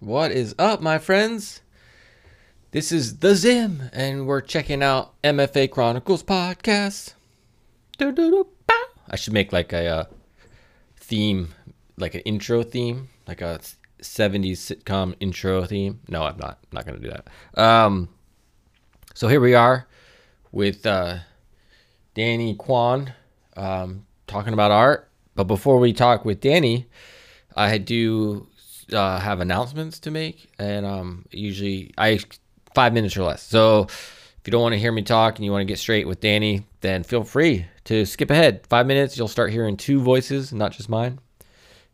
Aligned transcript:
What 0.00 0.32
is 0.32 0.54
up, 0.58 0.80
my 0.80 0.96
friends? 0.96 1.60
This 2.70 2.90
is 2.90 3.18
The 3.18 3.34
Zim, 3.34 3.90
and 3.92 4.26
we're 4.26 4.40
checking 4.40 4.82
out 4.82 5.12
MFA 5.22 5.70
Chronicles 5.70 6.22
podcast. 6.22 7.12
I 8.00 9.16
should 9.16 9.34
make 9.34 9.52
like 9.52 9.74
a 9.74 9.86
uh, 9.86 10.04
theme, 10.96 11.54
like 11.98 12.14
an 12.14 12.22
intro 12.22 12.62
theme, 12.62 13.10
like 13.28 13.42
a 13.42 13.60
70s 14.00 14.52
sitcom 14.52 15.16
intro 15.20 15.66
theme. 15.66 16.00
No, 16.08 16.22
I'm 16.22 16.38
not. 16.38 16.56
I'm 16.62 16.76
not 16.76 16.86
going 16.86 16.98
to 16.98 17.06
do 17.06 17.12
that. 17.12 17.62
Um, 17.62 18.08
so 19.12 19.28
here 19.28 19.42
we 19.42 19.54
are 19.54 19.86
with 20.50 20.86
uh, 20.86 21.18
Dani 22.16 22.56
Kwan 22.56 23.12
um, 23.54 24.06
talking 24.26 24.54
about 24.54 24.70
art. 24.70 25.10
But 25.34 25.44
before 25.44 25.78
we 25.78 25.92
talk 25.92 26.24
with 26.24 26.40
Dani, 26.40 26.86
I 27.54 27.76
do 27.76 28.46
uh, 28.92 29.18
have 29.18 29.40
announcements 29.40 29.98
to 30.00 30.10
make, 30.10 30.50
and 30.58 30.84
um, 30.86 31.24
usually 31.30 31.92
I 31.96 32.20
five 32.74 32.92
minutes 32.92 33.16
or 33.16 33.24
less. 33.24 33.42
So 33.42 33.86
if 34.40 34.40
you 34.46 34.50
don't 34.50 34.62
want 34.62 34.72
to 34.72 34.78
hear 34.78 34.92
me 34.92 35.02
talk 35.02 35.36
and 35.36 35.44
you 35.44 35.52
want 35.52 35.62
to 35.62 35.66
get 35.66 35.78
straight 35.78 36.06
with 36.06 36.20
Dani, 36.20 36.64
then 36.80 37.02
feel 37.02 37.24
free 37.24 37.66
to 37.84 38.06
skip 38.06 38.30
ahead. 38.30 38.66
Five 38.68 38.86
minutes, 38.86 39.18
you'll 39.18 39.28
start 39.28 39.52
hearing 39.52 39.76
two 39.76 40.00
voices, 40.00 40.52
not 40.52 40.72
just 40.72 40.88
mine. 40.88 41.18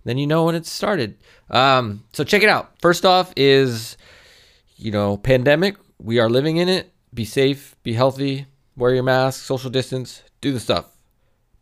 Then 0.05 0.19
you 0.19 0.27
know 0.28 0.45
when 0.45 0.55
it's 0.55 0.70
started. 0.70 1.16
Um, 1.50 2.05
so 2.12 2.22
check 2.22 2.42
it 2.45 2.48
out. 2.48 2.80
First 2.80 3.05
off 3.05 3.33
is, 3.36 3.97
you 4.77 4.92
know, 4.92 5.16
pandemic. 5.16 5.77
We 5.98 6.20
are 6.20 6.30
living 6.30 6.58
in 6.58 6.69
it. 6.69 6.92
Be 7.12 7.24
safe. 7.24 7.74
Be 7.83 7.94
healthy. 7.94 8.47
Wear 8.77 8.94
your 8.94 9.02
mask. 9.02 9.42
Social 9.42 9.70
distance. 9.70 10.22
Do 10.41 10.52
the 10.52 10.60
stuff. 10.60 10.86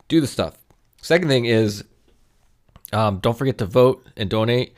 Do 0.09 0.21
the 0.21 0.27
stuff. 0.27 0.59
Second 1.01 1.29
thing 1.29 1.47
is, 1.47 1.85
um, 2.93 3.19
don't 3.21 3.39
forget 3.39 3.57
to 3.59 3.67
vote 3.67 4.07
and 4.17 4.29
donate 4.29 4.75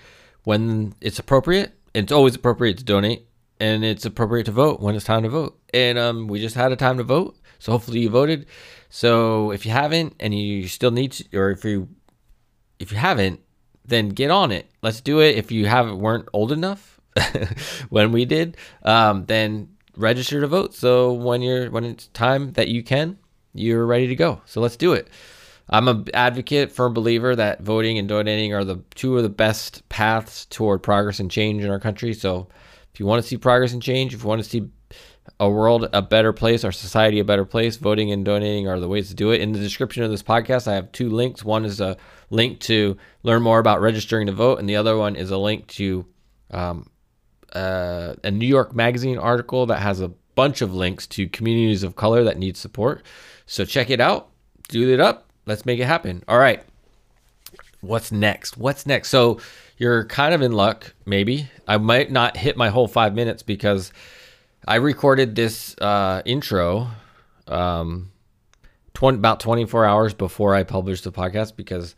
when 0.47 0.95
it's 1.01 1.19
appropriate. 1.19 1.73
It's 1.93 2.13
always 2.13 2.37
appropriate 2.37 2.79
to 2.79 2.85
donate, 2.85 3.27
and 3.59 3.85
it's 3.85 4.05
appropriate 4.05 4.45
to 4.45 4.53
vote 4.53 4.81
when 4.81 4.95
it's 4.95 5.05
time 5.05 5.25
to 5.25 5.29
vote. 5.29 5.59
And 5.75 5.99
um, 5.99 6.29
we 6.29 6.41
just 6.41 6.55
had 6.55 6.71
a 6.71 6.77
time 6.77 6.99
to 6.99 7.03
vote, 7.03 7.37
so 7.59 7.73
hopefully 7.73 7.99
you 7.99 8.11
voted. 8.11 8.47
So 8.89 9.51
if 9.51 9.67
you 9.67 9.73
haven't, 9.73 10.15
and 10.21 10.33
you 10.33 10.69
still 10.69 10.93
need 10.93 11.13
to, 11.13 11.37
or 11.37 11.51
if 11.51 11.65
you 11.65 11.89
if 12.79 12.93
you 12.93 12.99
haven't, 12.99 13.41
then 13.85 14.11
get 14.11 14.31
on 14.31 14.53
it. 14.53 14.71
Let's 14.83 15.01
do 15.01 15.19
it. 15.21 15.35
If 15.35 15.51
you 15.51 15.67
haven't 15.67 15.99
weren't 15.99 16.29
old 16.33 16.53
enough 16.53 17.01
when 17.89 18.13
we 18.13 18.25
did, 18.25 18.57
um, 18.85 19.27
then 19.27 19.71
register 19.97 20.41
to 20.41 20.47
vote. 20.47 20.75
So 20.75 21.13
when 21.13 21.43
you're 21.43 21.73
when 21.73 21.85
it's 21.85 22.07
time 22.09 22.53
that 22.53 22.69
you 22.69 22.85
can, 22.85 23.19
you're 23.53 23.85
ready 23.85 24.07
to 24.07 24.15
go. 24.15 24.43
So 24.45 24.61
let's 24.61 24.77
do 24.77 24.93
it. 24.93 25.09
I'm 25.69 25.89
an 25.89 26.07
advocate, 26.15 26.71
firm 26.71 26.95
believer 26.95 27.35
that 27.35 27.61
voting 27.61 27.99
and 27.99 28.09
donating 28.09 28.55
are 28.55 28.65
the 28.65 28.83
two 28.95 29.17
of 29.17 29.25
the 29.25 29.29
best 29.29 29.89
paths 29.89 30.47
toward 30.47 30.83
progress 30.83 31.19
and 31.19 31.31
change 31.31 31.65
in 31.65 31.71
our 31.71 31.81
country. 31.81 32.15
So, 32.15 32.49
if 32.93 33.01
you 33.01 33.07
want 33.07 33.23
to 33.23 33.29
see 33.29 33.37
progress 33.37 33.73
and 33.73 33.83
change, 33.83 34.15
if 34.15 34.23
you 34.23 34.29
want 34.29 34.43
to 34.43 34.49
see 34.49 34.71
a 35.41 35.51
world 35.51 35.89
a 35.93 36.01
better 36.01 36.33
place, 36.33 36.65
our 36.65 36.73
society 36.73 37.19
a 37.19 37.25
better 37.25 37.45
place, 37.45 37.77
voting 37.77 38.13
and 38.13 38.25
donating 38.25 38.69
are 38.69 38.79
the 38.79 38.89
ways 38.89 39.09
to 39.09 39.15
do 39.15 39.33
it. 39.33 39.41
In 39.41 39.53
the 39.53 39.59
description 39.59 40.05
of 40.05 40.11
this 40.11 40.23
podcast, 40.23 40.69
I 40.69 40.75
have 40.75 40.93
two 40.93 41.11
links. 41.11 41.45
One 41.45 41.65
is 41.65 41.81
a 41.81 41.97
link 42.31 42.61
to 42.61 42.97
learn 43.23 43.43
more 43.43 43.59
about 43.59 43.81
registering 43.81 44.27
to 44.29 44.33
vote, 44.33 44.61
and 44.61 44.69
the 44.69 44.77
other 44.77 44.97
one 44.97 45.17
is 45.17 45.31
a 45.31 45.37
link 45.37 45.67
to 45.69 46.07
um, 46.53 46.89
uh, 47.53 48.15
a 48.23 48.31
New 48.31 48.47
York 48.47 48.75
Magazine 48.75 49.19
article 49.19 49.67
that 49.67 49.81
has 49.81 50.01
a 50.01 50.13
bunch 50.37 50.63
of 50.63 50.73
links 50.73 51.07
to 51.09 51.29
communities 51.29 51.83
of 51.83 51.97
color 51.97 52.23
that 52.25 52.39
need 52.39 52.57
support. 52.57 53.03
So 53.47 53.65
check 53.65 53.91
it 53.91 54.01
out, 54.01 54.29
do 54.69 54.93
it 54.93 55.01
up 55.01 55.26
let's 55.47 55.65
make 55.65 55.81
it 55.81 55.87
happen. 55.87 56.23
All 56.29 56.39
right. 56.39 56.63
What's 57.81 58.11
next? 58.11 58.57
What's 58.57 58.87
next? 58.87 59.09
So 59.09 59.41
you're 59.79 60.05
kind 60.07 60.35
of 60.35 60.43
in 60.43 60.53
luck, 60.53 60.95
maybe. 61.05 61.49
I 61.69 61.79
might 61.79 62.11
not 62.11 62.37
hit 62.37 62.57
my 62.57 62.69
whole 62.69 62.89
five 62.89 63.15
minutes 63.15 63.43
because 63.43 63.93
I 64.67 64.77
recorded 64.77 65.37
this 65.37 65.77
uh, 65.79 66.23
intro 66.25 66.89
um, 67.47 68.11
20, 68.95 69.19
about 69.19 69.41
24 69.41 69.85
hours 69.85 70.15
before 70.15 70.55
I 70.55 70.63
published 70.63 71.05
the 71.05 71.13
podcast 71.13 71.55
because 71.55 71.95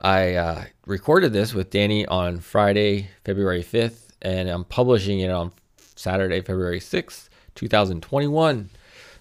I 0.00 0.34
uh, 0.34 0.64
recorded 0.86 1.32
this 1.32 1.54
with 1.54 1.70
Dani 1.70 2.06
on 2.08 2.40
Friday, 2.40 3.08
February 3.24 3.62
5th, 3.62 4.08
and 4.22 4.48
I'm 4.48 4.64
publishing 4.64 5.20
it 5.20 5.30
on 5.30 5.52
Saturday, 5.94 6.40
February 6.40 6.80
6th, 6.80 7.28
2021. 7.54 8.70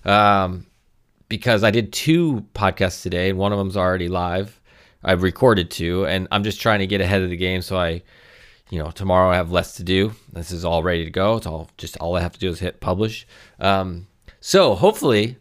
Um, 0.05 0.65
because 1.31 1.63
I 1.63 1.71
did 1.71 1.93
two 1.93 2.45
podcasts 2.53 3.01
today, 3.01 3.29
and 3.29 3.39
one 3.39 3.53
of 3.53 3.57
them's 3.57 3.77
already 3.77 4.09
live. 4.09 4.59
I've 5.01 5.23
recorded 5.23 5.71
two, 5.71 6.05
and 6.05 6.27
I'm 6.29 6.43
just 6.43 6.59
trying 6.59 6.79
to 6.79 6.87
get 6.87 6.99
ahead 6.99 7.21
of 7.21 7.29
the 7.29 7.37
game 7.37 7.61
so 7.61 7.77
I, 7.77 8.03
you 8.69 8.77
know, 8.77 8.91
tomorrow 8.91 9.31
I 9.31 9.37
have 9.37 9.49
less 9.49 9.77
to 9.77 9.83
do. 9.85 10.11
This 10.33 10.51
is 10.51 10.65
all 10.65 10.83
ready 10.83 11.05
to 11.05 11.09
go. 11.09 11.37
It's 11.37 11.47
all 11.47 11.69
just 11.77 11.95
all 11.99 12.17
I 12.17 12.19
have 12.19 12.33
to 12.33 12.39
do 12.39 12.49
is 12.49 12.59
hit 12.59 12.81
publish. 12.81 13.25
Um, 13.61 14.07
so 14.41 14.75
hopefully 14.75 15.37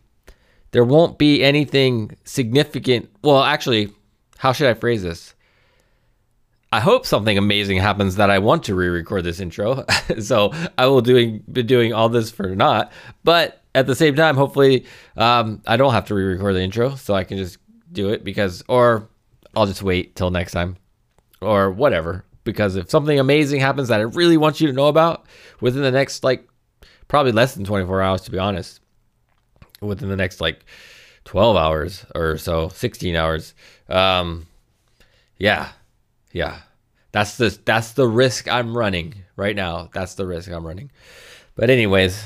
there 0.70 0.84
won't 0.84 1.18
be 1.18 1.42
anything 1.42 2.16
significant. 2.22 3.10
Well, 3.22 3.42
actually, 3.42 3.92
how 4.38 4.52
should 4.52 4.68
I 4.68 4.74
phrase 4.74 5.02
this? 5.02 5.34
I 6.72 6.78
hope 6.78 7.04
something 7.04 7.36
amazing 7.36 7.78
happens 7.78 8.14
that 8.14 8.30
I 8.30 8.38
want 8.38 8.62
to 8.64 8.76
re-record 8.76 9.24
this 9.24 9.40
intro. 9.40 9.84
so 10.20 10.52
I 10.78 10.86
will 10.86 11.00
doing 11.00 11.42
be 11.50 11.64
doing 11.64 11.92
all 11.92 12.08
this 12.08 12.30
for 12.30 12.54
not. 12.54 12.92
But 13.24 13.59
at 13.74 13.86
the 13.86 13.94
same 13.94 14.14
time, 14.14 14.36
hopefully, 14.36 14.86
um, 15.16 15.62
I 15.66 15.76
don't 15.76 15.92
have 15.92 16.06
to 16.06 16.14
re-record 16.14 16.54
the 16.54 16.60
intro, 16.60 16.94
so 16.96 17.14
I 17.14 17.24
can 17.24 17.38
just 17.38 17.58
do 17.92 18.10
it 18.10 18.24
because, 18.24 18.64
or 18.68 19.08
I'll 19.54 19.66
just 19.66 19.82
wait 19.82 20.16
till 20.16 20.30
next 20.30 20.52
time, 20.52 20.76
or 21.40 21.70
whatever. 21.70 22.24
Because 22.44 22.76
if 22.76 22.90
something 22.90 23.18
amazing 23.18 23.60
happens 23.60 23.88
that 23.88 24.00
I 24.00 24.04
really 24.04 24.36
want 24.36 24.60
you 24.60 24.66
to 24.66 24.72
know 24.72 24.86
about 24.86 25.26
within 25.60 25.82
the 25.82 25.90
next 25.90 26.24
like 26.24 26.48
probably 27.06 27.32
less 27.32 27.54
than 27.54 27.64
24 27.64 28.00
hours, 28.00 28.22
to 28.22 28.30
be 28.30 28.38
honest, 28.38 28.80
within 29.80 30.08
the 30.08 30.16
next 30.16 30.40
like 30.40 30.64
12 31.24 31.56
hours 31.56 32.06
or 32.14 32.38
so, 32.38 32.68
16 32.68 33.14
hours, 33.14 33.54
um, 33.88 34.46
yeah, 35.36 35.68
yeah, 36.32 36.60
that's 37.12 37.36
the 37.36 37.56
that's 37.64 37.92
the 37.92 38.06
risk 38.06 38.48
I'm 38.48 38.76
running 38.76 39.14
right 39.36 39.56
now. 39.56 39.90
That's 39.92 40.14
the 40.14 40.26
risk 40.26 40.50
I'm 40.50 40.66
running. 40.66 40.90
But 41.56 41.70
anyways, 41.70 42.22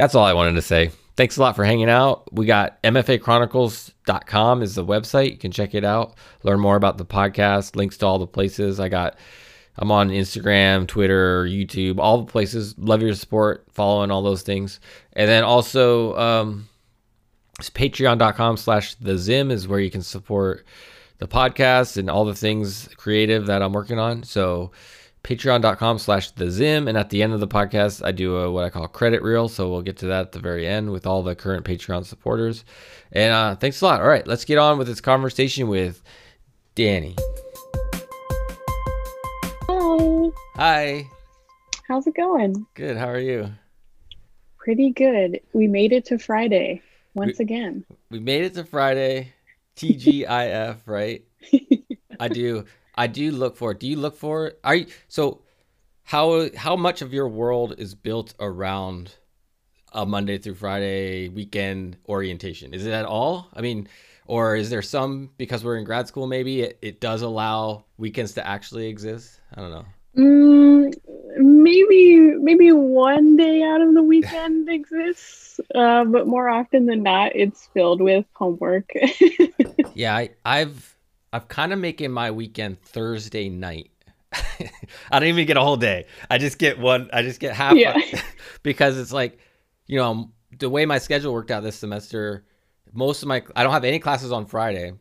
that's 0.00 0.14
all 0.14 0.24
I 0.24 0.32
wanted 0.32 0.54
to 0.54 0.62
say. 0.62 0.90
Thanks 1.16 1.36
a 1.36 1.42
lot 1.42 1.54
for 1.54 1.64
hanging 1.64 1.90
out. 1.90 2.32
We 2.32 2.46
got 2.46 2.82
mfachronicles.com 2.82 4.62
is 4.62 4.74
the 4.74 4.84
website. 4.84 5.32
You 5.32 5.36
can 5.36 5.52
check 5.52 5.74
it 5.74 5.84
out, 5.84 6.14
learn 6.42 6.58
more 6.58 6.76
about 6.76 6.96
the 6.96 7.04
podcast, 7.04 7.76
links 7.76 7.98
to 7.98 8.06
all 8.06 8.18
the 8.18 8.26
places. 8.26 8.80
I 8.80 8.88
got 8.88 9.18
I'm 9.76 9.90
on 9.90 10.08
Instagram, 10.08 10.88
Twitter, 10.88 11.44
YouTube, 11.44 11.98
all 11.98 12.18
the 12.18 12.32
places. 12.32 12.74
Love 12.78 13.02
your 13.02 13.14
support, 13.14 13.66
following 13.70 14.10
all 14.10 14.22
those 14.22 14.40
things. 14.40 14.80
And 15.12 15.28
then 15.28 15.44
also 15.44 16.16
um 16.16 16.68
patreon.com 17.58 18.56
slash 18.56 18.94
the 18.94 19.18
zim 19.18 19.50
is 19.50 19.68
where 19.68 19.80
you 19.80 19.90
can 19.90 20.02
support 20.02 20.64
the 21.18 21.28
podcast 21.28 21.98
and 21.98 22.08
all 22.08 22.24
the 22.24 22.34
things 22.34 22.88
creative 22.96 23.46
that 23.46 23.60
I'm 23.60 23.74
working 23.74 23.98
on. 23.98 24.22
So 24.22 24.70
patreon.com 25.22 25.98
slash 25.98 26.30
the 26.32 26.50
zim. 26.50 26.88
And 26.88 26.96
at 26.96 27.10
the 27.10 27.22
end 27.22 27.32
of 27.32 27.40
the 27.40 27.48
podcast 27.48 28.04
i 28.04 28.12
do 28.12 28.36
a, 28.36 28.50
what 28.50 28.64
i 28.64 28.70
call 28.70 28.86
credit 28.88 29.22
reel. 29.22 29.48
So 29.48 29.70
we'll 29.70 29.82
get 29.82 29.96
to 29.98 30.06
that 30.06 30.20
at 30.20 30.32
the 30.32 30.38
very 30.40 30.66
end 30.66 30.90
with 30.90 31.06
all 31.06 31.22
the 31.22 31.34
current 31.34 31.64
patreon 31.64 32.04
supporters. 32.04 32.64
And 33.12 33.32
uh, 33.32 33.56
thanks 33.56 33.80
a 33.80 33.84
lot. 33.86 34.00
All 34.00 34.08
right 34.08 34.26
let's 34.26 34.44
get 34.44 34.58
on 34.58 34.78
with 34.78 34.86
this 34.86 35.00
conversation 35.00 35.68
with 35.68 36.02
dani. 36.76 37.18
Hi. 39.68 40.10
hi. 40.56 41.06
How's 41.88 42.06
it 42.06 42.14
going? 42.14 42.66
good. 42.74 42.96
How 42.96 43.08
are 43.08 43.18
you? 43.18 43.50
Pretty 44.58 44.90
good. 44.90 45.40
We 45.52 45.66
made 45.66 45.92
it 45.92 46.04
to 46.06 46.18
Friday 46.18 46.82
once 47.14 47.38
We- 47.38 47.44
again. 47.44 47.84
we 48.10 48.20
made 48.20 48.44
it 48.44 48.54
to 48.54 48.64
friday. 48.64 49.32
Tgif 49.76 50.78
right? 50.86 51.24
I 52.20 52.28
do 52.28 52.64
i 53.00 53.06
do 53.06 53.30
look 53.32 53.56
for 53.56 53.70
it. 53.70 53.80
Do 53.80 53.86
you 53.86 53.96
look 53.96 54.16
for 54.16 54.48
it? 54.48 54.60
Are 54.62 54.74
you 54.74 54.86
so 55.08 55.42
how 56.02 56.50
how 56.54 56.76
much 56.76 57.00
of 57.00 57.14
your 57.14 57.28
world 57.28 57.74
is 57.78 57.94
built 57.94 58.34
around 58.38 59.14
a 59.92 60.04
monday 60.04 60.36
through 60.38 60.56
friday 60.56 61.28
weekend 61.28 61.96
orientation? 62.08 62.74
Is 62.74 62.84
it 62.84 62.92
at 62.92 63.06
all? 63.06 63.48
I 63.54 63.62
mean 63.62 63.88
or 64.26 64.54
is 64.54 64.68
there 64.68 64.82
some 64.82 65.30
because 65.38 65.64
we're 65.64 65.78
in 65.78 65.84
grad 65.84 66.08
school 66.08 66.26
maybe 66.26 66.60
it, 66.60 66.78
it 66.82 67.00
does 67.00 67.22
allow 67.22 67.84
weekends 67.96 68.34
to 68.34 68.46
actually 68.46 68.88
exist? 68.88 69.40
I 69.54 69.60
don't 69.62 69.70
know. 69.70 69.86
Mm, 70.16 70.92
maybe 71.38 72.34
maybe 72.48 72.70
one 72.72 73.36
day 73.36 73.62
out 73.62 73.80
of 73.80 73.94
the 73.94 74.02
weekend 74.02 74.68
exists, 74.78 75.58
uh, 75.74 76.04
but 76.04 76.26
more 76.26 76.50
often 76.50 76.84
than 76.84 77.02
not, 77.02 77.34
it's 77.34 77.68
filled 77.72 78.02
with 78.02 78.26
homework. 78.34 78.92
yeah 79.94 80.14
I, 80.16 80.30
i've 80.44 80.96
i've 81.32 81.48
kind 81.48 81.72
of 81.72 81.78
making 81.78 82.10
my 82.10 82.30
weekend 82.30 82.78
thursday 82.80 83.48
night 83.48 83.90
i 84.32 85.18
don't 85.18 85.24
even 85.28 85.46
get 85.46 85.56
a 85.56 85.60
whole 85.60 85.76
day 85.76 86.04
i 86.30 86.38
just 86.38 86.58
get 86.58 86.78
one 86.78 87.08
i 87.12 87.22
just 87.22 87.40
get 87.40 87.54
half 87.54 87.74
Yeah. 87.76 87.98
because 88.62 88.98
it's 88.98 89.12
like 89.12 89.38
you 89.86 89.96
know 89.98 90.30
the 90.58 90.68
way 90.70 90.86
my 90.86 90.98
schedule 90.98 91.32
worked 91.32 91.50
out 91.50 91.62
this 91.62 91.76
semester 91.76 92.44
most 92.92 93.22
of 93.22 93.28
my 93.28 93.42
i 93.56 93.62
don't 93.62 93.72
have 93.72 93.84
any 93.84 93.98
classes 93.98 94.32
on 94.32 94.46
friday 94.46 94.92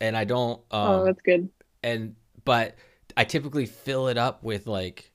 and 0.00 0.16
i 0.16 0.24
don't 0.24 0.60
um 0.70 0.90
Oh, 0.90 1.04
that's 1.04 1.20
good. 1.22 1.48
and 1.82 2.14
but 2.44 2.76
i 3.16 3.24
typically 3.24 3.66
fill 3.66 4.08
it 4.08 4.18
up 4.18 4.42
with 4.44 4.66
like 4.66 5.12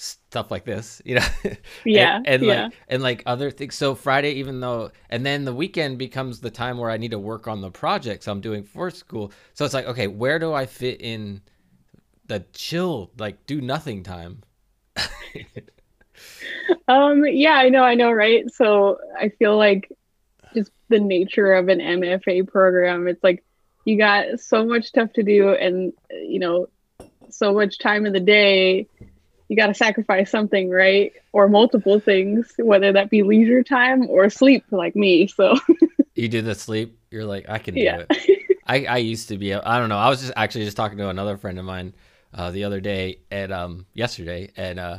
stuff 0.00 0.50
like 0.50 0.64
this, 0.64 1.02
you 1.04 1.16
know. 1.16 1.26
Yeah, 1.84 2.16
and, 2.16 2.26
and 2.28 2.42
yeah. 2.42 2.62
like 2.64 2.72
and 2.88 3.02
like 3.02 3.22
other 3.26 3.50
things. 3.50 3.74
So 3.74 3.94
Friday, 3.94 4.32
even 4.32 4.60
though, 4.60 4.90
and 5.08 5.24
then 5.24 5.44
the 5.44 5.54
weekend 5.54 5.98
becomes 5.98 6.40
the 6.40 6.50
time 6.50 6.78
where 6.78 6.90
I 6.90 6.96
need 6.96 7.10
to 7.10 7.18
work 7.18 7.48
on 7.48 7.60
the 7.60 7.70
projects 7.70 8.28
I'm 8.28 8.40
doing 8.40 8.64
for 8.64 8.90
school. 8.90 9.32
So 9.54 9.64
it's 9.64 9.74
like, 9.74 9.86
okay, 9.86 10.06
where 10.06 10.38
do 10.38 10.52
I 10.52 10.66
fit 10.66 11.00
in 11.00 11.42
the 12.26 12.44
chill, 12.52 13.10
like 13.18 13.46
do 13.46 13.60
nothing 13.60 14.02
time? 14.02 14.42
Um, 16.88 17.24
yeah, 17.24 17.54
I 17.54 17.68
know, 17.68 17.82
I 17.82 17.94
know, 17.94 18.10
right? 18.10 18.50
So 18.52 18.98
I 19.18 19.28
feel 19.28 19.56
like 19.56 19.90
just 20.54 20.70
the 20.88 20.98
nature 20.98 21.52
of 21.54 21.68
an 21.68 21.78
MFA 21.78 22.48
program, 22.48 23.06
it's 23.06 23.22
like 23.22 23.44
you 23.84 23.96
got 23.96 24.40
so 24.40 24.64
much 24.64 24.86
stuff 24.86 25.12
to 25.14 25.22
do 25.22 25.50
and 25.50 25.92
you 26.10 26.40
know, 26.40 26.66
so 27.30 27.52
much 27.52 27.78
time 27.78 28.06
in 28.06 28.12
the 28.12 28.20
day. 28.20 28.88
You 29.50 29.56
got 29.56 29.66
to 29.66 29.74
sacrifice 29.74 30.30
something, 30.30 30.70
right? 30.70 31.12
Or 31.34 31.50
multiple 31.50 32.00
things, 32.00 32.54
whether 32.58 32.94
that 32.94 33.10
be 33.10 33.24
leisure 33.24 33.64
time 33.64 34.08
or 34.08 34.30
sleep, 34.30 34.64
like 34.70 34.96
me. 34.96 35.28
So, 35.28 35.56
you 36.14 36.28
do 36.28 36.42
the 36.42 36.54
sleep. 36.54 36.98
You're 37.10 37.26
like, 37.26 37.48
I 37.48 37.58
can 37.58 37.78
do 37.78 37.84
yeah. 37.84 37.98
it. 37.98 38.12
I, 38.66 38.84
I 38.86 38.96
used 38.98 39.28
to 39.28 39.38
be. 39.38 39.54
I 39.54 39.78
don't 39.78 39.88
know. 39.88 39.98
I 39.98 40.08
was 40.08 40.20
just 40.20 40.32
actually 40.36 40.64
just 40.64 40.76
talking 40.76 40.98
to 40.98 41.08
another 41.08 41.36
friend 41.36 41.58
of 41.58 41.64
mine 41.64 41.94
uh, 42.34 42.50
the 42.52 42.64
other 42.64 42.80
day 42.80 43.20
and 43.30 43.52
um 43.52 43.86
yesterday, 43.94 44.52
and 44.56 44.78
uh, 44.78 44.98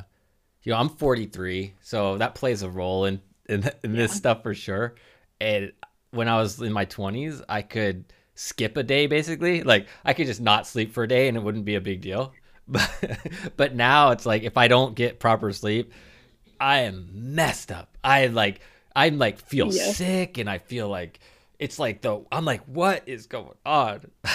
you 0.64 0.74
know, 0.74 0.80
I'm 0.80 0.90
43, 0.90 1.76
so 1.82 2.18
that 2.20 2.36
plays 2.36 2.64
a 2.64 2.70
role 2.70 3.06
in 3.06 3.22
in, 3.50 3.70
in 3.84 3.96
this 3.96 4.14
Yeah. 4.14 4.16
stuff 4.16 4.44
for 4.44 4.54
sure. 4.56 4.96
And 5.42 5.74
when 6.12 6.28
I 6.30 6.38
was 6.42 6.62
in 6.62 6.74
my 6.74 6.86
20s, 6.86 7.44
I 7.50 7.64
could 7.64 8.06
skip 8.36 8.78
a 8.78 8.84
day 8.84 9.08
basically. 9.08 9.64
Like 9.64 9.88
I 10.06 10.14
could 10.14 10.28
just 10.28 10.42
not 10.42 10.68
sleep 10.68 10.94
for 10.94 11.04
a 11.04 11.08
day, 11.08 11.28
and 11.28 11.38
it 11.38 11.44
wouldn't 11.44 11.66
be 11.66 11.76
a 11.76 11.82
big 11.82 12.02
deal. 12.02 12.38
But 12.68 13.20
but 13.58 13.76
now 13.76 14.12
it's 14.12 14.26
like 14.26 14.44
if 14.44 14.58
I 14.58 14.68
don't 14.68 14.96
get 14.96 15.20
proper 15.20 15.52
sleep, 15.52 15.92
I 16.60 16.82
am 16.82 17.10
messed 17.36 17.72
up. 17.72 17.98
I 18.04 18.28
like 18.28 18.62
I'm 18.96 19.18
like 19.18 19.40
feel 19.40 19.72
Yeah. 19.72 19.94
sick, 19.94 20.38
and 20.38 20.50
I 20.50 20.60
feel 20.60 20.90
like 20.90 21.20
it's 21.60 21.80
like 21.80 22.02
the 22.02 22.24
I'm 22.32 22.46
like 22.46 22.64
what 22.66 23.04
is 23.08 23.28
going 23.28 23.58
on? 23.66 24.02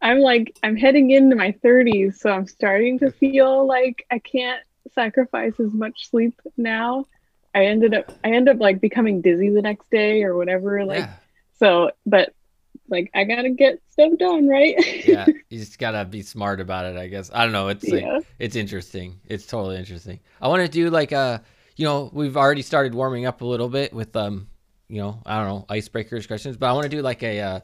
I'm 0.00 0.18
like, 0.20 0.54
I'm 0.62 0.76
heading 0.76 1.10
into 1.10 1.36
my 1.36 1.52
30s, 1.52 2.16
so 2.16 2.30
I'm 2.30 2.46
starting 2.46 2.98
to 2.98 3.10
feel 3.12 3.66
like 3.66 4.04
I 4.10 4.18
can't 4.18 4.62
sacrifice 4.92 5.58
as 5.60 5.72
much 5.72 6.10
sleep 6.10 6.40
now. 6.56 7.06
I 7.54 7.66
ended 7.66 7.94
up, 7.94 8.12
I 8.22 8.32
end 8.32 8.48
up 8.48 8.58
like 8.60 8.80
becoming 8.80 9.22
dizzy 9.22 9.50
the 9.50 9.62
next 9.62 9.88
day 9.90 10.24
or 10.24 10.36
whatever. 10.36 10.84
Like, 10.84 11.06
yeah. 11.06 11.14
so, 11.58 11.90
but 12.04 12.34
like, 12.88 13.10
I 13.14 13.24
gotta 13.24 13.50
get 13.50 13.80
stuff 13.90 14.12
done, 14.18 14.48
right? 14.48 14.74
yeah, 15.06 15.26
you 15.50 15.58
just 15.58 15.78
gotta 15.78 16.04
be 16.04 16.22
smart 16.22 16.60
about 16.60 16.84
it, 16.86 16.96
I 16.96 17.08
guess. 17.08 17.30
I 17.32 17.44
don't 17.44 17.52
know. 17.52 17.68
It's 17.68 17.86
like, 17.88 18.02
Yeah. 18.02 18.20
it's 18.38 18.56
interesting. 18.56 19.20
It's 19.26 19.46
totally 19.46 19.76
interesting. 19.76 20.20
I 20.40 20.48
want 20.48 20.62
to 20.62 20.68
do 20.68 20.90
like 20.90 21.12
a, 21.12 21.42
you 21.76 21.84
know, 21.86 22.10
we've 22.12 22.36
already 22.36 22.62
started 22.62 22.94
warming 22.94 23.26
up 23.26 23.40
a 23.40 23.46
little 23.46 23.68
bit 23.68 23.92
with 23.92 24.14
um, 24.16 24.48
you 24.88 25.00
know, 25.00 25.22
I 25.24 25.38
don't 25.38 25.48
know, 25.48 25.66
icebreakers 25.70 26.26
questions, 26.26 26.56
but 26.56 26.66
I 26.68 26.72
want 26.72 26.84
to 26.84 26.88
do 26.90 27.00
like 27.02 27.22
a, 27.22 27.40
uh, 27.40 27.60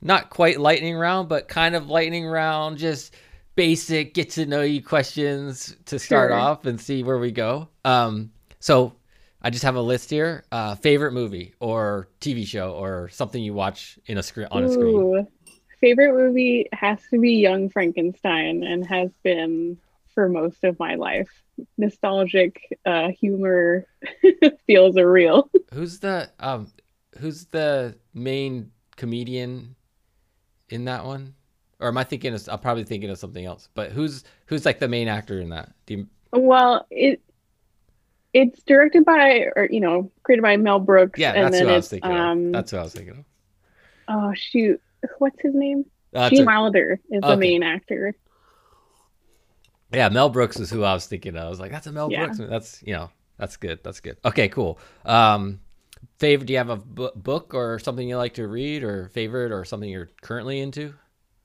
not 0.00 0.30
quite 0.30 0.58
lightning 0.58 0.96
round, 0.96 1.28
but 1.28 1.46
kind 1.46 1.74
of 1.76 1.88
lightning 1.88 2.26
round, 2.26 2.78
just 2.78 3.14
basic 3.54 4.14
get 4.14 4.30
to 4.30 4.46
know 4.46 4.62
you 4.62 4.82
questions 4.82 5.76
to 5.86 5.98
start 5.98 6.30
Sure. 6.30 6.38
off 6.38 6.64
and 6.66 6.80
see 6.80 7.02
where 7.02 7.18
we 7.18 7.30
go. 7.30 7.68
Um, 7.84 8.32
so 8.60 8.94
I 9.42 9.50
just 9.50 9.64
have 9.64 9.74
a 9.74 9.82
list 9.82 10.08
here. 10.08 10.44
Uh, 10.52 10.76
favorite 10.76 11.12
movie 11.12 11.54
or 11.58 12.08
TV 12.20 12.46
show 12.46 12.72
or 12.72 13.08
something 13.08 13.42
you 13.42 13.54
watch 13.54 13.98
in 14.06 14.16
a 14.16 14.22
screen 14.22 14.46
on 14.50 14.64
a 14.64 14.68
screen. 14.70 14.96
Ooh. 14.96 15.26
Favorite 15.80 16.14
movie 16.14 16.68
has 16.72 17.00
to 17.10 17.18
be 17.18 17.32
Young 17.32 17.68
Frankenstein 17.68 18.62
and 18.62 18.86
has 18.86 19.10
been 19.24 19.76
for 20.14 20.28
most 20.28 20.62
of 20.62 20.78
my 20.78 20.94
life. 20.94 21.28
Nostalgic 21.76 22.78
uh, 22.86 23.08
humor 23.08 23.86
feels 24.66 24.96
are 24.96 25.10
real. 25.10 25.50
Who's 25.72 25.98
the 25.98 26.30
um 26.38 26.68
who's 27.18 27.46
the 27.46 27.96
main 28.14 28.70
comedian 28.96 29.74
in 30.68 30.84
that 30.84 31.04
one? 31.04 31.34
Or 31.80 31.88
am 31.88 31.98
I 31.98 32.04
thinking 32.04 32.32
of 32.32 32.48
I'm 32.48 32.60
probably 32.60 32.84
thinking 32.84 33.10
of 33.10 33.18
something 33.18 33.44
else. 33.44 33.68
But 33.74 33.90
who's 33.90 34.22
who's 34.46 34.64
like 34.64 34.78
the 34.78 34.88
main 34.88 35.08
actor 35.08 35.40
in 35.40 35.48
that? 35.48 35.72
Do 35.86 35.94
you, 35.94 36.06
Well, 36.32 36.86
it 36.90 37.20
it's 38.32 38.62
directed 38.62 39.04
by 39.04 39.46
or 39.56 39.68
you 39.70 39.80
know 39.80 40.10
created 40.22 40.42
by 40.42 40.56
Mel 40.56 40.78
Brooks. 40.80 41.18
yeah, 41.18 41.32
and 41.32 41.52
that's 41.52 41.58
who 41.60 41.68
I 41.68 41.72
was 41.72 41.84
it's 41.84 41.88
thinking 41.90 42.10
um. 42.12 42.52
That's 42.52 42.72
what 42.72 42.78
I 42.80 42.82
was 42.84 42.94
thinking 42.94 43.18
of. 43.18 43.24
oh 44.08 44.32
shoot, 44.34 44.80
what's 45.18 45.40
his 45.40 45.54
name? 45.54 45.84
Uh, 46.14 46.28
Gene 46.30 46.42
a- 46.42 46.46
Wilder 46.46 47.00
is 47.10 47.20
the 47.22 47.36
main 47.36 47.62
actor. 47.62 48.14
yeah, 49.92 50.08
Mel 50.08 50.28
Brooks 50.28 50.58
is 50.58 50.70
who 50.70 50.82
I 50.84 50.94
was 50.94 51.06
thinking 51.06 51.36
of. 51.36 51.44
I 51.44 51.48
was 51.48 51.60
like, 51.60 51.70
that's 51.70 51.86
a 51.86 51.92
Mel 51.92 52.10
Yeah. 52.10 52.26
Brooks. 52.26 52.38
That's 52.38 52.82
you 52.82 52.94
know, 52.94 53.10
that's 53.38 53.56
good. 53.56 53.80
That's 53.82 54.00
good. 54.00 54.16
Okay, 54.24 54.48
cool. 54.48 54.78
Um 55.04 55.60
favorite 56.18 56.46
do 56.46 56.52
you 56.52 56.58
have 56.58 56.70
a 56.70 56.76
book 56.76 57.54
or 57.54 57.78
something 57.78 58.08
you 58.08 58.16
like 58.16 58.34
to 58.34 58.46
read 58.48 58.82
or 58.82 59.08
favorite 59.10 59.52
or 59.52 59.64
something 59.64 59.88
you're 59.88 60.10
currently 60.20 60.60
into? 60.60 60.94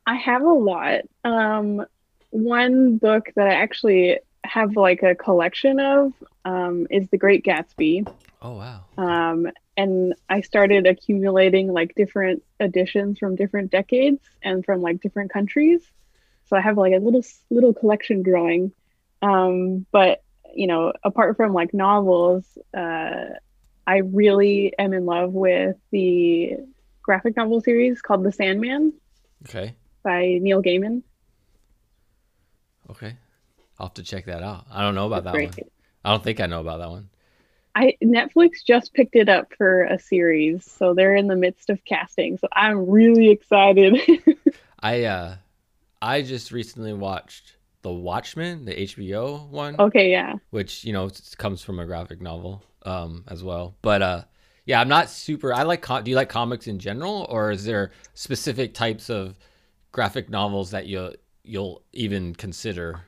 I 0.05 0.15
have 0.15 0.41
a 0.41 0.53
lot. 0.53 1.01
Um, 1.25 1.85
one 2.31 2.97
book 2.97 3.25
that 3.35 3.47
I 3.47 3.53
actually 3.55 4.17
have 4.47 4.75
like 4.75 5.03
a 5.03 5.15
collection 5.15 5.79
of 5.79 6.13
um, 6.45 6.87
is 6.89 7.07
The 7.09 7.17
Great 7.17 7.43
Gatsby. 7.43 8.07
Oh 8.41 8.53
wow. 8.53 8.85
Um, 8.97 9.47
and 9.75 10.15
I 10.29 10.41
started 10.41 10.87
accumulating 10.87 11.71
like 11.71 11.93
different 11.95 12.43
editions 12.59 13.19
from 13.19 13.35
different 13.35 13.71
decades 13.71 14.21
and 14.41 14.65
from 14.65 14.81
like 14.81 15.01
different 15.01 15.31
countries. 15.31 15.81
So 16.45 16.55
I 16.55 16.61
have 16.61 16.77
like 16.77 16.93
a 16.93 16.99
little 16.99 17.23
little 17.49 17.73
collection 17.73 18.23
growing. 18.23 18.71
Um, 19.21 19.85
but 19.91 20.23
you 20.55 20.67
know, 20.67 20.93
apart 21.03 21.37
from 21.37 21.53
like 21.53 21.73
novels, 21.73 22.57
uh, 22.75 23.25
I 23.85 23.97
really 23.97 24.73
am 24.77 24.93
in 24.93 25.05
love 25.05 25.33
with 25.33 25.75
the 25.91 26.57
graphic 27.03 27.37
novel 27.37 27.61
series 27.61 28.01
called 28.01 28.23
The 28.23 28.31
Sandman 28.31 28.93
Okay. 29.43 29.75
by 30.03 30.39
Neil 30.41 30.61
Gaiman. 30.61 31.03
Okay. 32.89 33.15
I'll 33.79 33.87
have 33.87 33.93
to 33.95 34.03
check 34.03 34.25
that 34.25 34.43
out. 34.43 34.65
I 34.71 34.81
don't 34.81 34.95
know 34.95 35.07
about 35.07 35.23
that 35.25 35.33
Great. 35.33 35.49
one. 35.49 35.59
I 36.03 36.11
don't 36.11 36.23
think 36.23 36.39
I 36.39 36.45
know 36.45 36.61
about 36.61 36.79
that 36.79 36.89
one. 36.89 37.09
I 37.75 37.95
Netflix 38.03 38.65
just 38.65 38.93
picked 38.95 39.15
it 39.15 39.29
up 39.29 39.53
for 39.55 39.83
a 39.83 39.99
series, 39.99 40.65
so 40.65 40.95
they're 40.95 41.15
in 41.15 41.27
the 41.27 41.35
midst 41.35 41.69
of 41.69 41.85
casting. 41.85 42.37
So 42.39 42.47
I'm 42.51 42.89
really 42.89 43.29
excited. 43.29 43.99
I 44.79 45.03
uh 45.03 45.35
I 46.01 46.23
just 46.23 46.51
recently 46.51 46.93
watched 46.93 47.57
The 47.83 47.91
Watchmen, 47.91 48.65
the 48.65 48.73
HBO 48.73 49.47
one, 49.49 49.75
okay, 49.79 50.09
yeah. 50.09 50.35
which, 50.49 50.83
you 50.85 50.93
know, 50.93 51.09
comes 51.37 51.61
from 51.63 51.79
a 51.79 51.85
graphic 51.85 52.19
novel 52.19 52.63
um 52.83 53.25
as 53.27 53.43
well. 53.43 53.75
But 53.83 54.01
uh 54.01 54.23
yeah, 54.65 54.81
I'm 54.81 54.89
not 54.89 55.09
super 55.09 55.53
I 55.53 55.61
like 55.61 55.85
do 56.03 56.09
you 56.09 56.15
like 56.15 56.29
comics 56.29 56.65
in 56.65 56.79
general 56.79 57.27
or 57.29 57.51
is 57.51 57.63
there 57.63 57.91
specific 58.15 58.73
types 58.73 59.09
of 59.11 59.37
graphic 59.91 60.31
novels 60.31 60.71
that 60.71 60.87
you 60.87 61.13
you'll 61.43 61.83
even 61.93 62.33
consider? 62.33 63.01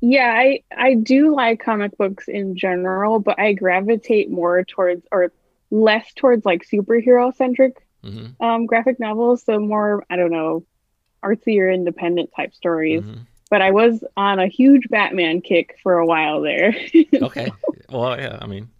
Yeah, 0.00 0.32
I 0.32 0.62
I 0.76 0.94
do 0.94 1.34
like 1.34 1.60
comic 1.60 1.96
books 1.96 2.28
in 2.28 2.56
general, 2.56 3.18
but 3.18 3.38
I 3.38 3.52
gravitate 3.52 4.30
more 4.30 4.64
towards 4.64 5.06
or 5.10 5.32
less 5.70 6.12
towards 6.14 6.44
like 6.44 6.62
superhero 6.66 7.34
centric 7.34 7.74
Mhm. 8.02 8.36
um 8.40 8.66
graphic 8.66 9.00
novels, 9.00 9.44
so 9.44 9.58
more, 9.60 10.04
I 10.10 10.16
don't 10.16 10.32
know, 10.32 10.66
artsy 11.24 11.60
or 11.60 11.70
independent 11.70 12.30
type 12.36 12.54
stories. 12.54 13.04
mhm. 13.04 13.26
But 13.50 13.62
I 13.62 13.72
was 13.72 14.04
on 14.16 14.40
a 14.40 14.48
huge 14.48 14.88
Batman 14.90 15.42
kick 15.42 15.78
for 15.82 15.98
a 15.98 16.06
while 16.06 16.42
there. 16.42 16.74
Okay. 17.20 17.54
well, 17.88 18.18
yeah, 18.18 18.38
I 18.40 18.46
mean 18.46 18.70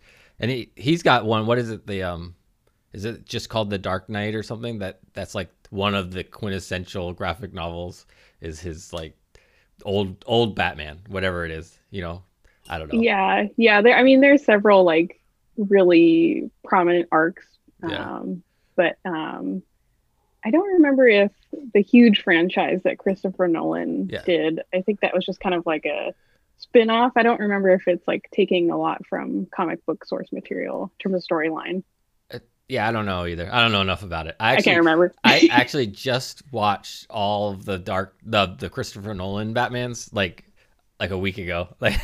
and 0.41 0.51
he 0.51 0.71
he's 0.77 1.03
got 1.03 1.25
one 1.27 1.47
what 1.47 1.59
is 1.59 1.71
it 1.71 1.87
the 1.87 2.03
um 2.05 2.35
is 2.95 3.07
it 3.07 3.27
just 3.27 3.51
called 3.51 3.71
The 3.71 3.79
Dark 3.79 4.11
Knight 4.11 4.37
or 4.37 4.45
something 4.45 4.81
that 4.81 5.01
that's 5.15 5.35
like 5.37 5.51
one 5.71 5.95
of 5.97 6.13
the 6.13 6.25
quintessential 6.25 7.15
graphic 7.15 7.55
novels 7.55 8.07
is 8.43 8.61
his 8.61 8.93
like 8.95 9.18
old 9.85 10.25
old 10.26 10.54
Batman, 10.54 11.00
whatever 11.08 11.44
it 11.44 11.50
is, 11.50 11.76
you 11.90 12.02
know. 12.02 12.23
I 12.68 12.78
don't 12.78 12.92
know. 12.92 13.00
Yeah, 13.00 13.47
yeah. 13.56 13.80
There, 13.80 13.97
I 13.97 14.02
mean, 14.02 14.20
there's 14.20 14.44
several 14.44 14.85
like 14.85 15.20
really 15.56 16.50
prominent 16.64 17.08
arcs. 17.11 17.47
Yeah. 17.82 18.16
Um, 18.16 18.42
but 18.76 18.99
um, 19.04 19.62
I 20.44 20.50
don't 20.50 20.75
remember 20.75 21.08
if 21.08 21.32
the 21.73 21.80
huge 21.80 22.23
franchise 22.23 22.82
that 22.85 22.99
Christopher 22.99 23.49
Nolan 23.49 24.08
Yeah. 24.12 24.23
did. 24.23 24.61
I 24.75 24.82
think 24.82 25.00
that 25.00 25.14
was 25.14 25.25
just 25.25 25.40
kind 25.40 25.54
of 25.54 25.66
like 25.66 25.87
a 25.87 26.14
spin-off. 26.58 27.12
I 27.16 27.23
don't 27.23 27.40
remember 27.40 27.70
if 27.70 27.88
it's 27.88 28.06
like 28.06 28.28
taking 28.32 28.70
a 28.70 28.76
lot 28.76 29.06
from 29.06 29.47
comic 29.47 29.85
book 29.87 30.04
source 30.04 30.30
material 30.32 30.92
in 30.94 31.11
terms 31.11 31.25
of 31.25 31.28
storyline. 31.28 31.82
Yeah, 32.69 32.87
I 32.87 32.93
don't 32.93 33.07
know 33.07 33.27
either. 33.27 33.49
I 33.53 33.63
don't 33.63 33.73
know 33.73 33.81
enough 33.81 34.03
about 34.03 34.27
it. 34.27 34.37
I 34.39 34.51
I 34.51 34.53
actually 34.53 34.65
can't 34.65 34.79
remember. 34.79 35.15
I 35.25 35.49
actually 35.51 35.87
just 35.87 36.43
watched 36.53 37.07
all 37.09 37.53
of 37.53 37.65
the 37.65 37.79
dark 37.79 38.17
the 38.25 38.55
the 38.59 38.69
Christopher 38.69 39.15
Nolan 39.15 39.55
Batmans 39.55 40.13
like 40.13 40.45
like 41.01 41.11
a 41.11 41.19
week 41.19 41.39
ago. 41.39 41.69
Like 41.81 41.99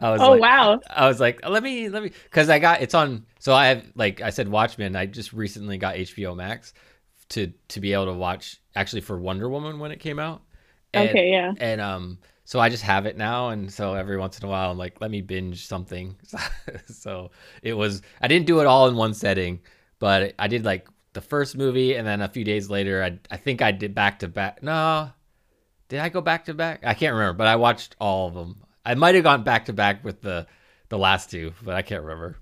I 0.00 0.10
was 0.10 0.20
oh 0.20 0.32
like 0.32 0.40
wow. 0.40 0.80
I 0.88 1.06
was 1.06 1.20
like, 1.20 1.46
let 1.46 1.62
me 1.62 1.88
let 1.88 2.02
me 2.02 2.12
because 2.24 2.48
I 2.48 2.58
got 2.58 2.80
it's 2.80 2.94
on. 2.94 3.26
So 3.38 3.54
I 3.54 3.66
have 3.66 3.84
like 3.94 4.20
I 4.20 4.30
said, 4.30 4.48
Watchmen. 4.48 4.96
I 4.96 5.06
just 5.06 5.32
recently 5.32 5.76
got 5.76 5.96
HBO 5.96 6.34
Max 6.34 6.72
to 7.30 7.52
to 7.68 7.80
be 7.80 7.92
able 7.92 8.06
to 8.06 8.14
watch 8.14 8.60
actually 8.74 9.02
for 9.02 9.18
Wonder 9.18 9.48
Woman 9.48 9.78
when 9.78 9.90
it 9.90 10.00
came 10.00 10.18
out. 10.18 10.42
And, 10.92 11.10
okay, 11.10 11.30
yeah. 11.30 11.52
And 11.58 11.80
um, 11.80 12.18
so 12.44 12.58
I 12.58 12.68
just 12.68 12.82
have 12.82 13.06
it 13.06 13.16
now, 13.16 13.50
and 13.50 13.72
so 13.72 13.94
every 13.94 14.16
once 14.16 14.38
in 14.38 14.46
a 14.46 14.48
while 14.48 14.70
I'm 14.70 14.78
like, 14.78 15.00
let 15.00 15.10
me 15.10 15.20
binge 15.20 15.66
something. 15.66 16.16
so 16.86 17.30
it 17.62 17.74
was 17.74 18.02
I 18.20 18.28
didn't 18.28 18.46
do 18.46 18.60
it 18.60 18.66
all 18.66 18.88
in 18.88 18.96
one 18.96 19.14
setting, 19.14 19.60
but 20.00 20.34
I 20.40 20.48
did 20.48 20.64
like 20.66 20.88
the 21.14 21.22
first 21.22 21.56
movie, 21.56 21.94
and 21.96 22.06
then 22.06 22.22
a 22.22 22.28
few 22.30 22.44
days 22.44 22.70
later, 22.70 23.04
I 23.04 23.20
I 23.32 23.38
think 23.38 23.62
I 23.62 23.72
did 23.72 23.94
back 23.94 24.20
to 24.20 24.28
back. 24.28 24.62
No, 24.64 25.10
did 25.88 26.00
I 26.00 26.08
go 26.08 26.20
back 26.22 26.46
to 26.46 26.54
back? 26.54 26.82
I 26.84 26.94
can't 26.94 27.14
remember, 27.14 27.38
but 27.38 27.48
I 27.48 27.56
watched 27.56 27.96
all 28.00 28.28
of 28.28 28.34
them. 28.34 28.64
I 28.84 28.94
might 28.94 29.14
have 29.16 29.24
gone 29.24 29.44
back 29.44 29.66
to 29.66 29.72
back 29.74 30.04
with 30.04 30.22
the 30.22 30.46
the 30.90 30.98
last 30.98 31.30
two, 31.30 31.54
but 31.62 31.76
I 31.76 31.82
can't 31.82 32.02
remember. 32.02 32.38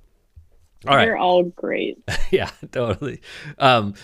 All 0.87 0.97
They're 0.97 1.15
right. 1.15 1.21
all 1.21 1.45
great. 1.45 1.99
yeah, 2.31 2.50
totally. 2.73 3.21
Um, 3.59 3.95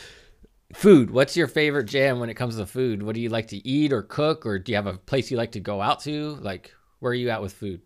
food. 0.75 1.11
What's 1.11 1.37
your 1.37 1.47
favorite 1.49 1.85
jam 1.87 2.21
when 2.21 2.31
it 2.31 2.35
comes 2.35 2.57
to 2.57 2.67
food? 2.67 3.03
What 3.03 3.15
do 3.15 3.21
you 3.21 3.29
like 3.31 3.49
to 3.49 3.67
eat 3.69 3.93
or 3.93 4.03
cook, 4.03 4.47
or 4.47 4.59
do 4.59 4.73
you 4.73 4.77
have 4.77 4.87
a 4.87 4.95
place 4.99 5.31
you 5.31 5.37
like 5.37 5.53
to 5.53 5.61
go 5.61 5.81
out 5.81 6.01
to? 6.01 6.37
Like, 6.41 6.75
where 7.01 7.13
are 7.13 7.15
you 7.15 7.31
at 7.31 7.43
with 7.43 7.53
food? 7.53 7.83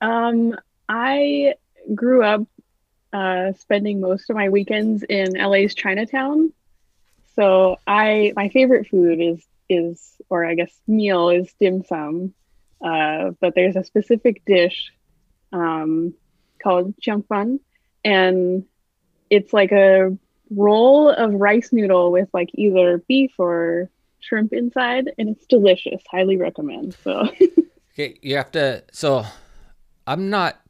Um, 0.00 0.54
I 0.88 1.54
grew 1.94 2.24
up 2.24 2.42
uh, 3.12 3.52
spending 3.52 4.00
most 4.00 4.30
of 4.30 4.36
my 4.36 4.48
weekends 4.48 5.02
in 5.02 5.32
LA's 5.34 5.74
Chinatown. 5.74 6.52
So 7.36 7.76
I 7.86 8.32
my 8.36 8.48
favorite 8.48 8.88
food 8.88 9.20
is 9.20 9.44
is 9.68 10.12
or 10.28 10.44
I 10.44 10.54
guess 10.54 10.72
meal 10.86 11.30
is 11.30 11.52
dim 11.60 11.84
sum. 11.84 12.34
Uh, 12.82 13.30
but 13.40 13.54
there's 13.54 13.76
a 13.76 13.84
specific 13.84 14.44
dish 14.44 14.92
um, 15.52 16.14
called 16.62 16.94
cheung 16.96 17.26
fun, 17.26 17.60
and 18.04 18.64
it's 19.30 19.52
like 19.52 19.72
a 19.72 20.16
roll 20.50 21.08
of 21.08 21.32
rice 21.32 21.72
noodle 21.72 22.10
with 22.10 22.28
like 22.32 22.50
either 22.54 22.98
beef 23.08 23.32
or 23.38 23.88
shrimp 24.20 24.52
inside, 24.52 25.12
and 25.18 25.28
it's 25.28 25.46
delicious. 25.46 26.02
Highly 26.10 26.36
recommend. 26.36 26.96
So. 27.04 27.28
okay, 27.92 28.18
you 28.20 28.36
have 28.36 28.50
to. 28.52 28.82
So, 28.92 29.24
I'm 30.06 30.30
not 30.30 30.61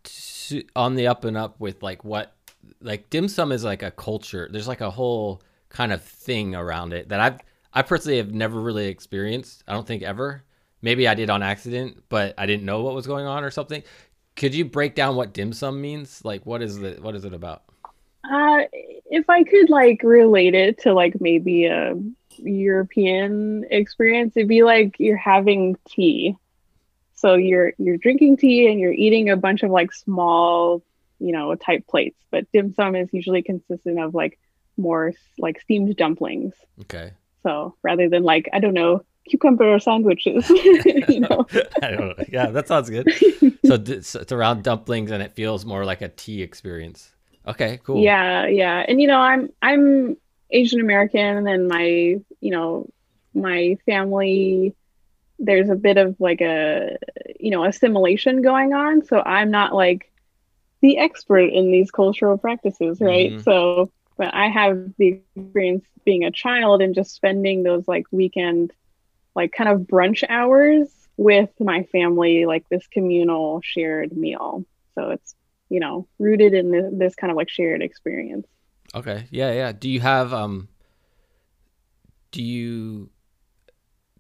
on 0.77 0.95
the 0.95 1.07
up 1.07 1.25
and 1.25 1.37
up 1.37 1.59
with 1.61 1.83
like 1.83 2.05
what, 2.05 2.35
like 2.81 3.11
dim 3.11 3.29
sum 3.29 3.53
is 3.53 3.65
like 3.65 3.83
a 3.83 3.91
culture. 3.91 4.49
There's 4.51 4.69
like 4.69 4.81
a 4.81 4.91
whole 4.91 5.43
kind 5.69 5.93
of 5.93 6.03
thing 6.03 6.55
around 6.55 6.93
it 6.93 7.09
that 7.09 7.21
I've 7.21 7.39
I 7.73 7.83
personally 7.83 8.19
have 8.19 8.33
never 8.33 8.61
really 8.61 8.89
experienced. 8.89 9.65
I 9.67 9.73
don't 9.73 9.87
think 9.87 10.03
ever. 10.03 10.45
Maybe 10.83 11.09
I 11.09 11.15
did 11.15 11.31
on 11.31 11.43
accident, 11.43 12.03
but 12.09 12.35
I 12.37 12.47
didn't 12.47 12.67
know 12.67 12.83
what 12.83 12.95
was 12.95 13.07
going 13.07 13.25
on 13.25 13.45
or 13.45 13.51
something. 13.51 13.83
Could 14.37 14.55
you 14.55 14.65
break 14.65 14.95
down 14.95 15.17
what 15.17 15.33
dim 15.33 15.53
sum 15.53 15.81
means? 15.81 16.25
Like, 16.25 16.45
what 16.45 16.63
is 16.63 16.77
it 16.79 17.03
what 17.03 17.15
is 17.15 17.25
it 17.25 17.33
about? 17.33 17.63
Uh, 18.31 18.63
if 19.11 19.29
I 19.29 19.43
could 19.45 19.71
like 19.71 20.03
relate 20.03 20.55
it 20.55 20.79
to 20.83 20.93
like 20.93 21.21
maybe 21.21 21.67
a 21.67 21.95
European 22.39 23.65
experience, 23.71 24.37
it'd 24.37 24.49
be 24.49 24.63
like 24.63 24.97
you're 24.99 25.17
having 25.17 25.77
tea. 25.89 26.37
So 27.23 27.35
you're 27.35 27.73
you're 27.79 27.97
drinking 27.97 28.37
tea 28.39 28.69
and 28.69 28.81
you're 28.81 28.93
eating 28.93 29.31
a 29.31 29.37
bunch 29.37 29.63
of 29.63 29.71
like 29.71 29.93
small, 29.93 30.83
you 31.21 31.33
know, 31.33 31.55
type 31.55 31.87
plates. 31.87 32.19
But 32.33 32.51
dim 32.53 32.75
sum 32.75 32.97
is 32.97 33.09
usually 33.13 33.43
consistent 33.43 34.01
of 34.01 34.13
like 34.13 34.41
more 34.77 35.13
like 35.39 35.61
steamed 35.61 35.97
dumplings. 35.97 36.53
Okay. 36.81 37.13
So 37.45 37.77
rather 37.83 38.09
than 38.09 38.25
like 38.25 38.49
I 38.53 38.59
don't 38.59 38.75
know 38.75 39.05
cucumber 39.29 39.79
sandwiches, 39.79 40.51
you 41.09 41.21
know. 41.21 41.47
I 41.83 41.91
don't 41.93 42.19
know. 42.19 42.25
Yeah, 42.29 42.47
that 42.47 42.67
sounds 42.67 42.91
good. 42.91 43.09
so 43.65 43.75
it's, 43.75 44.17
it's 44.17 44.33
around 44.33 44.65
dumplings, 44.65 45.13
and 45.13 45.23
it 45.23 45.33
feels 45.33 45.65
more 45.65 45.85
like 45.85 46.03
a 46.03 46.09
tea 46.09 46.43
experience. 46.43 47.13
Okay, 47.47 47.79
cool. 47.85 48.03
Yeah, 48.03 48.47
yeah, 48.47 48.85
and 48.87 49.01
you 49.01 49.07
know, 49.07 49.21
I'm 49.21 49.49
I'm 49.63 50.17
Asian 50.51 50.81
American, 50.81 51.47
and 51.47 51.69
my 51.69 51.85
you 52.41 52.51
know 52.51 52.89
my 53.33 53.77
family. 53.87 54.75
There's 55.43 55.69
a 55.69 55.75
bit 55.75 55.99
of 55.99 56.17
like 56.19 56.41
a 56.41 56.97
you 57.39 57.51
know 57.51 57.65
assimilation 57.65 58.41
going 58.43 58.73
on, 58.73 59.05
so 59.05 59.21
I'm 59.21 59.51
not 59.51 59.75
like 59.75 60.11
the 60.81 60.99
expert 60.99 61.49
in 61.53 61.71
these 61.71 61.91
cultural 61.91 62.39
practices, 62.39 63.01
right? 63.01 63.33
Mm-hmm. 63.33 63.43
So 63.43 63.91
but 64.17 64.35
I 64.35 64.49
have 64.49 64.93
the 64.99 65.21
experience 65.37 65.85
being 66.05 66.25
a 66.25 66.31
child 66.31 66.83
and 66.83 66.95
just 66.95 67.15
spending 67.15 67.63
those 67.63 67.87
like 67.89 68.07
weekend, 68.11 68.73
like 69.35 69.53
kind 69.53 69.71
of 69.71 69.81
brunch 69.81 70.25
hours 70.29 70.89
with 71.17 71.51
my 71.61 71.85
family, 71.85 72.47
like 72.47 72.69
this 72.69 72.87
communal 72.87 73.61
shared 73.63 74.17
meal. 74.17 74.65
So 74.95 75.11
it's, 75.11 75.35
you 75.69 75.81
know, 75.81 76.07
rooted 76.19 76.55
in 76.55 76.71
this, 76.71 76.93
this 76.93 77.15
kind 77.15 77.31
of 77.31 77.37
like 77.37 77.49
shared 77.49 77.83
experience. 77.83 78.47
Okay. 78.95 79.27
Yeah. 79.31 79.53
Yeah. 79.53 79.73
Do 79.73 79.89
you 79.89 80.01
have, 80.01 80.33
um, 80.33 80.69
do 82.31 82.43
you, 82.43 83.11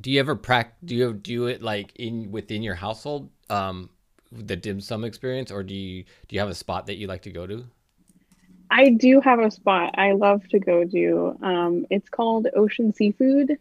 do 0.02 0.10
you 0.10 0.20
ever 0.20 0.36
practice, 0.36 0.76
do 0.84 0.94
you 0.94 1.12
do 1.14 1.46
it 1.46 1.62
like 1.62 1.92
in 1.96 2.30
within 2.30 2.62
your 2.62 2.74
household, 2.74 3.30
um, 3.48 3.88
the 4.30 4.56
dim 4.56 4.80
sum 4.80 5.04
experience, 5.04 5.50
or 5.50 5.62
do 5.62 5.74
you, 5.74 6.04
do 6.28 6.34
you 6.34 6.40
have 6.40 6.50
a 6.50 6.54
spot 6.54 6.86
that 6.86 6.96
you 6.96 7.06
like 7.06 7.22
to 7.22 7.30
go 7.30 7.46
to? 7.46 7.64
I 8.70 8.90
do 8.90 9.20
have 9.20 9.38
a 9.38 9.50
spot 9.50 9.94
I 9.98 10.12
love 10.12 10.46
to 10.48 10.58
go 10.58 10.84
to. 10.84 11.38
Um, 11.42 11.86
it's 11.90 12.08
called 12.08 12.48
Ocean 12.56 12.92
Seafood. 12.92 13.58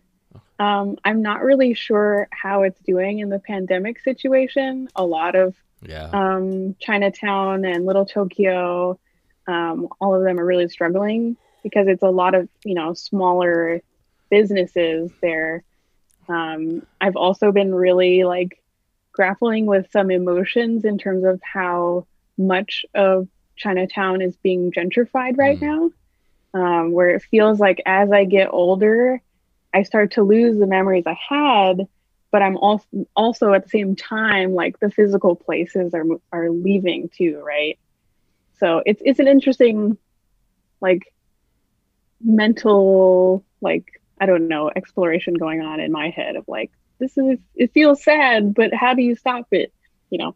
Um, 0.58 0.98
I'm 1.04 1.22
not 1.22 1.42
really 1.42 1.74
sure 1.74 2.28
how 2.32 2.64
it's 2.64 2.80
doing 2.82 3.20
in 3.20 3.30
the 3.30 3.40
pandemic 3.40 4.00
situation. 4.00 4.88
A 4.96 5.06
lot 5.06 5.36
of 5.36 5.56
yeah. 5.82 6.10
um, 6.14 6.76
Chinatown 6.80 7.66
and 7.66 7.86
Little 7.86 8.06
Tokyo, 8.06 9.00
um, 9.48 9.90
all 10.00 10.16
of 10.16 10.24
them 10.24 10.40
are 10.40 10.46
really 10.46 10.70
struggling 10.70 11.36
because 11.64 11.88
it's 11.88 12.04
a 12.04 12.10
lot 12.10 12.36
of 12.36 12.48
you 12.64 12.76
know 12.76 12.94
smaller 12.94 13.82
businesses 14.30 15.12
there. 15.22 15.64
Um, 16.28 16.86
I've 17.00 17.16
also 17.16 17.52
been 17.52 17.74
really 17.74 18.24
like 18.24 18.62
grappling 19.12 19.66
with 19.66 19.92
some 19.92 20.12
emotions 20.12 20.86
in 20.86 20.98
terms 20.98 21.26
of 21.26 21.42
how 21.44 22.06
much 22.38 22.86
of 22.96 23.28
Chinatown 23.56 24.22
is 24.22 24.36
being 24.38 24.72
gentrified 24.72 25.38
right 25.38 25.60
mm. 25.60 25.92
now, 26.54 26.60
um, 26.60 26.92
where 26.92 27.10
it 27.12 27.22
feels 27.24 27.60
like 27.60 27.82
as 27.86 28.12
I 28.12 28.26
get 28.26 28.50
older, 28.52 29.22
I 29.74 29.84
start 29.84 30.12
to 30.14 30.24
lose 30.24 30.58
the 30.58 30.68
memories 30.68 31.04
I 31.06 31.18
had, 31.30 31.88
but 32.32 32.42
I'm 32.42 32.58
also 32.58 32.86
also 33.16 33.54
at 33.54 33.64
the 33.64 33.70
same 33.70 33.96
time 33.96 34.54
like 34.54 34.80
the 34.80 34.90
physical 34.90 35.36
places 35.36 35.94
are 35.94 36.06
are 36.32 36.50
leaving 36.50 37.10
too, 37.10 37.42
right? 37.46 37.78
So 38.60 38.82
it's 38.86 39.02
it's 39.06 39.20
an 39.20 39.28
interesting, 39.28 39.98
like, 40.80 41.14
mental 42.24 43.44
like 43.62 44.01
I 44.22 44.28
don't 44.28 44.48
know 44.48 44.72
exploration 44.74 45.34
going 45.34 45.62
on 45.62 45.80
in 45.80 45.92
my 45.92 46.10
head 46.10 46.36
of 46.36 46.46
like 46.48 46.72
this 47.00 47.18
is 47.18 47.40
it 47.56 47.74
feels 47.74 48.04
sad, 48.04 48.54
but 48.54 48.72
how 48.74 48.94
do 48.94 49.02
you 49.02 49.16
stop 49.16 49.48
it? 49.52 49.74
You 50.12 50.20
know. 50.20 50.36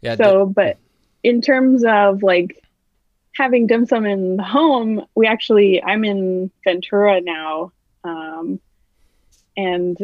Yeah. 0.00 0.14
So, 0.14 0.46
but 0.46 0.78
in 1.24 1.42
terms 1.42 1.84
of 1.84 2.22
like 2.22 2.62
having 3.34 3.66
dim 3.66 3.86
sum 3.86 4.06
in 4.06 4.36
the 4.36 4.44
home, 4.44 5.04
we 5.16 5.26
actually 5.26 5.82
I'm 5.82 6.04
in 6.04 6.52
Ventura 6.64 7.20
now, 7.20 7.72
um, 8.04 8.60
and 9.56 9.98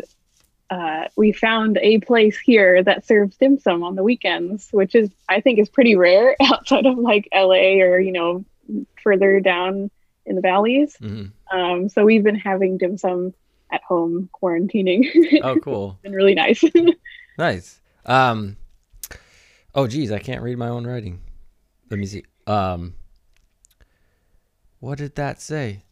uh, 0.68 1.04
we 1.16 1.30
found 1.30 1.78
a 1.80 2.00
place 2.00 2.36
here 2.36 2.82
that 2.82 3.06
serves 3.06 3.36
dim 3.36 3.60
sum 3.60 3.84
on 3.84 3.94
the 3.94 4.02
weekends, 4.02 4.68
which 4.72 4.96
is 4.96 5.08
I 5.28 5.40
think 5.40 5.60
is 5.60 5.68
pretty 5.68 5.94
rare 5.94 6.34
outside 6.42 6.86
of 6.86 6.98
like 6.98 7.28
LA 7.32 7.80
or 7.80 8.00
you 8.00 8.12
know 8.12 8.44
further 9.00 9.38
down 9.38 9.92
in 10.26 10.36
the 10.36 10.42
valleys. 10.42 10.96
Mm-hmm. 11.00 11.56
Um, 11.56 11.88
so 11.88 12.04
we've 12.04 12.24
been 12.24 12.34
having 12.34 12.78
dim 12.78 12.96
sum 12.96 13.34
at 13.72 13.82
home 13.82 14.28
quarantining. 14.40 15.06
Oh, 15.42 15.56
cool! 15.60 15.98
been 16.02 16.12
really 16.12 16.34
nice. 16.34 16.62
nice. 17.38 17.80
Um, 18.06 18.56
Oh, 19.74 19.88
geez, 19.88 20.12
I 20.12 20.20
can't 20.20 20.42
read 20.42 20.56
my 20.56 20.68
own 20.68 20.86
writing. 20.86 21.20
Let 21.90 21.98
me 21.98 22.06
see. 22.06 22.24
Um, 22.46 22.94
what 24.78 24.98
did 24.98 25.16
that 25.16 25.40
say? 25.40 25.82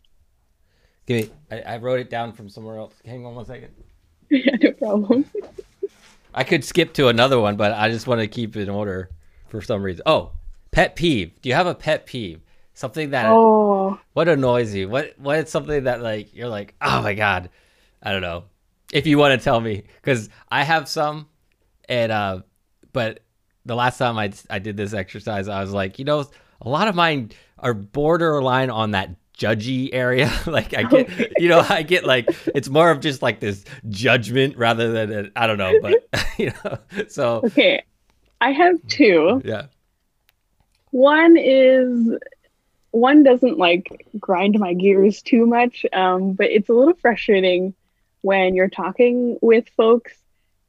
Give 1.07 1.27
me. 1.27 1.35
I, 1.51 1.75
I 1.75 1.77
wrote 1.79 1.99
it 1.99 2.09
down 2.09 2.33
from 2.33 2.49
somewhere 2.49 2.79
else. 2.79 2.95
Hang 3.05 3.27
on 3.27 3.35
one 3.35 3.45
second. 3.45 3.75
Yeah, 4.31 4.57
no 4.63 4.73
problem. 4.73 5.27
I 6.33 6.43
could 6.43 6.65
skip 6.65 6.95
to 6.95 7.09
another 7.09 7.39
one, 7.39 7.57
but 7.57 7.73
I 7.73 7.91
just 7.91 8.07
want 8.07 8.23
to 8.23 8.27
keep 8.27 8.57
it 8.57 8.63
in 8.63 8.71
order 8.71 9.11
for 9.49 9.61
some 9.61 9.83
reason. 9.83 10.03
Oh, 10.07 10.31
pet 10.71 10.97
peeve. 10.97 11.39
Do 11.43 11.51
you 11.51 11.55
have 11.55 11.67
a 11.67 11.75
pet 11.75 12.07
peeve? 12.07 12.41
Something 12.75 13.11
that 13.11 13.27
oh. 13.27 13.99
what 14.15 14.29
annoys 14.29 14.75
you? 14.75 14.89
What 14.89 15.19
what 15.19 15.39
is 15.39 15.51
something 15.51 15.85
that 15.85 16.03
like 16.03 16.35
you're 16.35 16.49
like, 16.49 16.75
oh 16.81 17.03
my 17.03 17.15
god, 17.15 17.51
I 18.03 18.13
don't 18.13 18.23
know. 18.23 18.45
If 18.93 19.07
you 19.07 19.19
want 19.19 19.39
to 19.39 19.43
tell 19.43 19.61
me, 19.61 19.85
because 20.01 20.29
I 20.51 20.65
have 20.65 20.89
some, 20.89 21.29
and 21.89 22.11
uh, 22.13 22.41
but 22.93 23.21
the 23.65 23.75
last 23.75 23.99
time 23.99 24.19
I, 24.19 24.33
I 24.51 24.59
did 24.59 24.77
this 24.77 24.93
exercise, 24.93 25.49
I 25.49 25.61
was 25.61 25.73
like, 25.73 25.99
you 25.99 26.05
know, 26.05 26.25
a 26.61 26.69
lot 26.69 26.89
of 26.89 26.95
mine 26.95 27.31
are 27.59 27.75
borderline 27.75 28.71
on 28.71 28.93
that 28.93 29.11
judgy 29.37 29.91
area. 29.93 30.33
like 30.47 30.75
I 30.75 30.85
get, 30.85 31.33
you 31.39 31.49
know, 31.49 31.65
I 31.69 31.83
get 31.83 32.05
like 32.05 32.29
it's 32.55 32.69
more 32.69 32.91
of 32.91 33.01
just 33.01 33.23
like 33.23 33.41
this 33.41 33.65
judgment 33.89 34.57
rather 34.57 34.93
than 34.93 35.33
I 35.37 35.47
don't 35.47 35.59
know, 35.59 35.75
but 35.81 36.09
you 36.39 36.53
know, 36.65 36.79
so 37.09 37.43
okay, 37.45 37.83
I 38.41 38.53
have 38.53 38.77
two. 38.89 39.43
Yeah. 39.45 39.67
One 40.91 41.37
is 41.39 42.11
one 42.93 43.23
doesn't 43.25 43.59
like 43.59 44.07
grind 44.19 44.59
my 44.59 44.73
gears 44.75 45.21
too 45.23 45.45
much, 45.47 45.85
um, 45.93 46.33
but 46.35 46.47
it's 46.51 46.69
a 46.69 46.73
little 46.73 46.95
frustrating 46.95 47.75
when 48.23 48.55
you're 48.55 48.69
talking 48.71 49.37
with 49.43 49.69
folks 49.77 50.13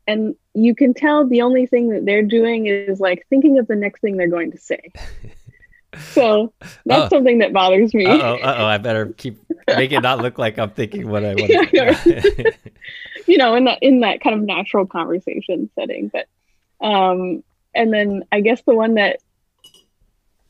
and 0.08 0.36
you 0.53 0.75
can 0.75 0.94
tell 0.94 1.25
the 1.27 1.42
only 1.44 1.65
thing 1.65 1.89
that 1.89 2.06
they're 2.06 2.24
doing 2.24 2.65
is 2.65 3.00
like 3.00 3.25
thinking 3.30 3.60
of 3.60 3.68
the 3.68 3.75
next 3.75 4.01
thing 4.01 4.18
they're 4.18 4.27
going 4.27 4.51
to 4.51 4.58
say. 4.58 4.80
So 6.12 6.51
that's 6.88 7.06
Oh. 7.13 7.18
something 7.18 7.38
that 7.38 7.53
bothers 7.53 7.94
me. 7.94 8.08
Uh 8.08 8.18
oh, 8.18 8.34
uh 8.38 8.56
oh. 8.58 8.65
I 8.65 8.80
better 8.80 9.13
keep 9.15 9.38
make 9.68 9.92
it 9.92 10.01
not 10.01 10.22
look 10.24 10.39
like 10.39 10.58
I'm 10.58 10.72
thinking 10.72 11.08
what 11.08 11.24
I 11.24 11.36
want. 11.36 11.51
Yeah, 11.72 11.94
to 11.94 12.53
you 13.27 13.38
know, 13.38 13.53
in 13.53 13.65
that 13.65 13.77
in 13.84 14.00
that 14.00 14.20
kind 14.20 14.36
of 14.36 14.42
natural 14.42 14.88
conversation 14.88 15.70
setting. 15.75 16.12
But 16.12 16.25
um 16.84 17.44
and 17.75 17.94
then 17.94 18.24
I 18.32 18.42
guess 18.42 18.60
the 18.63 18.74
one 18.74 18.96
that 18.96 19.20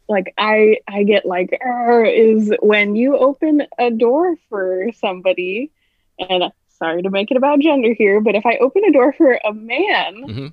like 0.09 0.33
I 0.37 0.77
I 0.87 1.03
get 1.03 1.25
like 1.25 1.57
is 2.05 2.51
when 2.61 2.95
you 2.95 3.17
open 3.17 3.63
a 3.79 3.89
door 3.89 4.35
for 4.49 4.89
somebody 4.99 5.71
and 6.19 6.51
sorry 6.79 7.01
to 7.03 7.09
make 7.09 7.31
it 7.31 7.37
about 7.37 7.59
gender 7.59 7.93
here, 7.93 8.19
but 8.21 8.35
if 8.35 8.45
I 8.45 8.57
open 8.57 8.83
a 8.85 8.91
door 8.91 9.13
for 9.13 9.39
a 9.43 9.53
man 9.53 10.23
hmm 10.23 10.47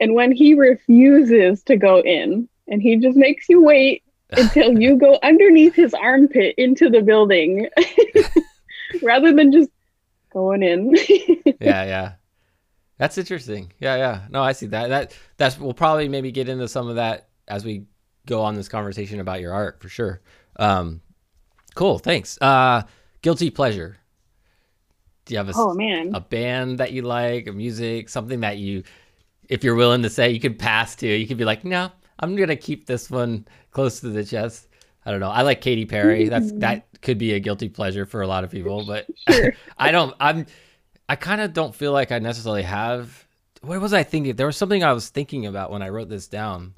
and 0.00 0.14
when 0.14 0.32
he 0.32 0.54
refuses 0.54 1.62
to 1.64 1.76
go 1.76 2.00
in 2.00 2.48
and 2.66 2.80
he 2.80 2.96
just 2.96 3.16
makes 3.16 3.48
you 3.50 3.62
wait 3.62 4.02
until 4.30 4.80
you 4.80 4.96
go 4.96 5.18
underneath 5.22 5.74
his 5.74 5.92
armpit 5.92 6.54
into 6.56 6.88
the 6.88 7.02
building 7.02 7.68
rather 9.02 9.32
than 9.34 9.52
just 9.52 9.70
going 10.32 10.62
in. 10.62 10.96
Yeah, 11.60 11.84
yeah. 11.84 12.12
That's 12.96 13.18
interesting. 13.18 13.72
Yeah, 13.78 13.96
yeah. 13.96 14.22
No, 14.30 14.42
I 14.42 14.52
see 14.52 14.66
that. 14.66 14.88
That 14.88 15.14
that's 15.36 15.58
we'll 15.58 15.74
probably 15.74 16.08
maybe 16.08 16.32
get 16.32 16.48
into 16.48 16.68
some 16.68 16.88
of 16.88 16.96
that 16.96 17.28
as 17.48 17.64
we 17.64 17.84
go 18.26 18.42
on 18.42 18.54
this 18.54 18.68
conversation 18.68 19.20
about 19.20 19.40
your 19.40 19.52
art 19.52 19.80
for 19.80 19.88
sure. 19.88 20.20
Um, 20.56 21.00
cool. 21.74 21.98
Thanks. 21.98 22.38
Uh, 22.40 22.82
guilty 23.22 23.50
pleasure. 23.50 23.96
Do 25.24 25.34
you 25.34 25.38
have 25.38 25.48
a 25.48 25.52
oh 25.54 25.74
man. 25.74 26.14
a 26.14 26.20
band 26.20 26.78
that 26.78 26.92
you 26.92 27.02
like, 27.02 27.46
a 27.46 27.52
music, 27.52 28.08
something 28.08 28.40
that 28.40 28.58
you, 28.58 28.82
if 29.48 29.62
you're 29.62 29.74
willing 29.74 30.02
to 30.02 30.10
say, 30.10 30.30
you 30.30 30.40
could 30.40 30.58
pass 30.58 30.96
to. 30.96 31.06
You 31.06 31.26
could 31.26 31.36
be 31.36 31.44
like, 31.44 31.64
no, 31.64 31.90
I'm 32.18 32.36
gonna 32.36 32.56
keep 32.56 32.86
this 32.86 33.10
one 33.10 33.46
close 33.70 34.00
to 34.00 34.08
the 34.08 34.24
chest. 34.24 34.68
I 35.04 35.10
don't 35.10 35.20
know. 35.20 35.30
I 35.30 35.42
like 35.42 35.60
Katy 35.60 35.86
Perry. 35.86 36.28
That's 36.28 36.52
that 36.52 36.86
could 37.00 37.18
be 37.18 37.32
a 37.32 37.40
guilty 37.40 37.68
pleasure 37.68 38.04
for 38.04 38.22
a 38.22 38.26
lot 38.26 38.44
of 38.44 38.50
people, 38.50 38.84
but 38.84 39.06
Sure. 39.30 39.52
I 39.78 39.90
don't. 39.90 40.14
I'm. 40.20 40.46
I 41.08 41.16
kind 41.16 41.40
of 41.40 41.52
don't 41.52 41.74
feel 41.74 41.92
like 41.92 42.12
I 42.12 42.18
necessarily 42.18 42.62
have. 42.62 43.26
What 43.62 43.80
was 43.80 43.92
I 43.92 44.02
thinking? 44.02 44.36
There 44.36 44.46
was 44.46 44.56
something 44.56 44.84
I 44.84 44.92
was 44.92 45.08
thinking 45.08 45.46
about 45.46 45.70
when 45.70 45.82
I 45.82 45.88
wrote 45.88 46.08
this 46.08 46.28
down. 46.28 46.74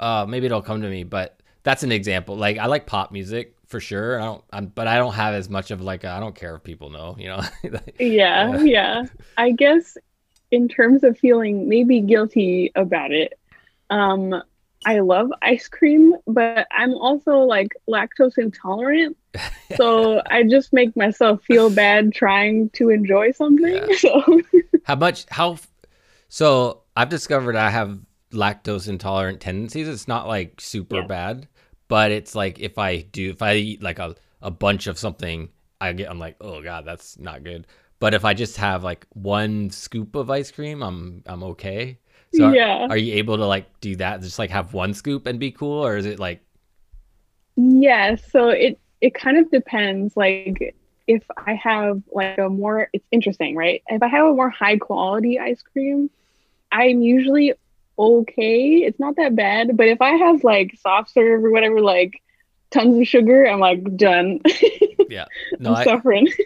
Uh, 0.00 0.26
maybe 0.28 0.46
it'll 0.46 0.62
come 0.62 0.82
to 0.82 0.88
me, 0.88 1.04
but 1.04 1.40
that's 1.62 1.82
an 1.82 1.92
example. 1.92 2.36
Like 2.36 2.58
I 2.58 2.66
like 2.66 2.86
pop 2.86 3.12
music 3.12 3.54
for 3.66 3.80
sure. 3.80 4.20
I 4.20 4.24
don't. 4.24 4.44
I'm, 4.52 4.66
but 4.66 4.86
I 4.86 4.96
don't 4.96 5.14
have 5.14 5.34
as 5.34 5.48
much 5.48 5.70
of 5.70 5.80
like 5.80 6.04
I 6.04 6.20
don't 6.20 6.34
care 6.34 6.54
if 6.56 6.62
people 6.62 6.90
know. 6.90 7.16
You 7.18 7.28
know. 7.28 7.42
Like, 7.64 7.96
yeah, 7.98 8.56
Yeah. 8.56 8.62
yeah. 8.62 9.04
I 9.36 9.52
guess 9.52 9.96
in 10.50 10.68
terms 10.68 11.02
of 11.04 11.18
feeling 11.18 11.68
maybe 11.68 12.00
guilty 12.00 12.70
about 12.74 13.10
it, 13.12 13.38
um, 13.90 14.42
I 14.86 15.00
love 15.00 15.30
ice 15.42 15.66
cream, 15.66 16.14
but 16.26 16.66
I'm 16.70 16.92
also 16.94 17.38
like 17.38 17.68
lactose 17.88 18.38
intolerant. 18.38 19.16
So 19.76 20.22
I 20.30 20.44
just 20.44 20.72
make 20.72 20.94
myself 20.94 21.42
feel 21.42 21.68
bad 21.70 22.12
trying 22.12 22.68
to 22.74 22.90
enjoy 22.90 23.32
something. 23.32 23.74
Yeah. 23.74 23.86
So 23.96 24.42
How 24.84 24.94
much? 24.94 25.24
How? 25.30 25.56
So 26.28 26.82
I've 26.94 27.08
discovered 27.08 27.56
I 27.56 27.70
have 27.70 27.98
lactose 28.34 28.88
intolerant 28.88 29.40
tendencies. 29.40 29.88
It's 29.88 30.08
not 30.08 30.26
like 30.28 30.60
super 30.60 31.02
Yeah. 31.02 31.04
bad, 31.04 31.48
but 31.88 32.12
it's 32.12 32.34
like 32.34 32.58
if 32.60 32.78
I 32.78 33.02
do, 33.02 33.30
if 33.30 33.42
I 33.42 33.54
eat 33.56 33.82
like 33.82 33.98
a, 33.98 34.16
a 34.42 34.50
bunch 34.50 34.86
of 34.86 34.98
something, 34.98 35.50
I 35.80 35.92
get, 35.92 36.10
I'm 36.10 36.18
like, 36.18 36.36
oh 36.40 36.62
god, 36.62 36.84
that's 36.86 37.18
not 37.18 37.44
good. 37.44 37.66
But 38.00 38.14
if 38.14 38.24
I 38.24 38.34
just 38.34 38.56
have 38.58 38.84
like 38.84 39.06
one 39.10 39.70
scoop 39.70 40.14
of 40.16 40.30
ice 40.30 40.50
cream, 40.50 40.82
I'm 40.82 41.22
I'm 41.26 41.42
okay. 41.44 41.98
So 42.30 42.44
are, 42.44 42.58
yeah. 42.58 42.88
are 42.88 42.96
you 42.96 43.14
able 43.14 43.36
to 43.38 43.46
like 43.46 43.80
do 43.80 43.96
that? 43.96 44.20
Just 44.22 44.38
like 44.38 44.50
have 44.50 44.74
one 44.74 44.94
scoop 44.94 45.26
and 45.26 45.38
be 45.40 45.52
cool, 45.52 45.84
or 45.86 45.96
is 45.96 46.06
it 46.06 46.18
like 46.18 46.42
Yeah, 47.56 48.16
so 48.16 48.48
it 48.48 48.80
it 49.00 49.14
kind 49.14 49.38
of 49.38 49.50
depends. 49.50 50.16
Like 50.16 50.74
if 51.06 51.22
I 51.36 51.54
have 51.54 52.02
like 52.12 52.38
a 52.38 52.48
more, 52.48 52.88
it's 52.92 53.06
interesting, 53.10 53.56
right? 53.56 53.82
If 53.88 54.02
I 54.02 54.08
have 54.08 54.26
a 54.26 54.34
more 54.34 54.50
high 54.50 54.78
quality 54.78 55.38
ice 55.38 55.62
cream, 55.62 56.10
I'm 56.72 57.02
usually 57.02 57.54
okay. 57.98 58.84
It's 58.84 59.00
not 59.00 59.16
that 59.16 59.36
bad. 59.36 59.76
But 59.76 59.88
if 59.88 60.00
I 60.00 60.12
have 60.12 60.44
like 60.44 60.76
soft 60.80 61.12
serve 61.12 61.44
or 61.44 61.50
whatever, 61.50 61.80
like 61.80 62.20
tons 62.70 62.98
of 62.98 63.06
sugar, 63.06 63.46
I'm 63.46 63.60
like 63.60 63.96
done. 63.96 64.40
yeah? 65.08 65.26
No, 65.58 65.70
I'm 65.70 65.76
I, 65.76 65.84
suffering. 65.84 66.28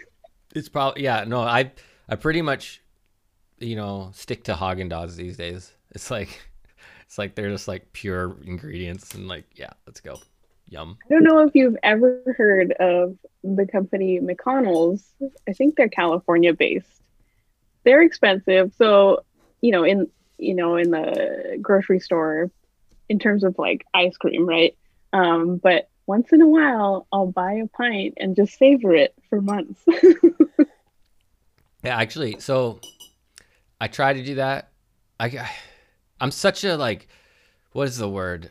It's 0.54 0.70
probably 0.70 1.04
yeah. 1.04 1.24
No, 1.24 1.40
I 1.40 1.70
I 2.08 2.16
pretty 2.16 2.40
much 2.40 2.82
you 3.58 3.76
know 3.76 4.10
stick 4.14 4.44
to 4.44 4.54
Haagen 4.54 4.90
Dazs 4.90 5.14
these 5.14 5.36
days. 5.36 5.72
It's 5.90 6.10
like 6.10 6.40
it's 7.06 7.18
like 7.18 7.34
they're 7.34 7.50
just 7.50 7.68
like 7.68 7.92
pure 7.92 8.34
ingredients 8.44 9.14
and 9.14 9.28
like 9.28 9.44
yeah, 9.54 9.70
let's 9.86 10.00
go. 10.00 10.18
Yum. 10.70 10.98
I 11.04 11.14
don't 11.14 11.24
know 11.24 11.40
if 11.40 11.54
you've 11.54 11.76
ever 11.82 12.22
heard 12.36 12.72
of 12.72 13.16
the 13.42 13.66
company 13.66 14.20
McConnell's. 14.20 15.04
I 15.48 15.52
think 15.52 15.76
they're 15.76 15.88
California 15.88 16.52
based. 16.52 17.02
They're 17.84 18.02
expensive. 18.02 18.72
So, 18.76 19.24
you 19.62 19.72
know, 19.72 19.84
in 19.84 20.08
you 20.38 20.54
know, 20.54 20.76
in 20.76 20.90
the 20.90 21.58
grocery 21.60 22.00
store 22.00 22.50
in 23.08 23.18
terms 23.18 23.44
of 23.44 23.56
like 23.58 23.86
ice 23.94 24.16
cream, 24.16 24.46
right? 24.46 24.76
Um, 25.12 25.56
but 25.56 25.88
once 26.06 26.32
in 26.32 26.40
a 26.40 26.46
while 26.46 27.06
I'll 27.12 27.26
buy 27.26 27.54
a 27.54 27.66
pint 27.66 28.14
and 28.18 28.36
just 28.36 28.58
savor 28.58 28.94
it 28.94 29.14
for 29.28 29.40
months. 29.40 29.84
Yeah, 31.84 31.96
actually, 31.96 32.40
so 32.40 32.80
I 33.80 33.88
try 33.88 34.12
to 34.12 34.22
do 34.22 34.36
that. 34.36 34.72
I 35.20 35.48
I'm 36.20 36.30
such 36.30 36.64
a 36.64 36.76
like 36.76 37.08
what 37.72 37.88
is 37.88 37.98
the 37.98 38.08
word? 38.08 38.50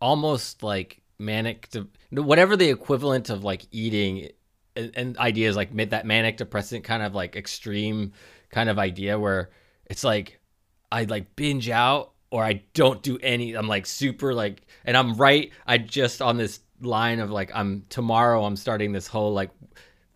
Almost 0.00 0.62
like 0.62 1.02
manic 1.18 1.68
to 1.70 1.88
whatever 2.10 2.56
the 2.56 2.70
equivalent 2.70 3.30
of 3.30 3.44
like 3.44 3.66
eating 3.70 4.30
and, 4.74 4.92
and 4.94 5.18
ideas 5.18 5.56
like 5.56 5.72
mid 5.72 5.90
that 5.90 6.06
manic 6.06 6.36
depressant 6.36 6.84
kind 6.84 7.02
of 7.02 7.14
like 7.14 7.36
extreme 7.36 8.12
kind 8.50 8.68
of 8.68 8.78
idea 8.78 9.18
where 9.18 9.50
it's 9.86 10.04
like 10.04 10.40
I 10.90 11.04
like 11.04 11.36
binge 11.36 11.68
out 11.68 12.12
or 12.30 12.44
I 12.44 12.62
don't 12.74 13.02
do 13.02 13.18
any 13.22 13.54
I'm 13.54 13.68
like 13.68 13.86
super 13.86 14.34
like 14.34 14.62
and 14.84 14.96
I'm 14.96 15.14
right 15.14 15.52
I 15.66 15.78
just 15.78 16.22
on 16.22 16.36
this 16.36 16.60
line 16.80 17.20
of 17.20 17.30
like 17.30 17.50
I'm 17.54 17.84
tomorrow 17.88 18.44
I'm 18.44 18.56
starting 18.56 18.92
this 18.92 19.06
whole 19.06 19.32
like 19.32 19.50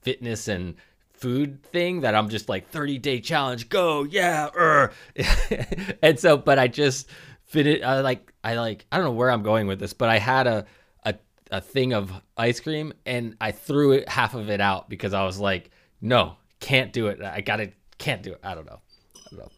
fitness 0.03 0.49
and 0.49 0.77
food 1.13 1.63
thing 1.65 2.01
that 2.01 2.15
I'm 2.15 2.29
just 2.29 2.49
like 2.49 2.69
30 2.71 2.99
day 2.99 3.21
challenge 3.21 3.69
go 3.69 4.05
yeah 4.05 4.89
and 6.03 6.19
so 6.19 6.37
but 6.37 6.59
I 6.59 6.69
just 6.69 7.09
fit 7.45 7.67
it 7.67 7.83
I 7.83 8.01
like 8.01 8.33
I 8.43 8.55
like 8.55 8.87
I 8.91 8.97
don't 8.97 9.07
know 9.07 9.13
where 9.13 9.31
I'm 9.31 9.43
going 9.43 9.67
with 9.67 9.81
this 9.81 9.93
but 9.93 10.09
I 10.09 10.19
had 10.19 10.47
a 10.47 10.67
a, 11.05 11.15
a 11.51 11.61
thing 11.61 11.93
of 11.93 12.13
ice 12.37 12.61
cream 12.61 12.93
and 13.05 13.37
I 13.41 13.53
threw 13.53 13.93
it 13.93 14.09
half 14.09 14.35
of 14.35 14.51
it 14.51 14.61
out 14.61 14.89
because 14.89 15.15
I 15.15 15.25
was 15.25 15.39
like 15.39 15.71
no 16.01 16.37
can't 16.61 16.93
do 16.93 17.09
it. 17.09 17.23
I 17.23 17.41
gotta 17.41 17.73
can't 17.99 18.23
do 18.23 18.33
it. 18.33 18.41
I 18.45 18.55
don't 18.55 18.67
know. 18.67 18.81
I 19.17 19.31
don't 19.31 19.39
know 19.41 19.51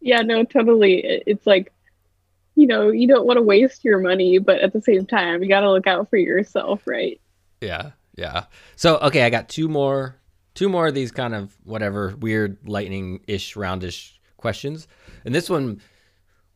yeah, 0.00 0.22
no, 0.22 0.44
totally. 0.44 1.22
It's 1.26 1.46
like, 1.46 1.72
you 2.54 2.66
know, 2.66 2.90
you 2.90 3.06
don't 3.06 3.26
want 3.26 3.38
to 3.38 3.42
waste 3.42 3.84
your 3.84 3.98
money, 3.98 4.38
but 4.38 4.60
at 4.60 4.72
the 4.72 4.82
same 4.82 5.06
time, 5.06 5.42
you 5.42 5.48
got 5.48 5.60
to 5.60 5.70
look 5.70 5.86
out 5.86 6.08
for 6.10 6.16
yourself, 6.16 6.86
right? 6.86 7.20
Yeah, 7.60 7.92
yeah. 8.16 8.44
So 8.76 8.98
okay, 8.98 9.22
I 9.22 9.30
got 9.30 9.48
two 9.48 9.68
more, 9.68 10.16
two 10.54 10.68
more 10.68 10.88
of 10.88 10.94
these 10.94 11.12
kind 11.12 11.34
of 11.34 11.56
whatever 11.64 12.14
weird 12.18 12.58
lightning-ish, 12.66 13.54
roundish 13.54 14.18
questions, 14.36 14.88
and 15.24 15.34
this 15.34 15.50
one 15.50 15.80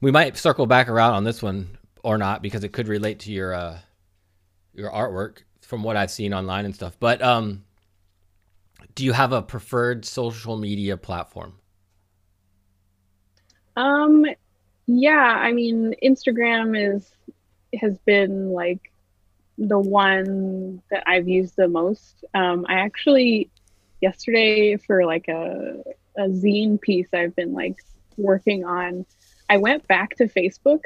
we 0.00 0.10
might 0.10 0.36
circle 0.36 0.66
back 0.66 0.88
around 0.88 1.14
on 1.14 1.24
this 1.24 1.42
one 1.42 1.78
or 2.02 2.18
not 2.18 2.42
because 2.42 2.64
it 2.64 2.72
could 2.72 2.88
relate 2.88 3.20
to 3.20 3.32
your 3.32 3.54
uh, 3.54 3.78
your 4.74 4.90
artwork 4.90 5.38
from 5.62 5.82
what 5.82 5.96
I've 5.96 6.10
seen 6.10 6.34
online 6.34 6.64
and 6.64 6.74
stuff. 6.74 6.96
But 7.00 7.22
um, 7.22 7.64
do 8.94 9.04
you 9.04 9.12
have 9.12 9.32
a 9.32 9.42
preferred 9.42 10.04
social 10.04 10.56
media 10.56 10.96
platform? 10.96 11.54
Um, 13.76 14.26
yeah, 14.86 15.38
I 15.40 15.52
mean, 15.52 15.94
Instagram 16.02 16.96
is 16.96 17.10
has 17.80 17.98
been 17.98 18.50
like 18.50 18.92
the 19.58 19.78
one 19.78 20.82
that 20.90 21.04
I've 21.06 21.28
used 21.28 21.56
the 21.56 21.68
most. 21.68 22.24
Um, 22.34 22.66
I 22.68 22.74
actually 22.80 23.50
yesterday 24.00 24.76
for 24.76 25.04
like 25.06 25.28
a 25.28 25.82
a 26.16 26.28
zine 26.28 26.80
piece 26.80 27.08
I've 27.12 27.34
been 27.34 27.52
like 27.52 27.76
working 28.16 28.64
on, 28.64 29.04
I 29.50 29.56
went 29.56 29.86
back 29.88 30.16
to 30.16 30.28
Facebook 30.28 30.82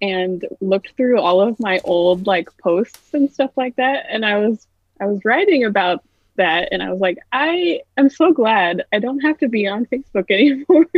and 0.00 0.44
looked 0.60 0.96
through 0.96 1.20
all 1.20 1.40
of 1.40 1.60
my 1.60 1.80
old 1.84 2.26
like 2.26 2.48
posts 2.58 3.12
and 3.14 3.30
stuff 3.30 3.50
like 3.56 3.76
that, 3.76 4.06
and 4.08 4.24
I 4.24 4.38
was 4.38 4.66
I 5.00 5.06
was 5.06 5.24
writing 5.24 5.64
about 5.64 6.04
that 6.36 6.68
and 6.72 6.82
I 6.82 6.90
was 6.90 7.00
like, 7.00 7.18
I 7.32 7.80
am 7.96 8.08
so 8.08 8.32
glad 8.32 8.84
I 8.92 8.98
don't 8.98 9.20
have 9.20 9.38
to 9.38 9.48
be 9.48 9.66
on 9.66 9.86
Facebook 9.86 10.30
anymore. 10.30 10.86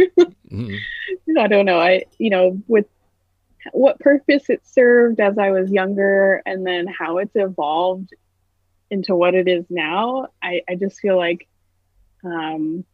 Mhm. 0.51 0.79
I 1.39 1.49
don't 1.49 1.65
know. 1.67 1.81
I, 1.81 2.05
you 2.19 2.31
know, 2.31 2.63
with 2.69 2.87
what 3.73 3.99
purpose 3.99 4.49
it 4.51 4.65
served 4.67 5.19
as 5.19 5.37
I 5.39 5.51
was 5.51 5.71
younger 5.71 6.43
and 6.47 6.65
then 6.67 6.87
how 6.87 7.19
it's 7.19 7.35
evolved 7.35 8.11
into 8.91 9.17
what 9.17 9.35
it 9.35 9.49
is 9.49 9.65
now, 9.71 10.29
I, 10.43 10.63
I 10.69 10.77
just 10.77 11.01
feel 11.01 11.17
like 11.17 11.49
um, 12.23 12.85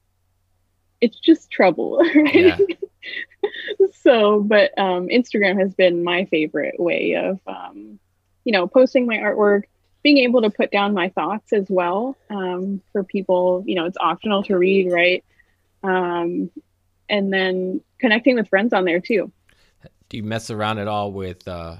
it's 1.00 1.18
just 1.18 1.50
trouble, 1.50 1.98
right? 2.14 2.34
Yeah. 2.34 2.56
so, 4.02 4.40
but 4.40 4.76
um, 4.78 5.08
Instagram 5.08 5.58
has 5.60 5.74
been 5.74 6.04
my 6.04 6.24
favorite 6.26 6.78
way 6.78 7.14
of, 7.16 7.40
um, 7.46 7.98
you 8.44 8.52
know, 8.52 8.66
posting 8.66 9.06
my 9.06 9.18
artwork, 9.18 9.64
being 10.02 10.18
able 10.18 10.42
to 10.42 10.50
put 10.50 10.70
down 10.70 10.94
my 10.94 11.08
thoughts 11.10 11.52
as 11.52 11.66
well 11.68 12.16
um, 12.30 12.80
for 12.92 13.04
people. 13.04 13.62
You 13.66 13.74
know, 13.76 13.84
it's 13.84 13.98
optional 14.00 14.42
to 14.44 14.56
read, 14.56 14.90
right? 14.92 15.24
Um, 15.82 16.50
and 17.08 17.32
then 17.32 17.80
connecting 17.98 18.36
with 18.36 18.48
friends 18.48 18.72
on 18.72 18.84
there 18.84 19.00
too. 19.00 19.30
Do 20.08 20.16
you 20.16 20.22
mess 20.22 20.50
around 20.50 20.78
at 20.78 20.88
all 20.88 21.12
with 21.12 21.46
uh, 21.46 21.76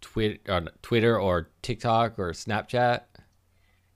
Twitter, 0.00 0.38
or 0.48 0.62
Twitter 0.82 1.18
or 1.20 1.48
TikTok 1.62 2.18
or 2.18 2.32
Snapchat? 2.32 3.02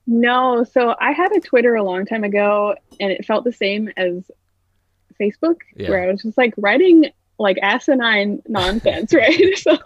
No, 0.07 0.63
so 0.63 0.95
I 0.99 1.11
had 1.11 1.31
a 1.35 1.39
Twitter 1.39 1.75
a 1.75 1.83
long 1.83 2.05
time 2.05 2.23
ago, 2.23 2.75
and 2.99 3.11
it 3.11 3.23
felt 3.25 3.43
the 3.43 3.53
same 3.53 3.89
as 3.97 4.29
Facebook, 5.19 5.57
Yeah. 5.75 5.89
where 5.89 6.03
I 6.03 6.11
was 6.11 6.23
just 6.23 6.37
like 6.37 6.53
writing 6.57 7.11
like 7.37 7.57
asinine 7.61 8.41
nonsense, 8.47 9.13
right? 9.13 9.57
So 9.57 9.77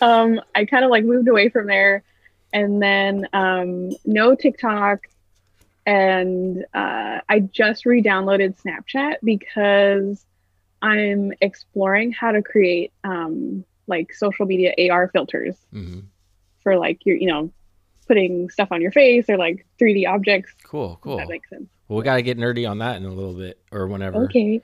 um, 0.00 0.40
I 0.54 0.64
kind 0.64 0.84
of 0.84 0.90
like 0.90 1.04
moved 1.04 1.28
away 1.28 1.48
from 1.48 1.66
there, 1.66 2.02
and 2.54 2.80
then 2.80 3.28
um, 3.34 3.90
no 4.06 4.34
TikTok, 4.34 5.00
and 5.84 6.64
uh, 6.72 7.18
I 7.28 7.40
just 7.40 7.84
re-downloaded 7.84 8.56
Snapchat 8.62 9.16
because 9.22 10.24
I'm 10.80 11.32
exploring 11.40 12.12
how 12.12 12.32
to 12.32 12.40
create 12.42 12.92
um, 13.02 13.64
like 13.86 14.14
social 14.14 14.46
media 14.46 14.72
AR 14.90 15.08
filters 15.08 15.56
hmm 15.70 16.00
for 16.62 16.78
like 16.78 17.04
your, 17.04 17.16
you 17.16 17.26
know, 17.26 17.52
putting 18.08 18.48
stuff 18.48 18.68
on 18.72 18.80
your 18.80 18.90
face 18.90 19.28
or 19.28 19.36
like 19.36 19.66
3D 19.78 20.08
objects. 20.08 20.54
Cool, 20.62 20.98
cool. 21.02 21.18
That 21.18 21.28
makes 21.28 21.50
sense. 21.50 21.68
Well, 21.88 21.98
we 21.98 22.04
got 22.04 22.16
to 22.16 22.22
get 22.22 22.38
nerdy 22.38 22.66
on 22.66 22.78
that 22.78 22.96
in 22.96 23.04
a 23.04 23.12
little 23.12 23.34
bit 23.34 23.60
or 23.70 23.86
whenever. 23.86 24.24
Okay. 24.24 24.62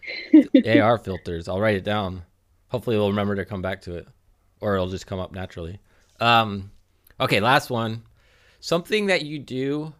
AR 0.80 0.96
filters. 1.04 1.46
I'll 1.46 1.60
write 1.60 1.76
it 1.76 1.84
down. 1.84 2.22
Hopefully, 2.68 2.96
we'll 2.96 3.10
remember 3.10 3.34
to 3.34 3.44
come 3.44 3.60
back 3.60 3.82
to 3.82 3.96
it, 3.96 4.08
or 4.62 4.76
it'll 4.76 4.88
just 4.88 5.06
come 5.06 5.18
up 5.18 5.32
naturally. 5.32 5.78
Um, 6.20 6.70
okay, 7.20 7.40
last 7.40 7.70
one. 7.70 8.02
Something 8.60 9.06
that 9.06 9.22
you 9.22 9.38
do 9.38 9.94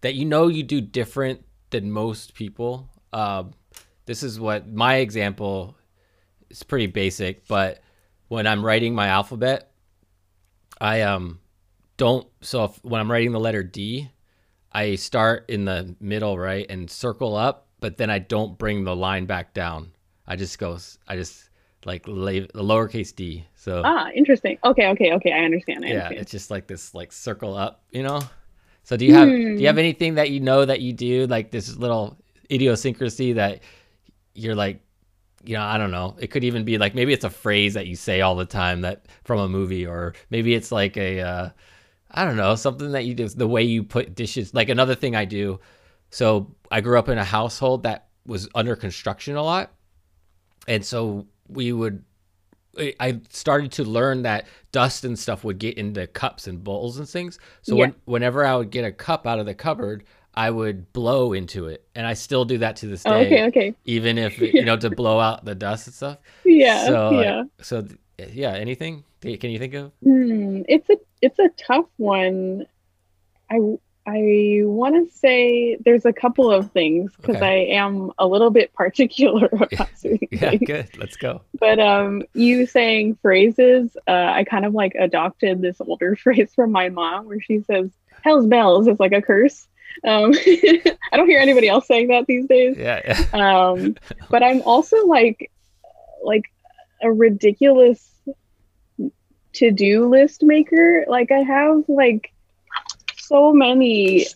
that 0.00 0.14
you 0.14 0.24
know 0.24 0.48
you 0.48 0.62
do 0.62 0.80
different 0.80 1.44
than 1.70 1.90
most 1.90 2.34
people. 2.34 2.88
Um, 3.12 3.52
this 4.06 4.22
is 4.22 4.40
what 4.40 4.70
my 4.72 4.96
example 4.96 5.76
is 6.50 6.62
pretty 6.62 6.86
basic, 6.86 7.46
but 7.46 7.82
when 8.28 8.46
I'm 8.46 8.64
writing 8.64 8.94
my 8.94 9.08
alphabet, 9.08 9.72
I 10.80 11.02
um 11.02 11.40
don't. 11.96 12.26
So 12.40 12.64
if, 12.64 12.84
when 12.84 13.00
I'm 13.00 13.10
writing 13.10 13.32
the 13.32 13.40
letter 13.40 13.62
D, 13.62 14.10
I 14.72 14.96
start 14.96 15.48
in 15.48 15.64
the 15.64 15.94
middle, 16.00 16.38
right, 16.38 16.66
and 16.68 16.90
circle 16.90 17.36
up, 17.36 17.68
but 17.80 17.96
then 17.96 18.10
I 18.10 18.18
don't 18.18 18.58
bring 18.58 18.84
the 18.84 18.96
line 18.96 19.26
back 19.26 19.54
down. 19.54 19.92
I 20.26 20.36
just 20.36 20.58
go, 20.58 20.78
I 21.06 21.16
just 21.16 21.50
like 21.84 22.04
the 22.04 22.10
lowercase 22.54 23.14
d. 23.14 23.44
So 23.54 23.82
ah, 23.84 24.08
interesting. 24.14 24.58
Okay, 24.64 24.88
okay, 24.88 25.12
okay. 25.14 25.32
I 25.32 25.44
understand. 25.44 25.84
I 25.84 25.88
yeah, 25.88 25.94
understand. 25.94 26.20
it's 26.20 26.30
just 26.30 26.50
like 26.50 26.66
this, 26.66 26.94
like 26.94 27.12
circle 27.12 27.54
up, 27.56 27.84
you 27.90 28.02
know. 28.02 28.20
So 28.84 28.96
do 28.96 29.04
you 29.06 29.14
have 29.14 29.28
do 29.28 29.34
you 29.34 29.58
Hmm. 29.58 29.64
have 29.66 29.78
anything 29.78 30.14
that 30.14 30.30
you 30.30 30.40
know 30.40 30.64
that 30.64 30.80
you 30.80 30.92
do 30.92 31.26
like 31.26 31.50
this 31.50 31.76
little 31.76 32.18
idiosyncrasy 32.50 33.34
that 33.34 33.60
you're 34.34 34.54
like, 34.54 34.80
you 35.44 35.54
know, 35.54 35.62
I 35.62 35.78
don't 35.78 35.90
know. 35.90 36.16
It 36.18 36.28
could 36.28 36.44
even 36.44 36.64
be 36.64 36.78
like 36.78 36.94
maybe 36.94 37.12
it's 37.12 37.24
a 37.24 37.30
phrase 37.30 37.74
that 37.74 37.86
you 37.86 37.96
say 37.96 38.20
all 38.20 38.34
the 38.36 38.44
time 38.46 38.82
that 38.82 39.06
from 39.24 39.38
a 39.40 39.48
movie, 39.48 39.86
or 39.86 40.14
maybe 40.30 40.54
it's 40.54 40.70
like 40.72 40.96
a, 40.96 41.20
uh, 41.20 41.50
I 42.10 42.24
don't 42.24 42.36
know, 42.36 42.54
something 42.54 42.92
that 42.92 43.04
you 43.04 43.14
do. 43.14 43.28
The 43.28 43.46
way 43.48 43.62
you 43.62 43.82
put 43.82 44.14
dishes. 44.14 44.52
Like 44.54 44.68
another 44.68 44.94
thing 44.94 45.16
I 45.16 45.24
do. 45.24 45.60
So 46.10 46.54
I 46.70 46.80
grew 46.80 46.98
up 46.98 47.08
in 47.08 47.18
a 47.18 47.24
household 47.24 47.84
that 47.84 48.08
was 48.26 48.48
under 48.54 48.76
construction 48.76 49.34
a 49.36 49.42
lot, 49.42 49.72
and 50.68 50.84
so 50.84 51.26
we 51.54 51.72
would. 51.72 52.04
I- 52.98 53.20
started 53.28 53.72
to 53.72 53.84
learn 53.84 54.22
that 54.22 54.46
dust 54.72 55.04
and 55.04 55.18
stuff 55.18 55.44
would 55.44 55.58
get 55.58 55.76
into 55.76 56.06
cups 56.06 56.46
and 56.46 56.64
bowls 56.64 56.96
and 56.98 57.06
things. 57.06 57.38
So 57.60 57.74
Yeah. 57.74 57.80
when, 57.80 57.94
whenever 58.06 58.46
I 58.46 58.56
would 58.56 58.70
get 58.70 58.84
a 58.86 58.90
cup 58.92 59.26
out 59.26 59.38
of 59.38 59.44
the 59.44 59.52
cupboard, 59.54 60.04
I 60.34 60.50
would 60.50 60.90
blow 60.94 61.34
into 61.34 61.66
it, 61.66 61.86
and 61.94 62.06
I 62.06 62.14
still 62.14 62.46
do 62.46 62.56
that 62.58 62.76
to 62.76 62.86
this 62.86 63.02
day. 63.04 63.10
Oh, 63.10 63.16
okay, 63.18 63.44
okay. 63.48 63.74
Even 63.84 64.16
if 64.16 64.38
you 64.54 64.64
know 64.64 64.78
to 64.78 64.88
blow 64.88 65.20
out 65.20 65.44
the 65.44 65.54
dust 65.54 65.86
and 65.88 65.94
stuff. 65.94 66.18
Yeah, 66.46 66.86
So 66.86 67.10
like, 67.10 67.24
yeah. 67.26 67.42
so 67.60 67.86
yeah. 68.32 68.52
Anything? 68.54 69.04
Can 69.20 69.50
you 69.50 69.58
think 69.58 69.74
of? 69.74 69.92
Hmm, 70.02 70.62
it's 70.66 70.88
a 70.88 70.96
it's 71.20 71.38
a 71.38 71.50
tough 71.58 71.84
one. 71.98 72.64
I 73.50 73.58
I 74.04 74.60
want 74.64 74.94
to 75.08 75.16
say 75.16 75.76
there's 75.84 76.04
a 76.04 76.12
couple 76.12 76.50
of 76.50 76.72
things 76.72 77.12
because 77.16 77.36
Okay. 77.36 77.70
I 77.72 77.76
am 77.76 78.10
a 78.18 78.26
little 78.26 78.50
bit 78.50 78.72
particular 78.74 79.48
about 79.52 79.88
certain 79.96 80.18
Yeah, 80.32 80.50
things. 80.50 80.62
good. 80.66 80.98
Let's 80.98 81.16
go. 81.16 81.42
But 81.60 81.78
um, 81.78 82.22
you 82.34 82.66
saying 82.66 83.18
phrases, 83.22 83.96
uh, 84.08 84.10
I 84.10 84.44
kind 84.44 84.64
of 84.64 84.74
like 84.74 84.94
adopted 84.98 85.60
this 85.62 85.80
older 85.80 86.16
phrase 86.22 86.52
from 86.54 86.72
my 86.72 86.88
mom 86.88 87.26
where 87.26 87.40
she 87.40 87.60
says 87.62 87.90
"Hell's 88.22 88.46
bells" 88.46 88.88
is 88.88 88.98
like 88.98 89.12
a 89.12 89.22
curse. 89.22 89.68
Um, 90.04 90.32
I 90.34 91.16
don't 91.16 91.28
hear 91.28 91.38
anybody 91.38 91.68
else 91.68 91.86
saying 91.86 92.08
that 92.08 92.26
these 92.26 92.46
days. 92.46 92.76
Yeah, 92.78 93.00
yeah. 93.32 93.68
Um, 93.68 93.94
but 94.30 94.42
I'm 94.42 94.62
also 94.62 95.06
like 95.06 95.50
like 96.24 96.44
a 97.02 97.12
ridiculous 97.12 98.08
to-do 99.52 100.08
list 100.08 100.42
maker. 100.42 101.04
Like 101.08 101.30
I 101.30 101.38
have 101.40 101.84
like 101.88 102.32
so 103.32 103.52
many 103.52 104.26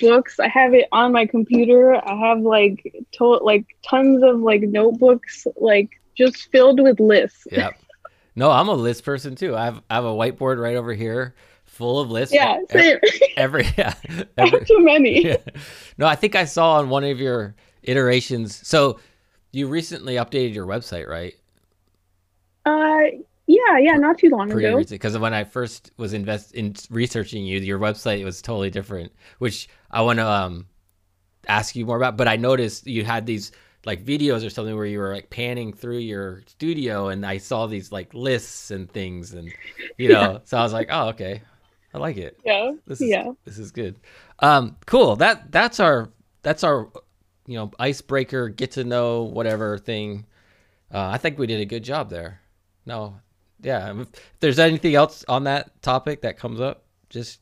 books. 0.00 0.38
I 0.38 0.48
have 0.48 0.74
it 0.74 0.86
on 0.92 1.12
my 1.12 1.26
computer. 1.26 1.94
I 1.96 2.14
have 2.28 2.40
like 2.40 3.06
to- 3.12 3.24
like 3.42 3.66
tons 3.82 4.22
of 4.22 4.40
like 4.40 4.62
notebooks 4.62 5.46
like 5.56 5.90
just 6.16 6.50
filled 6.50 6.80
with 6.80 7.00
lists. 7.00 7.46
yeah. 7.50 7.70
No, 8.36 8.52
I'm 8.52 8.68
a 8.68 8.74
list 8.74 9.04
person 9.04 9.34
too. 9.34 9.56
I 9.56 9.64
have 9.64 9.82
I 9.90 9.96
have 9.96 10.04
a 10.04 10.12
whiteboard 10.14 10.62
right 10.62 10.76
over 10.76 10.92
here 10.94 11.34
full 11.64 11.98
of 11.98 12.08
lists. 12.08 12.32
Yeah, 12.32 12.60
Every, 12.70 12.82
same. 12.82 12.98
every 13.36 13.66
yeah. 13.76 13.94
Every, 14.38 14.64
too 14.64 14.78
many. 14.78 15.24
yeah. 15.26 15.38
No, 15.96 16.06
I 16.06 16.14
think 16.14 16.36
I 16.36 16.44
saw 16.44 16.74
on 16.74 16.88
one 16.88 17.02
of 17.02 17.18
your 17.18 17.56
iterations. 17.82 18.64
So 18.64 19.00
you 19.50 19.66
recently 19.66 20.14
updated 20.14 20.54
your 20.54 20.66
website, 20.66 21.08
right? 21.08 21.34
Uh 22.64 23.18
yeah, 23.48 23.78
yeah, 23.78 23.94
not 23.94 24.18
too 24.18 24.28
long 24.28 24.52
ago. 24.52 24.84
Because 24.88 25.18
when 25.18 25.34
I 25.34 25.42
first 25.44 25.90
was 25.96 26.12
invest 26.12 26.54
in 26.54 26.74
researching 26.90 27.44
you, 27.44 27.58
your 27.58 27.78
website 27.78 28.22
was 28.24 28.40
totally 28.42 28.70
different, 28.70 29.10
which 29.38 29.68
I 29.90 30.02
want 30.02 30.18
to 30.18 30.26
um 30.26 30.66
ask 31.48 31.74
you 31.74 31.86
more 31.86 31.96
about. 31.96 32.16
But 32.16 32.28
I 32.28 32.36
noticed 32.36 32.86
you 32.86 33.04
had 33.04 33.26
these 33.26 33.50
like 33.86 34.04
videos 34.04 34.44
or 34.46 34.50
something 34.50 34.76
where 34.76 34.86
you 34.86 34.98
were 34.98 35.14
like 35.14 35.30
panning 35.30 35.72
through 35.72 35.98
your 35.98 36.42
studio, 36.46 37.08
and 37.08 37.24
I 37.24 37.38
saw 37.38 37.66
these 37.66 37.90
like 37.90 38.12
lists 38.12 38.70
and 38.70 38.90
things, 38.90 39.32
and 39.32 39.52
you 39.96 40.10
know, 40.10 40.40
so 40.44 40.58
I 40.58 40.62
was 40.62 40.72
like, 40.74 40.88
oh, 40.90 41.08
okay, 41.08 41.42
I 41.94 41.98
like 41.98 42.18
it. 42.18 42.38
Yeah. 42.44 42.72
This 42.86 43.00
is 43.00 43.08
Yeah. 43.08 43.32
this 43.44 43.58
is 43.58 43.70
good. 43.70 43.96
Um, 44.40 44.76
cool. 44.86 45.16
That 45.16 45.50
that's 45.50 45.80
our 45.80 46.10
that's 46.42 46.64
our 46.64 46.90
you 47.46 47.54
know 47.56 47.70
icebreaker, 47.78 48.50
get 48.50 48.72
to 48.72 48.84
know 48.84 49.22
whatever 49.22 49.78
thing. 49.78 50.26
Uh, 50.92 51.08
I 51.08 51.18
think 51.18 51.38
we 51.38 51.46
did 51.46 51.60
a 51.60 51.64
good 51.66 51.84
job 51.84 52.10
there. 52.10 52.40
No, 52.84 53.20
yeah. 53.60 54.00
If 54.00 54.08
there's 54.40 54.58
anything 54.58 54.94
else 54.94 55.24
on 55.28 55.44
that 55.44 55.82
topic 55.82 56.22
that 56.22 56.38
comes 56.38 56.60
up, 56.60 56.84
just 57.10 57.40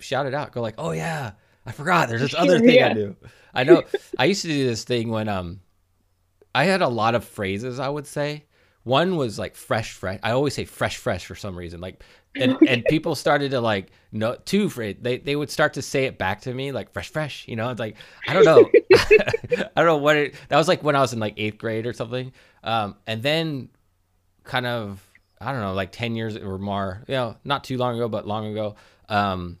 shout 0.00 0.26
it 0.26 0.34
out. 0.34 0.52
Go 0.52 0.60
like, 0.60 0.74
oh 0.78 0.92
yeah, 0.92 1.32
I 1.66 1.72
forgot. 1.72 2.08
There's 2.08 2.20
this 2.20 2.34
other 2.34 2.58
thing 2.60 2.82
I 2.82 2.92
do. 2.92 3.16
I 3.54 3.64
know. 3.64 3.82
I 4.18 4.26
used 4.26 4.42
to 4.42 4.48
do 4.48 4.66
this 4.66 4.84
thing 4.84 5.10
when 5.10 5.28
um, 5.28 5.60
I 6.54 6.64
had 6.64 6.82
a 6.82 6.88
lot 6.88 7.14
of 7.14 7.24
phrases. 7.24 7.78
I 7.78 7.88
would 7.88 8.06
say 8.06 8.44
one 8.84 9.16
was 9.16 9.38
like 9.38 9.56
fresh, 9.56 9.92
fresh. 9.92 10.18
I 10.22 10.32
always 10.32 10.54
say 10.54 10.64
fresh, 10.64 10.96
fresh 10.96 11.24
for 11.24 11.34
some 11.34 11.56
reason. 11.56 11.80
Like, 11.80 12.02
and 12.34 12.56
and 12.68 12.84
people 12.86 13.14
started 13.14 13.50
to 13.50 13.60
like 13.60 13.90
no 14.12 14.36
two 14.44 14.68
phrase. 14.68 14.96
They 15.00 15.18
they 15.18 15.36
would 15.36 15.50
start 15.50 15.74
to 15.74 15.82
say 15.82 16.04
it 16.04 16.18
back 16.18 16.42
to 16.42 16.54
me 16.54 16.72
like 16.72 16.92
fresh, 16.92 17.10
fresh. 17.10 17.46
You 17.48 17.56
know, 17.56 17.70
it's 17.70 17.80
like 17.80 17.96
I 18.26 18.34
don't 18.34 18.44
know. 18.44 18.68
I 18.94 19.70
don't 19.76 19.86
know 19.86 19.96
what 19.98 20.16
it. 20.16 20.34
That 20.48 20.56
was 20.56 20.68
like 20.68 20.82
when 20.82 20.96
I 20.96 21.00
was 21.00 21.12
in 21.12 21.20
like 21.20 21.34
eighth 21.36 21.58
grade 21.58 21.86
or 21.86 21.92
something. 21.92 22.32
Um, 22.62 22.96
and 23.06 23.22
then 23.22 23.68
kind 24.44 24.66
of 24.66 25.09
I 25.40 25.52
don't 25.52 25.60
know, 25.60 25.72
like 25.72 25.92
ten 25.92 26.14
years 26.14 26.36
or 26.36 26.58
more. 26.58 27.02
You 27.08 27.14
know, 27.14 27.36
not 27.44 27.64
too 27.64 27.78
long 27.78 27.96
ago, 27.96 28.08
but 28.08 28.26
long 28.26 28.46
ago. 28.46 28.76
Um, 29.08 29.58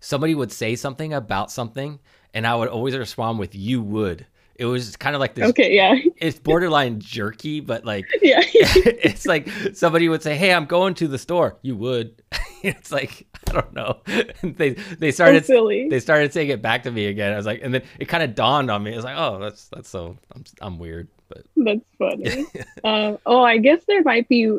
somebody 0.00 0.34
would 0.34 0.52
say 0.52 0.76
something 0.76 1.12
about 1.12 1.50
something, 1.50 2.00
and 2.34 2.46
I 2.46 2.54
would 2.54 2.68
always 2.68 2.96
respond 2.96 3.38
with 3.38 3.54
"you 3.54 3.82
would." 3.82 4.26
It 4.56 4.66
was 4.66 4.96
kind 4.96 5.14
of 5.16 5.20
like 5.20 5.34
this. 5.34 5.48
Okay, 5.50 5.74
yeah. 5.74 5.96
It's 6.16 6.38
borderline 6.38 7.00
jerky, 7.00 7.60
but 7.60 7.84
like 7.84 8.06
Yeah. 8.22 8.40
it's 8.44 9.26
like 9.26 9.48
somebody 9.74 10.08
would 10.08 10.22
say, 10.22 10.36
"Hey, 10.36 10.52
I'm 10.52 10.66
going 10.66 10.94
to 10.94 11.08
the 11.08 11.18
store." 11.18 11.56
You 11.62 11.76
would. 11.76 12.22
it's 12.62 12.92
like 12.92 13.26
I 13.48 13.52
don't 13.52 13.72
know. 13.74 14.00
they 14.42 14.70
they 14.70 15.10
so 15.10 15.24
started 15.24 15.44
silly. 15.46 15.88
they 15.88 16.00
started 16.00 16.32
saying 16.32 16.48
it 16.48 16.62
back 16.62 16.82
to 16.84 16.90
me 16.90 17.06
again. 17.06 17.32
I 17.32 17.36
was 17.36 17.46
like, 17.46 17.60
and 17.62 17.74
then 17.74 17.82
it 17.98 18.06
kind 18.06 18.22
of 18.22 18.34
dawned 18.34 18.70
on 18.70 18.82
me. 18.82 18.92
I 18.92 18.96
was 18.96 19.04
like, 19.04 19.16
oh, 19.18 19.38
that's 19.38 19.68
that's 19.68 19.88
so 19.88 20.16
I'm 20.34 20.44
I'm 20.60 20.78
weird, 20.78 21.08
but 21.28 21.44
That's 21.56 21.80
funny. 21.98 22.46
um, 22.84 23.18
oh, 23.26 23.42
I 23.42 23.58
guess 23.58 23.82
there 23.86 24.02
might 24.02 24.28
be. 24.28 24.56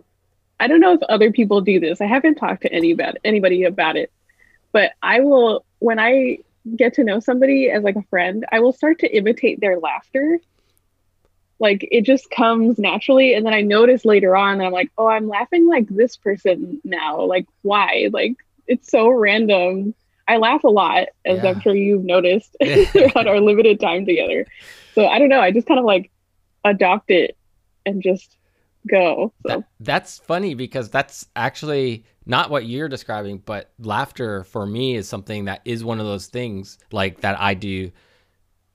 I 0.59 0.67
don't 0.67 0.79
know 0.79 0.93
if 0.93 1.01
other 1.09 1.31
people 1.31 1.61
do 1.61 1.79
this. 1.79 1.99
I 2.01 2.05
haven't 2.05 2.35
talked 2.35 2.61
to 2.63 2.71
any 2.71 2.91
about 2.91 3.15
anybody 3.23 3.63
about 3.63 3.95
it, 3.95 4.11
but 4.71 4.91
I 5.01 5.19
will 5.21 5.65
when 5.79 5.99
I 5.99 6.39
get 6.75 6.93
to 6.95 7.03
know 7.03 7.19
somebody 7.19 7.69
as 7.69 7.83
like 7.83 7.95
a 7.95 8.03
friend, 8.03 8.45
I 8.51 8.59
will 8.59 8.73
start 8.73 8.99
to 8.99 9.15
imitate 9.15 9.59
their 9.59 9.79
laughter. 9.79 10.39
Like 11.59 11.87
it 11.91 12.01
just 12.01 12.29
comes 12.29 12.79
naturally. 12.79 13.33
And 13.33 13.45
then 13.45 13.53
I 13.53 13.61
notice 13.61 14.05
later 14.05 14.35
on, 14.35 14.57
that 14.57 14.65
I'm 14.65 14.71
like, 14.71 14.91
oh, 14.97 15.07
I'm 15.07 15.27
laughing 15.27 15.67
like 15.67 15.87
this 15.87 16.17
person 16.17 16.81
now. 16.83 17.21
Like, 17.21 17.45
why? 17.61 18.09
Like, 18.11 18.35
it's 18.67 18.89
so 18.89 19.09
random. 19.09 19.93
I 20.27 20.37
laugh 20.37 20.63
a 20.63 20.69
lot, 20.69 21.09
as 21.25 21.43
yeah. 21.43 21.49
I'm 21.49 21.61
sure 21.61 21.75
you've 21.75 22.05
noticed 22.05 22.55
throughout 22.87 23.27
our 23.27 23.41
limited 23.41 23.79
time 23.79 24.05
together. 24.05 24.45
So 24.95 25.05
I 25.05 25.19
don't 25.19 25.29
know. 25.29 25.41
I 25.41 25.51
just 25.51 25.67
kind 25.67 25.79
of 25.79 25.85
like 25.85 26.11
adopt 26.63 27.11
it 27.11 27.37
and 27.85 28.01
just 28.01 28.37
go. 28.89 29.33
So. 29.45 29.49
That, 29.49 29.63
that's 29.79 30.19
funny 30.19 30.53
because 30.53 30.89
that's 30.89 31.27
actually 31.35 32.05
not 32.25 32.49
what 32.49 32.65
you're 32.65 32.89
describing, 32.89 33.39
but 33.39 33.71
laughter 33.79 34.43
for 34.43 34.65
me 34.65 34.95
is 34.95 35.07
something 35.07 35.45
that 35.45 35.61
is 35.65 35.83
one 35.83 35.99
of 35.99 36.05
those 36.05 36.27
things 36.27 36.77
like 36.91 37.21
that 37.21 37.39
I 37.39 37.53
do. 37.53 37.91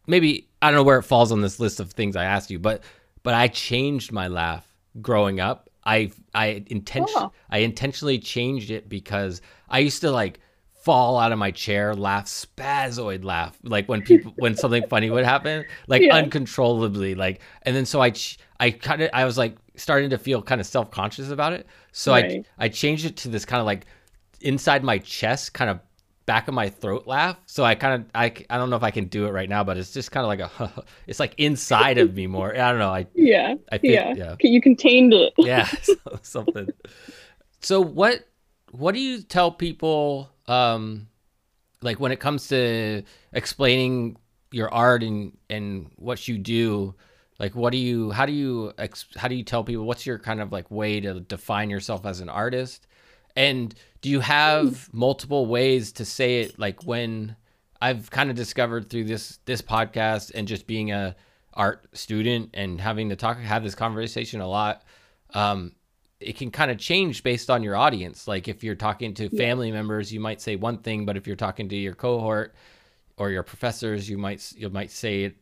Maybe 0.07 0.49
I 0.61 0.69
don't 0.69 0.77
know 0.77 0.83
where 0.83 0.99
it 0.99 1.05
falls 1.05 1.33
on 1.33 1.41
this 1.41 1.61
list 1.61 1.81
of 1.81 1.93
things 1.93 2.17
I 2.17 2.25
asked 2.25 2.51
you, 2.51 2.59
but 2.59 2.83
but 3.23 3.35
I 3.35 3.49
changed 3.49 4.13
my 4.13 4.29
laugh 4.29 4.67
growing 5.01 5.41
up. 5.41 5.71
I 5.85 6.11
I 6.35 6.65
intention 6.67 7.15
oh. 7.17 7.33
I 7.51 7.59
intentionally 7.59 8.19
changed 8.19 8.71
it 8.71 8.89
because 8.89 9.41
I 9.69 9.81
used 9.81 10.01
to 10.03 10.11
like 10.11 10.41
fall 10.89 11.19
out 11.19 11.33
of 11.33 11.39
my 11.39 11.51
chair, 11.51 11.95
laugh, 11.95 12.25
spazoid 12.27 13.23
laugh, 13.25 13.59
like 13.63 13.89
when 13.89 14.03
people 14.03 14.33
when 14.39 14.57
something 14.57 14.87
funny 14.89 15.11
would 15.11 15.25
happen, 15.25 15.65
like 15.87 16.03
yeah. 16.03 16.17
uncontrollably, 16.17 17.15
like. 17.15 17.41
And 17.63 17.77
then 17.77 17.85
so 17.85 18.03
I 18.03 18.13
I 18.61 18.71
kind 18.71 19.03
of 19.03 19.11
I 19.13 19.25
was 19.25 19.37
like 19.37 19.57
starting 19.79 20.11
to 20.11 20.19
feel 20.19 20.43
kind 20.43 20.61
of 20.61 20.67
self 20.67 20.91
conscious 20.91 21.31
about 21.31 21.53
it, 21.53 21.67
so 21.93 22.13
right. 22.13 22.47
I 22.59 22.67
I 22.67 22.69
changed 22.69 23.07
it 23.07 23.17
to 23.19 23.29
this 23.29 23.45
kind 23.45 23.61
of 23.61 23.67
like 23.67 23.87
inside 24.41 24.85
my 24.85 24.99
chest, 24.99 25.55
kind 25.55 25.71
of 25.71 25.81
back 26.29 26.47
of 26.47 26.53
my 26.53 26.69
throat 26.69 27.07
laugh. 27.07 27.39
So 27.47 27.65
I 27.65 27.75
kind 27.75 28.03
of 28.03 28.11
I, 28.15 28.27
I 28.51 28.59
don't 28.59 28.69
know 28.69 28.77
if 28.77 28.83
I 28.83 28.91
can 28.91 29.07
do 29.07 29.27
it 29.27 29.31
right 29.31 29.49
now, 29.49 29.65
but 29.65 29.79
it's 29.79 29.93
just 29.95 30.13
kind 30.13 30.25
of 30.25 30.29
like 30.29 30.41
a 30.41 30.85
it's 31.07 31.19
like 31.19 31.35
inside 31.39 31.97
of 31.97 32.15
me 32.15 32.27
more. 32.27 32.53
I 32.53 32.71
don't 32.71 32.79
know. 32.79 32.91
I 32.91 33.07
yeah 33.15 33.55
I 33.73 33.79
feel, 33.79 33.93
yeah. 33.93 34.15
yeah 34.15 34.37
you 34.41 34.61
contained 34.61 35.15
it. 35.15 35.33
yeah, 35.39 35.69
something. 36.23 36.69
So 37.61 37.81
what 37.81 38.29
what 38.71 38.95
do 38.95 39.01
you 39.01 39.23
tell 39.23 39.51
people 39.51 40.31
um, 40.47 41.09
like 41.81 41.99
when 41.99 42.13
it 42.13 42.21
comes 42.21 42.49
to 42.49 43.03
explaining 43.33 44.17
your 44.53 44.73
art 44.73 45.03
and 45.03 45.37
and 45.49 45.91
what 45.97 46.29
you 46.29 46.37
do 46.37 46.95
like 47.39 47.55
what 47.55 47.71
do 47.71 47.79
you 47.79 48.11
how 48.11 48.27
do 48.27 48.33
you 48.33 48.73
how 49.17 49.29
do 49.29 49.35
you 49.35 49.43
tell 49.43 49.65
people 49.65 49.85
what's 49.85 50.07
your 50.07 50.19
kind 50.19 50.41
of 50.41 50.53
like 50.53 50.71
way 50.71 51.01
to 51.01 51.21
define 51.21 51.71
yourself 51.71 52.05
as 52.07 52.21
an 52.21 52.29
artist 52.29 52.87
and 53.37 53.75
do 54.01 54.09
you 54.09 54.21
have 54.21 54.93
multiple 54.93 55.47
ways 55.47 55.93
to 55.93 56.05
say 56.05 56.41
it 56.41 56.59
like 56.59 56.85
when 56.85 57.37
i've 57.81 58.11
kind 58.11 58.31
of 58.31 58.37
discovered 58.37 58.91
through 58.91 59.05
this 59.05 59.39
this 59.45 59.63
podcast 59.63 60.33
and 60.35 60.49
just 60.49 60.67
being 60.67 60.91
a 60.93 61.15
art 61.55 61.87
student 61.93 62.51
and 62.55 62.81
having 62.81 63.09
to 63.09 63.17
talk 63.17 63.39
have 63.39 63.63
this 63.63 63.75
conversation 63.75 64.41
a 64.41 64.49
lot 64.49 64.83
um 65.35 65.73
it 66.21 66.37
can 66.37 66.51
kind 66.51 66.71
of 66.71 66.79
change 66.79 67.23
based 67.23 67.49
on 67.49 67.63
your 67.63 67.77
audience. 67.77 68.27
Like 68.27 68.49
if 68.49 68.65
you're 68.65 68.75
talking 68.75 69.15
to 69.15 69.29
family 69.31 69.69
yeah. 69.69 69.75
members, 69.75 70.13
you 70.13 70.21
might 70.21 70.41
say 70.41 70.57
one 70.57 70.79
thing, 70.79 71.07
but 71.07 71.17
if 71.17 71.27
you're 71.27 71.37
talking 71.37 71.69
to 71.69 71.77
your 71.77 71.95
cohort 71.95 72.55
or 73.17 73.31
your 73.31 73.43
professors, 73.43 74.09
you 74.11 74.19
might 74.19 74.53
you 74.57 74.69
might 74.69 74.91
say 74.91 75.25
it 75.25 75.37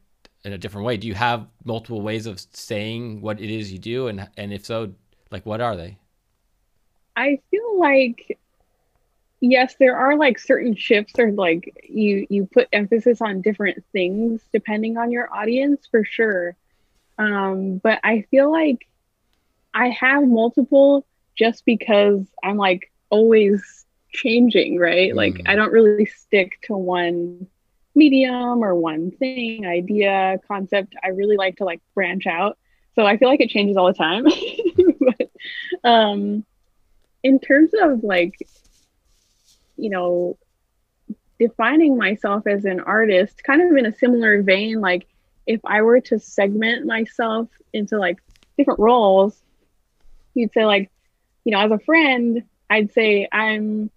in 0.47 0.53
a 0.53 0.59
different 0.59 0.87
way. 0.87 0.97
Do 0.97 1.09
you 1.09 1.15
have 1.15 1.49
multiple 1.65 2.01
ways 2.01 2.27
of 2.27 2.41
saying 2.53 3.21
what 3.21 3.41
it 3.41 3.51
is 3.51 3.73
you 3.73 3.81
do, 3.81 4.07
and 4.07 4.29
and 4.37 4.53
if 4.53 4.65
so, 4.65 4.93
like 5.31 5.45
what 5.45 5.61
are 5.61 5.77
they? 5.77 5.99
I 7.17 7.41
feel 7.51 7.81
like 7.81 8.39
yes, 9.41 9.75
there 9.81 9.97
are 9.97 10.17
like 10.17 10.39
certain 10.39 10.77
shifts, 10.77 11.19
or 11.19 11.33
like 11.33 11.75
you 11.89 12.29
you 12.31 12.47
put 12.47 12.69
emphasis 12.73 13.21
on 13.21 13.43
different 13.43 13.85
things 13.93 14.41
depending 14.53 14.97
on 14.97 15.11
your 15.11 15.35
audience 15.35 15.89
for 15.91 16.05
sure. 16.05 16.55
Um, 17.19 17.79
but 17.79 17.99
I 18.05 18.25
feel 18.31 18.51
like 18.53 18.87
I 19.75 19.89
have 19.89 20.23
multiple 20.23 21.05
just 21.35 21.65
because 21.65 22.25
I'm 22.45 22.57
like 22.57 22.93
always 23.11 23.85
changing, 24.13 24.79
right? 24.79 25.13
Mm. 25.13 25.17
Like 25.17 25.41
I 25.47 25.57
don't 25.57 25.73
really 25.73 26.07
stick 26.07 26.61
to 26.63 26.77
one 26.77 27.49
medium 27.97 28.63
or 28.63 28.75
one 28.75 29.11
thing, 29.11 29.67
idea, 29.67 30.39
concept. 30.47 30.95
I 31.03 31.09
really 31.09 31.37
like 31.37 31.57
to 31.57 31.65
like 31.65 31.81
branch 31.95 32.27
out. 32.27 32.59
So 32.95 33.05
I 33.05 33.17
feel 33.17 33.29
like 33.29 33.41
it 33.41 33.51
changes 33.51 33.77
all 33.77 33.87
the 33.87 33.95
time. 33.95 34.25
but 35.01 35.89
um 35.89 36.45
in 37.23 37.39
terms 37.41 37.73
of 37.81 38.05
like 38.05 38.35
you 39.77 39.91
know 39.91 40.39
defining 41.39 41.97
myself 41.99 42.47
as 42.47 42.65
an 42.65 42.81
artist 42.81 43.43
kind 43.45 43.61
of 43.61 43.77
in 43.77 43.85
a 43.85 43.93
similar 43.93 44.43
vein 44.43 44.81
like 44.81 45.07
if 45.47 45.61
I 45.65 45.83
were 45.83 46.01
to 46.01 46.19
segment 46.19 46.87
myself 46.87 47.49
into 47.75 47.99
like 47.99 48.19
different 48.57 48.81
roles 48.81 49.43
you'd 50.37 50.53
say 50.53 50.65
like, 50.65 50.91
you 51.45 51.53
know, 51.53 51.61
as 51.61 51.73
a 51.73 51.79
friend, 51.79 52.45
I'd 52.71 52.93
say 52.93 53.29
I'm, 53.33 53.91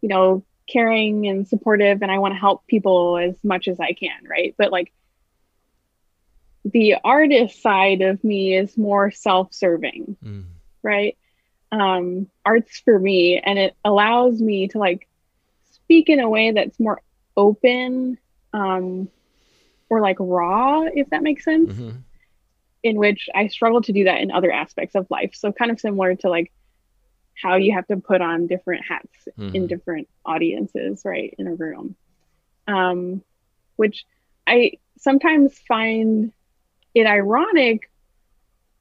you 0.00 0.08
know, 0.08 0.44
caring 0.66 1.26
and 1.26 1.46
supportive 1.46 2.02
and 2.02 2.10
I 2.10 2.18
want 2.18 2.34
to 2.34 2.40
help 2.40 2.66
people 2.66 3.18
as 3.18 3.36
much 3.44 3.68
as 3.68 3.78
I 3.80 3.92
can, 3.92 4.26
right? 4.28 4.54
But 4.58 4.72
like 4.72 4.92
the 6.64 6.96
artist 7.04 7.62
side 7.62 8.02
of 8.02 8.22
me 8.24 8.56
is 8.56 8.76
more 8.76 9.10
self-serving, 9.10 10.16
mm. 10.24 10.44
right? 10.82 11.16
Um, 11.70 12.28
art's 12.44 12.78
for 12.80 12.98
me 12.98 13.38
and 13.38 13.58
it 13.58 13.74
allows 13.84 14.40
me 14.40 14.68
to 14.68 14.78
like 14.78 15.08
speak 15.72 16.08
in 16.08 16.20
a 16.20 16.28
way 16.28 16.52
that's 16.52 16.80
more 16.80 17.00
open 17.36 18.18
um, 18.52 19.08
or 19.88 20.00
like 20.00 20.16
raw, 20.18 20.82
if 20.82 21.10
that 21.10 21.22
makes 21.22 21.44
sense. 21.44 21.72
Mm-hmm 21.72 21.98
in 22.86 22.96
which 22.96 23.28
I 23.34 23.48
struggle 23.48 23.82
to 23.82 23.92
do 23.92 24.04
that 24.04 24.20
in 24.20 24.30
other 24.30 24.52
aspects 24.52 24.94
of 24.94 25.10
life. 25.10 25.32
So 25.34 25.50
kind 25.50 25.72
of 25.72 25.80
similar 25.80 26.14
to 26.16 26.28
like 26.28 26.52
how 27.40 27.56
you 27.56 27.74
have 27.74 27.86
to 27.88 27.96
put 27.96 28.20
on 28.20 28.46
different 28.46 28.84
hats 28.84 29.28
mm-hmm. 29.38 29.54
in 29.54 29.66
different 29.66 30.08
audiences, 30.24 31.02
right, 31.04 31.34
in 31.38 31.46
a 31.46 31.54
room. 31.54 31.94
Um, 32.66 33.22
which 33.76 34.04
I 34.46 34.72
sometimes 34.98 35.56
find 35.68 36.32
it 36.94 37.06
ironic 37.06 37.90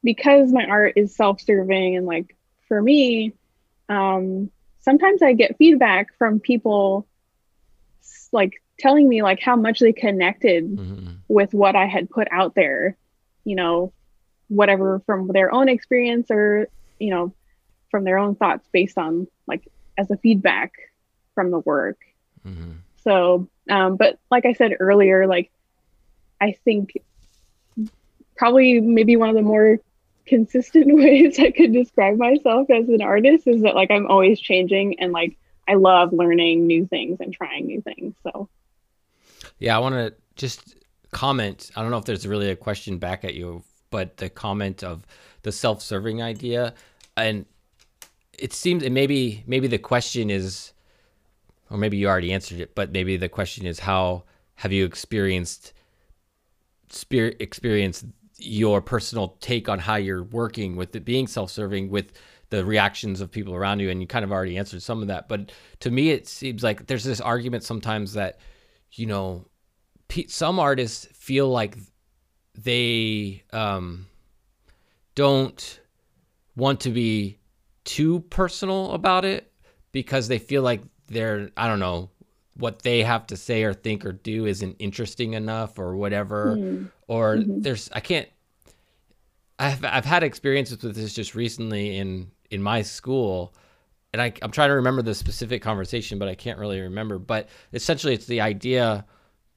because 0.03 0.51
my 0.51 0.65
art 0.65 0.93
is 0.95 1.15
self-serving 1.15 1.97
and 1.97 2.05
like 2.05 2.35
for 2.67 2.81
me, 2.81 3.33
um, 3.89 4.49
sometimes 4.81 5.21
I 5.21 5.33
get 5.33 5.57
feedback 5.57 6.17
from 6.17 6.39
people 6.39 7.05
like 8.31 8.61
telling 8.79 9.07
me 9.07 9.21
like 9.21 9.39
how 9.39 9.55
much 9.55 9.79
they 9.79 9.93
connected 9.93 10.63
mm-hmm. 10.65 11.13
with 11.27 11.53
what 11.53 11.75
I 11.75 11.85
had 11.85 12.09
put 12.09 12.27
out 12.31 12.55
there 12.55 12.97
you 13.45 13.55
know, 13.55 13.93
whatever 14.49 15.01
from 15.05 15.29
their 15.29 15.53
own 15.53 15.69
experience 15.69 16.27
or, 16.29 16.67
you 16.99 17.11
know, 17.11 17.33
from 17.95 18.03
their 18.03 18.17
own 18.17 18.35
thoughts 18.35 18.67
based 18.73 18.97
on 18.97 19.25
like 19.47 19.71
as 19.97 20.11
a 20.11 20.17
feedback 20.17 20.73
from 21.33 21.49
the 21.49 21.59
work. 21.59 21.97
Mm-hmm. 22.45 22.71
So, 23.05 23.47
um, 23.69 23.95
but 23.95 24.19
like 24.29 24.45
I 24.45 24.51
said 24.51 24.73
earlier, 24.81 25.27
like 25.27 25.49
I 26.41 26.57
think 26.65 27.01
probably 28.35 28.81
maybe 28.81 29.15
one 29.15 29.29
of 29.29 29.35
the 29.35 29.41
more 29.41 29.79
consistent 30.25 30.87
ways 30.93 31.39
I 31.39 31.51
could 31.51 31.71
describe 31.71 32.17
myself 32.17 32.69
as 32.69 32.89
an 32.89 33.01
artist 33.01 33.47
is 33.47 33.61
that 33.61 33.75
like 33.75 33.91
I'm 33.91 34.07
always 34.07 34.41
changing 34.41 34.99
and 34.99 35.13
like 35.13 35.37
I 35.65 35.75
love 35.75 36.11
learning 36.11 36.67
new 36.67 36.85
things 36.87 37.21
and 37.21 37.33
trying 37.33 37.67
new 37.67 37.81
things. 37.81 38.13
So, 38.23 38.49
yeah, 39.57 39.73
I 39.73 39.79
want 39.79 39.95
to 39.95 40.13
just 40.35 40.75
comment. 41.11 41.71
I 41.77 41.81
don't 41.81 41.91
know 41.91 41.97
if 41.97 42.03
there's 42.03 42.27
really 42.27 42.49
a 42.49 42.57
question 42.57 42.97
back 42.97 43.23
at 43.23 43.35
you, 43.35 43.63
but 43.89 44.17
the 44.17 44.29
comment 44.29 44.83
of 44.83 45.07
the 45.43 45.53
self-serving 45.53 46.21
idea, 46.21 46.73
and 47.15 47.45
it 48.39 48.53
seems, 48.53 48.83
and 48.83 48.93
maybe 48.93 49.43
maybe 49.47 49.67
the 49.67 49.77
question 49.77 50.29
is, 50.29 50.73
or 51.69 51.77
maybe 51.77 51.97
you 51.97 52.07
already 52.07 52.33
answered 52.33 52.59
it, 52.59 52.75
but 52.75 52.91
maybe 52.91 53.17
the 53.17 53.29
question 53.29 53.65
is, 53.65 53.79
how 53.79 54.23
have 54.55 54.71
you 54.71 54.85
experienced 54.85 55.73
spirit 56.89 57.37
experienced 57.39 58.05
your 58.37 58.81
personal 58.81 59.37
take 59.39 59.67
on 59.67 59.79
how 59.79 59.95
you're 59.95 60.23
working 60.23 60.75
with 60.75 60.95
it 60.95 61.03
being 61.03 61.27
self-serving 61.27 61.89
with 61.89 62.11
the 62.49 62.63
reactions 62.63 63.21
of 63.21 63.31
people 63.31 63.55
around 63.55 63.79
you? 63.79 63.89
And 63.89 64.01
you 64.01 64.07
kind 64.07 64.23
of 64.23 64.31
already 64.31 64.57
answered 64.57 64.81
some 64.81 65.01
of 65.01 65.07
that 65.07 65.27
but 65.27 65.51
to 65.79 65.91
me 65.91 66.11
it 66.11 66.27
seems 66.27 66.63
like 66.63 66.87
there's 66.87 67.03
this 67.03 67.19
argument 67.19 67.63
sometimes 67.63 68.13
that 68.13 68.39
you 68.91 69.07
know 69.07 69.45
some 70.27 70.59
artists 70.59 71.07
feel 71.13 71.49
like 71.49 71.77
they 72.57 73.43
um, 73.51 74.05
don't 75.15 75.79
want 76.55 76.81
to 76.81 76.89
be 76.89 77.39
too 77.85 78.19
personal 78.21 78.91
about 78.91 79.23
it 79.23 79.51
because 79.91 80.27
they 80.27 80.39
feel 80.39 80.61
like 80.61 80.81
they're 81.07 81.49
I 81.55 81.67
don't 81.67 81.79
know 81.79 82.09
what 82.57 82.81
they 82.81 83.03
have 83.03 83.27
to 83.27 83.37
say 83.37 83.63
or 83.63 83.73
think 83.73 84.05
or 84.05 84.11
do 84.11 84.45
isn't 84.45 84.75
interesting 84.79 85.33
enough 85.33 85.77
or 85.77 85.95
whatever 85.95 86.55
mm. 86.57 86.89
or 87.07 87.37
mm-hmm. 87.37 87.61
there's 87.61 87.89
I 87.93 87.99
can't 87.99 88.27
I've 89.59 89.83
I've 89.85 90.05
had 90.05 90.23
experiences 90.23 90.81
with 90.81 90.95
this 90.95 91.13
just 91.13 91.35
recently 91.35 91.97
in 91.97 92.31
in 92.49 92.61
my 92.61 92.81
school 92.81 93.53
and 94.13 94.21
I, 94.21 94.33
I'm 94.41 94.51
trying 94.51 94.69
to 94.69 94.75
remember 94.75 95.01
the 95.01 95.13
specific 95.13 95.61
conversation 95.61 96.19
but 96.19 96.27
I 96.27 96.35
can't 96.35 96.59
really 96.59 96.81
remember 96.81 97.19
but 97.19 97.49
essentially 97.71 98.13
it's 98.13 98.25
the 98.25 98.41
idea 98.41 99.05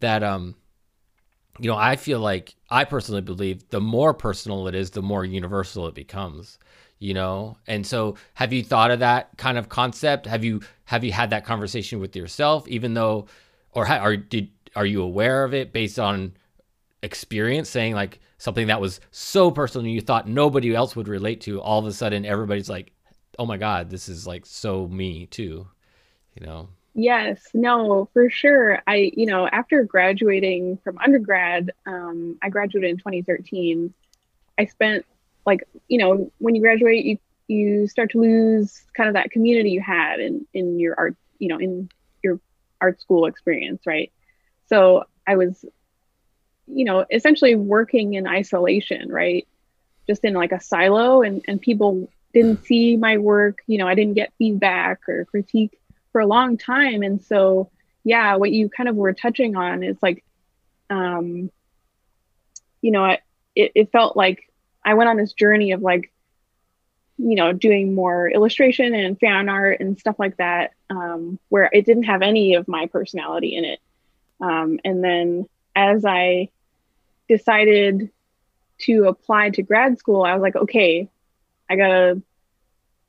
that 0.00 0.22
um 0.22 0.54
you 1.58 1.68
know, 1.68 1.76
I 1.76 1.96
feel 1.96 2.20
like 2.20 2.54
I 2.70 2.84
personally 2.84 3.20
believe 3.20 3.68
the 3.70 3.80
more 3.80 4.14
personal 4.14 4.68
it 4.68 4.74
is, 4.74 4.90
the 4.90 5.02
more 5.02 5.24
universal 5.24 5.86
it 5.88 5.94
becomes, 5.94 6.58
you 6.98 7.14
know? 7.14 7.56
And 7.66 7.86
so 7.86 8.16
have 8.34 8.52
you 8.52 8.62
thought 8.62 8.90
of 8.90 9.00
that 9.00 9.36
kind 9.36 9.58
of 9.58 9.68
concept? 9.68 10.26
Have 10.26 10.44
you 10.44 10.60
have 10.84 11.04
you 11.04 11.12
had 11.12 11.30
that 11.30 11.44
conversation 11.44 12.00
with 12.00 12.16
yourself 12.16 12.66
even 12.68 12.94
though 12.94 13.26
or 13.72 13.84
ha- 13.84 13.98
are 13.98 14.16
did 14.16 14.48
are 14.74 14.86
you 14.86 15.02
aware 15.02 15.44
of 15.44 15.52
it 15.54 15.72
based 15.72 15.98
on 15.98 16.32
experience 17.02 17.68
saying 17.68 17.94
like 17.94 18.20
something 18.38 18.68
that 18.68 18.80
was 18.80 19.00
so 19.10 19.50
personal 19.50 19.84
and 19.84 19.94
you 19.94 20.00
thought 20.00 20.28
nobody 20.28 20.74
else 20.74 20.96
would 20.96 21.08
relate 21.08 21.40
to 21.42 21.60
all 21.60 21.78
of 21.78 21.86
a 21.86 21.92
sudden 21.92 22.24
everybody's 22.24 22.70
like 22.70 22.92
oh 23.38 23.46
my 23.46 23.56
god 23.56 23.90
this 23.90 24.08
is 24.08 24.26
like 24.26 24.46
so 24.46 24.88
me 24.88 25.26
too 25.26 25.66
you 26.34 26.46
know 26.46 26.68
Yes, 26.94 27.40
no, 27.54 28.08
for 28.12 28.28
sure. 28.28 28.82
I, 28.88 29.12
you 29.14 29.26
know, 29.26 29.46
after 29.46 29.84
graduating 29.84 30.78
from 30.82 30.98
undergrad, 30.98 31.70
um, 31.86 32.36
I 32.42 32.48
graduated 32.48 32.90
in 32.90 32.96
2013. 32.96 33.94
I 34.58 34.64
spent 34.64 35.06
like, 35.48 35.64
you 35.88 35.98
know, 35.98 36.30
when 36.38 36.54
you 36.54 36.60
graduate, 36.60 37.04
you 37.04 37.18
you 37.48 37.88
start 37.88 38.10
to 38.10 38.20
lose 38.20 38.82
kind 38.94 39.08
of 39.08 39.14
that 39.14 39.30
community 39.30 39.70
you 39.70 39.80
had 39.80 40.20
in 40.20 40.46
in 40.52 40.78
your 40.78 40.94
art, 40.98 41.16
you 41.38 41.48
know, 41.48 41.58
in 41.58 41.88
your 42.22 42.38
art 42.80 43.00
school 43.00 43.24
experience, 43.24 43.82
right? 43.86 44.12
So 44.66 45.04
I 45.26 45.36
was, 45.36 45.64
you 46.66 46.84
know, 46.84 47.06
essentially 47.10 47.54
working 47.54 48.12
in 48.14 48.26
isolation, 48.26 49.10
right? 49.10 49.48
Just 50.06 50.22
in 50.24 50.34
like 50.34 50.52
a 50.52 50.60
silo, 50.60 51.22
and 51.22 51.42
and 51.48 51.58
people 51.60 52.10
didn't 52.34 52.64
see 52.66 52.96
my 52.96 53.16
work. 53.16 53.60
You 53.66 53.78
know, 53.78 53.88
I 53.88 53.94
didn't 53.94 54.14
get 54.14 54.34
feedback 54.36 55.08
or 55.08 55.24
critique 55.24 55.80
for 56.12 56.20
a 56.20 56.26
long 56.26 56.58
time. 56.58 57.02
And 57.02 57.22
so, 57.22 57.70
yeah, 58.04 58.36
what 58.36 58.52
you 58.52 58.68
kind 58.68 58.88
of 58.90 58.96
were 58.96 59.14
touching 59.14 59.56
on 59.56 59.82
is 59.82 59.96
like, 60.02 60.22
um, 60.90 61.50
you 62.82 62.90
know, 62.90 63.06
it, 63.54 63.72
it 63.74 63.92
felt 63.92 64.16
like 64.16 64.47
I 64.88 64.94
went 64.94 65.10
on 65.10 65.18
this 65.18 65.34
journey 65.34 65.72
of 65.72 65.82
like, 65.82 66.10
you 67.18 67.34
know, 67.34 67.52
doing 67.52 67.94
more 67.94 68.26
illustration 68.26 68.94
and 68.94 69.20
fan 69.20 69.50
art 69.50 69.80
and 69.80 69.98
stuff 69.98 70.16
like 70.18 70.38
that, 70.38 70.72
um, 70.88 71.38
where 71.50 71.68
it 71.70 71.84
didn't 71.84 72.04
have 72.04 72.22
any 72.22 72.54
of 72.54 72.66
my 72.68 72.86
personality 72.86 73.54
in 73.54 73.66
it. 73.66 73.80
Um, 74.40 74.80
and 74.86 75.04
then 75.04 75.46
as 75.76 76.06
I 76.06 76.48
decided 77.28 78.10
to 78.78 79.08
apply 79.08 79.50
to 79.50 79.62
grad 79.62 79.98
school, 79.98 80.22
I 80.22 80.32
was 80.32 80.40
like, 80.40 80.56
okay, 80.56 81.10
I 81.68 81.76
gotta 81.76 82.22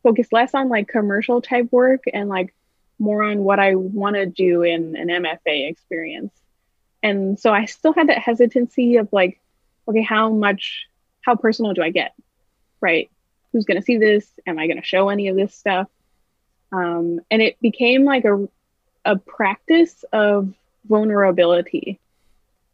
focus 0.03 0.27
less 0.33 0.53
on 0.53 0.67
like 0.67 0.89
commercial 0.89 1.41
type 1.41 1.71
work 1.71 2.03
and 2.11 2.27
like 2.27 2.53
more 2.99 3.23
on 3.23 3.39
what 3.39 3.59
I 3.59 3.75
want 3.75 4.17
to 4.17 4.25
do 4.25 4.63
in 4.63 4.97
an 4.97 5.07
MFA 5.07 5.69
experience. 5.69 6.33
And 7.01 7.39
so 7.39 7.53
I 7.53 7.65
still 7.65 7.93
had 7.93 8.09
that 8.09 8.17
hesitancy 8.17 8.97
of 8.97 9.07
like, 9.13 9.39
okay, 9.87 10.01
how 10.01 10.29
much, 10.29 10.88
how 11.21 11.35
personal 11.35 11.73
do 11.73 11.81
I 11.81 11.89
get? 11.89 12.13
Right? 12.81 13.09
Who's 13.51 13.65
going 13.65 13.79
to 13.79 13.85
see 13.85 13.97
this? 13.97 14.27
Am 14.45 14.59
I 14.59 14.67
going 14.67 14.79
to 14.79 14.85
show 14.85 15.09
any 15.09 15.27
of 15.27 15.35
this 15.35 15.53
stuff? 15.55 15.87
Um, 16.71 17.19
and 17.31 17.41
it 17.41 17.59
became 17.61 18.05
like 18.05 18.25
a, 18.25 18.47
a 19.05 19.17
practice 19.17 20.05
of 20.13 20.53
vulnerability. 20.87 21.99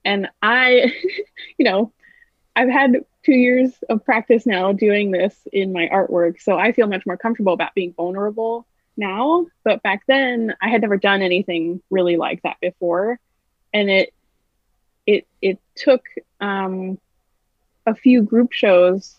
And 0.03 0.27
I, 0.41 0.93
you 1.57 1.65
know, 1.65 1.91
I've 2.55 2.69
had 2.69 3.05
two 3.23 3.33
years 3.33 3.71
of 3.89 4.05
practice 4.05 4.45
now 4.45 4.71
doing 4.71 5.11
this 5.11 5.35
in 5.51 5.73
my 5.73 5.87
artwork. 5.87 6.41
So 6.41 6.57
I 6.57 6.71
feel 6.71 6.87
much 6.87 7.05
more 7.05 7.17
comfortable 7.17 7.53
about 7.53 7.73
being 7.73 7.93
vulnerable 7.93 8.65
now, 8.97 9.47
but 9.63 9.83
back 9.83 10.03
then 10.07 10.55
I 10.61 10.69
had 10.69 10.81
never 10.81 10.97
done 10.97 11.21
anything 11.21 11.81
really 11.89 12.17
like 12.17 12.41
that 12.43 12.57
before, 12.61 13.19
and 13.73 13.89
it 13.89 14.13
it 15.05 15.27
it 15.41 15.59
took 15.75 16.03
um, 16.39 16.97
a 17.85 17.95
few 17.95 18.21
group 18.21 18.51
shows 18.51 19.15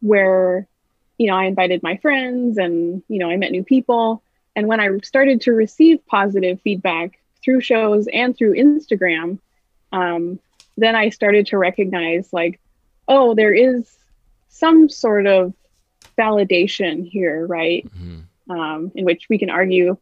where 0.00 0.66
you 1.18 1.26
know 1.26 1.36
I 1.36 1.44
invited 1.44 1.82
my 1.82 1.96
friends 1.98 2.58
and 2.58 3.02
you 3.08 3.18
know 3.18 3.30
I 3.30 3.36
met 3.36 3.52
new 3.52 3.64
people, 3.64 4.22
and 4.56 4.66
when 4.66 4.80
I 4.80 4.98
started 5.02 5.42
to 5.42 5.52
receive 5.52 6.04
positive 6.06 6.60
feedback 6.62 7.18
through 7.42 7.60
shows 7.60 8.06
and 8.12 8.36
through 8.36 8.54
Instagram, 8.54 9.38
um, 9.92 10.38
then 10.76 10.94
I 10.94 11.08
started 11.10 11.46
to 11.48 11.58
recognize 11.58 12.32
like, 12.32 12.60
oh, 13.08 13.34
there 13.34 13.54
is 13.54 13.88
some 14.48 14.88
sort 14.88 15.26
of 15.26 15.54
validation 16.18 17.08
here, 17.08 17.46
right? 17.46 17.86
Mm-hmm. 17.86 18.50
Um, 18.50 18.90
in 18.96 19.04
which 19.04 19.26
we 19.28 19.38
can 19.38 19.48
argue 19.48 19.96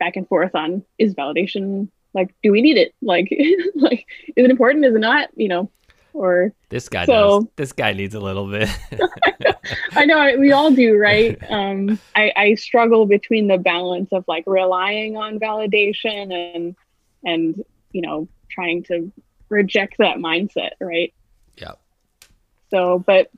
back 0.00 0.16
and 0.16 0.26
forth 0.26 0.54
on 0.56 0.84
is 0.98 1.14
validation 1.14 1.88
like 2.12 2.34
do 2.42 2.50
we 2.50 2.62
need 2.62 2.76
it? 2.76 2.94
Like 3.02 3.28
like 3.74 4.06
is 4.36 4.44
it 4.44 4.50
important? 4.50 4.84
Is 4.84 4.94
it 4.94 5.00
not? 5.00 5.28
You 5.36 5.48
know 5.48 5.70
or 6.14 6.52
this 6.70 6.88
guy 6.88 7.04
so, 7.04 7.40
does. 7.40 7.48
this 7.56 7.72
guy 7.72 7.92
needs 7.92 8.14
a 8.14 8.20
little 8.20 8.48
bit. 8.48 8.68
I 9.92 10.06
know 10.06 10.36
we 10.38 10.52
all 10.52 10.70
do 10.70 10.96
right? 10.96 11.38
Um 11.50 11.98
I, 12.16 12.32
I 12.36 12.54
struggle 12.54 13.04
between 13.06 13.48
the 13.48 13.58
balance 13.58 14.10
of 14.12 14.24
like 14.26 14.44
relying 14.46 15.16
on 15.16 15.38
validation 15.38 16.32
and 16.32 16.76
and 17.24 17.62
you 17.92 18.00
know 18.00 18.28
trying 18.50 18.82
to 18.84 19.12
reject 19.50 19.96
that 19.98 20.16
mindset 20.16 20.70
right? 20.80 21.12
Yeah 21.56 21.72
so 22.70 22.98
but 23.06 23.30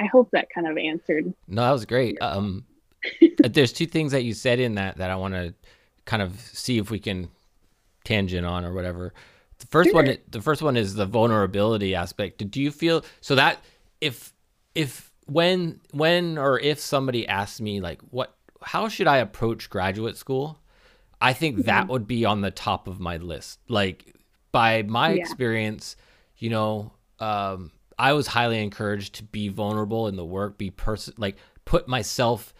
i 0.00 0.06
hope 0.06 0.30
that 0.32 0.48
kind 0.50 0.66
of 0.66 0.76
answered. 0.76 1.32
No 1.46 1.62
that 1.62 1.70
was 1.70 1.86
great. 1.86 2.18
Um 2.20 2.64
there's 3.38 3.72
two 3.72 3.86
things 3.86 4.12
that 4.12 4.24
you 4.24 4.34
said 4.34 4.60
in 4.60 4.74
that 4.74 4.96
that 4.98 5.10
I 5.10 5.16
want 5.16 5.34
to 5.34 5.54
kind 6.04 6.22
of 6.22 6.38
see 6.40 6.78
if 6.78 6.90
we 6.90 6.98
can 6.98 7.28
tangent 8.04 8.46
on 8.46 8.64
or 8.64 8.72
whatever. 8.72 9.12
The 9.70 9.78
first 9.78 9.90
sure. 9.90 10.02
one, 10.02 10.16
the 10.28 10.40
first 10.40 10.62
one 10.62 10.76
is 10.76 10.94
the 10.94 11.06
vulnerability 11.06 11.94
aspect. 11.94 12.50
Do 12.50 12.60
you 12.60 12.72
feel 12.72 13.04
so 13.20 13.36
that 13.36 13.58
if 14.00 14.32
if 14.74 15.12
when 15.26 15.80
when 15.92 16.38
or 16.38 16.58
if 16.58 16.80
somebody 16.80 17.26
asks 17.28 17.60
me 17.60 17.80
like 17.80 18.00
what 18.10 18.34
how 18.62 18.88
should 18.88 19.06
I 19.06 19.18
approach 19.18 19.70
graduate 19.70 20.16
school? 20.16 20.58
I 21.20 21.32
think 21.34 21.56
mm-hmm. 21.56 21.66
that 21.66 21.88
would 21.88 22.06
be 22.06 22.24
on 22.24 22.40
the 22.40 22.50
top 22.50 22.88
of 22.88 22.98
my 22.98 23.18
list. 23.18 23.60
Like 23.68 24.16
by 24.52 24.82
my 24.82 25.12
yeah. 25.12 25.20
experience, 25.20 25.96
you 26.36 26.50
know, 26.50 26.92
um, 27.20 27.70
I 27.98 28.14
was 28.14 28.26
highly 28.26 28.62
encouraged 28.62 29.16
to 29.16 29.22
be 29.22 29.48
vulnerable 29.48 30.08
in 30.08 30.16
the 30.16 30.24
work, 30.24 30.58
be 30.58 30.70
person 30.70 31.14
like 31.16 31.36
put 31.64 31.86
myself 31.86 32.52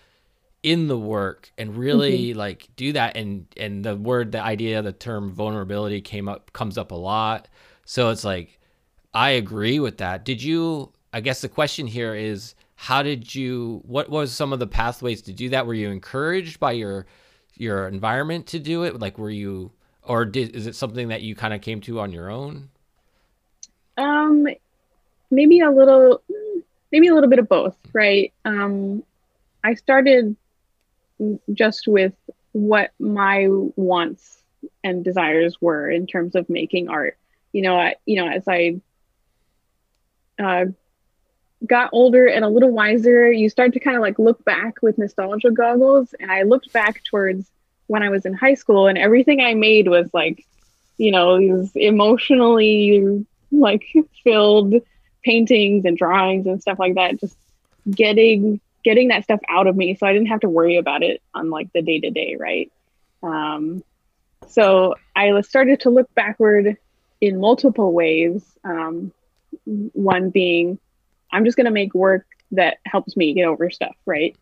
in 0.63 0.89
the 0.89 0.99
work 0.99 1.51
and 1.57 1.77
really 1.77 2.31
mm-hmm. 2.31 2.39
like 2.39 2.69
do 2.77 2.93
that. 2.93 3.17
And 3.17 3.47
and 3.57 3.85
the 3.85 3.97
word 3.97 4.33
the 4.33 4.43
idea 4.43 4.83
the 4.83 4.93
term 4.93 5.31
vulnerability 5.31 6.01
came 6.01 6.29
up 6.29 6.53
comes 6.53 6.77
up 6.77 6.91
a 6.91 6.97
lot. 6.97 7.49
So 7.85 8.11
it's 8.11 8.25
like 8.25 8.59
i 9.15 9.31
agree 9.31 9.81
with 9.81 9.99
that. 9.99 10.25
Did 10.25 10.43
you 10.43 10.93
i 11.13 11.21
guess 11.21 11.41
the 11.41 11.49
question 11.49 11.87
here 11.87 12.15
is 12.15 12.55
how 12.75 13.03
did 13.03 13.35
you 13.35 13.83
what 13.85 14.09
was 14.09 14.33
some 14.33 14.53
of 14.53 14.59
the 14.59 14.67
pathways 14.67 15.23
to 15.23 15.33
do 15.33 15.49
that? 15.51 15.67
Were 15.67 15.75
you 15.75 15.91
encouraged 15.91 16.61
by 16.61 16.73
your 16.73 17.07
your 17.55 17.89
environment 17.89 18.47
to 18.49 18.59
do 18.59 18.85
it? 18.85 18.99
Like 18.99 19.19
were 19.19 19.31
you 19.31 19.73
or 20.03 20.25
did 20.25 20.55
is 20.55 20.67
it 20.67 20.75
something 20.75 21.09
that 21.09 21.23
you 21.23 21.35
kind 21.35 21.55
of 21.55 21.63
came 21.63 21.81
to 21.83 22.01
on 22.01 22.13
your 22.13 22.31
own? 22.31 22.69
Um 23.97 24.47
maybe 25.31 25.61
a 25.61 25.71
little 25.71 26.23
maybe 26.93 27.09
a 27.09 27.15
little 27.15 27.31
bit 27.31 27.39
of 27.39 27.49
both 27.49 27.77
right? 27.95 28.31
Um 28.45 29.03
i 29.65 29.75
started 29.75 30.37
just 31.53 31.87
with 31.87 32.13
what 32.53 32.91
my 32.99 33.47
wants 33.49 34.43
and 34.83 35.05
desires 35.05 35.61
were 35.61 35.91
in 35.91 36.07
terms 36.07 36.35
of 36.35 36.49
making 36.49 36.89
art. 36.89 37.17
You 37.53 37.63
know, 37.63 37.77
I, 37.77 37.97
you 38.07 38.17
know, 38.17 38.29
as 38.29 38.47
I 38.47 38.81
uh, 40.39 40.67
got 41.67 41.91
older 41.93 42.27
and 42.27 42.45
a 42.45 42.49
little 42.49 42.71
wiser, 42.71 43.31
you 43.31 43.49
start 43.49 43.73
to 43.75 43.81
kind 43.81 43.97
of 43.97 44.03
like 44.03 44.19
look 44.19 44.45
back 44.45 44.83
with 44.83 44.99
nostalgia 44.99 45.51
goggles. 45.51 46.15
And 46.19 46.31
I 46.31 46.43
looked 46.43 46.73
back 46.73 47.03
towards 47.05 47.51
when 47.87 48.03
I 48.03 48.09
was 48.09 48.25
in 48.25 48.35
high 48.35 48.55
school, 48.55 48.87
and 48.87 48.97
everything 48.97 49.41
I 49.41 49.55
made 49.55 49.89
was 49.89 50.09
like, 50.15 50.47
you 50.97 51.11
know, 51.11 51.39
these 51.39 51.73
emotionally 51.75 53.27
like 53.51 53.85
filled 54.25 54.75
paintings 55.25 55.85
and 55.85 55.97
drawings 55.97 56.47
and 56.47 56.61
stuff 56.61 56.79
like 56.79 56.95
that. 56.95 57.19
Just 57.19 57.37
getting 57.91 58.61
getting 58.85 59.09
that 59.09 59.25
stuff 59.25 59.41
out 59.49 59.67
of 59.67 59.77
me 59.77 59.95
so 59.95 60.07
I 60.07 60.13
didn't 60.13 60.29
have 60.29 60.41
to 60.41 60.49
worry 60.49 60.77
about 60.77 61.03
it 61.03 61.23
on 61.35 61.51
like 61.51 61.73
the 61.73 61.83
day 61.83 62.01
to 62.01 62.11
day, 62.11 62.37
right? 62.39 62.73
Um, 63.23 63.83
so 64.49 64.95
I 65.15 65.41
started 65.43 65.81
to 65.81 65.91
look 65.91 66.13
backward 66.15 66.77
in 67.21 67.41
multiple 67.41 67.93
ways. 67.93 68.45
Um, 68.65 69.13
one 69.65 70.31
being, 70.31 70.79
I'm 71.33 71.45
just 71.45 71.57
going 71.57 71.67
to 71.67 71.71
make 71.71 71.95
work 71.95 72.27
that 72.53 72.79
helps 72.85 73.17
me 73.17 73.35
get 73.35 73.45
over 73.45 73.71
stuff, 73.71 73.95
right? 74.07 74.37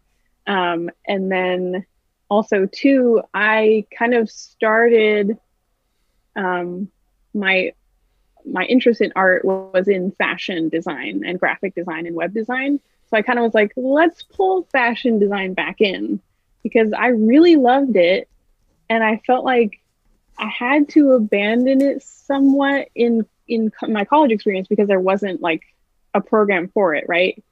Um, 0.47 0.91
and 1.07 1.31
then 1.31 1.85
also, 2.31 2.67
too, 2.67 3.23
I 3.35 3.87
kind 3.97 4.15
of 4.15 4.31
started 4.31 5.39
um, 6.37 6.91
my 7.35 7.73
my 8.47 8.65
interest 8.65 9.01
in 9.01 9.13
art 9.15 9.45
was 9.45 9.89
in 9.89 10.13
fashion 10.13 10.69
design 10.69 11.23
and 11.27 11.39
graphic 11.39 11.75
design 11.75 12.07
and 12.07 12.17
web 12.17 12.33
design. 12.33 12.81
So 13.11 13.17
I 13.17 13.23
kind 13.23 13.39
of 13.39 13.45
was 13.45 13.55
like, 13.55 13.73
let's 13.77 14.23
pull 14.23 14.65
fashion 14.65 15.19
design 15.19 15.55
back 15.55 15.81
in 15.81 16.21
because 16.63 16.93
I 16.93 17.09
really 17.09 17.57
loved 17.57 17.97
it. 17.97 18.29
And 18.91 19.03
I 19.03 19.21
felt 19.27 19.45
like 19.45 19.81
I 20.39 20.49
had 20.49 20.89
to 20.91 21.13
abandon 21.13 21.81
it 21.81 22.03
somewhat 22.03 22.89
in 22.95 23.27
in 23.47 23.73
my 23.89 24.05
college 24.05 24.31
experience 24.31 24.69
because 24.69 24.89
there 24.89 25.01
wasn't 25.01 25.41
like 25.41 25.63
a 26.15 26.21
program 26.21 26.69
for 26.69 26.95
it, 26.95 27.07
right? 27.09 27.43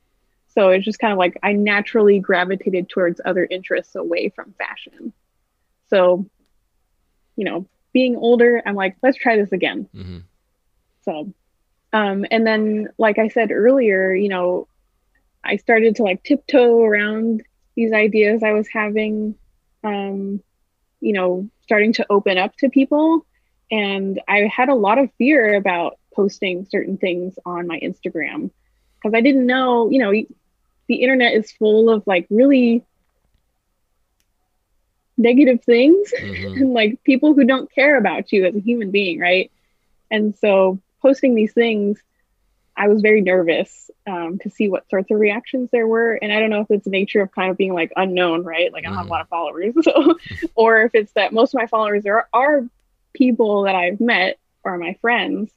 So 0.48 0.70
it's 0.70 0.84
just 0.84 0.98
kind 0.98 1.12
of 1.12 1.18
like 1.18 1.38
I 1.42 1.52
naturally 1.52 2.18
gravitated 2.18 2.88
towards 2.88 3.20
other 3.24 3.46
interests 3.50 3.94
away 3.94 4.30
from 4.30 4.54
fashion. 4.59 5.12
So, 5.88 6.26
you 7.36 7.44
know, 7.44 7.66
being 7.92 8.16
older, 8.16 8.62
I'm 8.64 8.74
like, 8.74 8.96
let's 9.02 9.18
try 9.18 9.36
this 9.36 9.52
again. 9.52 9.88
Mm-hmm. 9.94 10.18
So, 11.02 11.32
um, 11.92 12.26
and 12.30 12.46
then, 12.46 12.88
like 12.98 13.18
I 13.18 13.28
said 13.28 13.50
earlier, 13.52 14.14
you 14.14 14.28
know, 14.28 14.66
I 15.47 15.57
started 15.57 15.97
to 15.97 16.03
like 16.03 16.22
tiptoe 16.22 16.82
around 16.82 17.42
these 17.76 17.92
ideas 17.92 18.42
I 18.42 18.53
was 18.53 18.68
having, 18.68 19.34
um, 19.84 20.42
you 21.01 21.12
know, 21.12 21.49
starting 21.62 21.92
to 21.94 22.07
open 22.11 22.38
up 22.38 22.57
to 22.59 22.68
people. 22.68 23.24
And 23.70 24.20
I 24.28 24.51
had 24.55 24.68
a 24.68 24.74
lot 24.74 24.99
of 24.99 25.11
fear 25.18 25.55
about 25.55 25.99
posting 26.14 26.66
certain 26.70 26.97
things 26.97 27.38
on 27.44 27.66
my 27.66 27.78
Instagram 27.80 28.51
because 28.97 29.14
I 29.14 29.20
didn't 29.20 29.47
know, 29.47 29.90
you 29.90 29.99
know, 29.99 30.12
the 30.88 30.94
internet 30.94 31.34
is 31.34 31.53
full 31.53 31.90
of 31.90 32.07
like 32.07 32.26
really 32.30 32.84
negative 35.18 35.62
things 35.64 36.12
mm-hmm. 36.18 36.47
and 36.62 36.74
like 36.74 37.03
people 37.05 37.34
who 37.34 37.44
don't 37.44 37.72
care 37.72 37.97
about 37.99 38.32
you 38.32 38.47
as 38.47 38.55
a 38.55 38.61
human 38.61 38.90
being, 38.90 39.18
right? 39.18 39.51
And 40.11 40.36
so 40.38 40.80
posting 41.03 41.34
these 41.34 41.53
things, 41.53 42.01
I 42.77 42.89
was 42.89 43.01
very 43.01 43.22
nervous 43.22 43.91
um, 44.07 44.39
to 44.41 44.51
see 44.51 44.68
what 44.68 44.89
sorts 44.91 45.11
of 45.11 45.18
reactions 45.18 45.70
there 45.72 45.87
were. 45.87 46.14
And 46.14 46.33
I 46.33 46.41
don't 46.41 46.51
know 46.51 46.61
if 46.61 46.70
it's 46.70 46.85
the 46.85 46.91
nature 46.91 47.22
of 47.22 47.33
kind 47.33 47.51
of 47.51 47.57
being 47.57 47.72
like 47.72 47.93
unknown, 47.97 48.45
right? 48.45 48.72
Like 48.72 48.85
I 48.85 48.89
don't 48.89 48.93
mm-hmm. 48.93 48.99
have 48.99 49.07
a 49.07 49.11
lot 49.11 49.20
of 49.22 49.29
followers, 49.29 49.74
so 49.83 50.18
or 50.55 50.83
if 50.83 50.95
it's 50.95 51.12
that 51.12 51.33
most 51.33 51.55
of 51.55 51.59
my 51.59 51.66
followers 51.66 52.05
are 52.07 52.29
are 52.33 52.66
people 53.14 53.62
that 53.62 53.74
I've 53.74 54.01
met 54.01 54.39
or 54.62 54.77
my 54.77 54.97
friends. 55.01 55.51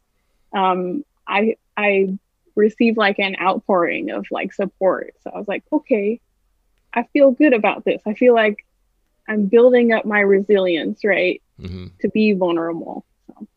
Um, 0.53 1.03
I 1.27 1.57
I 1.75 2.17
received 2.55 2.97
like 2.97 3.19
an 3.19 3.35
outpouring 3.41 4.11
of 4.11 4.25
like 4.31 4.53
support. 4.53 5.13
So 5.23 5.31
I 5.33 5.37
was 5.37 5.47
like, 5.47 5.63
okay, 5.71 6.19
I 6.93 7.03
feel 7.13 7.31
good 7.31 7.53
about 7.53 7.85
this. 7.85 8.01
I 8.05 8.13
feel 8.13 8.33
like 8.33 8.65
I'm 9.27 9.45
building 9.45 9.91
up 9.91 10.05
my 10.05 10.19
resilience, 10.19 11.03
right? 11.03 11.41
Mm-hmm. 11.59 11.87
To 12.01 12.09
be 12.09 12.33
vulnerable. 12.33 13.05
So. 13.27 13.47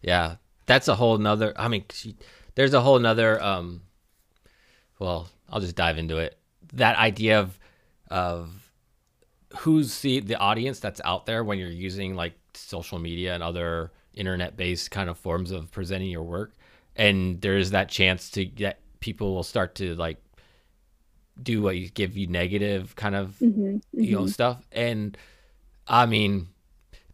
Yeah, 0.00 0.36
that's 0.66 0.88
a 0.88 0.94
whole 0.94 1.18
nother. 1.18 1.52
I 1.56 1.68
mean, 1.68 1.84
there's 2.54 2.74
a 2.74 2.80
whole 2.80 2.98
nother. 2.98 3.42
Um, 3.42 3.82
well, 4.98 5.28
I'll 5.48 5.60
just 5.60 5.76
dive 5.76 5.98
into 5.98 6.18
it. 6.18 6.38
That 6.74 6.96
idea 6.96 7.40
of 7.40 7.58
of 8.10 8.70
who's 9.58 10.00
the 10.00 10.20
the 10.20 10.36
audience 10.36 10.80
that's 10.80 11.00
out 11.04 11.26
there 11.26 11.44
when 11.44 11.58
you're 11.58 11.68
using 11.68 12.14
like 12.14 12.34
social 12.54 12.98
media 12.98 13.34
and 13.34 13.42
other 13.42 13.90
internet 14.14 14.56
based 14.56 14.90
kind 14.90 15.08
of 15.08 15.18
forms 15.18 15.50
of 15.50 15.70
presenting 15.70 16.10
your 16.10 16.22
work, 16.22 16.52
and 16.96 17.40
there's 17.40 17.70
that 17.70 17.88
chance 17.88 18.30
to 18.30 18.44
get 18.44 18.78
people 19.00 19.34
will 19.34 19.42
start 19.42 19.74
to 19.76 19.94
like 19.96 20.18
do 21.42 21.62
what 21.62 21.76
you 21.76 21.88
give 21.88 22.16
you 22.16 22.26
negative 22.26 22.94
kind 22.96 23.14
of 23.14 23.36
mm-hmm, 23.40 23.62
mm-hmm. 23.62 24.00
you 24.00 24.12
know 24.12 24.20
mm-hmm. 24.20 24.28
stuff 24.28 24.66
and 24.70 25.16
i 25.88 26.04
mean 26.06 26.46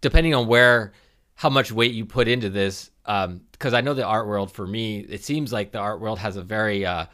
depending 0.01 0.35
on 0.35 0.47
where 0.47 0.93
how 1.35 1.49
much 1.49 1.71
weight 1.71 1.93
you 1.93 2.05
put 2.05 2.29
into 2.29 2.51
this 2.51 2.91
um 3.09 3.41
because 3.51 3.75
i 3.75 3.81
know 3.81 3.95
the 3.95 4.05
art 4.05 4.29
world 4.29 4.53
for 4.53 4.67
me 4.67 5.01
it 5.01 5.25
seems 5.25 5.53
like 5.53 5.73
the 5.73 5.79
art 5.79 6.01
world 6.01 6.19
has 6.19 6.37
a 6.37 6.43
very 6.43 6.87
uh 6.87 7.07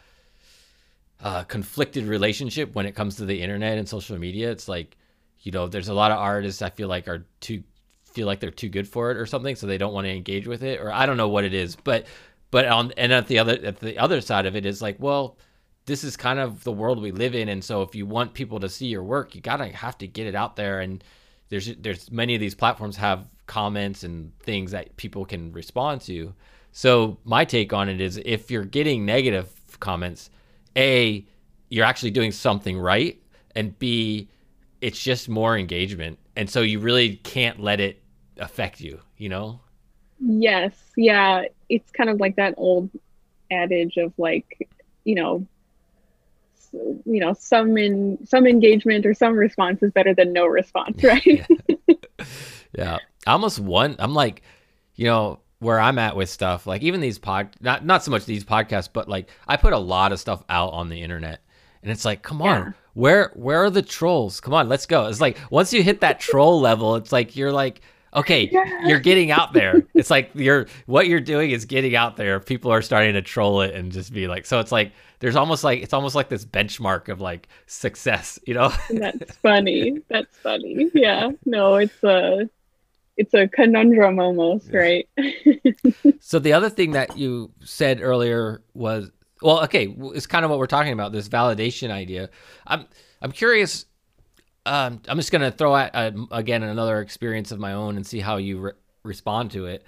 uh, 1.25 1.43
conflicted 1.45 2.05
relationship 2.05 2.75
when 2.75 2.85
it 2.85 2.95
comes 2.95 3.17
to 3.17 3.25
the 3.25 3.41
internet 3.41 3.79
and 3.79 3.89
social 3.89 4.19
media. 4.19 4.51
It's 4.51 4.69
like, 4.69 4.97
you 5.41 5.53
know, 5.53 5.67
there's 5.67 5.89
a 5.89 5.95
lot 5.95 6.11
of 6.11 6.19
artists 6.19 6.61
I 6.61 6.69
feel 6.69 6.87
like 6.89 7.09
are 7.09 7.27
too 7.41 7.65
feel 8.13 8.27
like 8.27 8.39
they're 8.39 8.51
too 8.51 8.69
good 8.69 8.87
for 8.87 9.11
it 9.11 9.17
or 9.17 9.27
something, 9.27 9.57
so 9.57 9.67
they 9.67 9.79
don't 9.79 9.95
want 9.95 10.05
to 10.05 10.13
engage 10.13 10.47
with 10.47 10.63
it, 10.63 10.81
or 10.81 10.93
I 10.93 11.07
don't 11.07 11.17
know 11.17 11.29
what 11.29 11.45
it 11.45 11.55
is. 11.55 11.77
But 11.77 12.07
but 12.51 12.67
on 12.67 12.93
and 12.97 13.13
at 13.13 13.27
the 13.27 13.39
other 13.39 13.59
at 13.65 13.81
the 13.81 13.99
other 13.99 14.21
side 14.21 14.45
of 14.47 14.55
it 14.55 14.67
is 14.67 14.83
like, 14.83 14.97
well, 15.01 15.39
this 15.87 16.05
is 16.05 16.17
kind 16.17 16.39
of 16.39 16.63
the 16.63 16.73
world 16.73 17.01
we 17.01 17.11
live 17.11 17.35
in 17.35 17.49
and 17.49 17.63
so 17.63 17.83
if 17.83 17.95
you 17.95 18.07
want 18.07 18.33
people 18.35 18.61
to 18.61 18.71
see 18.71 18.87
your 18.87 19.03
work 19.03 19.35
you 19.35 19.41
gotta 19.43 19.67
have 19.67 19.99
to 19.99 20.07
get 20.07 20.27
it 20.27 20.35
out 20.35 20.57
there 20.57 20.81
and 20.81 21.05
there's 21.51 21.77
there's 21.77 22.11
many 22.11 22.35
of 22.35 22.41
these 22.41 22.55
platforms 22.55 22.97
have 22.97 23.29
comments 23.47 24.05
and 24.05 24.37
things 24.41 24.71
that 24.71 24.97
people 24.97 25.25
can 25.25 25.53
respond 25.53 26.01
to. 26.03 26.35
So 26.73 27.19
my 27.25 27.45
take 27.45 27.73
on 27.73 27.89
it 27.89 28.01
is 28.01 28.21
if 28.25 28.51
you're 28.51 28.65
getting 28.65 29.05
negative 29.05 29.51
comments 29.81 30.31
a 30.77 31.25
you're 31.69 31.85
actually 31.85 32.11
doing 32.11 32.33
something 32.33 32.79
right 32.79 33.21
and 33.55 33.79
b 33.79 34.29
it's 34.81 35.03
just 35.03 35.29
more 35.29 35.57
engagement. 35.57 36.19
And 36.37 36.51
so 36.51 36.61
you 36.61 36.79
really 36.79 37.17
can't 37.17 37.61
let 37.61 37.81
it 37.81 38.03
affect 38.39 38.81
you 38.81 39.01
you 39.17 39.29
know? 39.29 39.61
Yes. 40.21 40.75
Yeah. 40.97 41.45
It's 41.69 41.91
kind 41.91 42.11
of 42.11 42.21
like 42.21 42.37
that 42.37 42.55
old 42.57 42.91
adage 43.51 43.97
of 43.99 44.13
like 44.19 44.69
you 45.05 45.15
know 45.15 45.47
you 46.73 47.21
know 47.21 47.35
some 47.39 47.77
in 47.77 48.19
some 48.27 48.47
engagement 48.47 49.07
or 49.07 49.15
some 49.15 49.35
response 49.35 49.83
is 49.83 49.93
better 49.93 50.15
than 50.15 50.33
no 50.33 50.47
response 50.47 51.03
right? 51.05 51.25
Yeah. 51.27 51.47
yeah 52.79 52.99
i 53.27 53.33
almost 53.33 53.59
want 53.59 53.97
i'm 53.99 54.15
like 54.15 54.43
you 54.95 55.07
know 55.07 55.39
where 55.59 55.81
i'm 55.81 55.99
at 55.99 56.17
with 56.17 56.29
stuff 56.29 56.67
like 56.67 56.83
even 56.83 57.01
these 57.01 57.19
pod 57.19 57.55
not 57.61 57.85
not 57.85 58.03
so 58.03 58.11
much 58.11 58.25
these 58.25 58.45
podcasts 58.45 58.89
but 58.93 59.09
like 59.09 59.29
i 59.49 59.57
put 59.57 59.73
a 59.73 59.79
lot 59.79 60.13
of 60.13 60.21
stuff 60.21 60.43
out 60.49 60.73
on 60.73 60.89
the 60.89 61.01
internet 61.03 61.41
and 61.83 61.91
it's 61.91 62.05
like 62.05 62.23
come 62.23 62.43
on 62.43 62.67
yeah. 62.67 62.73
where 62.95 63.31
where 63.35 63.65
are 63.65 63.71
the 63.71 63.83
trolls 63.83 64.41
come 64.41 64.55
on 64.55 64.69
let's 64.69 64.87
go 64.87 65.07
it's 65.07 65.21
like 65.21 65.39
once 65.51 65.73
you 65.73 65.83
hit 65.83 66.01
that 66.01 66.21
troll 66.21 66.61
level 66.61 66.97
it's 66.97 67.13
like 67.13 67.37
you're 67.37 67.53
like 67.53 67.81
okay, 68.15 68.49
yeah. 68.51 68.87
you're 68.87 69.01
getting 69.01 69.31
out 69.31 69.53
there. 69.53 69.83
It's 69.95 70.11
like 70.11 70.31
you're 70.35 70.67
what 70.87 71.07
you're 71.07 71.21
doing 71.21 71.53
is 71.53 71.65
getting 71.65 71.95
out 71.95 72.17
there. 72.17 72.41
People 72.41 72.73
are 72.73 72.83
starting 72.83 73.15
to 73.15 73.23
troll 73.23 73.61
it 73.61 73.75
and 73.75 73.93
just 73.93 74.13
be 74.13 74.27
like, 74.27 74.45
so 74.45 74.59
it's 74.59 74.73
like 74.73 74.93
there's 75.21 75.37
almost 75.37 75.63
like 75.65 75.83
it's 75.83 75.93
almost 75.93 76.15
like 76.15 76.29
this 76.29 76.45
benchmark 76.45 77.09
of 77.09 77.21
like 77.21 77.49
success, 77.67 78.39
you 78.45 78.55
know? 78.55 78.73
That's 78.91 79.37
funny. 79.37 80.01
That's 80.09 80.37
funny. 80.39 80.91
Yeah. 80.95 81.31
No, 81.47 81.77
it's 81.77 82.03
a 82.03 82.51
it's 83.17 83.35
a 83.35 83.49
conundrum 83.49 84.19
almost, 84.19 84.73
right? 84.73 85.09
so 86.21 86.39
the 86.39 86.53
other 86.53 86.71
thing 86.71 86.93
that 86.93 87.17
you 87.17 87.51
said 87.65 88.01
earlier 88.01 88.63
was 88.75 89.11
well, 89.43 89.63
okay, 89.65 89.95
it's 90.15 90.27
kind 90.27 90.45
of 90.45 90.51
what 90.51 90.59
we're 90.59 90.67
talking 90.67 90.93
about 90.93 91.13
this 91.13 91.29
validation 91.29 91.91
idea. 91.91 92.31
I'm 92.67 92.87
I'm 93.21 93.33
curious 93.33 93.87
um, 94.67 95.01
I'm 95.09 95.19
just 95.19 95.31
gonna 95.31 95.51
throw 95.51 95.75
out 95.75 95.91
uh, 95.95 96.13
again 96.31 96.63
another 96.63 97.01
experience 97.01 97.53
of 97.53 97.59
my 97.59 97.73
own 97.73 97.97
and 97.97 98.07
see 98.07 98.21
how 98.21 98.37
you 98.37 98.61
re- 98.61 98.73
respond 99.03 99.51
to 99.53 99.67
it. 99.67 99.85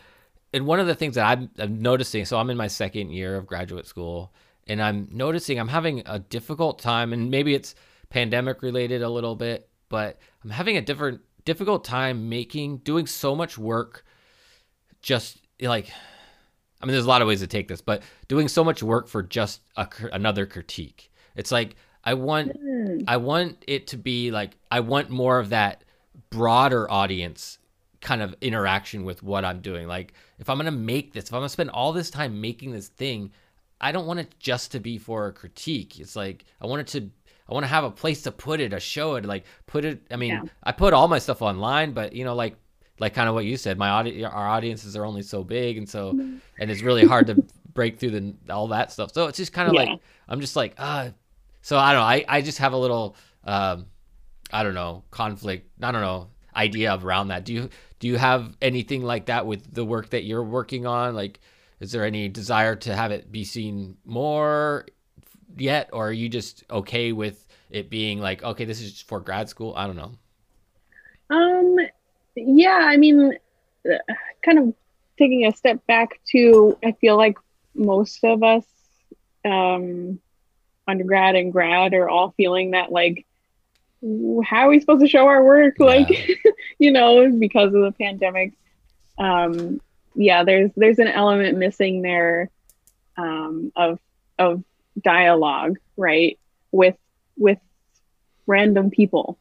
And 0.52 0.66
one 0.66 0.80
of 0.80 0.86
the 0.86 0.94
things 0.94 1.16
that 1.16 1.26
I'm, 1.26 1.50
I'm 1.58 1.82
noticing, 1.82 2.24
so 2.24 2.38
I'm 2.38 2.50
in 2.50 2.56
my 2.56 2.68
second 2.68 3.10
year 3.10 3.36
of 3.36 3.46
graduate 3.46 3.86
school, 3.86 4.32
and 4.66 4.80
I'm 4.80 5.08
noticing 5.10 5.58
I'm 5.58 5.68
having 5.68 6.02
a 6.06 6.18
difficult 6.18 6.78
time, 6.78 7.12
and 7.12 7.30
maybe 7.30 7.54
it's 7.54 7.74
pandemic 8.10 8.62
related 8.62 9.02
a 9.02 9.08
little 9.08 9.34
bit, 9.34 9.68
but 9.88 10.18
I'm 10.44 10.50
having 10.50 10.76
a 10.76 10.82
different 10.82 11.20
difficult 11.46 11.84
time 11.84 12.28
making 12.28 12.78
doing 12.78 13.06
so 13.06 13.34
much 13.34 13.56
work. 13.56 14.04
Just 15.00 15.40
like, 15.60 15.90
I 16.82 16.84
mean, 16.84 16.92
there's 16.92 17.06
a 17.06 17.08
lot 17.08 17.22
of 17.22 17.28
ways 17.28 17.40
to 17.40 17.46
take 17.46 17.68
this, 17.68 17.80
but 17.80 18.02
doing 18.28 18.48
so 18.48 18.62
much 18.62 18.82
work 18.82 19.08
for 19.08 19.22
just 19.22 19.62
a, 19.76 19.88
another 20.12 20.44
critique. 20.44 21.10
It's 21.34 21.50
like 21.50 21.76
I 22.04 22.14
want 22.14 22.52
mm. 22.60 23.04
I 23.08 23.16
want 23.16 23.64
it 23.66 23.86
to 23.88 23.96
be 23.96 24.30
like 24.30 24.56
I 24.70 24.80
want 24.80 25.08
more 25.08 25.38
of 25.38 25.48
that 25.50 25.84
broader 26.30 26.90
audience 26.90 27.58
kind 28.00 28.22
of 28.22 28.34
interaction 28.40 29.04
with 29.04 29.22
what 29.22 29.44
I'm 29.44 29.60
doing. 29.60 29.88
Like 29.88 30.12
if 30.38 30.50
I'm 30.50 30.58
gonna 30.58 30.70
make 30.70 31.12
this, 31.12 31.24
if 31.24 31.32
I'm 31.32 31.38
gonna 31.38 31.48
spend 31.48 31.70
all 31.70 31.92
this 31.92 32.10
time 32.10 32.40
making 32.40 32.72
this 32.72 32.88
thing, 32.88 33.32
I 33.80 33.92
don't 33.92 34.06
want 34.06 34.20
it 34.20 34.34
just 34.38 34.72
to 34.72 34.80
be 34.80 34.98
for 34.98 35.26
a 35.26 35.32
critique. 35.32 35.98
It's 36.00 36.16
like 36.16 36.44
I 36.60 36.66
want 36.66 36.80
it 36.80 36.86
to 36.88 37.10
I 37.48 37.54
want 37.54 37.64
to 37.64 37.68
have 37.68 37.84
a 37.84 37.90
place 37.90 38.22
to 38.22 38.32
put 38.32 38.60
it, 38.60 38.72
a 38.72 38.80
show 38.80 39.14
it, 39.14 39.24
like 39.24 39.44
put 39.66 39.84
it. 39.84 40.06
I 40.10 40.16
mean, 40.16 40.30
yeah. 40.30 40.42
I 40.62 40.72
put 40.72 40.92
all 40.92 41.08
my 41.08 41.18
stuff 41.18 41.42
online, 41.42 41.92
but 41.92 42.12
you 42.12 42.24
know, 42.24 42.34
like 42.34 42.56
like 42.98 43.14
kind 43.14 43.28
of 43.28 43.34
what 43.34 43.44
you 43.44 43.56
said, 43.56 43.78
my 43.78 43.90
audience, 43.90 44.24
our 44.32 44.48
audiences 44.48 44.96
are 44.96 45.04
only 45.04 45.22
so 45.22 45.44
big, 45.44 45.78
and 45.78 45.88
so 45.88 46.12
mm. 46.12 46.40
and 46.58 46.70
it's 46.70 46.82
really 46.82 47.06
hard 47.06 47.26
to 47.28 47.44
break 47.74 47.98
through 47.98 48.10
the 48.10 48.34
all 48.50 48.68
that 48.68 48.92
stuff. 48.92 49.12
So 49.12 49.26
it's 49.26 49.38
just 49.38 49.52
kind 49.52 49.68
of 49.68 49.74
yeah. 49.74 49.80
like 49.80 50.00
I'm 50.28 50.40
just 50.40 50.56
like 50.56 50.74
ah, 50.78 51.10
so 51.62 51.78
I 51.78 51.92
don't 51.92 52.00
know. 52.00 52.06
I, 52.06 52.24
I 52.28 52.42
just 52.42 52.58
have 52.58 52.72
a 52.72 52.76
little, 52.76 53.16
um, 53.44 53.86
I 54.52 54.62
don't 54.62 54.74
know, 54.74 55.02
conflict. 55.10 55.68
I 55.82 55.90
don't 55.92 56.00
know 56.00 56.28
idea 56.56 56.98
around 57.00 57.28
that. 57.28 57.44
Do 57.44 57.52
you 57.52 57.70
do 57.98 58.08
you 58.08 58.16
have 58.16 58.56
anything 58.60 59.02
like 59.02 59.26
that 59.26 59.46
with 59.46 59.72
the 59.72 59.84
work 59.84 60.10
that 60.10 60.24
you're 60.24 60.42
working 60.42 60.86
on? 60.86 61.14
Like, 61.14 61.40
is 61.80 61.92
there 61.92 62.04
any 62.04 62.28
desire 62.28 62.76
to 62.76 62.94
have 62.94 63.12
it 63.12 63.30
be 63.30 63.44
seen 63.44 63.96
more 64.04 64.86
yet, 65.56 65.90
or 65.92 66.08
are 66.08 66.12
you 66.12 66.28
just 66.28 66.64
okay 66.70 67.12
with 67.12 67.46
it 67.70 67.90
being 67.90 68.20
like, 68.20 68.42
okay, 68.42 68.64
this 68.64 68.80
is 68.80 69.00
for 69.00 69.20
grad 69.20 69.48
school? 69.48 69.74
I 69.76 69.86
don't 69.86 69.96
know. 69.96 70.12
Um, 71.30 71.76
yeah, 72.34 72.80
I 72.82 72.96
mean, 72.96 73.36
kind 74.42 74.58
of 74.58 74.74
taking 75.18 75.46
a 75.46 75.52
step 75.52 75.86
back 75.86 76.20
to, 76.32 76.78
I 76.84 76.92
feel 76.92 77.16
like 77.16 77.38
most 77.74 78.22
of 78.24 78.42
us, 78.42 78.64
um, 79.44 80.20
undergrad 80.88 81.34
and 81.34 81.52
grad 81.52 81.94
are 81.94 82.08
all 82.08 82.32
feeling 82.36 82.70
that 82.72 82.92
like 82.92 83.26
how 84.44 84.66
are 84.66 84.68
we 84.68 84.78
supposed 84.78 85.00
to 85.00 85.08
show 85.08 85.26
our 85.26 85.42
work 85.42 85.74
like 85.80 86.30
you 86.78 86.92
know 86.92 87.28
because 87.32 87.74
of 87.74 87.82
the 87.82 87.92
pandemic 87.98 88.52
um, 89.18 89.80
yeah, 90.14 90.44
there's 90.44 90.70
there's 90.76 90.98
an 90.98 91.08
element 91.08 91.58
missing 91.58 92.02
there 92.02 92.50
um, 93.16 93.72
of 93.76 93.98
of 94.38 94.62
dialogue, 95.02 95.78
right? 95.96 96.38
With 96.72 96.96
with 97.36 97.58
random 98.46 98.90
people. 98.90 99.38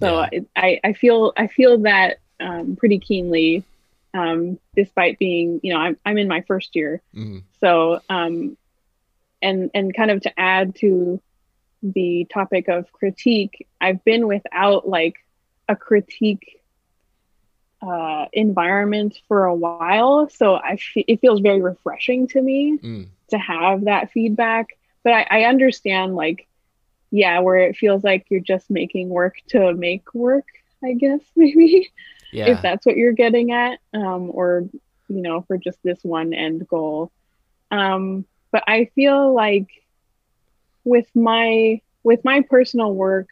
So 0.00 0.26
Yeah. 0.32 0.40
I, 0.56 0.80
I 0.84 0.92
feel 0.92 1.32
I 1.36 1.46
feel 1.48 1.78
that 1.78 2.18
um, 2.40 2.76
pretty 2.76 2.98
keenly, 2.98 3.64
um, 4.14 4.58
despite 4.74 5.18
being 5.18 5.60
you 5.62 5.72
know 5.72 5.80
I'm 5.80 5.96
I'm 6.04 6.18
in 6.18 6.28
my 6.28 6.42
first 6.42 6.74
year. 6.76 7.02
Mhm. 7.14 7.42
So 7.60 8.00
um, 8.08 8.56
and 9.42 9.70
and 9.74 9.94
kind 9.94 10.10
of 10.10 10.22
to 10.22 10.38
add 10.38 10.74
to 10.76 11.20
the 11.82 12.26
topic 12.32 12.68
of 12.68 12.90
critique, 12.92 13.66
I've 13.80 14.02
been 14.04 14.26
without 14.26 14.88
like 14.88 15.14
a 15.68 15.76
critique 15.76 16.60
uh, 17.82 18.26
environment 18.32 19.18
for 19.28 19.44
a 19.44 19.54
while. 19.54 20.28
So 20.30 20.54
I 20.56 20.76
fe- 20.76 21.04
it 21.06 21.20
feels 21.20 21.40
very 21.40 21.60
refreshing 21.60 22.26
to 22.28 22.40
me 22.42 22.78
Mm. 22.82 23.06
To 23.30 23.38
have 23.38 23.84
that 23.84 24.10
feedback. 24.12 24.66
But 25.04 25.12
I, 25.12 25.26
I 25.30 25.44
understand 25.44 26.14
like, 26.16 26.46
yeah, 27.10 27.40
where 27.40 27.56
it 27.58 27.76
feels 27.76 28.04
like 28.04 28.26
you're 28.30 28.40
just 28.40 28.70
making 28.70 29.08
work 29.08 29.34
to 29.48 29.74
make 29.74 30.12
work, 30.14 30.46
I 30.84 30.94
guess 30.94 31.20
maybe 31.36 31.88
Yeah. 32.32 32.46
if 32.46 32.60
that's 32.62 32.86
what 32.86 32.96
you're 32.96 33.12
getting 33.12 33.52
at, 33.52 33.78
um, 33.94 34.30
or 34.32 34.68
you 35.08 35.22
know, 35.22 35.42
for 35.42 35.56
just 35.58 35.78
this 35.84 35.98
one 36.02 36.32
end 36.34 36.66
goal. 36.68 37.12
Um, 37.70 38.26
but 38.52 38.64
I 38.66 38.86
feel 38.94 39.34
like 39.34 39.68
with 40.84 41.06
my 41.14 41.80
with 42.04 42.24
my 42.24 42.42
personal 42.48 42.94
work, 42.94 43.28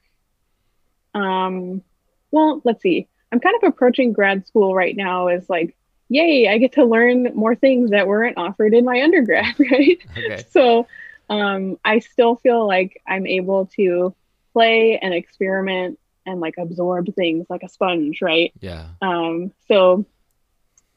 um, 1.14 1.82
well, 2.30 2.60
let's 2.64 2.82
see. 2.82 3.08
I'm 3.32 3.40
kind 3.40 3.56
of 3.62 3.68
approaching 3.68 4.12
grad 4.12 4.46
school 4.46 4.74
right 4.74 4.96
now 4.96 5.28
as 5.28 5.48
like, 5.48 5.76
yay, 6.08 6.48
I 6.48 6.58
get 6.58 6.72
to 6.72 6.84
learn 6.84 7.34
more 7.34 7.54
things 7.54 7.90
that 7.90 8.06
weren't 8.06 8.38
offered 8.38 8.74
in 8.74 8.84
my 8.84 9.02
undergrad, 9.02 9.54
right? 9.70 9.98
okay. 10.16 10.44
so 10.50 10.86
um, 11.30 11.78
I 11.84 11.98
still 12.00 12.36
feel 12.36 12.66
like 12.66 13.00
I'm 13.06 13.26
able 13.26 13.66
to 13.76 14.14
play 14.52 14.98
and 14.98 15.12
experiment 15.14 15.98
and 16.26 16.40
like 16.40 16.54
absorb 16.58 17.14
things 17.14 17.46
like 17.50 17.62
a 17.62 17.68
sponge, 17.68 18.22
right? 18.22 18.52
Yeah. 18.60 18.86
Um, 19.02 19.52
so 19.68 20.04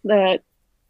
the, 0.03 0.41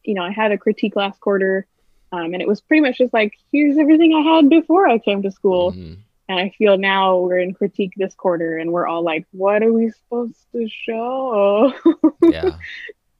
you 0.03 0.13
know, 0.13 0.23
I 0.23 0.31
had 0.31 0.51
a 0.51 0.57
critique 0.57 0.95
last 0.95 1.19
quarter, 1.19 1.65
um, 2.11 2.33
and 2.33 2.41
it 2.41 2.47
was 2.47 2.61
pretty 2.61 2.81
much 2.81 2.99
just 2.99 3.13
like, 3.13 3.33
here's 3.51 3.77
everything 3.77 4.13
I 4.13 4.35
had 4.35 4.49
before 4.49 4.87
I 4.87 4.99
came 4.99 5.21
to 5.23 5.31
school. 5.31 5.71
Mhm. 5.73 5.97
And 6.29 6.39
I 6.39 6.49
feel 6.57 6.77
now 6.77 7.19
we're 7.19 7.39
in 7.39 7.53
critique 7.53 7.93
this 7.95 8.13
quarter, 8.13 8.57
and 8.57 8.73
we're 8.73 8.85
all 8.85 9.01
like, 9.01 9.25
what 9.31 9.63
are 9.63 9.71
we 9.71 9.89
supposed 9.91 10.45
to 10.51 10.67
show? 10.67 11.73
Yeah. 12.21 12.57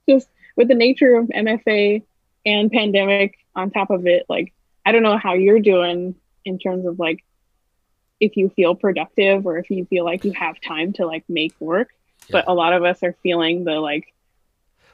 just 0.10 0.28
with 0.58 0.68
the 0.68 0.76
nature 0.76 1.16
of 1.16 1.28
MFA 1.28 2.04
and 2.46 2.72
pandemic 2.72 3.38
on 3.56 3.72
top 3.72 3.90
of 3.92 4.06
it, 4.08 4.26
like 4.28 4.54
I 4.86 4.92
don't 4.92 5.04
know 5.04 5.18
how 5.18 5.34
you're 5.34 5.60
doing 5.60 6.16
in 6.44 6.60
terms 6.60 6.86
of 6.86 7.00
like 7.00 7.24
if 8.20 8.36
you 8.36 8.50
feel 8.50 8.76
productive 8.76 9.46
or 9.46 9.58
if 9.58 9.70
you 9.70 9.86
feel 9.86 10.04
like 10.04 10.26
you 10.26 10.34
have 10.34 10.60
time 10.60 10.94
to 10.94 11.06
like 11.06 11.24
make 11.30 11.54
work. 11.60 11.90
But 12.30 12.46
a 12.48 12.54
lot 12.54 12.74
of 12.74 12.84
us 12.84 13.04
are 13.04 13.16
feeling 13.24 13.64
the 13.64 13.80
like 13.80 14.14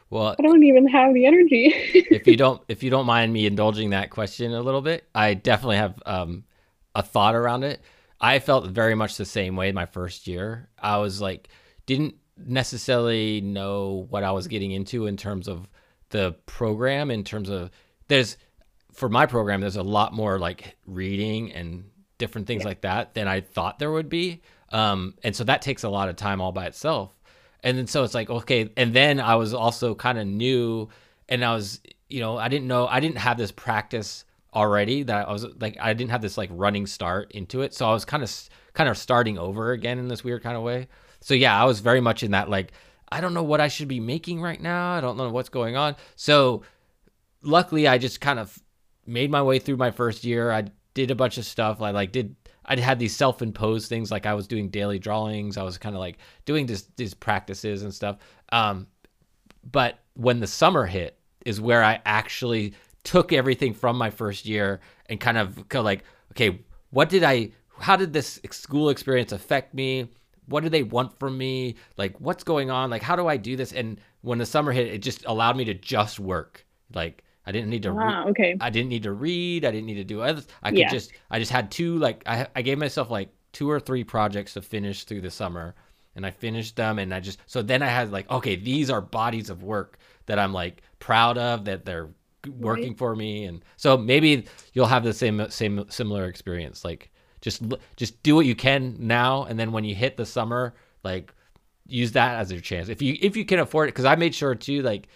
Well, 0.09 0.35
I 0.37 0.41
don't 0.43 0.63
even 0.63 0.87
have 0.87 1.13
the 1.13 1.25
energy. 1.25 1.73
if 1.93 2.27
you 2.27 2.37
don't 2.37 2.61
if 2.67 2.83
you 2.83 2.89
don't 2.89 3.05
mind 3.05 3.33
me 3.33 3.45
indulging 3.45 3.91
that 3.91 4.09
question 4.09 4.53
a 4.53 4.61
little 4.61 4.81
bit, 4.81 5.07
I 5.15 5.33
definitely 5.33 5.77
have 5.77 6.01
um, 6.05 6.43
a 6.93 7.01
thought 7.01 7.35
around 7.35 7.63
it. 7.63 7.81
I 8.19 8.39
felt 8.39 8.67
very 8.67 8.95
much 8.95 9.17
the 9.17 9.25
same 9.25 9.55
way 9.55 9.71
my 9.71 9.85
first 9.85 10.27
year. 10.27 10.69
I 10.77 10.97
was 10.97 11.21
like 11.21 11.49
didn't 11.85 12.15
necessarily 12.37 13.41
know 13.41 14.07
what 14.09 14.23
I 14.23 14.31
was 14.31 14.47
getting 14.47 14.71
into 14.71 15.05
in 15.05 15.17
terms 15.17 15.47
of 15.47 15.69
the 16.09 16.35
program 16.45 17.09
in 17.09 17.23
terms 17.23 17.49
of 17.49 17.71
there's 18.07 18.37
for 18.91 19.09
my 19.09 19.25
program 19.25 19.61
there's 19.61 19.75
a 19.75 19.83
lot 19.83 20.13
more 20.13 20.37
like 20.37 20.77
reading 20.85 21.51
and 21.51 21.85
different 22.17 22.47
things 22.47 22.63
like 22.63 22.81
that 22.81 23.13
than 23.15 23.27
I 23.27 23.41
thought 23.41 23.79
there 23.79 23.91
would 23.91 24.09
be. 24.09 24.41
Um, 24.69 25.15
and 25.23 25.35
so 25.35 25.43
that 25.43 25.61
takes 25.61 25.83
a 25.83 25.89
lot 25.89 26.09
of 26.09 26.15
time 26.15 26.39
all 26.39 26.51
by 26.51 26.65
itself. 26.65 27.19
And 27.63 27.77
then 27.77 27.87
so 27.87 28.03
it's 28.03 28.13
like, 28.13 28.29
okay, 28.29 28.69
and 28.77 28.93
then 28.93 29.19
I 29.19 29.35
was 29.35 29.53
also 29.53 29.95
kind 29.95 30.17
of 30.17 30.27
new 30.27 30.89
and 31.27 31.43
I 31.43 31.53
was, 31.53 31.81
you 32.09 32.19
know, 32.19 32.37
I 32.37 32.47
didn't 32.47 32.67
know, 32.67 32.87
I 32.87 32.99
didn't 32.99 33.17
have 33.17 33.37
this 33.37 33.51
practice 33.51 34.25
already 34.53 35.03
that 35.03 35.27
I 35.27 35.31
was 35.31 35.45
like, 35.59 35.77
I 35.79 35.93
didn't 35.93 36.11
have 36.11 36.21
this 36.21 36.37
like 36.37 36.49
running 36.53 36.85
start 36.85 37.31
into 37.31 37.61
it. 37.61 37.73
So 37.73 37.87
I 37.89 37.93
was 37.93 38.05
kind 38.05 38.23
of, 38.23 38.49
kind 38.73 38.89
of 38.89 38.97
starting 38.97 39.37
over 39.37 39.71
again 39.71 39.99
in 39.99 40.07
this 40.07 40.23
weird 40.23 40.43
kind 40.43 40.57
of 40.57 40.63
way. 40.63 40.87
So 41.21 41.33
yeah, 41.33 41.59
I 41.59 41.65
was 41.65 41.79
very 41.79 42.01
much 42.01 42.23
in 42.23 42.31
that 42.31 42.49
like, 42.49 42.71
I 43.11 43.21
don't 43.21 43.33
know 43.33 43.43
what 43.43 43.61
I 43.61 43.67
should 43.67 43.87
be 43.87 43.99
making 43.99 44.41
right 44.41 44.59
now. 44.59 44.93
I 44.93 45.01
don't 45.01 45.17
know 45.17 45.29
what's 45.29 45.49
going 45.49 45.75
on. 45.75 45.95
So 46.15 46.63
luckily 47.41 47.87
I 47.87 47.97
just 47.97 48.19
kind 48.19 48.39
of 48.39 48.57
made 49.05 49.29
my 49.29 49.41
way 49.41 49.59
through 49.59 49.77
my 49.77 49.91
first 49.91 50.23
year. 50.23 50.51
I 50.51 50.65
did 50.93 51.11
a 51.11 51.15
bunch 51.15 51.37
of 51.37 51.45
stuff. 51.45 51.81
I 51.81 51.91
like 51.91 52.11
did 52.11 52.35
I 52.65 52.79
had 52.79 52.97
these 52.97 53.15
self-imposed 53.15 53.89
things 53.89 54.09
like 54.09 54.25
I 54.25 54.33
was 54.33 54.47
doing 54.47 54.69
daily 54.69 54.97
drawings. 54.97 55.57
I 55.57 55.63
was 55.63 55.77
kind 55.77 55.95
of 55.95 55.99
like 55.99 56.17
doing 56.45 56.65
this 56.65 56.87
these 56.95 57.13
practices 57.13 57.83
and 57.83 57.93
stuff. 57.93 58.17
Um, 58.51 58.87
but 59.69 59.99
when 60.15 60.39
the 60.39 60.47
summer 60.47 60.85
hit 60.85 61.19
is 61.45 61.59
where 61.59 61.83
I 61.83 62.01
actually 62.05 62.73
took 63.03 63.33
everything 63.33 63.73
from 63.73 63.97
my 63.97 64.09
first 64.09 64.45
year 64.45 64.79
and 65.07 65.19
kind 65.19 65.37
of 65.37 65.55
kind 65.69 65.79
of 65.79 65.85
like, 65.85 66.03
okay, 66.31 66.59
what 66.89 67.09
did 67.09 67.23
I 67.23 67.51
how 67.79 67.95
did 67.95 68.13
this 68.13 68.39
school 68.51 68.89
experience 68.89 69.31
affect 69.31 69.73
me? 69.73 70.09
What 70.47 70.63
do 70.63 70.69
they 70.69 70.83
want 70.83 71.17
from 71.19 71.37
me? 71.37 71.75
Like 71.97 72.19
what's 72.19 72.43
going 72.43 72.69
on? 72.69 72.89
Like 72.89 73.01
how 73.01 73.15
do 73.15 73.27
I 73.27 73.37
do 73.37 73.55
this? 73.55 73.71
And 73.73 73.99
when 74.21 74.37
the 74.37 74.45
summer 74.45 74.71
hit, 74.71 74.87
it 74.87 75.01
just 75.01 75.25
allowed 75.25 75.57
me 75.57 75.65
to 75.65 75.73
just 75.73 76.19
work. 76.19 76.65
Like 76.93 77.23
I 77.45 77.51
didn't 77.51 77.69
need 77.69 77.83
to 77.83 77.91
re- 77.91 78.03
ah, 78.07 78.25
okay. 78.27 78.55
I 78.59 78.69
didn't 78.69 78.89
need 78.89 79.03
to 79.03 79.11
read. 79.11 79.65
I 79.65 79.71
didn't 79.71 79.85
need 79.87 79.95
to 79.95 80.03
do 80.03 80.21
other. 80.21 80.41
I 80.61 80.69
could 80.69 80.79
Yeah. 80.79 80.89
just. 80.89 81.11
I 81.29 81.39
just 81.39 81.51
had 81.51 81.71
two. 81.71 81.97
Like 81.97 82.23
I. 82.25 82.47
I 82.55 82.61
gave 82.61 82.77
myself 82.77 83.09
like 83.09 83.29
two 83.51 83.69
or 83.69 83.79
three 83.79 84.03
projects 84.03 84.53
to 84.53 84.61
finish 84.61 85.03
through 85.03 85.21
the 85.21 85.31
summer, 85.31 85.75
and 86.15 86.25
I 86.25 86.31
finished 86.31 86.75
them. 86.75 86.99
And 86.99 87.13
I 87.13 87.19
just. 87.19 87.39
So 87.45 87.61
then 87.61 87.81
I 87.81 87.87
had 87.87 88.11
like, 88.11 88.29
okay, 88.31 88.55
these 88.55 88.89
are 88.89 89.01
bodies 89.01 89.49
of 89.49 89.61
work 89.63 89.97
that 90.25 90.39
I'm 90.39 90.53
like 90.53 90.83
proud 90.99 91.37
of 91.37 91.65
that 91.65 91.83
they're 91.85 92.09
working 92.59 92.95
for 92.95 93.15
me, 93.15 93.45
and 93.45 93.63
so 93.75 93.97
maybe 93.97 94.45
you'll 94.73 94.85
have 94.85 95.03
the 95.03 95.13
same 95.13 95.45
same 95.49 95.85
similar 95.89 96.25
experience. 96.25 96.85
Like 96.85 97.11
just 97.43 97.61
just 97.95 98.23
do 98.23 98.33
what 98.33 98.47
you 98.47 98.55
can 98.55 98.95
now, 98.99 99.43
and 99.43 99.59
then 99.59 99.71
when 99.71 99.83
you 99.83 99.93
hit 99.93 100.17
the 100.17 100.25
summer, 100.25 100.73
like 101.03 101.31
use 101.85 102.13
that 102.13 102.39
as 102.39 102.51
your 102.51 102.61
chance 102.61 102.89
if 102.89 103.01
you 103.03 103.15
if 103.21 103.37
you 103.37 103.45
can 103.45 103.59
afford 103.59 103.89
it. 103.89 103.91
Because 103.91 104.05
I 104.05 104.15
made 104.15 104.33
sure 104.33 104.55
too, 104.55 104.81
like. 104.81 105.07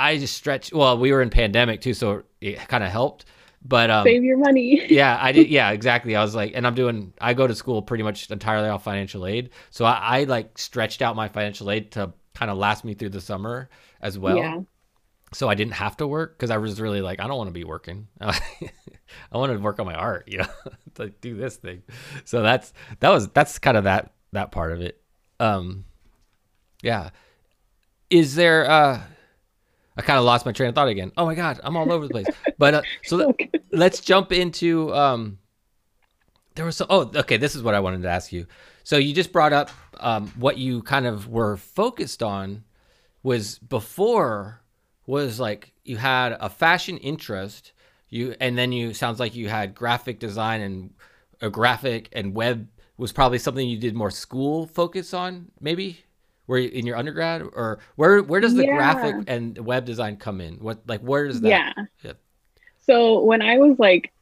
I 0.00 0.16
just 0.16 0.36
stretched. 0.36 0.72
Well, 0.72 0.96
we 0.96 1.10
were 1.10 1.22
in 1.22 1.28
pandemic 1.28 1.80
too, 1.80 1.92
so 1.92 2.22
it 2.40 2.56
kind 2.68 2.84
of 2.84 2.90
helped. 2.90 3.24
But 3.64 3.90
um, 3.90 4.04
Save 4.04 4.22
your 4.22 4.38
money. 4.38 4.86
yeah, 4.90 5.18
I 5.20 5.32
did. 5.32 5.48
Yeah, 5.48 5.70
exactly. 5.70 6.14
I 6.14 6.22
was 6.22 6.34
like, 6.34 6.52
and 6.54 6.66
I'm 6.66 6.74
doing. 6.74 7.12
I 7.20 7.34
go 7.34 7.46
to 7.46 7.54
school 7.54 7.82
pretty 7.82 8.04
much 8.04 8.30
entirely 8.30 8.68
off 8.68 8.84
financial 8.84 9.26
aid, 9.26 9.50
so 9.70 9.84
I, 9.84 10.20
I 10.20 10.24
like 10.24 10.56
stretched 10.56 11.02
out 11.02 11.16
my 11.16 11.28
financial 11.28 11.70
aid 11.70 11.90
to 11.92 12.12
kind 12.34 12.50
of 12.50 12.56
last 12.56 12.84
me 12.84 12.94
through 12.94 13.08
the 13.08 13.20
summer 13.20 13.68
as 14.00 14.16
well. 14.16 14.36
Yeah. 14.36 14.60
So 15.32 15.48
I 15.48 15.54
didn't 15.54 15.74
have 15.74 15.96
to 15.98 16.06
work 16.06 16.36
because 16.38 16.50
I 16.50 16.56
was 16.56 16.80
really 16.80 17.00
like, 17.02 17.20
I 17.20 17.26
don't 17.26 17.36
want 17.36 17.48
to 17.48 17.52
be 17.54 17.64
working. 17.64 18.08
I 18.20 18.32
want 19.32 19.52
to 19.52 19.58
work 19.58 19.78
on 19.78 19.86
my 19.86 19.94
art, 19.94 20.24
you 20.26 20.38
know, 20.38 20.46
to 20.94 21.08
do 21.10 21.36
this 21.36 21.56
thing. 21.56 21.82
So 22.24 22.42
that's 22.42 22.72
that 23.00 23.10
was 23.10 23.28
that's 23.28 23.58
kind 23.58 23.76
of 23.76 23.84
that 23.84 24.12
that 24.32 24.50
part 24.52 24.72
of 24.72 24.80
it. 24.80 25.00
Um, 25.40 25.84
yeah. 26.82 27.10
Is 28.10 28.34
there? 28.34 28.68
uh 28.70 29.00
I 29.96 30.02
kind 30.02 30.18
of 30.18 30.24
lost 30.24 30.46
my 30.46 30.52
train 30.52 30.68
of 30.68 30.76
thought 30.76 30.86
again. 30.88 31.10
Oh 31.16 31.26
my 31.26 31.34
god, 31.34 31.58
I'm 31.64 31.76
all 31.76 31.90
over 31.90 32.06
the 32.06 32.12
place. 32.12 32.26
But 32.56 32.74
uh, 32.74 32.82
so 33.02 33.20
Okay. 33.30 33.50
let's 33.72 34.00
jump 34.00 34.32
into 34.32 34.94
um 34.94 35.38
there 36.54 36.64
was 36.64 36.76
so 36.76 36.86
oh 36.90 37.10
okay 37.14 37.36
this 37.36 37.54
is 37.54 37.62
what 37.62 37.74
i 37.74 37.78
wanted 37.80 38.02
to 38.02 38.08
ask 38.08 38.32
you 38.32 38.44
so 38.82 38.96
you 38.96 39.14
just 39.14 39.30
brought 39.32 39.52
up 39.52 39.70
um 40.00 40.26
what 40.36 40.58
you 40.58 40.82
kind 40.82 41.06
of 41.06 41.28
were 41.28 41.56
focused 41.56 42.20
on 42.20 42.64
was 43.22 43.60
before 43.60 44.60
was 45.08 45.40
like 45.40 45.72
you 45.84 45.96
had 45.96 46.36
a 46.38 46.50
fashion 46.50 46.98
interest 46.98 47.72
you 48.10 48.34
and 48.40 48.56
then 48.58 48.72
you 48.72 48.92
sounds 48.92 49.18
like 49.18 49.34
you 49.34 49.48
had 49.48 49.74
graphic 49.74 50.18
design 50.18 50.60
and 50.60 50.90
a 51.40 51.48
graphic 51.48 52.08
and 52.12 52.34
web 52.34 52.68
was 52.98 53.10
probably 53.10 53.38
something 53.38 53.66
you 53.66 53.78
did 53.78 53.94
more 53.94 54.10
school 54.10 54.66
focus 54.66 55.14
on 55.14 55.50
maybe 55.60 55.98
where 56.44 56.58
in 56.60 56.86
your 56.86 56.96
undergrad 56.96 57.40
or 57.40 57.78
where 57.96 58.22
where 58.22 58.40
does 58.40 58.54
the 58.54 58.64
Yeah. 58.64 58.74
graphic 58.76 59.16
and 59.26 59.56
web 59.58 59.86
design 59.86 60.16
come 60.16 60.42
in 60.42 60.56
what 60.56 60.78
like 60.86 61.00
where 61.00 61.26
does 61.26 61.40
that 61.40 61.48
Yeah. 61.48 61.72
Yeah. 62.02 62.12
So 62.86 63.22
when 63.22 63.40
I 63.40 63.56
was 63.56 63.78
like 63.78 64.12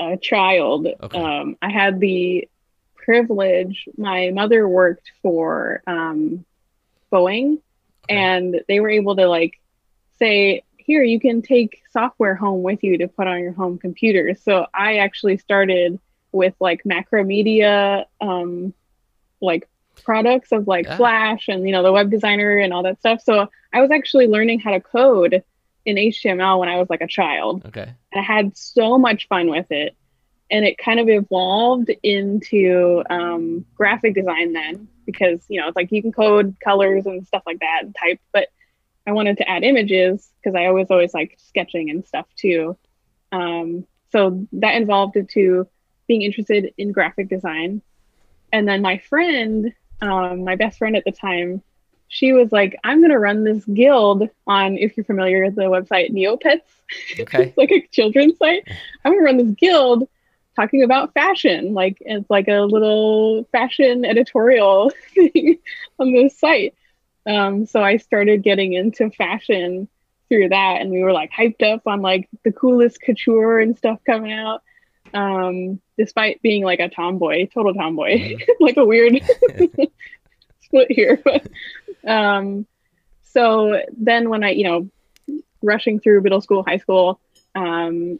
a 0.00 0.16
child, 0.16 0.86
Okay. 1.02 1.18
um, 1.18 1.56
I 1.60 1.70
had 1.70 1.98
the 1.98 2.48
privilege. 2.94 3.88
My 3.96 4.30
mother 4.30 4.68
worked 4.68 5.10
for 5.22 5.82
um, 5.88 6.44
Boeing, 7.12 7.58
Okay. 8.04 8.16
and 8.16 8.60
they 8.68 8.78
were 8.80 8.90
able 8.90 9.16
to 9.16 9.26
like 9.26 9.58
say, 10.18 10.62
"Here, 10.76 11.02
you 11.02 11.20
can 11.20 11.42
take 11.42 11.82
software 11.92 12.34
home 12.34 12.62
with 12.62 12.82
you 12.82 12.98
to 12.98 13.08
put 13.08 13.26
on 13.26 13.40
your 13.40 13.52
home 13.52 13.78
computer." 13.78 14.34
So 14.34 14.66
I 14.74 14.98
actually 14.98 15.38
started 15.38 15.98
with 16.32 16.54
like 16.60 16.82
Macromedia, 16.84 18.04
um, 18.20 18.72
like 19.40 19.68
products 20.04 20.52
of 20.52 20.66
like 20.68 20.86
Yeah. 20.86 20.96
Flash 20.96 21.48
and 21.48 21.66
you 21.66 21.72
know 21.72 21.82
the 21.82 21.92
web 21.92 22.10
designer 22.10 22.56
and 22.58 22.72
all 22.72 22.82
that 22.84 22.98
stuff. 23.00 23.20
So 23.22 23.48
I 23.72 23.80
was 23.80 23.90
actually 23.90 24.26
learning 24.28 24.60
how 24.60 24.70
to 24.72 24.80
code 24.80 25.42
in 25.84 25.96
HTML 25.96 26.58
when 26.60 26.68
I 26.68 26.76
was 26.78 26.88
like 26.90 27.00
a 27.00 27.06
child. 27.06 27.64
Okay. 27.66 27.88
and 28.12 28.20
I 28.20 28.22
had 28.22 28.56
so 28.56 28.98
much 28.98 29.26
fun 29.28 29.48
with 29.50 29.70
it. 29.70 29.96
And 30.50 30.64
it 30.64 30.78
kind 30.78 30.98
of 30.98 31.08
evolved 31.10 31.90
into 32.02 33.02
um, 33.10 33.66
graphic 33.74 34.14
design 34.14 34.52
then, 34.54 34.88
because 35.04 35.44
you 35.48 35.60
know 35.60 35.68
it's 35.68 35.76
like 35.76 35.92
you 35.92 36.00
can 36.00 36.12
code 36.12 36.56
colors 36.64 37.04
and 37.06 37.26
stuff 37.26 37.42
like 37.44 37.58
that 37.60 37.80
and 37.82 37.94
type, 37.98 38.18
but 38.32 38.48
I 39.08 39.12
wanted 39.12 39.38
to 39.38 39.48
add 39.48 39.64
images 39.64 40.30
because 40.36 40.54
I 40.54 40.66
always 40.66 40.88
always 40.90 41.14
like 41.14 41.38
sketching 41.38 41.88
and 41.88 42.06
stuff 42.06 42.26
too. 42.36 42.76
Um, 43.32 43.86
so 44.12 44.46
that 44.52 44.74
involved 44.74 45.16
into 45.16 45.66
being 46.06 46.20
interested 46.22 46.74
in 46.76 46.92
graphic 46.92 47.28
design. 47.30 47.80
And 48.52 48.68
then 48.68 48.82
my 48.82 48.98
friend, 48.98 49.72
um, 50.02 50.44
my 50.44 50.56
best 50.56 50.76
friend 50.78 50.94
at 50.94 51.04
the 51.04 51.12
time, 51.12 51.62
she 52.08 52.32
was 52.32 52.52
like, 52.52 52.78
I'm 52.84 52.98
going 53.00 53.10
to 53.10 53.18
run 53.18 53.44
this 53.44 53.64
guild 53.64 54.28
on, 54.46 54.76
if 54.76 54.96
you're 54.96 55.04
familiar 55.04 55.44
with 55.44 55.54
the 55.56 55.62
website 55.62 56.10
Neopets, 56.10 56.60
Okay. 57.18 57.44
it's 57.44 57.56
like 57.56 57.70
a 57.70 57.86
children's 57.90 58.36
site. 58.38 58.64
I'm 59.04 59.12
going 59.12 59.20
to 59.20 59.24
run 59.24 59.36
this 59.38 59.56
guild 59.56 60.06
talking 60.54 60.82
about 60.82 61.14
fashion. 61.14 61.72
Like 61.72 61.96
it's 62.00 62.28
like 62.28 62.48
a 62.48 62.60
little 62.60 63.44
fashion 63.52 64.04
editorial 64.04 64.90
thing 65.14 65.58
on 65.98 66.12
this 66.12 66.38
site. 66.38 66.74
Um, 67.28 67.66
so 67.66 67.82
I 67.82 67.98
started 67.98 68.42
getting 68.42 68.72
into 68.72 69.10
fashion 69.10 69.88
through 70.28 70.48
that 70.50 70.80
and 70.80 70.90
we 70.90 71.02
were 71.02 71.12
like 71.12 71.30
hyped 71.30 71.62
up 71.62 71.82
on 71.86 72.02
like 72.02 72.28
the 72.42 72.52
coolest 72.52 73.00
couture 73.00 73.60
and 73.60 73.76
stuff 73.76 74.00
coming 74.04 74.32
out. 74.32 74.62
Um 75.14 75.80
despite 75.98 76.40
being 76.40 76.62
like 76.62 76.80
a 76.80 76.88
tomboy 76.88 77.48
total 77.52 77.74
tomboy 77.74 78.36
like 78.60 78.76
a 78.76 78.86
weird 78.86 79.20
split 80.60 80.90
here 80.90 81.20
but 81.22 81.46
um 82.06 82.64
so 83.24 83.82
then 83.96 84.30
when 84.30 84.44
i 84.44 84.50
you 84.50 84.64
know 84.64 84.88
rushing 85.60 85.98
through 85.98 86.22
middle 86.22 86.40
school 86.40 86.62
high 86.62 86.78
school 86.78 87.20
um 87.56 88.18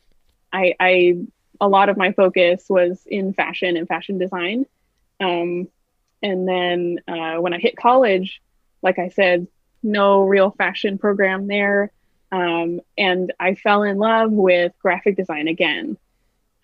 i 0.52 0.74
i 0.80 1.16
a 1.60 1.68
lot 1.68 1.88
of 1.88 1.96
my 1.96 2.12
focus 2.12 2.64
was 2.68 3.00
in 3.06 3.32
fashion 3.32 3.76
and 3.76 3.88
fashion 3.88 4.18
design. 4.18 4.64
Um 5.20 5.68
and 6.22 6.48
then 6.48 6.98
uh, 7.06 7.36
when 7.36 7.54
i 7.54 7.58
hit 7.58 7.76
college 7.76 8.42
like 8.82 8.98
i 8.98 9.08
said 9.08 9.46
no 9.82 10.22
real 10.22 10.50
fashion 10.52 10.98
program 10.98 11.46
there 11.46 11.92
um, 12.32 12.80
and 12.96 13.32
i 13.40 13.54
fell 13.54 13.82
in 13.82 13.98
love 13.98 14.30
with 14.30 14.72
graphic 14.80 15.16
design 15.16 15.48
again 15.48 15.96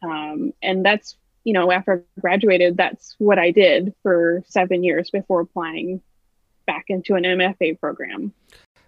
um, 0.02 0.52
and 0.62 0.84
that's 0.84 1.16
you 1.44 1.52
know 1.52 1.70
after 1.70 2.04
i 2.16 2.20
graduated 2.20 2.76
that's 2.76 3.14
what 3.18 3.38
i 3.38 3.50
did 3.50 3.94
for 4.02 4.42
seven 4.46 4.82
years 4.82 5.10
before 5.10 5.40
applying 5.40 6.00
back 6.66 6.84
into 6.88 7.14
an 7.14 7.24
mfa 7.24 7.78
program 7.78 8.32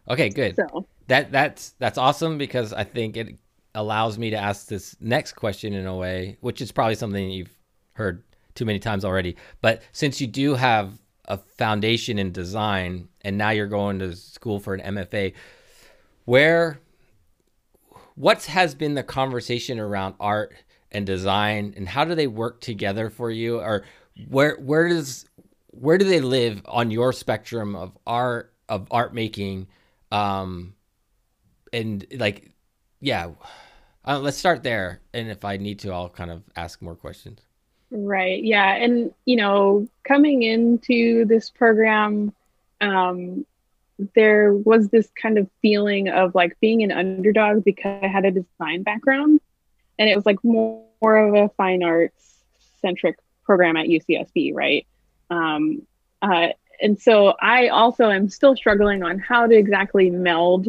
Okay, 0.08 0.28
good. 0.28 0.56
so 0.56 0.86
That 1.08 1.32
that's 1.32 1.70
that's 1.78 1.98
awesome 1.98 2.38
because 2.38 2.72
I 2.72 2.84
think 2.84 3.16
it 3.16 3.38
allows 3.74 4.18
me 4.18 4.30
to 4.30 4.36
ask 4.36 4.68
this 4.68 4.96
next 5.00 5.32
question 5.32 5.72
in 5.72 5.86
a 5.86 5.96
way, 5.96 6.36
which 6.40 6.60
is 6.60 6.72
probably 6.72 6.94
something 6.94 7.30
you've 7.30 7.54
heard 7.94 8.22
too 8.54 8.64
many 8.64 8.78
times 8.78 9.04
already. 9.04 9.36
But 9.60 9.82
since 9.92 10.20
you 10.20 10.26
do 10.26 10.54
have 10.54 10.98
a 11.26 11.38
foundation 11.38 12.18
in 12.18 12.32
design 12.32 13.08
and 13.22 13.36
now 13.36 13.50
you're 13.50 13.66
going 13.66 13.98
to 13.98 14.14
school 14.14 14.60
for 14.60 14.74
an 14.74 14.94
MFA, 14.94 15.34
where 16.24 16.80
what 18.14 18.44
has 18.44 18.74
been 18.74 18.94
the 18.94 19.02
conversation 19.02 19.78
around 19.78 20.14
art 20.20 20.54
and 20.90 21.06
design 21.06 21.74
and 21.76 21.88
how 21.88 22.04
do 22.04 22.14
they 22.14 22.26
work 22.26 22.60
together 22.60 23.10
for 23.10 23.30
you? 23.30 23.60
Or 23.60 23.84
where 24.28 24.56
where 24.56 24.88
does 24.88 25.26
where 25.70 25.98
do 25.98 26.04
they 26.04 26.20
live 26.20 26.62
on 26.64 26.90
your 26.90 27.12
spectrum 27.12 27.76
of 27.76 27.96
art 28.06 28.52
of 28.68 28.88
art 28.90 29.14
making? 29.14 29.68
Um 30.10 30.74
and 31.72 32.06
like 32.16 32.52
yeah 33.00 33.30
uh, 34.04 34.20
let's 34.20 34.38
start 34.38 34.62
there. 34.62 35.00
And 35.12 35.28
if 35.28 35.44
i 35.44 35.56
need 35.56 35.80
to 35.80 35.92
i'll 35.92 36.08
kind 36.08 36.30
of 36.30 36.42
ask 36.56 36.80
more 36.80 36.96
questions 36.96 37.45
Right. 37.98 38.44
Yeah. 38.44 38.74
And, 38.74 39.14
you 39.24 39.36
know, 39.36 39.88
coming 40.04 40.42
into 40.42 41.24
this 41.24 41.48
program, 41.48 42.34
um, 42.82 43.46
there 44.14 44.52
was 44.52 44.88
this 44.90 45.08
kind 45.20 45.38
of 45.38 45.48
feeling 45.62 46.08
of 46.08 46.34
like 46.34 46.60
being 46.60 46.82
an 46.82 46.92
underdog 46.92 47.64
because 47.64 48.00
I 48.02 48.08
had 48.08 48.26
a 48.26 48.30
design 48.30 48.82
background. 48.82 49.40
And 49.98 50.10
it 50.10 50.14
was 50.14 50.26
like 50.26 50.44
more, 50.44 50.84
more 51.00 51.16
of 51.16 51.34
a 51.34 51.48
fine 51.54 51.82
arts 51.82 52.34
centric 52.82 53.18
program 53.44 53.78
at 53.78 53.86
UCSB, 53.86 54.54
right? 54.54 54.86
Um, 55.30 55.86
uh, 56.20 56.48
and 56.82 57.00
so 57.00 57.34
I 57.40 57.68
also 57.68 58.10
am 58.10 58.28
still 58.28 58.54
struggling 58.54 59.02
on 59.02 59.18
how 59.18 59.46
to 59.46 59.54
exactly 59.54 60.10
meld 60.10 60.68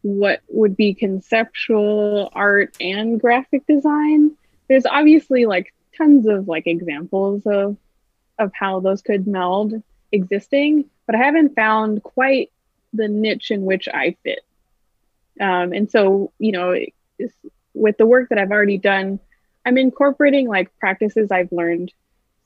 what 0.00 0.40
would 0.48 0.74
be 0.74 0.94
conceptual 0.94 2.30
art 2.32 2.74
and 2.80 3.20
graphic 3.20 3.66
design. 3.66 4.32
There's 4.68 4.86
obviously 4.86 5.44
like 5.44 5.74
tons 5.96 6.26
of 6.26 6.48
like 6.48 6.66
examples 6.66 7.42
of 7.46 7.76
of 8.38 8.52
how 8.54 8.80
those 8.80 9.02
could 9.02 9.26
meld 9.26 9.74
existing, 10.12 10.84
but 11.06 11.14
I 11.14 11.18
haven't 11.18 11.54
found 11.54 12.02
quite 12.02 12.50
the 12.92 13.08
niche 13.08 13.50
in 13.50 13.64
which 13.64 13.88
I 13.92 14.16
fit. 14.22 14.40
Um, 15.40 15.72
and 15.72 15.90
so, 15.90 16.32
you 16.38 16.52
know, 16.52 16.76
with 17.74 17.96
the 17.96 18.06
work 18.06 18.28
that 18.28 18.38
I've 18.38 18.52
already 18.52 18.78
done, 18.78 19.18
I'm 19.66 19.78
incorporating 19.78 20.48
like 20.48 20.76
practices 20.78 21.30
I've 21.30 21.52
learned 21.52 21.92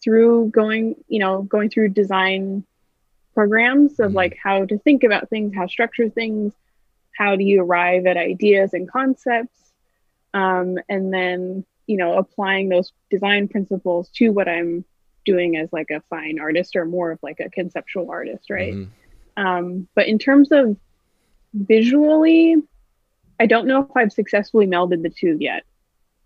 through 0.03 0.51
going, 0.51 0.96
you 1.09 1.18
know, 1.18 1.42
going 1.42 1.70
through 1.70 1.90
design 1.90 2.64
programs 3.34 3.99
of 4.01 4.12
Mhm. 4.12 4.14
like 4.14 4.38
how 4.42 4.64
to 4.64 4.78
think 4.78 5.05
about 5.05 5.28
things, 5.28 5.55
how 5.55 5.66
structure 5.66 6.09
things, 6.09 6.55
how 7.16 7.36
do 7.36 7.44
you 7.44 7.62
arrive 7.62 8.07
at 8.07 8.16
ideas 8.16 8.74
and 8.74 8.88
concepts, 8.90 9.72
um, 10.34 10.78
and 10.88 11.12
then 11.12 11.64
you 11.89 11.97
know 11.97 12.16
applying 12.18 12.68
those 12.68 12.93
design 13.11 13.49
principles 13.49 14.09
to 14.11 14.30
what 14.30 14.47
I'm 14.47 14.84
doing 15.24 15.57
as 15.57 15.68
like 15.72 15.91
a 15.91 16.03
fine 16.09 16.39
artist 16.39 16.76
or 16.76 16.84
more 16.84 17.11
of 17.11 17.18
like 17.22 17.41
a 17.41 17.51
conceptual 17.51 18.11
artist, 18.11 18.49
right? 18.51 18.74
Mhm. 18.74 18.89
Um, 19.36 19.89
but 19.95 20.07
in 20.07 20.18
terms 20.18 20.53
of 20.53 20.76
visually, 21.55 22.57
I 23.41 23.47
don't 23.47 23.66
know 23.66 23.82
if 23.82 23.97
I've 23.97 24.12
successfully 24.12 24.66
melded 24.66 25.03
the 25.03 25.11
two 25.11 25.36
yet 25.41 25.64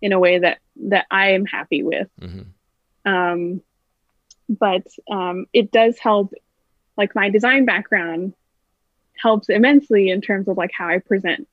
in 0.01 0.11
a 0.13 0.19
way 0.19 0.37
that 0.39 0.59
that 0.89 1.05
I 1.09 1.31
am 1.31 1.45
happy 1.45 1.81
with. 1.83 2.09
Mhm. 2.19 2.45
Um, 3.05 3.61
but 4.49 4.85
um, 5.09 5.47
it 5.53 5.71
does 5.71 5.97
help. 5.97 6.33
Like 6.97 7.15
my 7.15 7.29
design 7.29 7.65
background 7.65 8.33
helps 9.19 9.49
immensely 9.49 10.09
in 10.09 10.21
terms 10.21 10.47
of 10.47 10.57
like 10.57 10.71
how 10.77 10.87
I 10.87 10.99
present 10.99 11.47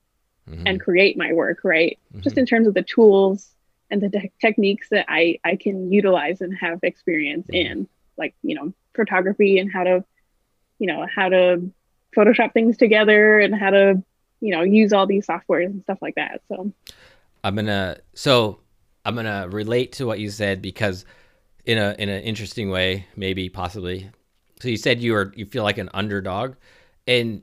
Mhm. 0.49 0.63
and 0.67 0.81
create 0.81 1.17
my 1.17 1.33
work, 1.33 1.61
right? 1.63 1.99
Just 2.21 2.37
Mhm. 2.37 2.41
in 2.41 2.47
terms 2.47 2.67
of 2.67 2.75
the 2.75 2.83
tools 2.83 3.55
and 3.91 4.01
the 4.01 4.11
te- 4.11 4.32
techniques 4.41 4.88
that 4.91 5.07
I 5.09 5.38
I 5.45 5.57
can 5.57 5.93
utilize 5.93 6.41
and 6.41 6.57
have 6.59 6.80
experience 6.82 7.47
Mhm. 7.49 7.55
in, 7.55 7.88
like 8.16 8.34
you 8.43 8.55
know 8.55 8.72
photography 8.95 9.59
and 9.59 9.72
how 9.72 9.84
to, 9.84 10.05
you 10.78 10.86
know, 10.86 11.07
how 11.14 11.28
to 11.28 11.70
Photoshop 12.16 12.53
things 12.53 12.76
together 12.76 13.38
and 13.38 13.55
how 13.55 13.70
to, 13.70 14.03
you 14.41 14.51
know, 14.51 14.62
use 14.62 14.93
all 14.93 15.07
these 15.07 15.26
softwares 15.26 15.66
and 15.66 15.82
stuff 15.82 15.99
like 16.03 16.16
that. 16.16 16.43
So 16.49 16.72
I'm 17.45 17.55
gonna 17.55 17.99
so 18.14 18.61
I'm 19.05 19.14
gonna 19.14 19.49
relate 19.49 19.93
to 19.93 20.07
what 20.07 20.18
you 20.18 20.28
said 20.30 20.61
because 20.61 21.05
in 21.64 21.78
a 21.78 21.95
in 21.99 22.09
an 22.09 22.22
interesting 22.22 22.70
way, 22.70 23.07
maybe 23.16 23.49
possibly. 23.49 24.11
So 24.61 24.68
you 24.68 24.76
said 24.76 25.01
you 25.01 25.12
were 25.12 25.32
you 25.36 25.47
feel 25.47 25.62
like 25.62 25.78
an 25.78 25.88
underdog, 25.95 26.57
and 27.07 27.43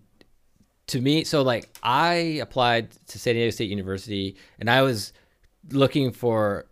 to 0.87 1.01
me, 1.01 1.23
so 1.23 1.41
like 1.41 1.69
I 1.83 2.39
applied 2.41 2.91
to 3.07 3.19
San 3.19 3.35
Diego 3.35 3.49
State 3.51 3.69
University, 3.69 4.35
and 4.59 4.69
I 4.69 4.81
was 4.81 5.13
looking 5.72 6.11
for 6.11 6.68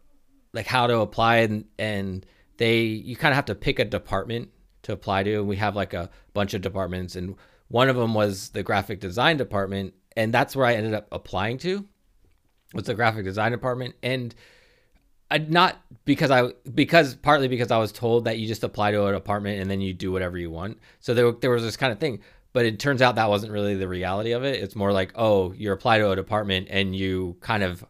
like 0.54 0.68
how 0.68 0.88
to 0.88 1.00
apply, 1.00 1.38
and 1.38 1.66
and 1.78 2.26
they 2.58 2.82
you 2.84 3.16
kind 3.16 3.32
of 3.32 3.36
have 3.36 3.46
to 3.46 3.56
pick 3.56 3.80
a 3.80 3.86
department 3.86 4.50
to 4.84 4.94
apply 4.94 5.24
to, 5.24 5.40
and 5.40 5.48
we 5.48 5.58
have 5.58 5.76
like 5.76 5.94
a 5.94 6.10
bunch 6.34 6.54
of 6.54 6.62
departments, 6.62 7.16
and 7.16 7.36
one 7.68 7.90
of 7.90 7.96
them 7.96 8.14
was 8.14 8.50
the 8.50 8.64
graphic 8.64 9.00
design 9.00 9.38
department, 9.38 9.94
and 10.16 10.34
that's 10.34 10.56
where 10.56 10.66
I 10.66 10.76
ended 10.76 10.94
up 10.94 11.08
applying 11.12 11.58
to 11.60 11.88
was 12.76 12.86
the 12.86 12.94
graphic 12.94 13.24
design 13.24 13.52
department 13.52 13.96
and 14.04 14.36
I 15.32 15.40
not 15.40 15.82
because 16.04 16.30
I 16.30 16.52
because 16.74 17.16
partly 17.16 17.48
because 17.48 17.72
I 17.72 17.78
was 17.78 17.92
told 17.92 18.26
that 18.26 18.38
you 18.38 18.48
just 18.48 18.64
apply 18.64 18.92
to 18.92 19.06
a 19.08 19.12
department 19.14 19.60
and 19.60 19.72
then 19.72 19.82
you 19.82 19.94
do 19.94 20.12
whatever 20.12 20.38
you 20.38 20.52
want. 20.52 20.78
So 21.00 21.14
there 21.14 21.32
there 21.32 21.50
was 21.50 21.64
this 21.64 21.78
kind 21.78 21.92
of 21.92 22.00
thing, 22.00 22.20
but 22.54 22.66
it 22.66 22.80
turns 22.80 23.02
out 23.02 23.16
that 23.16 23.30
wasn't 23.30 23.52
really 23.52 23.76
the 23.76 23.88
reality 23.88 24.34
of 24.34 24.44
it. 24.44 24.62
It's 24.62 24.76
more 24.76 24.92
like, 24.92 25.14
oh, 25.16 25.52
you 25.54 25.72
apply 25.72 25.98
to 25.98 26.12
a 26.12 26.16
department 26.16 26.68
and 26.70 26.96
you 26.96 27.38
kind 27.40 27.64
of 27.64 27.84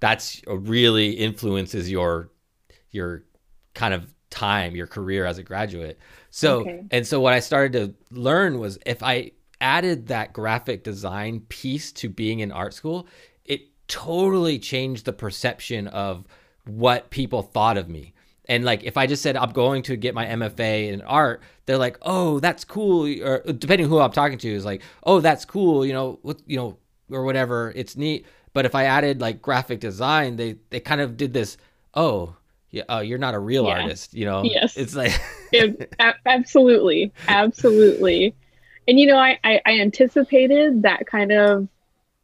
that's 0.00 0.42
uh, 0.48 0.56
really 0.58 1.10
influences 1.10 1.90
your 1.90 2.30
your 2.90 3.24
kind 3.74 3.94
of 3.94 4.12
time, 4.30 4.74
your 4.74 4.86
career 4.86 5.24
as 5.26 5.38
a 5.38 5.42
graduate. 5.42 5.98
So 6.30 6.60
Okay. 6.60 6.84
and 6.90 7.06
so 7.06 7.20
what 7.20 7.32
I 7.32 7.40
started 7.40 7.72
to 7.74 8.14
learn 8.14 8.58
was 8.58 8.78
if 8.86 9.02
I 9.02 9.32
added 9.60 10.06
that 10.08 10.32
graphic 10.32 10.84
design 10.84 11.40
piece 11.48 11.92
to 11.92 12.08
being 12.08 12.40
in 12.40 12.50
art 12.50 12.72
school, 12.74 13.06
it 13.44 13.60
totally 13.88 14.58
changed 14.58 15.04
the 15.04 15.12
perception 15.12 15.86
of 15.88 16.24
what 16.64 17.10
people 17.10 17.42
thought 17.42 17.76
of 17.76 17.88
me. 17.88 18.14
And 18.46 18.64
like 18.64 18.82
if 18.84 18.96
I 18.96 19.06
just 19.06 19.22
said 19.22 19.36
I'm 19.36 19.50
going 19.52 19.82
to 19.84 19.96
get 19.96 20.14
my 20.14 20.26
MFA 20.26 20.88
in 20.92 21.02
art, 21.02 21.42
they're 21.66 21.78
like, 21.78 21.98
"Oh, 22.02 22.40
that's 22.40 22.64
cool." 22.64 23.06
Or 23.22 23.42
depending 23.52 23.88
who 23.88 24.00
I'm 24.00 24.10
talking 24.12 24.38
to 24.38 24.48
is 24.52 24.64
like, 24.64 24.82
"Oh, 25.04 25.20
that's 25.20 25.44
cool." 25.44 25.84
You 25.86 25.92
know, 25.92 26.18
what 26.22 26.40
you 26.46 26.56
know, 26.56 26.78
or 27.10 27.24
whatever. 27.24 27.72
It's 27.76 27.96
neat. 27.96 28.26
But 28.52 28.66
if 28.66 28.74
I 28.74 28.84
added 28.84 29.20
like 29.20 29.40
graphic 29.42 29.80
design, 29.80 30.36
they 30.36 30.56
they 30.70 30.80
kind 30.80 31.00
of 31.00 31.16
did 31.16 31.32
this. 31.32 31.56
Oh, 31.94 32.36
yeah, 32.70 32.82
uh, 32.88 33.00
you're 33.00 33.18
not 33.18 33.34
a 33.34 33.38
real 33.38 33.66
yeah. 33.66 33.80
artist. 33.80 34.14
You 34.14 34.24
know. 34.24 34.42
Yes. 34.44 34.76
It's 34.76 34.94
like. 34.94 35.12
it, 35.52 35.94
absolutely, 36.26 37.12
absolutely. 37.28 38.34
And 38.88 38.98
you 38.98 39.06
know, 39.06 39.18
I, 39.18 39.38
I 39.44 39.60
I 39.66 39.80
anticipated 39.80 40.82
that 40.82 41.06
kind 41.06 41.32
of 41.32 41.68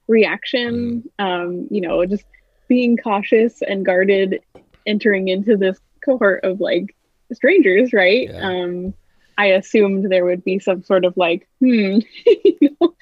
reaction. 0.08 1.04
Mm. 1.18 1.24
Um, 1.24 1.68
you 1.70 1.80
know, 1.80 2.04
just 2.06 2.24
being 2.68 2.96
cautious 2.96 3.62
and 3.62 3.84
guarded 3.84 4.40
entering 4.86 5.28
into 5.28 5.56
this 5.56 5.78
cohort 6.04 6.44
of 6.44 6.60
like 6.60 6.94
strangers, 7.32 7.92
right? 7.92 8.28
Yeah. 8.30 8.40
Um, 8.40 8.94
I 9.38 9.46
assumed 9.46 10.10
there 10.10 10.24
would 10.24 10.44
be 10.44 10.58
some 10.58 10.82
sort 10.82 11.04
of 11.04 11.16
like, 11.16 11.46
hmm, 11.60 11.98
you 12.26 12.76
know? 12.80 12.94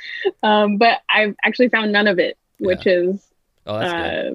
um, 0.42 0.78
but 0.78 1.00
I've 1.08 1.34
actually 1.44 1.68
found 1.68 1.92
none 1.92 2.08
of 2.08 2.18
it, 2.18 2.36
which 2.58 2.86
yeah. 2.86 2.92
is 2.92 3.26
oh, 3.66 3.74
uh, 3.76 4.30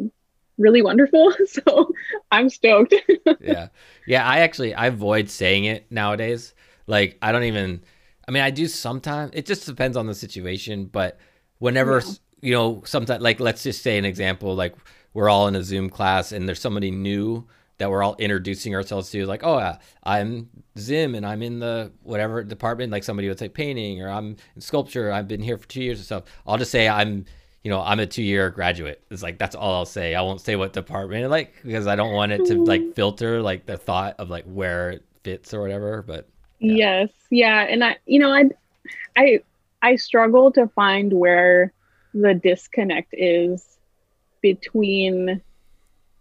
really 0.58 0.82
wonderful. 0.82 1.34
So 1.48 1.92
I'm 2.32 2.50
stoked. 2.50 2.94
yeah, 3.40 3.70
yeah. 4.06 4.28
I 4.28 4.40
actually 4.40 4.74
I 4.74 4.88
avoid 4.88 5.30
saying 5.30 5.66
it 5.66 5.92
nowadays. 5.92 6.54
Like 6.88 7.18
I 7.22 7.32
don't 7.32 7.44
even. 7.44 7.82
I 8.28 8.32
mean, 8.32 8.44
I 8.44 8.52
do 8.52 8.68
sometimes. 8.68 9.32
It 9.34 9.48
just 9.48 9.66
depends 9.66 9.98
on 9.98 10.06
the 10.06 10.14
situation. 10.14 10.86
But 10.86 11.18
whenever 11.58 12.04
yeah. 12.06 12.14
you 12.42 12.54
know, 12.54 12.84
sometimes 12.86 13.22
like 13.24 13.40
let's 13.40 13.64
just 13.64 13.82
say 13.82 13.98
an 13.98 14.06
example, 14.06 14.56
like 14.56 14.76
we're 15.14 15.30
all 15.30 15.48
in 15.48 15.56
a 15.56 15.64
Zoom 15.64 15.90
class 15.90 16.32
and 16.32 16.48
there's 16.48 16.62
somebody 16.62 16.92
new 16.92 17.48
that 17.80 17.90
we're 17.90 18.04
all 18.04 18.16
introducing 18.20 18.76
ourselves 18.76 19.10
to 19.10 19.26
like 19.26 19.42
oh 19.44 19.56
uh, 19.56 19.78
i'm 20.04 20.50
zim 20.78 21.16
and 21.16 21.26
i'm 21.26 21.42
in 21.42 21.60
the 21.60 21.92
whatever 22.04 22.44
department 22.44 22.92
like 22.92 23.04
somebody 23.04 23.28
would 23.28 23.40
say 23.40 23.50
painting 23.50 24.02
or 24.02 24.10
i'm 24.10 24.36
in 24.56 24.62
sculpture 24.62 25.12
i've 25.12 25.28
been 25.28 25.42
here 25.42 25.58
for 25.58 25.68
two 25.68 25.82
years 25.82 26.00
or 26.00 26.04
so 26.04 26.24
i'll 26.46 26.58
just 26.58 26.72
say 26.72 26.88
i'm 26.88 27.26
you 27.64 27.70
know 27.70 27.82
i'm 27.82 28.00
a 28.00 28.06
two 28.06 28.24
year 28.24 28.50
graduate. 28.50 29.04
It's 29.10 29.24
like 29.24 29.38
that's 29.38 29.56
all 29.56 29.74
i'll 29.76 29.86
say. 29.86 30.16
I 30.16 30.22
won't 30.22 30.42
say 30.42 30.56
what 30.56 30.74
department 30.74 31.30
like 31.30 31.54
because 31.64 31.88
i 31.88 31.96
don't 31.96 32.14
want 32.14 32.32
it 32.32 32.46
to 32.46 32.64
like 32.64 32.96
filter 32.96 33.42
like 33.42 33.66
the 33.66 33.78
thought 33.78 34.16
of 34.20 34.30
like 34.30 34.46
where 34.46 34.92
it 34.92 35.06
fits 35.24 35.54
or 35.54 35.62
whatever 35.62 36.02
but 36.02 36.28
yeah. 36.60 37.02
yes. 37.02 37.10
Yeah. 37.30 37.62
And 37.62 37.84
i 37.84 37.98
you 38.06 38.20
know 38.20 38.32
i 38.32 38.50
i 39.18 39.40
i 39.82 39.96
struggle 39.96 40.52
to 40.54 40.68
find 40.70 41.12
where 41.14 41.74
the 42.14 42.34
disconnect 42.34 43.14
is 43.14 43.78
between 44.42 45.42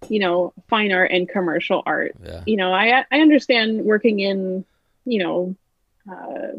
you 0.09 0.18
know 0.18 0.53
fine 0.68 0.93
art 0.93 1.11
and 1.11 1.28
commercial 1.28 1.82
art. 1.86 2.14
Yeah. 2.24 2.43
you 2.47 2.57
know 2.57 2.72
i 2.72 3.05
i 3.11 3.20
understand 3.20 3.84
working 3.84 4.20
in 4.20 4.64
you 5.05 5.22
know 5.22 5.57
uh, 6.11 6.59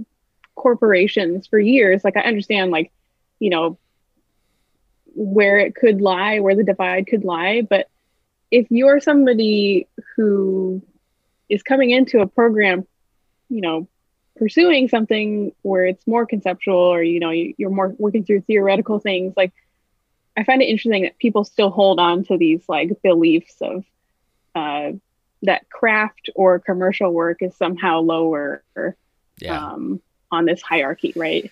corporations 0.56 1.48
for 1.48 1.60
years. 1.60 2.04
Like 2.04 2.18
i 2.18 2.22
understand 2.22 2.72
like 2.72 2.92
you 3.40 3.50
know 3.50 3.78
where 5.16 5.57
it 5.57 5.76
could 5.76 6.01
lie 6.01 6.39
where 6.39 6.55
the 6.55 6.64
divide 6.64 7.07
could 7.07 7.24
lie 7.24 7.62
but 7.62 7.89
if 8.51 8.68
you're 8.70 8.99
somebody 8.99 9.88
who 10.16 10.82
is 11.49 11.64
coming 11.64 11.91
into 11.91 12.22
a 12.22 12.28
program 12.28 12.86
you 13.49 13.62
know 13.62 13.88
pursuing 14.38 14.88
something 14.88 15.51
where 15.64 15.86
it's 15.86 16.07
more 16.07 16.26
conceptual 16.26 16.78
or 16.78 17.03
you 17.03 17.20
know 17.20 17.32
you're 17.32 17.70
more 17.70 17.93
working 17.97 18.24
through 18.24 18.41
theoretical 18.41 18.99
things 18.99 19.34
like 19.36 19.51
I 20.39 20.45
find 20.45 20.62
it 20.62 20.70
interesting 20.70 21.03
that 21.03 21.18
people 21.18 21.43
still 21.43 21.70
hold 21.70 21.99
on 21.99 22.24
to 22.26 22.38
these 22.38 22.64
like 22.70 23.01
beliefs 23.03 23.55
of 23.60 23.84
uh, 24.55 24.91
that 25.43 25.70
craft 25.70 26.30
or 26.34 26.60
commercial 26.60 27.12
work 27.12 27.41
is 27.41 27.55
somehow 27.57 27.99
lower 27.99 28.64
yeah. 29.39 29.74
um, 29.74 30.01
on 30.32 30.45
this 30.45 30.62
hierarchy, 30.62 31.12
right? 31.18 31.51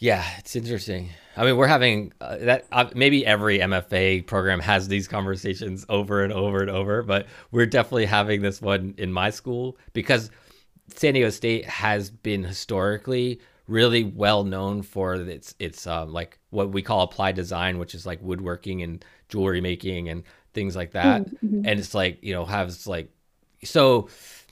Yeah, 0.00 0.24
it's 0.38 0.56
interesting. 0.56 1.10
I 1.36 1.44
mean, 1.44 1.58
we're 1.58 1.66
having 1.66 2.12
uh, 2.22 2.38
that. 2.38 2.66
Uh, 2.72 2.86
maybe 2.94 3.24
every 3.24 3.58
MFA 3.58 4.26
program 4.26 4.58
has 4.60 4.88
these 4.88 5.06
conversations 5.06 5.84
over 5.90 6.24
and 6.24 6.32
over 6.32 6.62
and 6.62 6.70
over, 6.70 7.02
but 7.02 7.26
we're 7.52 7.66
definitely 7.66 8.06
having 8.06 8.40
this 8.40 8.62
one 8.62 8.94
in 8.96 9.12
my 9.12 9.28
school 9.28 9.76
because 9.92 10.30
San 10.94 11.14
Diego 11.14 11.28
State 11.28 11.66
has 11.66 12.10
been 12.10 12.42
historically 12.42 13.40
really 13.68 14.04
well 14.04 14.42
known 14.42 14.80
for 14.80 15.14
its 15.14 15.54
its 15.58 15.86
um, 15.86 16.14
like 16.14 16.38
what 16.48 16.70
we 16.70 16.80
call 16.80 17.02
applied 17.02 17.34
design, 17.34 17.78
which 17.78 17.94
is 17.94 18.06
like 18.06 18.20
woodworking 18.22 18.82
and 18.82 19.04
jewelry 19.28 19.60
making 19.60 20.08
and 20.08 20.24
things 20.54 20.74
like 20.74 20.92
that. 20.92 21.26
Mm-hmm. 21.26 21.66
And 21.66 21.78
it's 21.78 21.94
like 21.94 22.18
you 22.22 22.32
know 22.32 22.46
has 22.46 22.86
like 22.86 23.10
so 23.64 24.08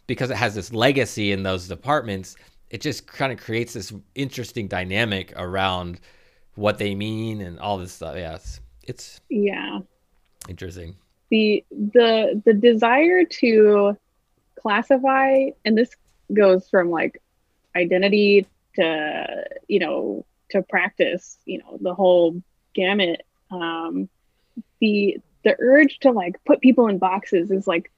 because 0.06 0.30
it 0.30 0.36
has 0.36 0.54
this 0.54 0.74
legacy 0.74 1.32
in 1.32 1.42
those 1.42 1.68
departments, 1.68 2.36
it 2.70 2.80
just 2.80 3.06
kind 3.06 3.32
of 3.32 3.38
creates 3.38 3.72
this 3.72 3.92
interesting 4.14 4.68
dynamic 4.68 5.32
around 5.36 6.00
what 6.54 6.78
they 6.78 6.94
mean 6.94 7.40
and 7.40 7.58
all 7.60 7.78
this 7.78 7.92
stuff. 7.92 8.16
Yeah, 8.16 8.34
it's, 8.34 8.60
it's 8.82 9.20
yeah 9.28 9.80
interesting. 10.48 10.96
The 11.30 11.64
the 11.70 12.42
the 12.44 12.54
desire 12.54 13.24
to 13.24 13.96
classify 14.56 15.50
and 15.64 15.78
this 15.78 15.94
goes 16.32 16.68
from 16.68 16.90
like 16.90 17.22
identity 17.76 18.46
to 18.74 19.44
you 19.68 19.78
know 19.78 20.24
to 20.50 20.62
practice 20.62 21.38
you 21.44 21.58
know 21.58 21.78
the 21.80 21.94
whole 21.94 22.42
gamut 22.74 23.22
um 23.50 24.08
the 24.80 25.18
the 25.44 25.56
urge 25.60 25.98
to 26.00 26.10
like 26.10 26.42
put 26.44 26.60
people 26.60 26.88
in 26.88 26.98
boxes 26.98 27.50
is 27.50 27.66
like 27.66 27.90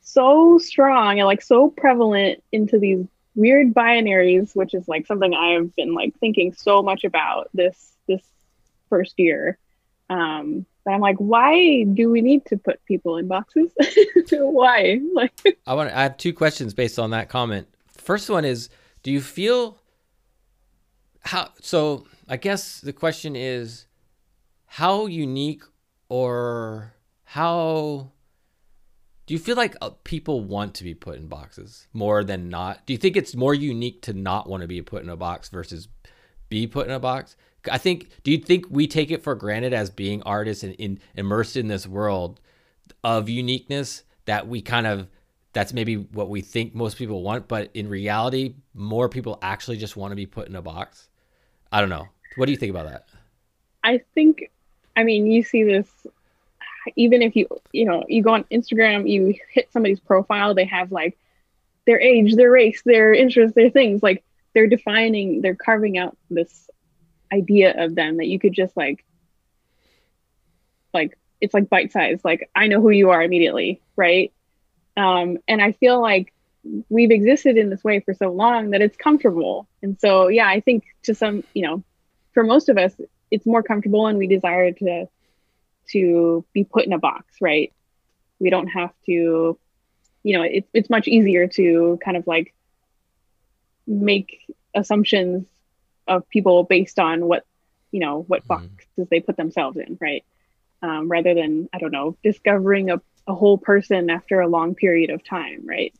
so 0.00 0.58
strong 0.58 1.20
and 1.20 1.26
like 1.26 1.42
so 1.42 1.68
prevalent 1.68 2.42
into 2.52 2.78
these 2.78 3.06
weird 3.34 3.72
binaries 3.72 4.54
which 4.56 4.74
is 4.74 4.88
like 4.88 5.06
something 5.06 5.34
i've 5.34 5.74
been 5.76 5.94
like 5.94 6.14
thinking 6.18 6.52
so 6.52 6.82
much 6.82 7.04
about 7.04 7.48
this 7.54 7.92
this 8.08 8.22
first 8.88 9.14
year. 9.18 9.56
Um 10.08 10.66
but 10.84 10.92
i'm 10.92 11.00
like 11.00 11.16
why 11.16 11.84
do 11.84 12.10
we 12.10 12.20
need 12.20 12.44
to 12.46 12.56
put 12.56 12.84
people 12.84 13.16
in 13.16 13.28
boxes? 13.28 13.70
Why? 14.32 15.00
Like 15.14 15.58
i 15.66 15.74
want 15.74 15.90
to 15.90 15.96
i 15.96 16.02
have 16.02 16.16
two 16.16 16.32
questions 16.32 16.74
based 16.74 16.98
on 16.98 17.10
that 17.10 17.28
comment. 17.28 17.68
First 17.96 18.28
one 18.28 18.44
is 18.44 18.68
do 19.02 19.10
you 19.10 19.20
feel 19.20 19.78
how 21.22 21.50
so 21.60 22.06
I 22.28 22.36
guess 22.36 22.80
the 22.80 22.92
question 22.92 23.36
is 23.36 23.86
how 24.66 25.06
unique 25.06 25.62
or 26.08 26.94
how 27.24 28.12
do 29.30 29.34
you 29.34 29.38
feel 29.38 29.54
like 29.54 29.76
uh, 29.80 29.90
people 30.02 30.42
want 30.42 30.74
to 30.74 30.82
be 30.82 30.92
put 30.92 31.16
in 31.16 31.28
boxes 31.28 31.86
more 31.92 32.24
than 32.24 32.48
not? 32.48 32.84
Do 32.84 32.92
you 32.92 32.98
think 32.98 33.16
it's 33.16 33.36
more 33.36 33.54
unique 33.54 34.02
to 34.02 34.12
not 34.12 34.48
want 34.48 34.62
to 34.62 34.66
be 34.66 34.82
put 34.82 35.04
in 35.04 35.08
a 35.08 35.14
box 35.14 35.50
versus 35.50 35.86
be 36.48 36.66
put 36.66 36.88
in 36.88 36.92
a 36.92 36.98
box? 36.98 37.36
I 37.70 37.78
think. 37.78 38.10
Do 38.24 38.32
you 38.32 38.38
think 38.38 38.66
we 38.70 38.88
take 38.88 39.12
it 39.12 39.22
for 39.22 39.36
granted 39.36 39.72
as 39.72 39.88
being 39.88 40.20
artists 40.24 40.64
and 40.64 40.74
in, 40.74 40.98
immersed 41.14 41.56
in 41.56 41.68
this 41.68 41.86
world 41.86 42.40
of 43.04 43.28
uniqueness 43.28 44.02
that 44.24 44.48
we 44.48 44.62
kind 44.62 44.88
of 44.88 45.06
that's 45.52 45.72
maybe 45.72 45.94
what 45.94 46.28
we 46.28 46.40
think 46.40 46.74
most 46.74 46.98
people 46.98 47.22
want, 47.22 47.46
but 47.46 47.70
in 47.72 47.88
reality, 47.88 48.56
more 48.74 49.08
people 49.08 49.38
actually 49.42 49.76
just 49.76 49.96
want 49.96 50.10
to 50.10 50.16
be 50.16 50.26
put 50.26 50.48
in 50.48 50.56
a 50.56 50.62
box? 50.62 51.08
I 51.70 51.78
don't 51.78 51.88
know. 51.88 52.08
What 52.34 52.46
do 52.46 52.50
you 52.50 52.58
think 52.58 52.70
about 52.70 52.88
that? 52.88 53.06
I 53.84 54.00
think, 54.12 54.50
I 54.96 55.04
mean, 55.04 55.26
you 55.26 55.44
see 55.44 55.62
this 55.62 55.86
even 56.96 57.22
if 57.22 57.36
you, 57.36 57.46
you 57.72 57.84
know, 57.84 58.04
you 58.08 58.22
go 58.22 58.34
on 58.34 58.44
Instagram, 58.44 59.08
you 59.08 59.34
hit 59.50 59.72
somebody's 59.72 60.00
profile, 60.00 60.54
they 60.54 60.64
have 60.64 60.92
like 60.92 61.18
their 61.86 62.00
age, 62.00 62.34
their 62.34 62.50
race, 62.50 62.82
their 62.84 63.12
interests, 63.12 63.54
their 63.54 63.70
things. 63.70 64.02
Like 64.02 64.24
they're 64.54 64.66
defining, 64.66 65.40
they're 65.40 65.54
carving 65.54 65.98
out 65.98 66.16
this 66.30 66.68
idea 67.32 67.84
of 67.84 67.94
them 67.94 68.18
that 68.18 68.26
you 68.26 68.38
could 68.38 68.52
just 68.52 68.76
like, 68.76 69.04
like, 70.92 71.16
it's 71.40 71.54
like 71.54 71.70
bite 71.70 71.92
size. 71.92 72.20
Like, 72.24 72.50
I 72.54 72.66
know 72.66 72.80
who 72.80 72.90
you 72.90 73.10
are 73.10 73.22
immediately. 73.22 73.80
Right. 73.96 74.32
Um, 74.96 75.38
and 75.48 75.62
I 75.62 75.72
feel 75.72 76.00
like 76.00 76.32
we've 76.88 77.10
existed 77.10 77.56
in 77.56 77.70
this 77.70 77.82
way 77.82 78.00
for 78.00 78.12
so 78.12 78.30
long 78.30 78.70
that 78.70 78.82
it's 78.82 78.96
comfortable. 78.96 79.66
And 79.82 79.98
so, 79.98 80.28
yeah, 80.28 80.48
I 80.48 80.60
think 80.60 80.84
to 81.04 81.14
some, 81.14 81.44
you 81.54 81.62
know, 81.62 81.82
for 82.34 82.42
most 82.42 82.68
of 82.68 82.76
us, 82.76 82.92
it's 83.30 83.46
more 83.46 83.62
comfortable 83.62 84.06
and 84.06 84.18
we 84.18 84.26
desire 84.26 84.72
to 84.72 85.06
to 85.92 86.44
be 86.52 86.64
put 86.64 86.84
in 86.84 86.92
a 86.92 86.98
box, 86.98 87.36
right? 87.40 87.72
We 88.38 88.50
don't 88.50 88.68
have 88.68 88.92
to, 89.06 89.58
you 90.22 90.38
know, 90.38 90.42
it's 90.42 90.68
it's 90.72 90.90
much 90.90 91.08
easier 91.08 91.46
to 91.48 91.98
kind 92.04 92.16
of 92.16 92.26
like 92.26 92.54
make 93.86 94.46
assumptions 94.74 95.46
of 96.06 96.28
people 96.28 96.64
based 96.64 96.98
on 96.98 97.26
what, 97.26 97.44
you 97.90 98.00
know, 98.00 98.22
what 98.22 98.46
mm-hmm. 98.46 98.66
boxes 98.66 99.08
they 99.10 99.20
put 99.20 99.36
themselves 99.36 99.76
in, 99.76 99.98
right? 100.00 100.24
Um, 100.82 101.10
rather 101.10 101.34
than, 101.34 101.68
I 101.72 101.78
don't 101.78 101.90
know, 101.90 102.16
discovering 102.22 102.90
a, 102.90 103.00
a 103.26 103.34
whole 103.34 103.58
person 103.58 104.08
after 104.08 104.40
a 104.40 104.48
long 104.48 104.74
period 104.74 105.10
of 105.10 105.22
time, 105.22 105.60
right? 105.64 105.94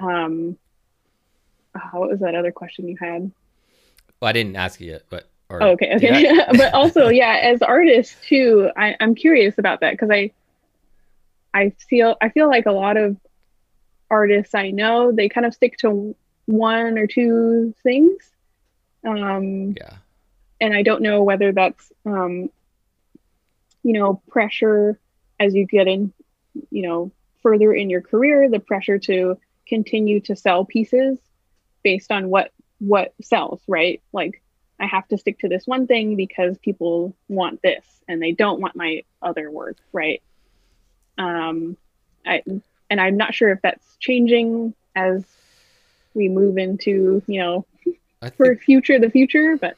um 0.00 0.56
uh, 1.74 1.80
what 1.92 2.10
was 2.10 2.20
that 2.20 2.34
other 2.34 2.52
question 2.52 2.88
you 2.88 2.96
had 2.98 3.30
well 4.20 4.28
i 4.28 4.32
didn't 4.32 4.56
ask 4.56 4.80
you 4.80 4.90
yet 4.92 5.02
but 5.10 5.28
or, 5.48 5.62
oh, 5.62 5.68
okay 5.70 5.94
okay 5.96 6.30
but 6.52 6.74
also 6.74 7.08
yeah 7.08 7.38
as 7.42 7.62
artists 7.62 8.16
too 8.26 8.70
I, 8.76 8.96
i'm 9.00 9.14
curious 9.14 9.58
about 9.58 9.80
that 9.80 9.92
because 9.92 10.10
i 10.10 10.30
i 11.54 11.70
feel 11.88 12.16
i 12.20 12.28
feel 12.28 12.48
like 12.48 12.66
a 12.66 12.72
lot 12.72 12.96
of 12.96 13.16
artists 14.10 14.54
I 14.54 14.70
know, 14.70 15.12
they 15.12 15.28
kind 15.28 15.46
of 15.46 15.54
stick 15.54 15.76
to 15.78 16.14
one 16.46 16.98
or 16.98 17.06
two 17.06 17.74
things. 17.82 18.30
Um, 19.06 19.74
Yeah. 19.76 19.96
and 20.60 20.74
I 20.74 20.82
don't 20.82 21.02
know 21.02 21.22
whether 21.22 21.52
that's 21.52 21.92
um, 22.04 22.50
you 23.82 23.92
know 23.92 24.20
pressure 24.28 24.98
as 25.38 25.54
you 25.54 25.66
get 25.66 25.86
in 25.86 26.12
you 26.70 26.82
know 26.82 27.12
further 27.42 27.72
in 27.72 27.88
your 27.88 28.00
career 28.00 28.50
the 28.50 28.58
pressure 28.58 28.98
to 28.98 29.38
continue 29.66 30.18
to 30.20 30.34
sell 30.34 30.64
pieces 30.64 31.18
based 31.84 32.10
on 32.10 32.28
what 32.28 32.50
what 32.80 33.14
sells 33.22 33.60
right 33.68 34.02
like 34.12 34.42
I 34.80 34.86
have 34.86 35.08
to 35.08 35.18
stick 35.18 35.38
to 35.40 35.48
this 35.48 35.66
one 35.66 35.86
thing 35.86 36.16
because 36.16 36.56
people 36.58 37.14
want 37.28 37.62
this 37.62 37.84
and 38.06 38.22
they 38.22 38.32
don't 38.32 38.60
want 38.60 38.76
my 38.76 39.02
other 39.22 39.50
work 39.50 39.76
right? 39.92 40.22
Um 41.16 41.76
I 42.26 42.42
and 42.90 43.00
I'm 43.00 43.16
not 43.16 43.34
sure 43.34 43.50
if 43.50 43.60
that's 43.62 43.96
changing 43.98 44.74
as 44.94 45.24
we 46.14 46.28
move 46.28 46.58
into 46.58 47.22
you 47.26 47.40
know 47.40 47.66
for 48.36 48.56
future 48.56 48.98
the 48.98 49.10
future 49.10 49.56
but 49.56 49.76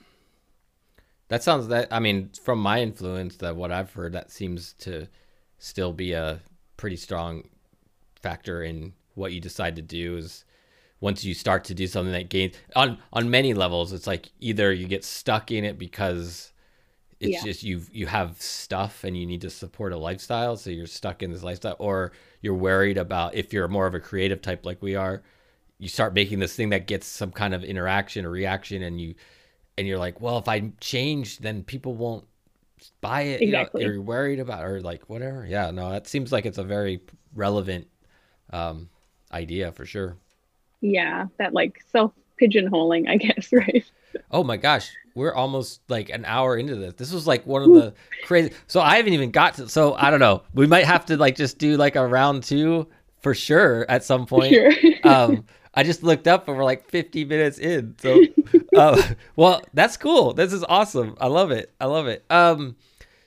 that 1.31 1.45
sounds 1.45 1.69
that 1.69 1.89
I 1.93 2.01
mean, 2.01 2.31
from 2.43 2.59
my 2.59 2.83
influence 2.83 3.37
that 3.37 3.55
what 3.55 3.71
I've 3.71 3.93
heard 3.93 4.13
that 4.13 4.33
seems 4.33 4.73
to 4.81 5.07
still 5.59 5.93
be 5.93 6.13
a 6.13 6.41
pretty 6.77 6.97
strong 6.97 7.45
factor 8.21 8.65
in 8.65 8.93
what 9.15 9.33
you 9.33 9.41
decide 9.41 9.77
to 9.77 9.83
do 9.83 10.17
is 10.17 10.45
once 11.01 11.25
you 11.25 11.35
start 11.35 11.65
to 11.65 11.75
do 11.75 11.87
something 11.87 12.13
that 12.13 12.29
gains 12.29 12.55
on 12.77 12.99
on 13.13 13.31
many 13.31 13.55
levels 13.55 13.93
it's 13.93 14.07
like 14.07 14.31
either 14.41 14.73
you 14.73 14.87
get 14.87 15.05
stuck 15.05 15.51
in 15.51 15.65
it 15.65 15.79
because 15.79 16.53
it's 17.21 17.33
Yeah. 17.33 17.43
just 17.45 17.63
you 17.63 17.83
you 17.93 18.07
have 18.07 18.41
stuff 18.41 19.05
and 19.05 19.17
you 19.17 19.27
need 19.27 19.41
to 19.43 19.51
support 19.51 19.93
a 19.93 19.97
lifestyle 19.99 20.57
so 20.57 20.71
you're 20.71 20.87
stuck 20.87 21.23
in 21.23 21.31
this 21.33 21.43
lifestyle 21.43 21.77
or 21.79 22.13
you're 22.43 22.55
worried 22.55 22.99
about 22.99 23.35
if 23.35 23.53
you're 23.53 23.69
more 23.69 23.87
of 23.87 23.95
a 23.95 24.01
creative 24.01 24.41
type 24.43 24.65
like 24.65 24.81
we 24.83 24.95
are 24.97 25.23
you 25.79 25.89
start 25.89 26.13
making 26.15 26.39
this 26.39 26.55
thing 26.55 26.71
that 26.71 26.87
gets 26.87 27.07
some 27.07 27.31
kind 27.33 27.55
of 27.55 27.65
interaction 27.65 28.25
or 28.27 28.31
reaction 28.31 28.83
and 28.83 29.01
you 29.01 29.15
and 29.79 29.87
you're 29.87 29.99
like 29.99 30.21
well 30.21 30.39
if 30.39 30.49
i 30.49 30.71
change 30.81 31.39
then 31.39 31.63
people 31.63 31.95
won't 31.95 32.25
buy 33.03 33.23
it 33.23 33.43
Exactly. 33.43 33.83
you 33.83 33.87
know, 33.89 33.93
you're 33.95 34.03
worried 34.03 34.41
about 34.41 34.65
or 34.65 34.81
like 34.81 35.09
whatever 35.11 35.47
yeah 35.47 35.71
no 35.71 35.91
that 35.91 36.07
seems 36.07 36.33
like 36.33 36.47
it's 36.47 36.59
a 36.59 36.65
very 36.65 37.01
relevant 37.35 37.87
um 38.53 38.89
idea 39.33 39.71
for 39.73 39.85
sure 39.85 40.17
yeah 40.81 41.27
that 41.39 41.53
like 41.53 41.83
self 41.91 42.13
pigeonholing 42.41 43.09
i 43.09 43.17
guess 43.17 43.53
right 43.53 43.85
Oh 44.31 44.45
my 44.45 44.57
gosh, 44.57 44.91
we're 45.15 45.35
almost 45.35 45.81
like 45.89 46.09
an 46.11 46.25
hour 46.25 46.57
into 46.57 46.77
this. 46.77 46.95
This 46.95 47.13
was 47.13 47.27
like 47.27 47.47
one 47.47 47.63
of 47.63 47.75
the 47.75 47.95
crazy. 48.25 48.53
So 48.67 48.81
I 48.81 48.97
haven't 48.97 49.13
even 49.13 49.31
got 49.31 49.55
to. 49.55 49.69
So 49.69 49.95
I 49.95 50.11
don't 50.11 50.21
know. 50.21 50.43
We 50.55 50.67
might 50.67 50.85
have 50.85 51.07
to 51.07 51.17
like 51.17 51.37
just 51.37 51.59
do 51.59 51.77
like 51.77 51.97
a 51.97 52.07
round 52.07 52.43
two 52.43 52.89
for 53.21 53.35
sure 53.35 53.87
at 53.89 54.05
some 54.05 54.27
point. 54.27 54.55
sure 54.55 54.73
Um, 55.05 55.45
I 55.75 55.83
just 55.83 56.03
looked 56.03 56.27
up 56.27 56.49
and 56.49 56.57
we're 56.57 56.65
like 56.65 56.89
50 56.91 57.25
minutes 57.25 57.59
in. 57.59 57.95
So, 57.99 58.23
uh, 58.77 59.01
well, 59.37 59.63
that's 59.73 59.97
cool. 59.97 60.35
This 60.35 60.53
is 60.53 60.65
awesome. 60.65 61.17
I 61.21 61.29
love 61.29 61.51
it. 61.53 61.73
I 61.81 61.87
love 61.87 62.07
it. 62.07 62.25
Um, 62.29 62.77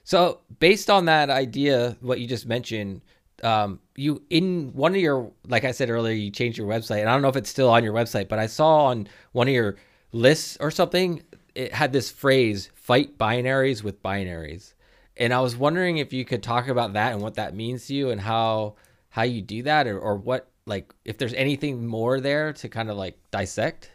so 0.03 0.41
based 0.59 0.89
on 0.89 1.05
that 1.05 1.29
idea, 1.29 1.97
what 2.01 2.19
you 2.19 2.27
just 2.27 2.45
mentioned, 2.45 3.01
um, 3.43 3.79
you 3.95 4.21
in 4.29 4.71
one 4.73 4.93
of 4.95 5.01
your, 5.01 5.31
like 5.47 5.63
I 5.63 5.71
said 5.71 5.89
earlier, 5.89 6.13
you 6.13 6.31
changed 6.31 6.57
your 6.57 6.67
website, 6.67 6.99
and 6.99 7.09
I 7.09 7.13
don't 7.13 7.21
know 7.21 7.29
if 7.29 7.35
it's 7.35 7.49
still 7.49 7.69
on 7.69 7.83
your 7.83 7.93
website, 7.93 8.27
but 8.27 8.39
I 8.39 8.47
saw 8.47 8.85
on 8.85 9.07
one 9.31 9.47
of 9.47 9.53
your 9.53 9.75
lists 10.11 10.57
or 10.59 10.71
something, 10.71 11.21
it 11.55 11.73
had 11.73 11.93
this 11.93 12.09
phrase 12.09 12.69
"fight 12.75 13.17
binaries 13.17 13.83
with 13.83 14.01
binaries," 14.01 14.73
and 15.17 15.33
I 15.33 15.41
was 15.41 15.55
wondering 15.55 15.97
if 15.97 16.13
you 16.13 16.25
could 16.25 16.43
talk 16.43 16.67
about 16.67 16.93
that 16.93 17.13
and 17.13 17.21
what 17.21 17.35
that 17.35 17.55
means 17.55 17.87
to 17.87 17.95
you 17.95 18.09
and 18.09 18.21
how 18.21 18.75
how 19.09 19.23
you 19.23 19.41
do 19.41 19.63
that, 19.63 19.87
or, 19.87 19.99
or 19.99 20.15
what 20.15 20.47
like 20.65 20.93
if 21.05 21.17
there's 21.17 21.33
anything 21.33 21.85
more 21.85 22.19
there 22.19 22.53
to 22.53 22.69
kind 22.69 22.89
of 22.89 22.97
like 22.97 23.17
dissect. 23.31 23.91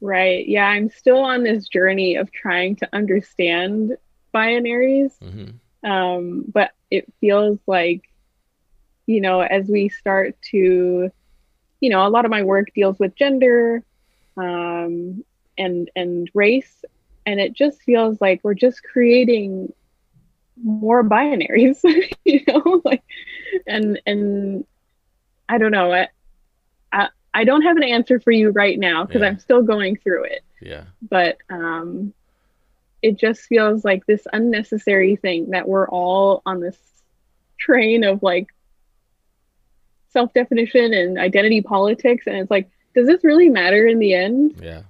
right. 0.00 0.46
Yeah 0.46 0.66
i'm 0.66 0.90
still 0.90 1.18
on 1.18 1.44
this 1.44 1.68
journey 1.68 2.16
of 2.16 2.30
trying 2.32 2.76
to 2.76 2.88
understand 2.92 3.96
binaries. 4.34 5.12
Hmm 5.20 5.56
um, 5.86 6.44
but 6.52 6.72
it 6.90 7.12
feels 7.20 7.58
like 7.66 8.02
you 9.06 9.20
know 9.20 9.40
as 9.40 9.68
we 9.68 9.88
start 9.88 10.34
to 10.50 11.10
you 11.80 11.90
know 11.90 12.06
a 12.06 12.10
lot 12.10 12.24
of 12.24 12.30
my 12.30 12.42
work 12.42 12.68
deals 12.74 12.98
with 12.98 13.16
gender 13.16 13.82
um, 14.36 15.24
and 15.58 15.90
and 15.96 16.28
race 16.34 16.84
and 17.26 17.40
it 17.40 17.52
just 17.54 17.82
feels 17.82 18.20
like 18.20 18.40
we're 18.44 18.54
just 18.54 18.82
creating 18.84 19.72
more 20.56 21.04
binaries 21.04 21.78
you 22.24 22.40
know 22.48 22.80
like 22.84 23.02
and 23.66 24.00
and 24.06 24.64
i 25.48 25.58
don't 25.58 25.72
know 25.72 25.92
I, 25.92 26.08
I 26.92 27.08
i 27.34 27.44
don't 27.44 27.62
have 27.62 27.76
an 27.76 27.82
answer 27.84 28.20
for 28.20 28.30
you 28.32 28.50
right 28.50 28.78
now 28.78 29.04
because 29.04 29.22
Yeah. 29.22 29.28
i'm 29.28 29.38
still 29.38 29.62
going 29.62 29.96
through 29.96 30.24
it 30.24 30.42
Yeah. 30.60 30.84
but 31.10 31.38
um 31.50 32.14
it 33.02 33.18
just 33.18 33.42
feels 33.42 33.84
like 33.84 34.06
this 34.06 34.26
unnecessary 34.32 35.16
thing 35.16 35.50
that 35.50 35.68
we're 35.68 35.88
all 35.88 36.42
on 36.46 36.60
this 36.60 36.78
train 37.58 38.04
of 38.04 38.22
like 38.22 38.48
self-definition 40.10 40.94
and 40.94 41.18
identity 41.18 41.60
politics 41.60 42.24
and 42.26 42.36
it's 42.36 42.50
like 42.50 42.68
does 42.94 43.06
this 43.06 43.22
really 43.22 43.50
matter 43.50 43.86
in 43.86 43.98
the 43.98 44.14
end? 44.14 44.58
Yeah. 44.62 44.82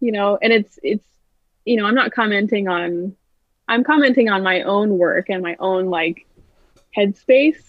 you 0.00 0.12
know 0.12 0.38
and 0.42 0.52
it's 0.52 0.78
it's 0.82 1.04
you 1.64 1.76
know 1.76 1.86
i'm 1.86 1.94
not 1.94 2.12
commenting 2.12 2.68
on 2.68 3.14
i'm 3.68 3.84
commenting 3.84 4.28
on 4.28 4.42
my 4.42 4.62
own 4.62 4.98
work 4.98 5.28
and 5.28 5.42
my 5.42 5.56
own 5.60 5.86
like 5.86 6.26
headspace 6.96 7.62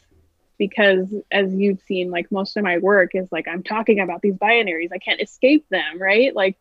because 0.58 1.08
as 1.32 1.54
you've 1.54 1.82
seen 1.82 2.10
like 2.12 2.32
most 2.32 2.58
of 2.58 2.64
my 2.64 2.78
work 2.78 3.12
is 3.14 3.28
like 3.32 3.48
i'm 3.48 3.64
talking 3.64 4.00
about 4.00 4.22
these 4.22 4.36
binaries. 4.36 4.90
I 4.94 4.98
can't 4.98 5.22
escape 5.22 5.68
them 5.70 6.02
right? 6.02 6.36
Like 6.36 6.58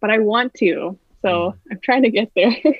but 0.00 0.10
i 0.10 0.18
want 0.18 0.54
to. 0.54 0.98
So 1.22 1.28
mm. 1.28 1.54
i'm 1.70 1.80
trying 1.80 2.02
to 2.02 2.10
get 2.10 2.30
there. 2.34 2.56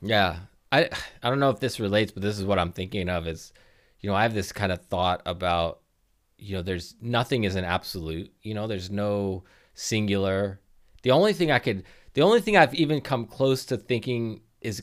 Yeah. 0.00 0.36
I 0.70 0.90
I 1.22 1.30
don't 1.30 1.40
know 1.40 1.50
if 1.50 1.60
this 1.60 1.80
relates, 1.80 2.12
but 2.12 2.22
this 2.22 2.38
is 2.38 2.44
what 2.44 2.58
I'm 2.58 2.72
thinking 2.72 3.08
of 3.08 3.26
is, 3.26 3.52
you 4.00 4.08
know, 4.08 4.16
I 4.16 4.22
have 4.22 4.34
this 4.34 4.52
kind 4.52 4.72
of 4.72 4.84
thought 4.86 5.22
about, 5.26 5.80
you 6.38 6.56
know, 6.56 6.62
there's 6.62 6.94
nothing 7.00 7.44
is 7.44 7.56
an 7.56 7.64
absolute, 7.64 8.32
you 8.42 8.54
know, 8.54 8.66
there's 8.66 8.90
no 8.90 9.44
singular. 9.74 10.60
The 11.02 11.10
only 11.10 11.32
thing 11.32 11.50
I 11.50 11.58
could 11.58 11.84
the 12.14 12.22
only 12.22 12.40
thing 12.40 12.56
I've 12.56 12.74
even 12.74 13.00
come 13.00 13.26
close 13.26 13.64
to 13.66 13.76
thinking 13.76 14.40
is 14.60 14.82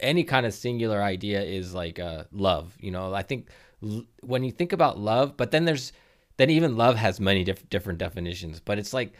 any 0.00 0.24
kind 0.24 0.44
of 0.44 0.54
singular 0.54 1.02
idea 1.02 1.42
is 1.42 1.74
like 1.74 1.98
uh 1.98 2.24
love, 2.32 2.76
you 2.80 2.90
know. 2.90 3.14
I 3.14 3.22
think 3.22 3.48
l- 3.82 4.04
when 4.22 4.42
you 4.44 4.50
think 4.50 4.72
about 4.72 4.98
love, 4.98 5.36
but 5.36 5.50
then 5.50 5.64
there's 5.64 5.92
then 6.36 6.50
even 6.50 6.76
love 6.76 6.96
has 6.96 7.20
many 7.20 7.44
diff- 7.44 7.68
different 7.70 7.98
definitions, 7.98 8.60
but 8.60 8.78
it's 8.78 8.92
like 8.92 9.12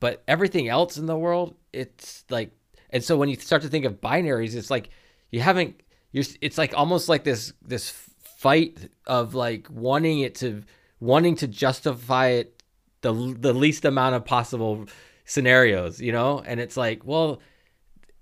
but 0.00 0.22
everything 0.28 0.68
else 0.68 0.98
in 0.98 1.06
the 1.06 1.16
world, 1.16 1.54
it's 1.72 2.24
like 2.30 2.50
and 2.90 3.02
so 3.02 3.16
when 3.16 3.28
you 3.28 3.36
start 3.36 3.62
to 3.62 3.68
think 3.68 3.84
of 3.84 4.00
binaries, 4.00 4.54
it's 4.54 4.70
like 4.70 4.90
you 5.30 5.40
haven't 5.40 5.82
you're 6.12 6.24
it's 6.40 6.58
like 6.58 6.72
almost 6.76 7.08
like 7.08 7.24
this 7.24 7.52
this 7.60 8.03
fight 8.44 8.90
of 9.06 9.34
like 9.34 9.66
wanting 9.70 10.20
it 10.20 10.34
to 10.34 10.62
wanting 11.00 11.34
to 11.34 11.48
justify 11.48 12.26
it 12.28 12.62
the 13.00 13.12
the 13.40 13.54
least 13.54 13.86
amount 13.86 14.14
of 14.14 14.22
possible 14.26 14.84
scenarios, 15.24 15.98
you 15.98 16.12
know? 16.12 16.42
And 16.44 16.60
it's 16.60 16.76
like, 16.76 17.06
well, 17.06 17.40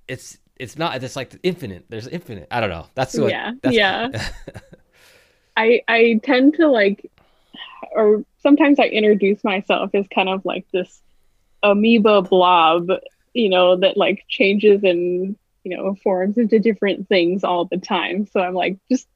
it's 0.07 0.39
it's 0.61 0.79
not 0.79 1.03
it's 1.03 1.17
like 1.17 1.37
infinite. 1.43 1.87
There's 1.89 2.07
infinite. 2.07 2.47
I 2.53 2.61
don't 2.61 2.71
know. 2.71 2.87
That's 2.95 3.19
what 3.19 3.31
Yeah, 3.31 3.51
that's, 3.63 3.75
yeah. 3.75 4.31
i 5.57 5.83
i 5.89 6.21
tend 6.23 6.55
to 6.55 6.67
like 6.69 7.11
or 7.95 8.25
sometimes 8.39 8.79
i 8.79 8.85
introduce 8.85 9.45
myself 9.45 9.91
as 9.93 10.07
kind 10.09 10.31
of 10.31 10.43
like 10.47 10.65
this 10.73 11.03
amoeba 11.63 12.23
blob 12.23 12.89
you 13.35 13.51
know 13.51 13.77
that 13.77 13.99
like 13.99 14.25
changes 14.29 14.83
and 14.83 15.37
you 15.65 15.77
know 15.77 15.95
forms 16.03 16.39
into 16.39 16.59
different 16.59 17.07
things 17.07 17.45
all 17.45 17.67
the 17.67 17.77
time 17.77 18.27
so 18.27 18.41
i'm 18.41 18.55
like 18.55 18.79
just 18.91 19.07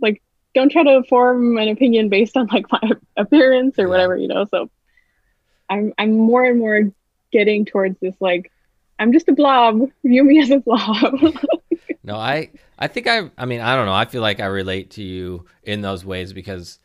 like 0.00 0.22
don't 0.54 0.70
try 0.70 0.82
to 0.82 1.02
form 1.08 1.58
an 1.58 1.68
opinion 1.68 2.08
based 2.08 2.36
on 2.36 2.46
like 2.46 2.66
my 2.72 2.92
appearance 3.16 3.78
or 3.78 3.88
whatever 3.88 4.16
you 4.16 4.28
know 4.28 4.44
so 4.50 4.70
i'm 5.68 5.92
i'm 5.98 6.16
more 6.16 6.44
and 6.44 6.58
more 6.58 6.82
getting 7.32 7.64
towards 7.64 7.98
this 8.00 8.14
like 8.20 8.50
i'm 8.98 9.12
just 9.12 9.28
a 9.28 9.32
blob. 9.32 9.90
View 10.04 10.24
me 10.24 10.40
as 10.40 10.50
a 10.50 10.58
blob. 10.58 11.14
No, 12.06 12.14
I 12.16 12.50
I 12.78 12.86
think 12.86 13.08
I 13.08 13.30
I 13.36 13.46
mean, 13.46 13.60
I 13.60 13.74
don't 13.74 13.86
know. 13.86 13.92
I 13.92 14.04
feel 14.04 14.22
like 14.22 14.38
I 14.38 14.46
relate 14.46 14.92
to 14.92 15.02
you 15.02 15.44
in 15.64 15.80
those 15.82 16.04
ways 16.04 16.32
because 16.32 16.78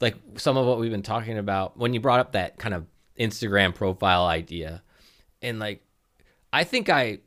like 0.00 0.16
some 0.36 0.56
of 0.56 0.66
what 0.66 0.78
we've 0.78 0.90
been 0.90 1.02
talking 1.02 1.36
about 1.36 1.76
when 1.76 1.92
you 1.92 2.00
brought 2.00 2.20
up 2.20 2.32
that 2.32 2.58
kind 2.58 2.74
of 2.74 2.86
Instagram 3.20 3.74
profile 3.74 4.24
idea 4.24 4.82
and 5.42 5.58
like 5.58 5.84
I 6.54 6.64
think 6.64 6.88
I 6.88 7.18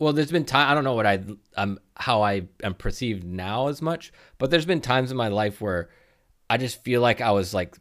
well 0.00 0.12
there's 0.12 0.32
been 0.32 0.44
time 0.44 0.68
I 0.68 0.74
don't 0.74 0.82
know 0.82 0.94
what 0.94 1.06
I 1.06 1.20
um 1.56 1.78
how 1.94 2.22
I 2.22 2.42
am 2.64 2.74
perceived 2.74 3.22
now 3.24 3.68
as 3.68 3.80
much, 3.80 4.12
but 4.38 4.50
there's 4.50 4.66
been 4.66 4.80
times 4.80 5.12
in 5.12 5.16
my 5.16 5.28
life 5.28 5.60
where 5.60 5.90
I 6.48 6.56
just 6.56 6.82
feel 6.82 7.00
like 7.00 7.20
I 7.20 7.30
was 7.30 7.54
like 7.54 7.76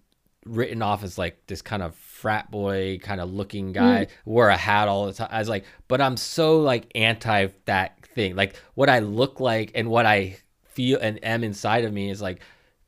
written 0.45 0.81
off 0.81 1.03
as 1.03 1.17
like 1.17 1.45
this 1.47 1.61
kind 1.61 1.81
of 1.81 1.95
frat 1.95 2.49
boy 2.51 2.99
kind 3.01 3.19
of 3.21 3.31
looking 3.33 3.71
guy, 3.71 4.07
wore 4.25 4.49
a 4.49 4.57
hat 4.57 4.87
all 4.87 5.05
the 5.07 5.13
time. 5.13 5.29
I 5.31 5.39
was 5.39 5.49
like, 5.49 5.65
but 5.87 5.99
I'm 6.01 6.17
so 6.17 6.59
like 6.61 6.91
anti 6.95 7.47
that 7.65 8.05
thing. 8.15 8.35
Like 8.35 8.55
what 8.75 8.89
I 8.89 8.99
look 8.99 9.39
like 9.39 9.71
and 9.75 9.89
what 9.89 10.05
I 10.05 10.37
feel 10.65 10.99
and 11.01 11.23
am 11.23 11.43
inside 11.43 11.83
of 11.85 11.91
me 11.93 12.09
is 12.11 12.21
like 12.21 12.41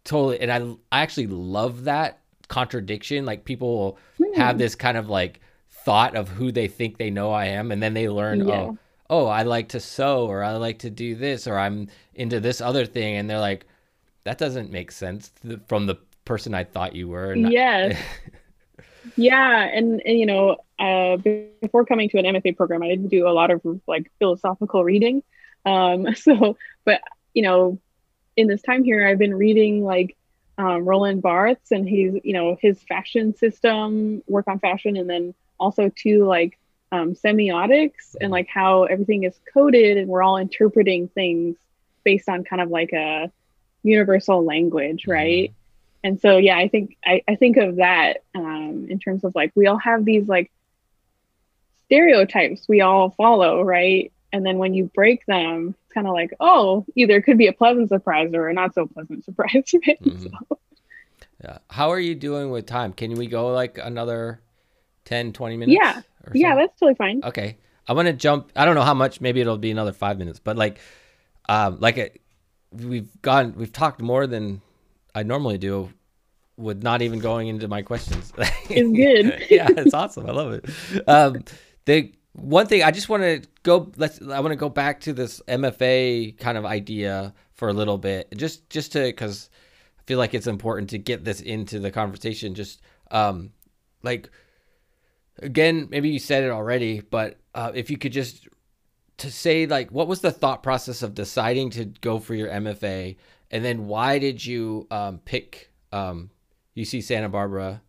totally, 0.03 0.39
and 0.39 0.51
I 0.51 0.97
I 0.97 1.01
actually 1.01 1.27
love 1.27 1.85
that 1.85 2.19
contradiction. 2.47 3.25
Like 3.25 3.45
people 3.45 3.77
will 3.77 3.97
have 4.35 4.57
this 4.57 4.75
kind 4.75 4.97
of 4.97 5.09
like 5.09 5.39
thought 5.85 6.15
of 6.15 6.29
who 6.29 6.51
they 6.51 6.67
think 6.67 6.97
they 6.97 7.09
know 7.09 7.31
I 7.31 7.45
am, 7.45 7.71
and 7.71 7.81
then 7.81 7.93
they 7.93 8.07
learn, 8.09 8.47
Yeah. 8.47 8.53
oh, 8.55 8.77
oh, 9.11 9.27
I 9.27 9.43
like 9.43 9.69
to 9.71 9.81
sew, 9.81 10.27
or 10.27 10.43
I 10.43 10.53
like 10.57 10.79
to 10.81 10.91
do 10.91 11.15
this, 11.15 11.47
or 11.47 11.57
I'm 11.59 11.89
into 12.15 12.41
this 12.41 12.61
other 12.61 12.87
thing, 12.87 13.17
and 13.17 13.29
they're 13.29 13.39
like, 13.39 13.67
that 14.25 14.39
doesn't 14.39 14.71
make 14.71 14.91
sense 14.91 15.29
th- 15.43 15.59
from 15.67 15.87
the 15.87 15.95
person 16.25 16.53
I 16.55 16.65
thought 16.65 16.95
you 16.95 17.09
were. 17.09 17.33
And 17.33 17.47
I- 17.47 17.51
Yeah, 19.17 19.63
and, 19.63 20.01
and 20.05 20.19
you 20.19 20.25
know, 20.25 20.57
uh, 20.79 21.17
before 21.61 21.85
coming 21.85 22.09
to 22.09 22.19
an 22.19 22.25
MFA 22.25 22.55
program, 22.55 22.83
I 22.83 22.89
did 22.89 23.09
do 23.09 23.27
a 23.27 23.31
lot 23.31 23.51
of 23.51 23.61
like 23.87 24.11
philosophical 24.19 24.83
reading. 24.83 25.23
Um, 25.65 26.13
so, 26.15 26.57
but 26.85 27.01
you 27.33 27.43
know, 27.43 27.79
in 28.37 28.47
this 28.47 28.61
time 28.61 28.83
here, 28.83 29.07
I've 29.07 29.17
been 29.19 29.35
reading 29.35 29.83
like 29.83 30.17
um, 30.57 30.85
Roland 30.85 31.21
Barthes 31.21 31.71
and 31.71 31.87
he's, 31.87 32.13
you 32.23 32.33
know, 32.33 32.57
his 32.61 32.81
fashion 32.83 33.35
system, 33.35 34.23
work 34.27 34.47
on 34.47 34.59
fashion, 34.59 34.97
and 34.97 35.09
then 35.09 35.33
also 35.59 35.89
too 35.89 36.25
like 36.25 36.57
um, 36.91 37.13
semiotics 37.13 38.15
and 38.19 38.31
like 38.31 38.47
how 38.47 38.83
everything 38.83 39.23
is 39.23 39.39
coded 39.53 39.97
and 39.97 40.07
we're 40.07 40.23
all 40.23 40.37
interpreting 40.37 41.07
things 41.07 41.55
based 42.03 42.27
on 42.27 42.43
kind 42.43 42.61
of 42.61 42.69
like 42.69 42.91
a 42.93 43.31
universal 43.83 44.43
language, 44.43 45.07
right? 45.07 45.53
And 46.03 46.19
so, 46.19 46.37
yeah, 46.37 46.57
I 46.57 46.67
think 46.67 46.97
I, 47.05 47.21
I 47.27 47.35
think 47.35 47.57
of 47.57 47.77
that 47.77 48.23
um, 48.35 48.87
in 48.89 48.99
terms 48.99 49.23
of 49.23 49.35
like 49.35 49.51
we 49.55 49.67
all 49.67 49.77
have 49.77 50.03
these 50.03 50.27
like 50.27 50.51
stereotypes 51.85 52.67
we 52.67 52.81
all 52.81 53.11
follow, 53.11 53.61
right? 53.61 54.11
And 54.33 54.45
then 54.45 54.57
when 54.57 54.73
you 54.73 54.89
break 54.93 55.25
them, 55.25 55.75
it's 55.83 55.93
kind 55.93 56.07
of 56.07 56.13
like, 56.13 56.31
oh, 56.39 56.85
either 56.95 57.17
it 57.17 57.23
could 57.23 57.37
be 57.37 57.47
a 57.47 57.53
pleasant 57.53 57.89
surprise 57.89 58.31
or 58.33 58.47
a 58.47 58.53
not 58.53 58.73
so 58.73 58.87
pleasant 58.87 59.25
surprise, 59.25 59.73
right? 59.87 60.01
Mhm. 60.01 60.31
So, 60.31 60.57
Yeah. 61.43 61.57
How 61.69 61.89
are 61.89 61.99
you 61.99 62.15
doing 62.15 62.49
with 62.49 62.65
time? 62.65 62.93
Can 62.93 63.13
we 63.15 63.27
go 63.27 63.51
like 63.53 63.77
another 63.77 64.41
10, 65.05 65.33
20 65.33 65.57
minutes? 65.57 65.77
Yeah. 65.81 66.01
yeah, 66.33 66.55
that's 66.55 66.79
totally 66.79 66.95
fine. 66.95 67.21
Okay. 67.23 67.57
I 67.87 67.93
want 67.93 68.07
to 68.07 68.13
jump. 68.13 68.51
I 68.55 68.65
don't 68.65 68.75
know 68.75 68.83
how 68.83 68.93
much. 68.93 69.21
Maybe 69.21 69.41
it'll 69.41 69.57
be 69.57 69.71
another 69.71 69.93
five 69.93 70.17
minutes. 70.17 70.39
But 70.39 70.55
like, 70.55 70.79
um, 71.49 71.77
like 71.79 71.97
uh 71.97 72.09
we've 72.71 73.09
gone. 73.21 73.53
We've 73.57 73.73
talked 73.73 74.01
more 74.01 74.27
than 74.27 74.61
I 75.13 75.23
normally 75.23 75.57
do, 75.57 75.91
with 76.57 76.83
not 76.83 77.01
even 77.01 77.19
going 77.19 77.47
into 77.47 77.67
my 77.67 77.81
questions. 77.81 78.31
It's 78.69 78.89
good. 78.95 79.47
yeah, 79.49 79.67
it's 79.69 79.93
awesome. 79.93 80.29
I 80.29 80.31
love 80.31 80.53
it. 80.53 80.65
Um, 81.05 81.43
the 81.83 82.13
one 82.31 82.67
thing 82.67 82.83
I 82.83 82.91
just 82.91 83.09
want 83.09 83.23
to 83.23 83.41
go. 83.63 83.91
Let's. 83.97 84.21
I 84.21 84.39
want 84.39 84.53
to 84.53 84.55
go 84.55 84.69
back 84.69 85.01
to 85.01 85.13
this 85.13 85.41
MFA 85.47 86.37
kind 86.37 86.57
of 86.57 86.65
idea 86.65 87.33
for 87.53 87.67
a 87.67 87.73
little 87.73 87.97
bit, 87.97 88.29
just 88.37 88.69
just 88.69 88.93
to 88.93 89.01
because 89.01 89.49
I 89.99 90.03
feel 90.05 90.17
like 90.17 90.33
it's 90.33 90.47
important 90.47 90.91
to 90.91 90.97
get 90.97 91.25
this 91.25 91.41
into 91.41 91.79
the 91.79 91.91
conversation. 91.91 92.55
Just 92.55 92.81
um, 93.09 93.51
like 94.03 94.29
again, 95.41 95.87
maybe 95.89 96.09
you 96.09 96.19
said 96.19 96.43
it 96.43 96.51
already, 96.51 97.01
but 97.01 97.37
uh, 97.53 97.71
if 97.73 97.89
you 97.89 97.97
could 97.97 98.11
just 98.11 98.47
to 99.17 99.31
say 99.31 99.67
like 99.67 99.91
what 99.91 100.07
was 100.07 100.21
the 100.21 100.31
thought 100.31 100.63
process 100.63 101.03
of 101.03 101.13
deciding 101.13 101.69
to 101.71 101.85
go 101.85 102.19
for 102.19 102.33
your 102.33 102.49
MFA, 102.49 103.15
and 103.51 103.63
then 103.63 103.87
why 103.87 104.17
did 104.19 104.43
you 104.45 104.87
um, 104.89 105.19
pick 105.19 105.71
um, 105.91 106.29
UC 106.75 107.03
Santa 107.03 107.29
Barbara? 107.29 107.81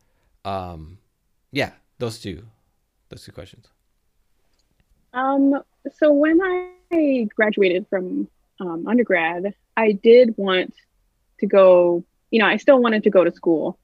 Um, 0.44 0.98
yeah, 1.52 1.72
those 1.98 2.18
two, 2.18 2.44
those 3.08 3.24
two 3.24 3.32
questions. 3.32 3.66
Um, 5.12 5.62
so 5.96 6.12
when 6.12 6.40
I 6.42 7.28
graduated 7.34 7.86
from 7.88 8.28
um, 8.60 8.86
undergrad, 8.86 9.54
I 9.76 9.92
did 9.92 10.34
want 10.36 10.74
to 11.40 11.46
go, 11.46 12.04
you 12.30 12.38
know, 12.38 12.46
I 12.46 12.56
still 12.56 12.80
wanted 12.80 13.02
to 13.04 13.10
go 13.10 13.24
to 13.24 13.32
school. 13.32 13.78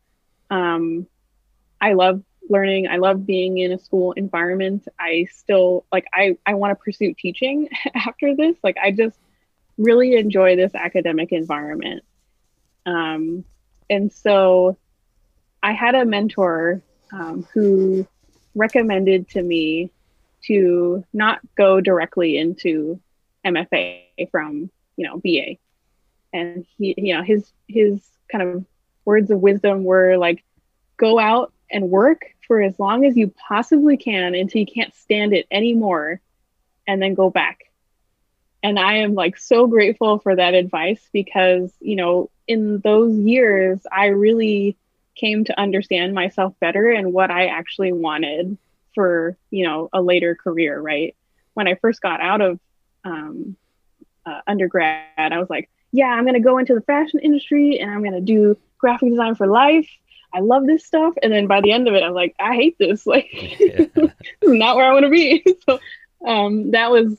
Um, 0.51 1.07
I 1.81 1.93
love 1.93 2.23
learning. 2.51 2.89
I 2.89 2.97
love 2.97 3.27
being 3.27 3.59
in 3.59 3.73
a 3.73 3.79
school 3.79 4.13
environment. 4.13 4.87
I 4.99 5.27
still 5.33 5.85
like 5.93 6.07
I 6.13 6.37
I 6.47 6.55
want 6.55 6.73
to 6.73 6.83
pursue 6.83 7.15
teaching 7.15 7.69
after 7.95 8.35
this. 8.35 8.57
Like 8.63 8.77
I 8.83 8.91
just 8.91 9.19
really 9.77 10.17
enjoy 10.17 10.57
this 10.57 10.75
academic 10.75 11.33
environment. 11.33 12.03
Um, 12.85 13.45
and 13.89 14.13
so 14.13 14.77
I 15.63 15.73
had 15.73 15.95
a 15.95 16.05
mentor 16.05 16.83
um, 17.13 17.47
who 17.53 18.07
recommended 18.55 19.29
to 19.31 19.43
me 19.43 19.91
to 20.45 21.05
not 21.13 21.41
go 21.57 21.81
directly 21.81 22.39
into 22.39 23.01
MFA 23.45 24.03
from 24.31 24.71
you 24.97 25.07
know 25.07 25.19
BA, 25.19 25.57
and 26.33 26.67
he 26.77 26.95
you 26.97 27.15
know 27.15 27.23
his 27.23 27.53
his 27.69 28.01
kind 28.31 28.43
of 28.43 28.65
words 29.05 29.31
of 29.31 29.41
wisdom 29.41 29.85
were 29.85 30.19
like, 30.19 30.45
go 30.99 31.19
out 31.19 31.53
and 31.71 31.91
work 31.91 32.23
for 32.47 32.63
as 32.63 32.79
long 32.79 33.05
as 33.05 33.17
you 33.17 33.33
possibly 33.49 33.97
can 33.97 34.35
until 34.35 34.61
you 34.61 34.67
can't 34.67 34.95
stand 34.95 35.35
it 35.35 35.47
anymore, 35.51 36.21
and 36.87 37.03
then 37.03 37.15
go 37.15 37.31
back. 37.31 37.61
And 38.63 38.79
I 38.79 38.99
am 38.99 39.15
like 39.15 39.37
so 39.37 39.67
grateful 39.67 40.19
for 40.19 40.35
that 40.35 40.55
advice 40.55 41.07
because 41.13 41.73
you 41.81 41.97
know 41.97 42.31
in 42.47 42.81
those 42.81 43.17
years 43.17 43.81
I 43.91 44.07
really 44.07 44.77
came 45.15 45.45
to 45.45 45.61
understand 45.61 46.15
myself 46.15 46.55
better 46.61 46.91
and 46.91 47.13
what 47.13 47.31
I 47.31 47.47
actually 47.47 47.93
wanted 47.93 48.57
for 48.99 49.37
you 49.51 49.65
know 49.65 49.89
a 49.93 50.03
later 50.03 50.35
career 50.35 50.81
right 50.81 51.15
when 51.55 51.69
i 51.69 51.77
first 51.77 52.01
got 52.01 52.21
out 52.21 52.41
of 52.41 52.59
um, 53.05 53.57
uh, 54.27 54.41
undergrad 54.45 55.07
i 55.17 55.39
was 55.39 55.49
like 55.49 55.71
yeah 55.93 56.09
i'm 56.09 56.25
going 56.25 56.35
to 56.35 56.41
go 56.41 56.59
into 56.59 56.75
the 56.75 56.81
fashion 56.81 57.21
industry 57.21 57.79
and 57.79 57.91
i'm 57.93 58.01
going 58.01 58.13
to 58.13 58.21
do 58.21 58.57
graphic 58.79 59.09
design 59.09 59.37
for 59.37 59.47
life 59.47 59.89
i 60.33 60.41
love 60.41 60.67
this 60.67 60.85
stuff 60.85 61.15
and 61.23 61.33
then 61.33 61.47
by 61.47 61.61
the 61.61 61.73
end 61.73 61.89
of 61.89 61.95
it 61.95 62.03
I'm 62.03 62.13
like 62.15 62.35
i 62.39 62.55
hate 62.55 62.77
this 62.79 63.07
like 63.07 63.29
Yeah. 63.33 63.87
this 63.95 64.13
is 64.43 64.53
not 64.53 64.77
where 64.77 64.89
i 64.89 64.93
want 64.93 65.05
to 65.05 65.11
be 65.11 65.45
so 65.69 65.81
um, 66.27 66.73
that 66.73 66.91
was 66.91 67.17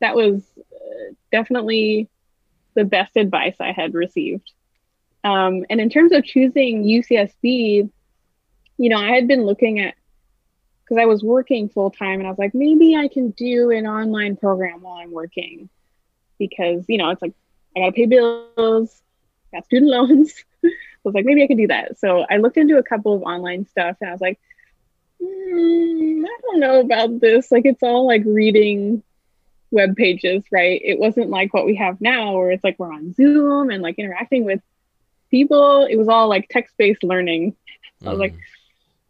that 0.00 0.14
was 0.14 0.42
uh, 0.58 1.12
definitely 1.30 2.08
the 2.74 2.84
best 2.84 3.16
advice 3.16 3.56
i 3.60 3.72
had 3.72 3.94
received 3.94 4.52
um, 5.24 5.64
and 5.70 5.80
in 5.80 5.88
terms 5.88 6.12
of 6.12 6.24
choosing 6.24 6.84
ucsb 6.84 7.90
you 8.78 8.88
know 8.88 8.98
i 8.98 9.10
had 9.10 9.26
been 9.26 9.44
looking 9.44 9.80
at 9.80 9.94
because 10.92 11.00
I 11.00 11.06
was 11.06 11.22
working 11.22 11.68
full 11.68 11.90
time 11.90 12.18
and 12.18 12.26
I 12.26 12.30
was 12.30 12.38
like, 12.38 12.54
maybe 12.54 12.94
I 12.96 13.08
can 13.08 13.30
do 13.30 13.70
an 13.70 13.86
online 13.86 14.36
program 14.36 14.82
while 14.82 14.94
I'm 14.94 15.10
working 15.10 15.70
because, 16.38 16.84
you 16.88 16.98
know, 16.98 17.10
it's 17.10 17.22
like 17.22 17.32
I 17.76 17.80
got 17.80 17.86
to 17.86 17.92
pay 17.92 18.06
bills, 18.06 19.02
got 19.54 19.64
student 19.64 19.90
loans. 19.90 20.34
I 21.04 21.08
was 21.08 21.14
like, 21.14 21.24
maybe 21.24 21.42
I 21.42 21.46
could 21.46 21.56
do 21.56 21.68
that. 21.68 21.98
So 21.98 22.24
I 22.30 22.36
looked 22.38 22.56
into 22.56 22.78
a 22.78 22.82
couple 22.82 23.14
of 23.14 23.22
online 23.22 23.66
stuff 23.66 23.96
and 24.00 24.08
I 24.08 24.12
was 24.12 24.20
like, 24.20 24.38
mm, 25.20 26.24
I 26.24 26.40
don't 26.42 26.60
know 26.60 26.80
about 26.80 27.20
this. 27.20 27.50
Like, 27.50 27.66
it's 27.66 27.82
all 27.82 28.06
like 28.06 28.22
reading 28.24 29.02
web 29.70 29.96
pages, 29.96 30.44
right? 30.52 30.80
It 30.84 30.98
wasn't 30.98 31.30
like 31.30 31.52
what 31.54 31.66
we 31.66 31.76
have 31.76 32.00
now 32.00 32.36
where 32.36 32.50
it's 32.50 32.62
like 32.62 32.78
we're 32.78 32.92
on 32.92 33.14
Zoom 33.14 33.70
and 33.70 33.82
like 33.82 33.98
interacting 33.98 34.44
with 34.44 34.60
people. 35.30 35.84
It 35.84 35.96
was 35.96 36.08
all 36.08 36.28
like 36.28 36.48
text 36.48 36.76
based 36.76 37.02
learning. 37.02 37.56
I 38.04 38.10
was 38.10 38.18
like, 38.18 38.34
Mhm. 38.34 38.40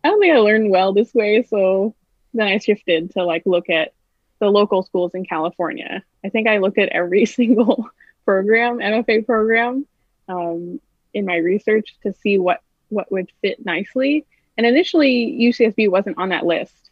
I 0.05 0.09
don't 0.09 0.21
think 0.21 0.35
I 0.35 0.39
learned 0.39 0.71
well 0.71 0.93
this 0.93 1.13
way. 1.15 1.43
So 1.43 1.95
then 2.35 2.47
I 2.47 2.59
shifted 2.59 3.13
to 3.13 3.25
like 3.25 3.43
look 3.45 3.69
at 3.71 3.93
the 4.39 4.51
local 4.51 4.83
schools 4.83 5.15
in 5.15 5.25
California. 5.25 6.03
I 6.25 6.29
think 6.29 6.49
I 6.49 6.59
looked 6.59 6.79
at 6.79 6.89
every 6.89 7.27
single 7.39 7.89
program, 8.25 8.79
MFA 8.79 9.27
program, 9.27 9.87
um, 10.29 10.81
in 11.15 11.25
my 11.25 11.37
research 11.37 11.97
to 12.03 12.13
see 12.13 12.39
what 12.39 12.61
what 12.89 13.11
would 13.11 13.31
fit 13.41 13.65
nicely. 13.65 14.27
And 14.57 14.67
initially, 14.67 15.39
UCSB 15.41 15.91
wasn't 15.91 16.19
on 16.19 16.29
that 16.29 16.45
list, 16.45 16.91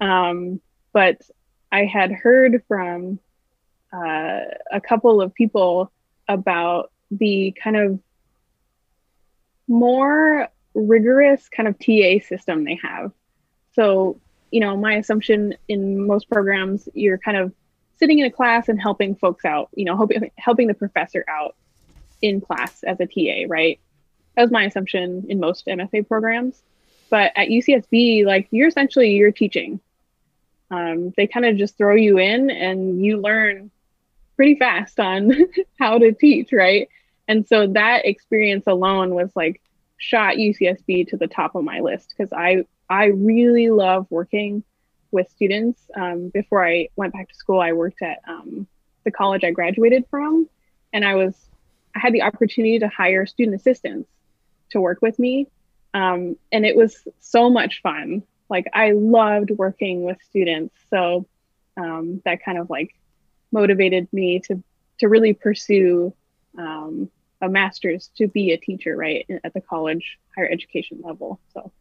um, 0.00 0.60
but 0.92 1.20
I 1.70 1.84
had 1.84 2.10
heard 2.10 2.62
from 2.66 3.20
uh, 3.92 4.40
a 4.72 4.80
couple 4.80 5.20
of 5.20 5.32
people 5.34 5.92
about 6.28 6.90
the 7.10 7.54
kind 7.62 7.76
of 7.76 8.00
more 9.68 10.48
rigorous 10.74 11.48
kind 11.48 11.68
of 11.68 11.78
TA 11.78 12.24
system 12.26 12.64
they 12.64 12.78
have. 12.82 13.12
So, 13.72 14.20
you 14.50 14.60
know, 14.60 14.76
my 14.76 14.94
assumption 14.94 15.54
in 15.68 16.06
most 16.06 16.28
programs, 16.28 16.88
you're 16.94 17.18
kind 17.18 17.36
of 17.36 17.52
sitting 17.98 18.18
in 18.18 18.26
a 18.26 18.30
class 18.30 18.68
and 18.68 18.80
helping 18.80 19.14
folks 19.16 19.44
out, 19.44 19.70
you 19.74 19.84
know, 19.84 19.96
helping 19.96 20.30
helping 20.36 20.66
the 20.66 20.74
professor 20.74 21.24
out 21.28 21.56
in 22.26 22.40
class 22.40 22.82
as 22.82 22.98
a 23.00 23.06
TA, 23.06 23.46
right? 23.48 23.78
That 24.34 24.42
was 24.42 24.50
my 24.50 24.64
assumption 24.64 25.26
in 25.28 25.40
most 25.40 25.66
MFA 25.66 26.06
programs. 26.06 26.62
But 27.08 27.32
at 27.36 27.48
UCSB, 27.48 28.24
like 28.24 28.48
you're 28.50 28.68
essentially 28.68 29.12
you're 29.12 29.32
teaching. 29.32 29.80
Um, 30.70 31.12
they 31.16 31.26
kind 31.26 31.46
of 31.46 31.56
just 31.56 31.78
throw 31.78 31.94
you 31.94 32.18
in 32.18 32.50
and 32.50 33.04
you 33.04 33.18
learn 33.18 33.70
pretty 34.34 34.56
fast 34.56 34.98
on 34.98 35.32
how 35.78 35.98
to 35.98 36.12
teach, 36.12 36.52
right? 36.52 36.88
And 37.28 37.46
so 37.46 37.66
that 37.68 38.06
experience 38.06 38.64
alone 38.66 39.14
was 39.14 39.30
like 39.34 39.60
shot 39.96 40.36
UCSB 40.36 41.08
to 41.08 41.16
the 41.16 41.26
top 41.26 41.54
of 41.54 41.64
my 41.64 41.80
list 41.80 42.14
because 42.16 42.32
I 42.32 42.64
I 42.88 43.06
really 43.06 43.70
love 43.70 44.06
working 44.10 44.62
with 45.10 45.30
students. 45.30 45.80
Um, 45.94 46.28
before 46.28 46.64
I 46.64 46.88
went 46.96 47.12
back 47.12 47.28
to 47.28 47.34
school, 47.34 47.60
I 47.60 47.72
worked 47.72 48.02
at 48.02 48.20
um, 48.28 48.66
the 49.04 49.10
college 49.10 49.44
I 49.44 49.50
graduated 49.50 50.04
from, 50.10 50.48
and 50.92 51.04
I 51.04 51.14
was 51.14 51.34
I 51.96 51.98
had 51.98 52.12
the 52.12 52.22
opportunity 52.22 52.78
to 52.78 52.88
hire 52.88 53.24
student 53.24 53.56
assistants 53.56 54.08
to 54.70 54.80
work 54.80 54.98
with 55.00 55.18
me. 55.18 55.48
Um, 55.94 56.36
and 56.52 56.66
it 56.66 56.76
was 56.76 57.08
so 57.20 57.48
much 57.48 57.80
fun. 57.80 58.22
Like 58.50 58.66
I 58.74 58.92
loved 58.92 59.50
working 59.50 60.02
with 60.04 60.18
students. 60.28 60.74
So 60.90 61.26
um, 61.78 62.20
that 62.26 62.44
kind 62.44 62.58
of 62.58 62.68
like 62.68 62.94
motivated 63.50 64.12
me 64.12 64.40
to 64.40 64.62
to 64.98 65.08
really 65.08 65.34
pursue 65.34 66.12
um, 66.58 67.10
a 67.42 67.48
master's 67.48 68.10
to 68.16 68.26
be 68.28 68.52
a 68.52 68.56
teacher, 68.56 68.96
right, 68.96 69.26
at 69.44 69.52
the 69.52 69.60
college 69.60 70.18
higher 70.34 70.48
education 70.48 71.00
level. 71.02 71.40
So 71.54 71.72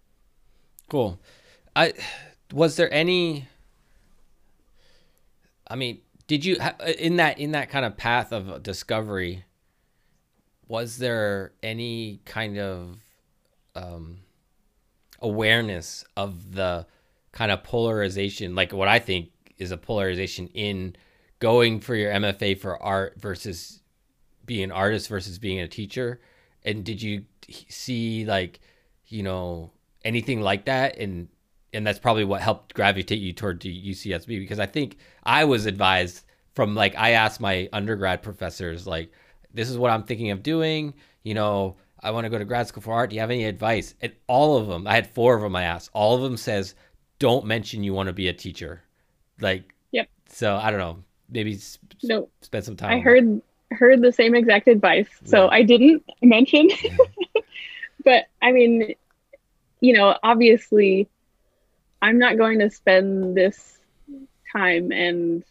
cool. 0.89 1.19
I 1.75 1.93
was 2.53 2.77
there 2.77 2.93
any. 2.93 3.47
I 5.67 5.75
mean, 5.75 5.99
did 6.27 6.45
you 6.45 6.57
in 6.97 7.17
that 7.17 7.37
in 7.37 7.51
that 7.51 7.69
kind 7.69 7.85
of 7.85 7.97
path 7.97 8.31
of 8.31 8.63
discovery? 8.63 9.43
Was 10.67 10.97
there 10.97 11.51
any 11.61 12.21
kind 12.25 12.57
of 12.57 12.97
um, 13.75 14.19
awareness 15.21 16.05
of 16.15 16.53
the 16.53 16.87
kind 17.31 17.51
of 17.51 17.63
polarization, 17.63 18.55
like 18.55 18.73
what 18.73 18.87
I 18.87 18.99
think 18.99 19.29
is 19.57 19.71
a 19.71 19.77
polarization 19.77 20.47
in 20.53 20.95
going 21.39 21.79
for 21.79 21.95
your 21.95 22.11
MFA 22.11 22.57
for 22.57 22.81
art 22.81 23.15
versus 23.19 23.81
being 24.45 24.63
an 24.63 24.71
artist 24.71 25.09
versus 25.09 25.37
being 25.37 25.59
a 25.59 25.67
teacher? 25.67 26.21
And 26.63 26.83
did 26.83 27.01
you 27.01 27.25
see 27.69 28.25
like, 28.25 28.59
you 29.07 29.21
know, 29.21 29.71
anything 30.03 30.41
like 30.41 30.65
that? 30.65 30.97
And 30.97 31.27
and 31.73 31.85
that's 31.85 31.99
probably 31.99 32.23
what 32.23 32.41
helped 32.41 32.73
gravitate 32.73 33.19
you 33.19 33.33
toward 33.33 33.59
UCSB 33.59 34.27
because 34.27 34.59
I 34.59 34.65
think 34.65 34.97
I 35.23 35.43
was 35.43 35.65
advised 35.65 36.23
from 36.53 36.73
like 36.73 36.95
I 36.95 37.11
asked 37.11 37.41
my 37.41 37.67
undergrad 37.73 38.23
professors 38.23 38.87
like, 38.87 39.11
this 39.55 39.69
is 39.69 39.77
what 39.77 39.91
I'm 39.91 40.03
thinking 40.03 40.31
of 40.31 40.43
doing. 40.43 40.93
You 41.23 41.33
know, 41.33 41.77
I 42.03 42.11
want 42.11 42.25
to 42.25 42.29
go 42.29 42.37
to 42.37 42.45
grad 42.45 42.67
school 42.67 42.83
for 42.83 42.93
art. 42.93 43.09
Do 43.09 43.15
you 43.15 43.21
have 43.21 43.31
any 43.31 43.45
advice? 43.45 43.95
And 44.01 44.13
all 44.27 44.57
of 44.57 44.67
them, 44.67 44.85
I 44.85 44.93
had 44.93 45.07
four 45.07 45.35
of 45.35 45.41
them 45.41 45.55
I 45.55 45.63
asked. 45.63 45.89
All 45.93 46.15
of 46.15 46.21
them 46.21 46.37
says, 46.37 46.75
don't 47.17 47.45
mention 47.45 47.83
you 47.83 47.93
want 47.93 48.07
to 48.07 48.13
be 48.13 48.27
a 48.27 48.33
teacher. 48.33 48.83
Like, 49.39 49.73
yep. 49.91 50.07
So 50.29 50.55
I 50.55 50.69
don't 50.69 50.79
know. 50.79 51.03
Maybe 51.29 51.59
no. 52.03 52.29
spend 52.41 52.65
some 52.65 52.75
time. 52.75 52.91
I 52.91 52.99
heard 52.99 53.41
heard 53.71 54.01
the 54.01 54.11
same 54.11 54.35
exact 54.35 54.67
advice. 54.67 55.07
So 55.23 55.49
I 55.49 55.63
didn't 55.63 56.03
mention. 56.21 56.69
but 58.03 58.25
I 58.41 58.51
mean, 58.51 58.93
you 59.79 59.93
know, 59.93 60.17
obviously 60.21 61.09
I'm 62.01 62.19
not 62.19 62.37
going 62.37 62.59
to 62.59 62.69
spend 62.69 63.35
this 63.35 63.79
time 64.51 64.91
and 64.91 65.43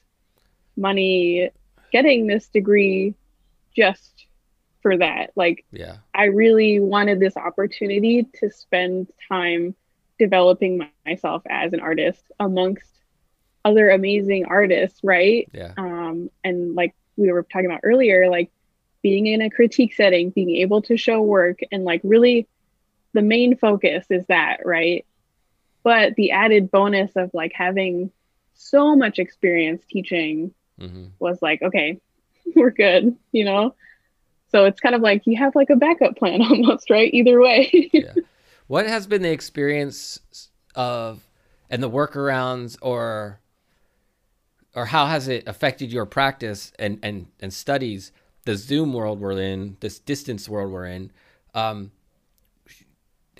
money 0.77 1.51
getting 1.93 2.27
this 2.27 2.47
degree 2.49 3.15
just 3.75 4.27
for 4.83 4.99
that. 4.99 5.31
Like 5.35 5.65
yeah. 5.71 5.97
I 6.15 6.27
really 6.27 6.81
wanted 6.81 7.21
this 7.21 7.37
opportunity 7.37 8.29
to 8.41 8.51
spend 8.51 9.09
time 9.29 9.75
developing 10.19 10.89
myself 11.07 11.43
as 11.49 11.73
an 11.73 11.81
artist 11.81 12.23
amongst 12.39 12.87
other 13.65 13.91
amazing 13.91 14.45
artists, 14.47 15.01
right? 15.03 15.49
Yeah. 15.53 15.73
Um, 15.77 16.31
and 16.45 16.75
like 16.75 16.95
we 17.17 17.33
were 17.33 17.43
talking 17.43 17.67
about 17.67 17.81
earlier, 17.83 18.31
like 18.31 18.51
being 19.03 19.27
in 19.27 19.41
a 19.41 19.51
critique 19.51 19.95
setting, 19.95 20.31
being 20.31 20.57
able 20.57 20.83
to 20.83 20.97
show 20.97 21.21
work, 21.21 21.61
and 21.73 21.85
like 21.85 22.01
really 22.05 22.47
the 23.15 23.23
main 23.23 23.57
focus 23.57 24.05
is 24.11 24.27
that, 24.27 24.67
right? 24.67 25.07
But 25.83 26.15
the 26.17 26.33
added 26.33 26.71
bonus 26.71 27.13
of 27.17 27.31
like 27.33 27.53
having 27.55 28.11
so 28.55 28.97
much 28.97 29.19
experience 29.19 29.83
teaching 29.89 30.55
mm-hmm. 30.81 31.07
was 31.19 31.41
like, 31.41 31.63
okay, 31.63 32.01
we're 32.55 32.71
good, 32.71 33.17
you 33.33 33.45
know? 33.45 33.75
So 34.51 34.65
it's 34.67 34.81
kind 34.81 34.95
of 34.95 35.01
like 35.01 35.23
you 35.27 35.37
have 35.37 35.55
like 35.55 35.71
a 35.71 35.77
backup 35.77 36.17
plan 36.17 36.41
almost, 36.49 36.91
right? 36.91 37.13
Either 37.13 37.41
way. 37.41 37.69
yeah. 37.93 38.13
What 38.67 38.87
has 38.87 39.07
been 39.07 39.23
the 39.23 39.33
experience 39.33 40.21
of 40.75 41.29
and 41.71 41.83
the 41.83 41.91
workarounds 41.91 42.77
or 42.81 43.41
or 44.75 44.87
how 44.87 45.07
has 45.07 45.29
it 45.29 45.47
affected 45.47 45.93
your 45.93 46.07
practice 46.07 46.73
and 46.79 46.99
and 47.03 47.27
and 47.41 47.53
studies 47.53 48.13
the 48.45 48.57
zoom 48.57 48.93
world 48.93 49.21
we're 49.21 49.39
in 49.39 49.77
this 49.81 49.99
distance 49.99 50.49
world 50.49 50.73
we're 50.73 50.87
in 50.87 51.13
um, 51.55 51.93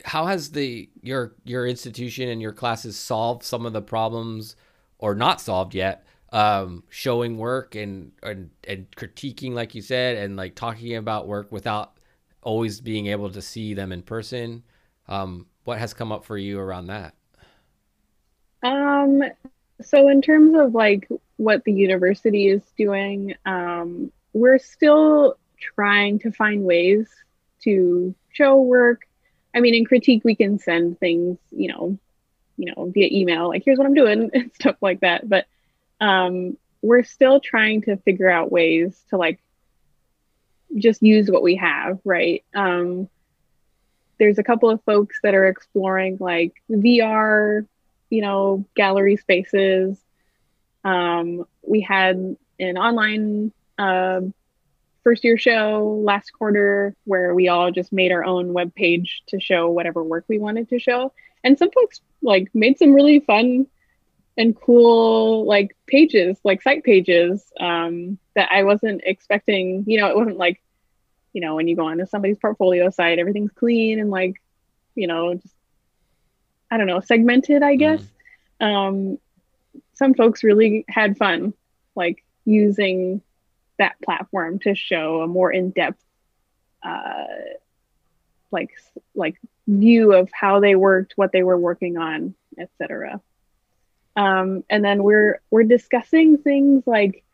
how 0.05 0.27
has 0.27 0.53
the 0.53 0.89
your 1.03 1.35
your 1.45 1.67
institution 1.67 2.29
and 2.29 2.41
your 2.41 2.53
classes 2.53 2.97
solved 2.97 3.43
some 3.43 3.67
of 3.67 3.73
the 3.73 3.83
problems 3.83 4.55
or 4.99 5.15
not 5.15 5.41
solved 5.41 5.75
yet 5.75 6.05
um, 6.35 6.83
showing 6.91 7.39
work 7.39 7.75
and, 7.75 8.13
and 8.23 8.51
and 8.69 8.91
critiquing 8.97 9.53
like 9.53 9.75
you 9.75 9.83
said 9.83 10.17
and 10.17 10.37
like 10.37 10.55
talking 10.55 10.97
about 10.97 11.27
work 11.27 11.51
without 11.51 11.99
always 12.43 12.81
being 12.81 13.07
able 13.07 13.31
to 13.31 13.41
see 13.41 13.73
them 13.73 13.93
in 13.93 14.03
person 14.03 14.63
um, 15.09 15.47
what 15.65 15.79
has 15.79 15.95
come 15.95 16.13
up 16.13 16.25
for 16.25 16.37
you 16.37 16.59
around 16.59 16.89
that 16.89 17.15
um 18.63 19.23
so 19.83 20.09
in 20.09 20.23
terms 20.23 20.57
of 20.59 20.75
like 20.75 21.09
what 21.37 21.65
the 21.65 21.73
university 21.73 22.49
is 22.49 22.63
doing, 22.77 23.35
um, 23.45 24.11
we're 24.33 24.59
still 24.59 25.37
trying 25.75 26.19
to 26.21 26.31
find 26.31 26.65
ways 26.65 27.09
to 27.63 28.15
show 28.33 28.61
work. 28.61 29.03
I 29.55 29.61
mean, 29.61 29.75
in 29.75 29.85
critique, 29.85 30.23
we 30.25 30.35
can 30.35 30.59
send 30.59 30.99
things, 30.99 31.39
you 31.51 31.69
know, 31.69 31.99
you 32.57 32.73
know, 32.73 32.91
via 32.93 33.09
email, 33.11 33.49
like 33.49 33.63
here's 33.65 33.79
what 33.79 33.87
I'm 33.87 33.95
doing 33.95 34.31
and 34.35 34.51
stuff 34.55 34.77
like 34.81 35.01
that. 35.01 35.29
But 35.29 35.47
um, 36.01 36.57
we're 36.83 37.05
still 37.05 37.41
trying 37.41 37.83
to 37.83 37.97
figure 37.99 38.31
out 38.31 38.53
ways 38.53 39.03
to 39.11 39.17
like 39.17 39.41
just 40.77 41.03
use 41.03 41.31
what 41.31 41.43
we 41.43 41.57
have, 41.57 41.99
right? 42.05 42.45
Um, 42.55 43.09
there's 44.19 44.39
a 44.39 44.45
couple 44.45 44.71
of 44.71 44.83
folks 44.85 45.19
that 45.23 45.35
are 45.35 45.47
exploring 45.47 46.19
like 46.21 46.55
VR, 46.71 47.67
you 48.11 48.23
know, 48.23 48.65
gallery 48.75 49.17
spaces 49.17 49.99
um, 50.85 51.47
we 51.63 51.81
had 51.81 52.37
an 52.61 52.79
online 52.79 53.53
uh, 53.79 54.21
first 55.03 55.25
year 55.25 55.39
show 55.39 56.01
last 56.05 56.31
quarter 56.31 56.95
where 57.05 57.35
we 57.35 57.49
all 57.49 57.71
just 57.71 57.93
made 57.93 58.13
our 58.13 58.25
own 58.25 58.53
web 58.53 58.75
page 58.75 59.23
to 59.29 59.41
show 59.41 59.71
whatever 59.71 60.05
work 60.05 60.25
we 60.29 60.39
wanted 60.39 60.69
to 60.69 60.79
show. 60.79 61.13
And 61.43 61.59
some 61.59 61.71
folks 61.71 62.01
like 62.23 62.49
made 62.55 62.79
some 62.79 62.93
really 62.93 63.21
fun 63.21 63.67
and 64.37 64.59
cool 64.61 65.47
like 65.47 65.77
pages, 65.87 66.39
like 66.45 66.63
site 66.63 66.85
pages 66.85 67.45
um, 67.61 68.19
that 68.35 68.51
I 68.51 68.65
wasn't 68.65 69.03
expecting. 69.05 69.85
You 69.87 70.01
know, 70.01 70.09
it 70.09 70.17
wasn't 70.17 70.39
like, 70.39 70.61
you 71.33 71.41
know, 71.41 71.55
when 71.57 71.69
you 71.69 71.77
go 71.77 71.87
onto 71.87 72.07
somebody's 72.07 72.39
portfolio 72.39 72.91
site, 72.91 73.19
everything's 73.19 73.53
clean 73.53 74.01
and 74.01 74.11
like, 74.11 74.41
you 74.95 75.07
know, 75.07 75.35
just 75.35 75.55
I 76.71 76.77
don't 76.77 76.87
know, 76.87 77.01
segmented, 77.01 77.63
I 77.63 77.77
guess. 77.77 78.03
Mm. 78.61 78.67
Um, 78.67 79.19
some 79.95 80.15
folks 80.15 80.43
really 80.43 80.85
had 80.89 81.17
fun 81.17 81.55
like 81.95 82.25
using 82.45 83.23
that 83.79 84.01
platform 84.03 84.59
to 84.61 84.75
show 84.75 85.23
a 85.23 85.27
more 85.27 85.53
in-depth 85.53 86.03
uh, 86.83 87.25
like 88.51 88.71
like 89.15 89.37
view 89.67 90.13
of 90.13 90.29
how 90.33 90.61
they 90.61 90.77
worked 90.77 91.15
what 91.17 91.33
they 91.33 91.43
were 91.43 91.59
working 91.59 91.97
on 91.97 92.35
etc 92.59 93.21
um, 94.17 94.65
and 94.71 94.85
then 94.85 95.03
we're 95.03 95.41
we're 95.51 95.65
discussing 95.65 96.39
things 96.39 96.83
like 96.87 97.25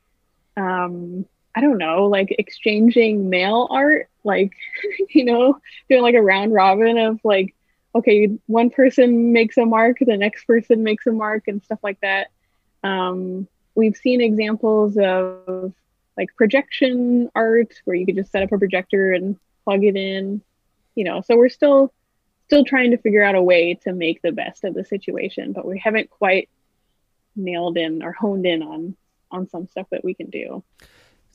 um, 0.57 1.25
i 1.55 1.61
don't 1.61 1.79
know 1.79 2.07
like 2.07 2.35
exchanging 2.39 3.31
mail 3.31 3.69
art 3.71 4.09
like 4.25 4.53
you 5.11 5.25
know 5.25 5.59
doing 5.89 6.03
like 6.03 6.15
a 6.15 6.23
round 6.23 6.53
robin 6.53 6.99
of 6.99 7.21
like 7.25 7.55
okay 7.95 8.29
one 8.47 8.71
person 8.71 9.33
makes 9.33 9.57
a 9.57 9.67
mark 9.67 9.99
the 10.01 10.17
next 10.17 10.45
person 10.45 10.83
makes 10.83 11.07
a 11.07 11.13
mark 11.13 11.49
and 11.49 11.63
stuff 11.63 11.79
like 11.83 12.01
that 12.01 12.29
um, 12.83 13.47
we've 13.75 13.97
seen 13.97 14.21
examples 14.21 14.97
of 14.97 15.73
like 16.17 16.35
projection 16.37 17.31
art 17.35 17.73
where 17.85 17.97
you 17.97 18.07
could 18.07 18.17
just 18.17 18.33
set 18.33 18.43
up 18.43 18.53
a 18.53 18.59
projector 18.59 19.13
and 19.13 19.39
plug 19.65 19.85
it 19.85 19.97
in, 19.97 20.43
you 20.95 21.05
know. 21.05 21.23
So 21.23 21.37
we're 21.37 21.49
still 21.49 21.93
still 22.47 22.65
trying 22.65 22.91
to 22.91 22.99
figure 22.99 23.23
out 23.23 23.37
a 23.37 23.43
way 23.43 23.75
to 23.75 23.93
make 23.93 24.23
the 24.23 24.33
best 24.33 24.65
of 24.65 24.75
the 24.75 24.85
situation, 24.85 25.53
but 25.53 25.67
we 25.67 25.79
haven't 25.79 26.11
quite 26.11 26.49
nailed 27.37 27.77
in 27.77 28.03
or 28.03 28.13
honed 28.13 28.47
in 28.47 28.63
on 28.63 28.97
on 29.31 29.49
some 29.49 29.67
stuff 29.67 29.87
that 29.91 30.05
we 30.05 30.15
can 30.15 30.29
do. 30.29 30.63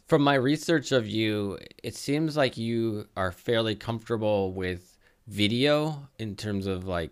From 0.08 0.22
my 0.22 0.36
research 0.36 0.92
of 0.92 1.08
you, 1.08 1.58
it 1.82 1.96
seems 1.96 2.36
like 2.38 2.58
you 2.58 3.08
are 3.16 3.32
fairly 3.32 3.76
comfortable 3.76 4.54
with 4.54 4.98
video 5.28 6.08
in 6.20 6.36
terms 6.36 6.68
of 6.68 6.86
like 6.86 7.12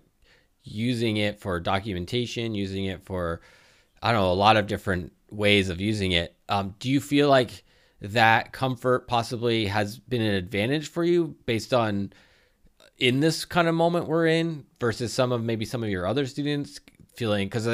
using 0.63 1.17
it 1.17 1.39
for 1.39 1.59
documentation, 1.59 2.53
using 2.53 2.85
it 2.85 3.03
for 3.03 3.41
I 4.01 4.11
don't 4.11 4.21
know, 4.21 4.31
a 4.31 4.33
lot 4.33 4.57
of 4.57 4.67
different 4.67 5.13
ways 5.29 5.69
of 5.69 5.79
using 5.79 6.11
it. 6.11 6.35
Um, 6.49 6.75
do 6.79 6.89
you 6.89 6.99
feel 6.99 7.29
like 7.29 7.63
that 8.01 8.51
comfort 8.51 9.07
possibly 9.07 9.65
has 9.67 9.97
been 9.97 10.21
an 10.21 10.35
advantage 10.35 10.89
for 10.89 11.05
you 11.05 11.35
based 11.45 11.73
on 11.73 12.11
in 12.97 13.21
this 13.21 13.45
kind 13.45 13.67
of 13.67 13.73
moment 13.73 14.07
we're 14.07 14.27
in 14.27 14.65
versus 14.79 15.13
some 15.13 15.31
of 15.31 15.41
maybe 15.41 15.65
some 15.65 15.83
of 15.83 15.89
your 15.89 16.05
other 16.05 16.25
students 16.25 16.79
feeling 17.15 17.47
because 17.47 17.65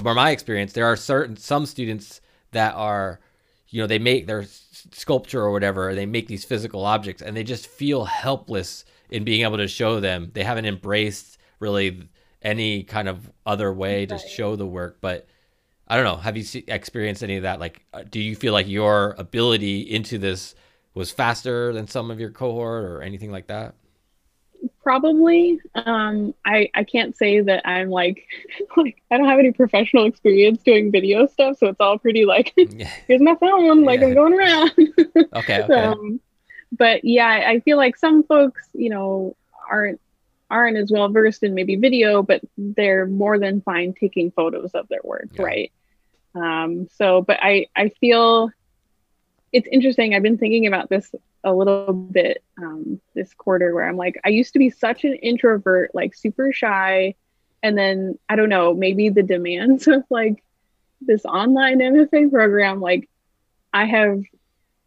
from 0.00 0.16
my 0.16 0.30
experience 0.30 0.72
there 0.72 0.86
are 0.86 0.96
certain 0.96 1.36
some 1.36 1.66
students 1.66 2.20
that 2.52 2.74
are 2.74 3.20
you 3.68 3.80
know 3.80 3.86
they 3.86 3.98
make 3.98 4.26
their 4.26 4.44
sculpture 4.92 5.42
or 5.42 5.52
whatever 5.52 5.94
they 5.94 6.06
make 6.06 6.28
these 6.28 6.44
physical 6.44 6.84
objects 6.84 7.22
and 7.22 7.36
they 7.36 7.44
just 7.44 7.66
feel 7.66 8.04
helpless 8.04 8.84
in 9.10 9.24
being 9.24 9.42
able 9.42 9.56
to 9.56 9.68
show 9.68 10.00
them. 10.00 10.30
They 10.34 10.44
haven't 10.44 10.66
embraced 10.66 11.38
really 11.60 12.08
any 12.42 12.82
kind 12.82 13.08
of 13.08 13.30
other 13.44 13.72
way 13.72 14.00
right. 14.00 14.08
to 14.08 14.18
show 14.18 14.56
the 14.56 14.66
work 14.66 14.98
but 15.00 15.26
i 15.88 15.96
don't 15.96 16.04
know. 16.04 16.16
Have 16.16 16.36
you 16.36 16.42
see, 16.42 16.64
experienced 16.68 17.22
any 17.22 17.36
of 17.36 17.42
that? 17.42 17.60
Like 17.60 17.84
uh, 17.92 18.02
do 18.08 18.20
you 18.20 18.36
feel 18.36 18.52
like 18.52 18.68
your 18.68 19.14
ability 19.18 19.80
into 19.80 20.18
this 20.18 20.54
was 20.94 21.10
faster 21.10 21.72
than 21.72 21.86
some 21.86 22.10
of 22.10 22.20
your 22.20 22.30
cohort 22.30 22.84
or 22.84 23.02
anything 23.02 23.30
like 23.30 23.48
that 23.48 23.74
probably 24.86 25.58
um 25.74 26.32
i 26.44 26.70
i 26.74 26.84
can't 26.84 27.16
say 27.16 27.40
that 27.40 27.60
i'm 27.66 27.90
like 27.90 28.24
like 28.76 29.02
i 29.10 29.16
don't 29.18 29.26
have 29.26 29.40
any 29.40 29.50
professional 29.50 30.04
experience 30.04 30.62
doing 30.62 30.92
video 30.92 31.26
stuff 31.26 31.58
so 31.58 31.66
it's 31.66 31.80
all 31.80 31.98
pretty 31.98 32.24
like 32.24 32.54
here's 33.08 33.20
my 33.20 33.34
phone 33.34 33.82
like 33.82 33.98
yeah. 33.98 34.06
i'm 34.06 34.14
going 34.14 34.32
around 34.32 34.70
okay, 35.34 35.62
okay. 35.64 35.74
Um, 35.74 36.20
but 36.70 37.04
yeah 37.04 37.26
i 37.48 37.58
feel 37.58 37.76
like 37.76 37.96
some 37.96 38.22
folks 38.22 38.68
you 38.74 38.88
know 38.88 39.34
aren't 39.68 40.00
aren't 40.50 40.76
as 40.76 40.92
well 40.92 41.08
versed 41.08 41.42
in 41.42 41.52
maybe 41.52 41.74
video 41.74 42.22
but 42.22 42.40
they're 42.56 43.06
more 43.06 43.40
than 43.40 43.62
fine 43.62 43.92
taking 43.92 44.30
photos 44.30 44.70
of 44.70 44.86
their 44.86 45.00
work 45.02 45.26
yeah. 45.32 45.42
right 45.42 45.72
um 46.36 46.86
so 46.94 47.22
but 47.22 47.40
i 47.42 47.66
i 47.74 47.88
feel 48.00 48.52
it's 49.52 49.68
interesting 49.70 50.14
i've 50.14 50.22
been 50.22 50.38
thinking 50.38 50.66
about 50.66 50.88
this 50.88 51.14
a 51.46 51.54
little 51.54 51.92
bit 51.92 52.42
um, 52.58 53.00
this 53.14 53.32
quarter 53.32 53.72
where 53.72 53.88
I'm 53.88 53.96
like, 53.96 54.20
I 54.24 54.30
used 54.30 54.52
to 54.54 54.58
be 54.58 54.68
such 54.68 55.04
an 55.04 55.14
introvert, 55.14 55.94
like 55.94 56.14
super 56.14 56.52
shy. 56.52 57.14
And 57.62 57.78
then 57.78 58.18
I 58.28 58.34
don't 58.34 58.48
know, 58.48 58.74
maybe 58.74 59.08
the 59.08 59.22
demands 59.22 59.86
of 59.86 60.02
like 60.10 60.42
this 61.00 61.24
online 61.24 61.78
MFA 61.78 62.30
program, 62.30 62.80
like 62.80 63.08
I 63.72 63.84
have 63.86 64.22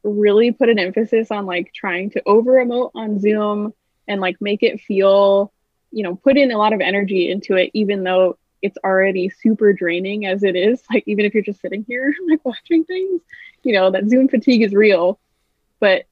really 0.03 0.51
put 0.51 0.69
an 0.69 0.79
emphasis 0.79 1.31
on 1.31 1.45
like 1.45 1.73
trying 1.73 2.11
to 2.11 2.21
over 2.25 2.53
emote 2.53 2.91
on 2.93 3.19
Zoom 3.19 3.73
and 4.07 4.19
like 4.19 4.41
make 4.41 4.61
it 4.61 4.81
feel, 4.81 5.53
you 5.91 6.03
know, 6.03 6.15
put 6.15 6.37
in 6.37 6.51
a 6.51 6.57
lot 6.57 6.73
of 6.73 6.81
energy 6.81 7.31
into 7.31 7.55
it, 7.55 7.71
even 7.73 8.03
though 8.03 8.37
it's 8.61 8.77
already 8.83 9.29
super 9.29 9.73
draining 9.73 10.25
as 10.25 10.43
it 10.43 10.55
is. 10.55 10.81
Like, 10.91 11.03
even 11.07 11.25
if 11.25 11.33
you're 11.33 11.43
just 11.43 11.61
sitting 11.61 11.85
here, 11.87 12.13
like 12.29 12.43
watching 12.43 12.83
things, 12.83 13.21
you 13.63 13.73
know, 13.73 13.91
that 13.91 14.07
Zoom 14.09 14.27
fatigue 14.27 14.63
is 14.63 14.73
real. 14.73 15.19
But 15.79 16.05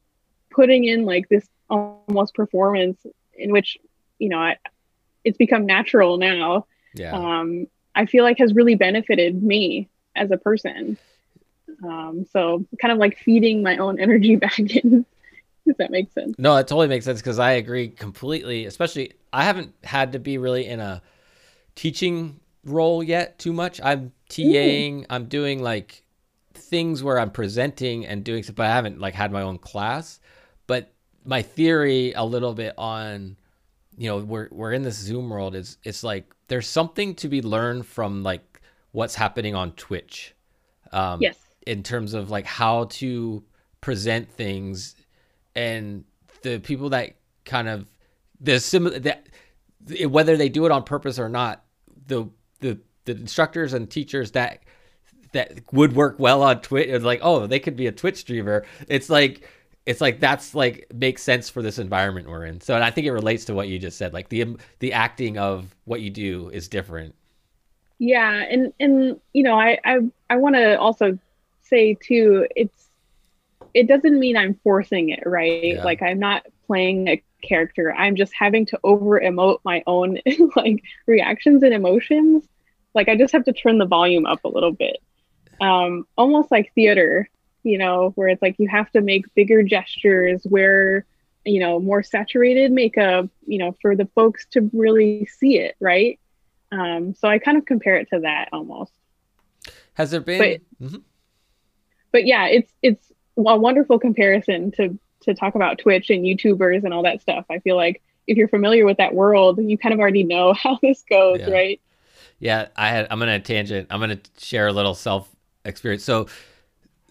putting 0.50 0.86
in 0.86 1.06
like 1.06 1.30
this 1.30 1.48
almost 1.70 2.34
performance 2.34 3.06
in 3.38 3.52
which 3.52 3.78
you 4.20 4.30
know 4.30 4.40
I, 4.40 4.58
it's 5.24 5.38
become 5.38 5.66
natural 5.66 6.18
now 6.18 6.66
yeah. 6.96 7.12
um 7.12 7.68
i 7.96 8.06
feel 8.06 8.24
like 8.24 8.40
has 8.40 8.54
really 8.54 8.76
benefited 8.76 9.42
me 9.44 9.90
as 10.16 10.32
a 10.32 10.38
person 10.38 10.98
um 11.84 12.26
so 12.32 12.66
kind 12.82 12.92
of 12.92 12.98
like 12.98 13.18
feeding 13.18 13.62
my 13.62 13.78
own 13.78 14.00
energy 14.06 14.36
back 14.36 14.60
in 14.60 15.06
if 15.66 15.78
that 15.78 15.92
makes 15.92 16.14
sense 16.14 16.36
no 16.38 16.56
it 16.56 16.68
totally 16.68 16.88
makes 16.88 17.06
sense 17.06 17.20
because 17.20 17.40
i 17.40 17.52
agree 17.52 17.90
completely 17.90 18.66
especially 18.66 19.14
i 19.34 19.44
haven't 19.44 19.74
had 19.84 20.14
to 20.14 20.20
be 20.20 20.38
really 20.38 20.66
in 20.66 20.80
a 20.80 21.02
teaching 21.78 22.40
role 22.66 23.02
yet 23.02 23.40
too 23.40 23.54
much 23.54 23.80
i'm 23.82 24.12
taing 24.30 25.06
i'm 25.10 25.26
doing 25.26 25.62
like 25.62 26.04
things 26.54 27.02
where 27.02 27.18
i'm 27.18 27.32
presenting 27.32 28.06
and 28.06 28.26
doing 28.26 28.44
stuff 28.44 28.56
but 28.56 28.66
i 28.66 28.70
haven't 28.70 29.00
like 29.00 29.14
had 29.14 29.32
my 29.32 29.42
own 29.42 29.58
class 29.58 30.20
but 30.68 30.92
my 31.28 31.42
theory 31.42 32.14
a 32.14 32.24
little 32.24 32.54
bit 32.54 32.74
on, 32.78 33.38
you 33.98 34.10
know, 34.10 34.18
we're 34.18 34.48
we're 34.50 34.72
in 34.72 34.82
this 34.82 34.96
Zoom 34.96 35.30
world 35.30 35.56
is 35.56 35.78
it's 35.84 36.04
like 36.04 36.34
there's 36.48 36.68
something 36.68 37.14
to 37.16 37.28
be 37.28 37.42
learned 37.42 37.86
from 37.86 38.24
like 38.24 38.62
what's 38.92 39.14
happening 39.14 39.54
on 39.54 39.74
Twitch. 39.74 40.34
Um, 40.92 41.22
yes. 41.22 41.38
In 41.68 41.84
terms 41.84 42.14
of 42.14 42.30
like 42.30 42.46
how 42.46 42.86
to 42.86 43.44
present 43.82 44.32
things, 44.32 44.96
and 45.54 46.06
the 46.44 46.60
people 46.60 46.90
that 46.90 47.16
kind 47.44 47.68
of 47.68 47.88
the 48.40 48.60
similar 48.60 48.98
that 49.00 49.28
whether 50.06 50.38
they 50.38 50.48
do 50.48 50.66
it 50.66 50.72
on 50.72 50.84
purpose 50.84 51.20
or 51.20 51.28
not, 51.28 51.66
the 52.08 52.30
the 52.60 52.80
the 53.06 53.14
instructors 53.14 53.74
and 53.74 53.90
teachers 53.90 54.32
that 54.32 54.64
that 55.34 55.62
would 55.72 55.96
work 55.96 56.16
well 56.20 56.42
on 56.44 56.62
Twitch, 56.62 57.02
like 57.02 57.20
oh 57.22 57.48
they 57.48 57.60
could 57.60 57.76
be 57.76 57.88
a 57.88 57.92
Twitch 57.92 58.18
streamer. 58.18 58.66
It's 58.88 59.10
like 59.10 59.48
it's 59.86 60.02
like 60.02 60.20
that's 60.20 60.54
like 60.54 60.86
makes 60.94 61.24
sense 61.24 61.50
for 61.50 61.62
this 61.62 61.80
environment 61.80 62.30
we're 62.30 62.46
in. 62.46 62.60
So 62.60 62.76
and 62.76 62.84
I 62.84 62.92
think 62.92 63.08
it 63.08 63.14
relates 63.14 63.46
to 63.46 63.54
what 63.54 63.70
you 63.70 63.80
just 63.80 63.98
said. 63.98 64.14
Like 64.14 64.30
the 64.30 64.58
the 64.80 64.94
acting 64.94 65.38
of 65.38 65.74
what 65.86 66.02
you 66.02 66.10
do 66.10 66.50
is 66.50 66.68
different. 66.68 67.16
Yeah, 68.00 68.44
and 68.50 68.74
and 68.80 69.20
you 69.34 69.44
know, 69.44 69.58
I 69.58 69.80
I 69.86 70.00
I 70.30 70.36
want 70.38 70.56
to 70.56 70.78
also 70.78 71.18
say 71.62 71.96
too, 71.96 72.48
it's 72.56 72.90
it 73.74 73.88
doesn't 73.88 74.20
mean 74.20 74.36
I'm 74.36 74.56
forcing 74.64 75.10
it, 75.10 75.24
right? 75.26 75.76
Yeah. 75.76 75.84
Like 75.84 76.02
I'm 76.02 76.20
not 76.20 76.46
playing 76.66 77.08
a 77.08 77.24
character. 77.42 77.94
I'm 77.94 78.16
just 78.16 78.34
having 78.34 78.66
to 78.68 78.80
over 78.84 79.20
emote 79.20 79.60
my 79.64 79.84
own 79.88 80.20
like 80.56 80.84
reactions 81.06 81.64
and 81.64 81.74
emotions. 81.74 82.48
Like 82.94 83.10
I 83.10 83.16
just 83.16 83.34
have 83.34 83.46
to 83.46 83.54
turn 83.54 83.78
the 83.78 83.86
volume 83.86 84.26
up 84.26 84.44
a 84.44 84.50
little 84.50 84.72
bit. 84.72 84.98
Um 85.60 86.06
almost 86.18 86.52
like 86.52 86.74
theater 86.74 87.30
you 87.68 87.78
know, 87.78 88.12
where 88.16 88.30
it's 88.30 88.42
like 88.42 88.56
you 88.60 88.70
have 88.70 88.90
to 88.92 89.02
make 89.02 89.34
bigger 89.36 89.62
gestures, 89.62 90.42
wear, 90.46 91.06
you 91.46 91.60
know, 91.60 91.80
more 91.80 92.02
saturated 92.02 92.72
makeup, 92.72 93.28
you 93.46 93.58
know, 93.58 93.76
for 93.82 93.96
the 93.96 94.06
folks 94.16 94.46
to 94.52 94.70
really 94.74 95.26
see 95.26 95.58
it, 95.60 95.76
right? 95.82 96.18
Um, 96.72 97.14
so 97.16 97.28
I 97.28 97.40
kind 97.40 97.58
of 97.58 97.66
compare 97.66 97.98
it 97.98 98.08
to 98.14 98.22
that 98.22 98.50
almost. 98.54 98.94
Has 99.94 100.12
there 100.12 100.22
been? 100.22 100.40
But, 100.40 100.86
mm-hmm. 100.88 100.98
but 102.12 102.26
yeah, 102.26 102.46
it's 102.48 102.72
it's 102.82 103.12
a 103.38 103.58
wonderful 103.58 104.00
comparison 104.00 104.72
to 104.72 104.98
to 105.22 105.34
talk 105.34 105.56
about 105.56 105.80
Twitch 105.80 106.10
and 106.10 106.24
YouTubers 106.24 106.84
and 106.84 106.94
all 106.94 107.04
that 107.04 107.22
stuff. 107.22 107.46
I 107.50 107.60
feel 107.60 107.76
like 107.76 108.02
if 108.28 108.38
you're 108.38 108.48
familiar 108.48 108.86
with 108.86 108.98
that 108.98 109.14
world, 109.14 109.60
you 109.62 109.78
kind 109.78 109.94
of 109.94 110.00
already 110.00 110.24
know 110.24 110.54
how 110.64 110.80
this 110.82 111.04
goes, 111.10 111.40
yeah. 111.40 111.50
right? 111.50 111.82
Yeah, 112.40 112.68
I 112.76 112.90
had. 112.90 113.08
I'm 113.10 113.20
gonna 113.20 113.40
tangent. 113.40 113.88
I'm 113.90 114.00
gonna 114.00 114.20
share 114.38 114.68
a 114.68 114.74
little 114.74 114.94
self 114.94 115.28
experience. 115.66 116.04
So 116.04 116.28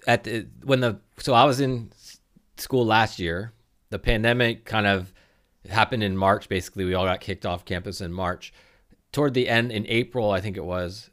at 0.06 0.24
the 0.24 0.46
when 0.62 0.80
the 0.80 1.00
so 1.18 1.34
I 1.34 1.44
was 1.44 1.60
in 1.60 1.90
school 2.58 2.84
last 2.84 3.18
year. 3.18 3.52
The 3.90 3.98
pandemic 3.98 4.64
kind 4.64 4.86
of 4.86 5.12
happened 5.68 6.02
in 6.02 6.16
March. 6.16 6.48
Basically, 6.48 6.84
we 6.84 6.94
all 6.94 7.04
got 7.04 7.20
kicked 7.20 7.46
off 7.46 7.64
campus 7.64 8.00
in 8.00 8.12
March. 8.12 8.52
Toward 9.12 9.34
the 9.34 9.48
end, 9.48 9.72
in 9.72 9.86
April, 9.86 10.30
I 10.30 10.40
think 10.40 10.56
it 10.56 10.64
was, 10.64 11.10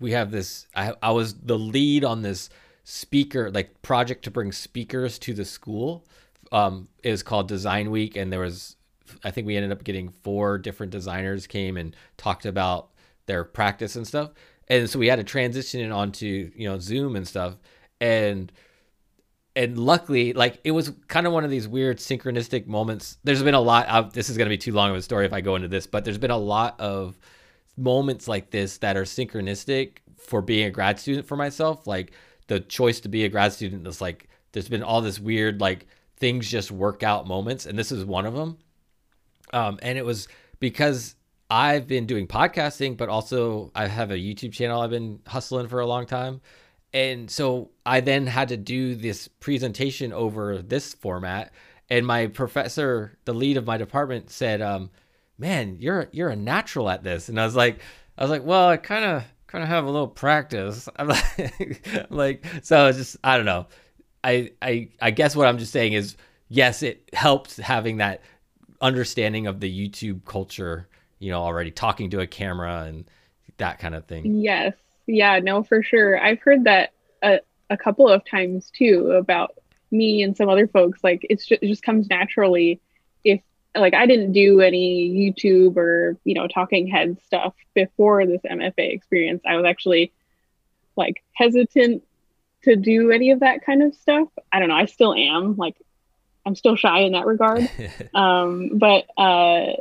we 0.00 0.12
have 0.12 0.30
this. 0.30 0.66
I, 0.74 0.94
I 1.02 1.12
was 1.12 1.34
the 1.34 1.58
lead 1.58 2.04
on 2.04 2.22
this 2.22 2.50
speaker 2.84 3.50
like 3.50 3.82
project 3.82 4.24
to 4.24 4.30
bring 4.30 4.50
speakers 4.52 5.18
to 5.20 5.34
the 5.34 5.44
school. 5.44 6.04
Um, 6.50 6.88
is 7.02 7.22
called 7.22 7.48
Design 7.48 7.90
Week, 7.90 8.16
and 8.16 8.32
there 8.32 8.40
was, 8.40 8.76
I 9.22 9.30
think 9.30 9.46
we 9.46 9.56
ended 9.56 9.72
up 9.72 9.84
getting 9.84 10.08
four 10.08 10.56
different 10.58 10.92
designers 10.92 11.46
came 11.46 11.76
and 11.76 11.94
talked 12.16 12.46
about 12.46 12.90
their 13.26 13.44
practice 13.44 13.96
and 13.96 14.06
stuff. 14.06 14.30
And 14.68 14.88
so 14.88 14.98
we 14.98 15.08
had 15.08 15.16
to 15.16 15.24
transition 15.24 15.80
it 15.80 15.90
onto 15.90 16.50
you 16.54 16.68
know 16.68 16.78
Zoom 16.78 17.16
and 17.16 17.28
stuff. 17.28 17.56
And 18.00 18.50
and 19.56 19.76
luckily 19.76 20.32
like 20.32 20.60
it 20.64 20.70
was 20.70 20.92
kind 21.08 21.26
of 21.26 21.32
one 21.32 21.44
of 21.44 21.50
these 21.50 21.66
weird 21.66 21.98
synchronistic 21.98 22.66
moments. 22.66 23.18
There's 23.24 23.42
been 23.42 23.54
a 23.54 23.60
lot 23.60 23.88
of 23.88 24.12
this 24.12 24.30
is 24.30 24.36
going 24.36 24.46
to 24.46 24.50
be 24.50 24.58
too 24.58 24.72
long 24.72 24.90
of 24.90 24.96
a 24.96 25.02
story 25.02 25.26
if 25.26 25.32
i 25.32 25.40
go 25.40 25.56
into 25.56 25.68
this 25.68 25.86
but 25.86 26.04
there's 26.04 26.18
been 26.18 26.30
a 26.30 26.36
lot 26.36 26.80
of 26.80 27.18
moments 27.78 28.28
like 28.28 28.50
this 28.50 28.78
that 28.78 28.96
are 28.96 29.04
synchronistic 29.04 29.98
for 30.16 30.42
being 30.42 30.66
a 30.66 30.70
grad 30.70 30.98
student 30.98 31.26
for 31.26 31.36
myself. 31.36 31.86
Like 31.86 32.12
the 32.48 32.60
choice 32.60 33.00
to 33.00 33.08
be 33.08 33.24
a 33.24 33.28
grad 33.28 33.52
student 33.52 33.86
is 33.86 34.00
like 34.00 34.28
there's 34.52 34.68
been 34.68 34.82
all 34.82 35.00
this 35.00 35.20
weird 35.20 35.60
like 35.60 35.86
things 36.18 36.50
just 36.50 36.70
work 36.70 37.02
out 37.02 37.26
moments 37.26 37.66
and 37.66 37.78
this 37.78 37.92
is 37.92 38.04
one 38.04 38.26
of 38.26 38.34
them 38.34 38.58
um, 39.52 39.78
and 39.82 39.98
it 39.98 40.04
was 40.04 40.28
because 40.60 41.14
i've 41.50 41.86
been 41.86 42.06
doing 42.06 42.26
podcasting 42.26 42.96
but 42.96 43.08
also 43.08 43.70
i 43.74 43.86
have 43.86 44.10
a 44.10 44.16
youtube 44.16 44.52
channel 44.52 44.80
i've 44.80 44.90
been 44.90 45.20
hustling 45.26 45.68
for 45.68 45.80
a 45.80 45.86
long 45.86 46.06
time 46.06 46.40
and 46.92 47.30
so 47.30 47.70
I 47.84 48.00
then 48.00 48.26
had 48.26 48.48
to 48.48 48.56
do 48.56 48.94
this 48.94 49.28
presentation 49.28 50.12
over 50.12 50.58
this 50.62 50.94
format. 50.94 51.52
And 51.90 52.06
my 52.06 52.26
professor, 52.28 53.18
the 53.24 53.34
lead 53.34 53.56
of 53.56 53.66
my 53.66 53.76
department, 53.76 54.30
said, 54.30 54.60
um, 54.62 54.90
"Man, 55.38 55.76
you're 55.80 56.08
you're 56.12 56.28
a 56.30 56.36
natural 56.36 56.90
at 56.90 57.02
this." 57.02 57.28
And 57.28 57.40
I 57.40 57.44
was 57.44 57.56
like, 57.56 57.80
I 58.16 58.22
was 58.22 58.30
like, 58.30 58.44
"Well, 58.44 58.68
I 58.68 58.76
kind 58.76 59.04
of 59.04 59.24
kind 59.46 59.62
of 59.64 59.68
have 59.68 59.84
a 59.84 59.90
little 59.90 60.08
practice." 60.08 60.88
I'm 60.96 61.08
like, 61.08 62.06
like, 62.10 62.44
so 62.62 62.90
just 62.92 63.16
I 63.24 63.36
don't 63.36 63.46
know. 63.46 63.66
I 64.24 64.52
I 64.60 64.88
I 65.00 65.10
guess 65.10 65.36
what 65.36 65.46
I'm 65.46 65.58
just 65.58 65.72
saying 65.72 65.92
is, 65.92 66.16
yes, 66.48 66.82
it 66.82 67.08
helps 67.12 67.56
having 67.56 67.98
that 67.98 68.22
understanding 68.80 69.46
of 69.46 69.60
the 69.60 69.88
YouTube 69.88 70.24
culture. 70.24 70.88
You 71.18 71.30
know, 71.30 71.42
already 71.42 71.70
talking 71.70 72.10
to 72.10 72.20
a 72.20 72.26
camera 72.26 72.84
and 72.84 73.04
that 73.56 73.78
kind 73.78 73.94
of 73.94 74.06
thing. 74.06 74.36
Yes, 74.36 74.74
yeah, 75.06 75.40
no, 75.40 75.62
for 75.62 75.82
sure. 75.82 76.22
I've 76.22 76.40
heard 76.40 76.64
that 76.64 76.92
a, 77.22 77.40
a 77.70 77.76
couple 77.76 78.08
of 78.08 78.24
times 78.24 78.70
too 78.70 79.12
about 79.12 79.54
me 79.90 80.22
and 80.22 80.36
some 80.36 80.48
other 80.48 80.68
folks. 80.68 81.02
Like 81.02 81.26
it's 81.28 81.46
just, 81.46 81.62
it 81.62 81.66
just 81.68 81.82
comes 81.82 82.08
naturally. 82.08 82.80
If 83.24 83.40
like 83.74 83.94
I 83.94 84.06
didn't 84.06 84.32
do 84.32 84.60
any 84.60 85.10
YouTube 85.10 85.76
or 85.76 86.16
you 86.24 86.34
know 86.34 86.46
talking 86.46 86.86
head 86.86 87.18
stuff 87.24 87.54
before 87.74 88.26
this 88.26 88.42
MFA 88.42 88.92
experience, 88.92 89.42
I 89.46 89.56
was 89.56 89.64
actually 89.64 90.12
like 90.96 91.22
hesitant 91.34 92.02
to 92.64 92.76
do 92.76 93.10
any 93.10 93.30
of 93.30 93.40
that 93.40 93.64
kind 93.64 93.82
of 93.82 93.94
stuff. 93.94 94.28
I 94.52 94.58
don't 94.58 94.68
know. 94.68 94.74
I 94.74 94.86
still 94.86 95.14
am 95.14 95.56
like 95.56 95.76
I'm 96.44 96.54
still 96.54 96.76
shy 96.76 97.00
in 97.00 97.12
that 97.12 97.26
regard. 97.26 97.70
um, 98.14 98.78
but 98.78 99.06
uh, 99.16 99.72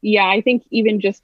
yeah, 0.00 0.26
I 0.26 0.40
think 0.40 0.64
even 0.70 1.00
just 1.00 1.22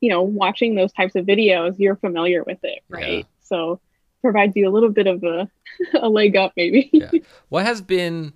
you 0.00 0.08
know 0.10 0.22
watching 0.22 0.74
those 0.74 0.92
types 0.92 1.14
of 1.14 1.26
videos, 1.26 1.78
you're 1.78 1.96
familiar 1.96 2.42
with 2.42 2.58
it, 2.62 2.80
right? 2.88 3.18
Yeah. 3.18 3.22
So 3.42 3.80
provides 4.24 4.56
you 4.56 4.66
a 4.66 4.72
little 4.72 4.88
bit 4.88 5.06
of 5.06 5.22
a, 5.22 5.48
a 6.00 6.08
leg 6.08 6.34
up, 6.34 6.52
maybe. 6.56 6.88
yeah. 6.92 7.10
What 7.50 7.66
has 7.66 7.82
been, 7.82 8.32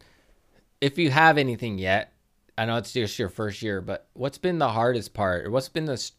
if 0.83 0.99
you 0.99 1.11
have 1.11 1.39
anything 1.39 1.79
yet? 1.79 2.13
I 2.59 2.67
know 2.67 2.77
it's 2.77 2.93
just 2.93 3.19
your 3.19 3.31
first 3.31 3.63
year, 3.63 3.81
but 3.81 4.07
what's 4.13 4.37
been 4.37 4.59
the 4.59 4.69
hardest 4.69 5.15
part, 5.15 5.47
or 5.47 5.51
what's 5.51 5.69
been 5.69 5.87
the? 5.87 6.11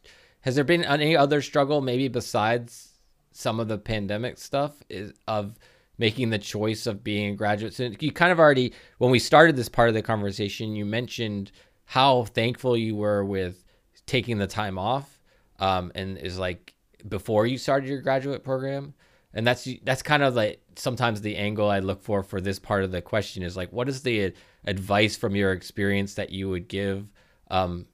Has 0.41 0.55
there 0.55 0.63
been 0.63 0.85
any 0.85 1.15
other 1.15 1.41
struggle, 1.41 1.81
maybe 1.81 2.07
besides 2.07 2.88
some 3.31 3.59
of 3.59 3.67
the 3.67 3.77
pandemic 3.77 4.37
stuff, 4.37 4.81
is 4.89 5.13
of 5.27 5.57
making 5.97 6.29
the 6.29 6.39
choice 6.39 6.87
of 6.87 7.03
being 7.03 7.33
a 7.33 7.35
graduate 7.35 7.73
student. 7.73 8.01
You 8.01 8.11
kind 8.11 8.31
of 8.31 8.39
already, 8.39 8.73
when 8.97 9.11
we 9.11 9.19
started 9.19 9.55
this 9.55 9.69
part 9.69 9.89
of 9.89 9.95
the 9.95 10.01
conversation, 10.01 10.75
you 10.75 10.85
mentioned 10.85 11.51
how 11.85 12.23
thankful 12.23 12.77
you 12.77 12.95
were 12.95 13.23
with 13.23 13.63
taking 14.05 14.37
the 14.37 14.47
time 14.47 14.77
off, 14.77 15.19
um, 15.59 15.91
and 15.95 16.17
is 16.17 16.39
like 16.39 16.73
before 17.07 17.45
you 17.45 17.57
started 17.57 17.89
your 17.89 18.01
graduate 18.01 18.43
program, 18.43 18.93
and 19.33 19.45
that's 19.45 19.67
that's 19.83 20.01
kind 20.01 20.23
of 20.23 20.35
like 20.35 20.61
sometimes 20.75 21.21
the 21.21 21.35
angle 21.35 21.69
I 21.69 21.79
look 21.79 22.01
for 22.01 22.23
for 22.23 22.41
this 22.41 22.59
part 22.59 22.83
of 22.83 22.91
the 22.91 23.01
question 23.01 23.43
is 23.43 23.57
like, 23.57 23.71
what 23.71 23.89
is 23.89 24.01
the 24.01 24.33
advice 24.65 25.17
from 25.17 25.35
your 25.35 25.51
experience 25.51 26.15
that 26.15 26.29
you 26.29 26.49
would 26.49 26.67
give? 26.67 27.07
Um, 27.51 27.87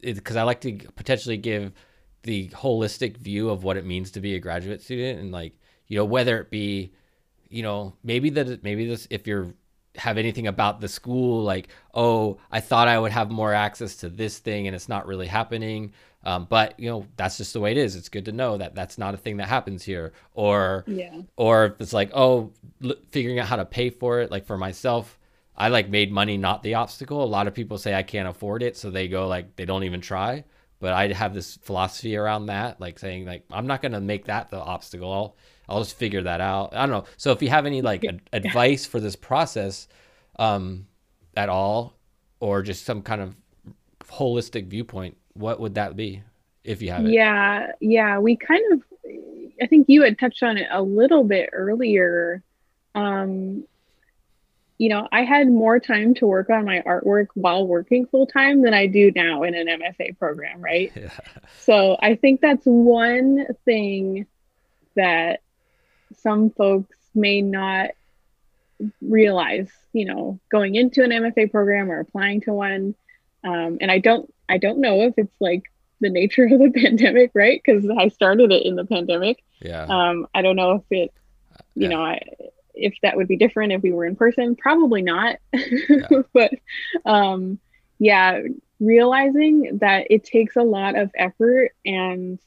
because 0.00 0.36
I 0.36 0.42
like 0.42 0.60
to 0.62 0.72
potentially 0.96 1.36
give 1.36 1.72
the 2.22 2.48
holistic 2.48 3.16
view 3.16 3.50
of 3.50 3.64
what 3.64 3.76
it 3.76 3.86
means 3.86 4.10
to 4.12 4.20
be 4.20 4.34
a 4.34 4.40
graduate 4.40 4.82
student, 4.82 5.20
and 5.20 5.32
like 5.32 5.54
you 5.86 5.96
know 5.96 6.04
whether 6.04 6.38
it 6.40 6.50
be 6.50 6.92
you 7.48 7.62
know, 7.62 7.94
maybe 8.02 8.30
that 8.30 8.62
maybe 8.62 8.86
this 8.86 9.06
if 9.10 9.26
you're 9.26 9.54
have 9.96 10.18
anything 10.18 10.46
about 10.46 10.80
the 10.80 10.86
school 10.86 11.42
like 11.42 11.66
oh 11.92 12.38
i 12.52 12.60
thought 12.60 12.86
i 12.86 12.96
would 12.96 13.10
have 13.10 13.32
more 13.32 13.52
access 13.52 13.96
to 13.96 14.08
this 14.08 14.38
thing 14.38 14.68
and 14.68 14.76
it's 14.76 14.88
not 14.88 15.06
really 15.06 15.26
happening. 15.26 15.92
Um, 16.24 16.46
but 16.48 16.78
you 16.78 16.88
know 16.88 17.06
that's 17.16 17.36
just 17.38 17.52
the 17.52 17.60
way 17.60 17.70
it 17.72 17.76
is. 17.78 17.96
It's 17.96 18.08
good 18.08 18.26
to 18.26 18.32
know 18.32 18.58
that 18.58 18.74
that's 18.74 18.98
not 18.98 19.14
a 19.14 19.16
thing 19.16 19.38
that 19.38 19.48
happens 19.48 19.82
here. 19.82 20.12
Or 20.34 20.84
yeah. 20.86 21.22
or 21.36 21.76
it's 21.80 21.92
like 21.92 22.10
oh 22.14 22.52
l- 22.84 22.94
figuring 23.10 23.38
out 23.38 23.46
how 23.46 23.56
to 23.56 23.64
pay 23.64 23.90
for 23.90 24.20
it. 24.20 24.30
Like 24.30 24.46
for 24.46 24.58
myself 24.58 25.18
i 25.56 25.68
like 25.68 25.88
made 25.88 26.12
money 26.12 26.36
not 26.36 26.62
the 26.62 26.74
obstacle. 26.74 27.24
A 27.24 27.26
lot 27.26 27.48
of 27.48 27.54
people 27.54 27.78
say 27.78 27.94
i 27.94 28.02
can't 28.02 28.28
afford 28.28 28.62
it 28.62 28.76
so 28.76 28.90
they 28.90 29.08
go 29.08 29.26
like 29.26 29.56
they 29.56 29.64
don't 29.64 29.84
even 29.84 30.00
try 30.00 30.44
but 30.80 30.92
i 30.92 31.12
have 31.12 31.34
this 31.34 31.56
philosophy 31.62 32.16
around 32.16 32.46
that 32.46 32.80
like 32.80 32.98
saying 32.98 33.24
like 33.26 33.44
i'm 33.50 33.66
not 33.66 33.82
going 33.82 33.92
to 33.92 34.00
make 34.00 34.26
that 34.26 34.50
the 34.50 34.58
obstacle 34.58 35.12
I'll, 35.12 35.36
I'll 35.68 35.80
just 35.80 35.96
figure 35.96 36.22
that 36.22 36.40
out. 36.40 36.74
I 36.74 36.86
don't 36.86 36.90
know. 36.90 37.04
So 37.16 37.32
if 37.32 37.42
you 37.42 37.50
have 37.50 37.66
any 37.66 37.82
like 37.82 38.04
ad- 38.04 38.22
advice 38.32 38.86
for 38.86 39.00
this 39.00 39.16
process 39.16 39.86
um, 40.38 40.86
at 41.36 41.48
all, 41.48 41.94
or 42.40 42.62
just 42.62 42.84
some 42.84 43.02
kind 43.02 43.20
of 43.20 43.36
holistic 44.04 44.66
viewpoint, 44.66 45.16
what 45.34 45.60
would 45.60 45.74
that 45.74 45.96
be 45.96 46.22
if 46.64 46.80
you 46.80 46.90
have 46.90 47.04
it? 47.04 47.10
Yeah, 47.10 47.72
yeah. 47.80 48.18
We 48.18 48.36
kind 48.36 48.72
of, 48.72 48.82
I 49.60 49.66
think 49.66 49.88
you 49.88 50.02
had 50.02 50.18
touched 50.18 50.42
on 50.42 50.56
it 50.56 50.68
a 50.70 50.80
little 50.80 51.24
bit 51.24 51.50
earlier. 51.52 52.42
Um, 52.94 53.64
you 54.78 54.88
know, 54.88 55.08
I 55.10 55.22
had 55.22 55.48
more 55.48 55.80
time 55.80 56.14
to 56.14 56.26
work 56.26 56.50
on 56.50 56.64
my 56.64 56.82
artwork 56.86 57.26
while 57.34 57.66
working 57.66 58.06
full 58.06 58.28
time 58.28 58.62
than 58.62 58.72
I 58.74 58.86
do 58.86 59.10
now 59.14 59.42
in 59.42 59.54
an 59.54 59.66
MFA 59.66 60.16
program, 60.18 60.60
right? 60.60 60.92
Yeah. 60.94 61.10
So 61.60 61.98
I 62.00 62.14
think 62.14 62.40
that's 62.40 62.64
one 62.64 63.46
thing 63.66 64.26
that 64.94 65.40
some 66.16 66.48
folks 66.48 66.96
may 67.14 67.42
not 67.42 67.90
realize, 69.02 69.70
you 69.92 70.06
know, 70.06 70.40
going 70.50 70.76
into 70.76 71.02
an 71.02 71.10
MFA 71.10 71.50
program 71.50 71.90
or 71.90 72.00
applying 72.00 72.40
to 72.42 72.54
one. 72.54 72.94
Um, 73.44 73.78
and 73.82 73.90
I 73.90 73.98
don't, 73.98 74.32
I 74.48 74.56
don't 74.56 74.78
know 74.78 75.02
if 75.02 75.14
it's 75.18 75.34
like 75.40 75.64
the 76.00 76.08
nature 76.08 76.44
of 76.44 76.58
the 76.58 76.70
pandemic, 76.74 77.32
right? 77.34 77.60
Because 77.62 77.88
I 77.90 78.08
started 78.08 78.50
it 78.50 78.64
in 78.64 78.76
the 78.76 78.86
pandemic. 78.86 79.42
Yeah. 79.60 79.84
Um, 79.84 80.26
I 80.34 80.40
don't 80.40 80.56
know 80.56 80.72
if 80.76 80.82
it, 80.90 81.12
you 81.74 81.82
yeah. 81.82 81.88
know, 81.88 82.02
I, 82.02 82.20
if 82.78 82.94
that 83.02 83.16
would 83.16 83.28
be 83.28 83.36
different 83.36 83.72
if 83.72 83.82
we 83.82 83.92
were 83.92 84.06
in 84.06 84.16
person. 84.16 84.56
Probably 84.56 85.02
not. 85.02 85.36
Yeah. 85.52 86.22
but 86.32 86.52
um, 87.04 87.58
yeah, 87.98 88.40
realizing 88.80 89.78
that 89.80 90.06
it 90.10 90.24
takes 90.24 90.56
a 90.56 90.62
lot 90.62 90.96
of 90.96 91.10
effort 91.16 91.72
and 91.84 92.38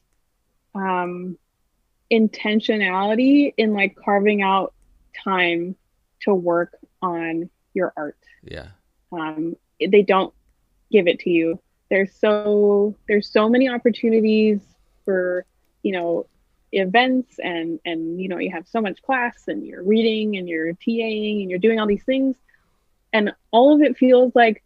um, 0.73 1.37
intentionality 2.11 3.53
in 3.57 3.73
like 3.73 3.95
carving 3.95 4.41
out 4.41 4.73
time 5.23 5.75
to 6.21 6.33
work 6.33 6.77
on 7.01 7.49
your 7.73 7.93
art. 7.97 8.17
Yeah. 8.43 8.69
Um, 9.11 9.55
they 9.79 10.03
don't 10.03 10.33
give 10.91 11.07
it 11.07 11.19
to 11.19 11.29
you. 11.29 11.59
There's 11.89 12.13
so 12.15 12.95
there's 13.07 13.29
so 13.29 13.49
many 13.49 13.67
opportunities 13.67 14.61
for 15.03 15.45
you 15.83 15.91
know 15.91 16.27
events 16.71 17.37
and 17.43 17.79
and 17.85 18.19
you 18.19 18.29
know 18.29 18.37
you 18.37 18.51
have 18.51 18.67
so 18.67 18.81
much 18.81 19.01
class 19.01 19.47
and 19.47 19.65
you're 19.65 19.83
reading 19.83 20.37
and 20.37 20.47
you're 20.47 20.73
TAing 20.73 21.41
and 21.41 21.49
you're 21.49 21.59
doing 21.59 21.79
all 21.79 21.87
these 21.87 22.03
things. 22.03 22.35
And 23.13 23.33
all 23.51 23.75
of 23.75 23.81
it 23.81 23.97
feels 23.97 24.33
like 24.35 24.63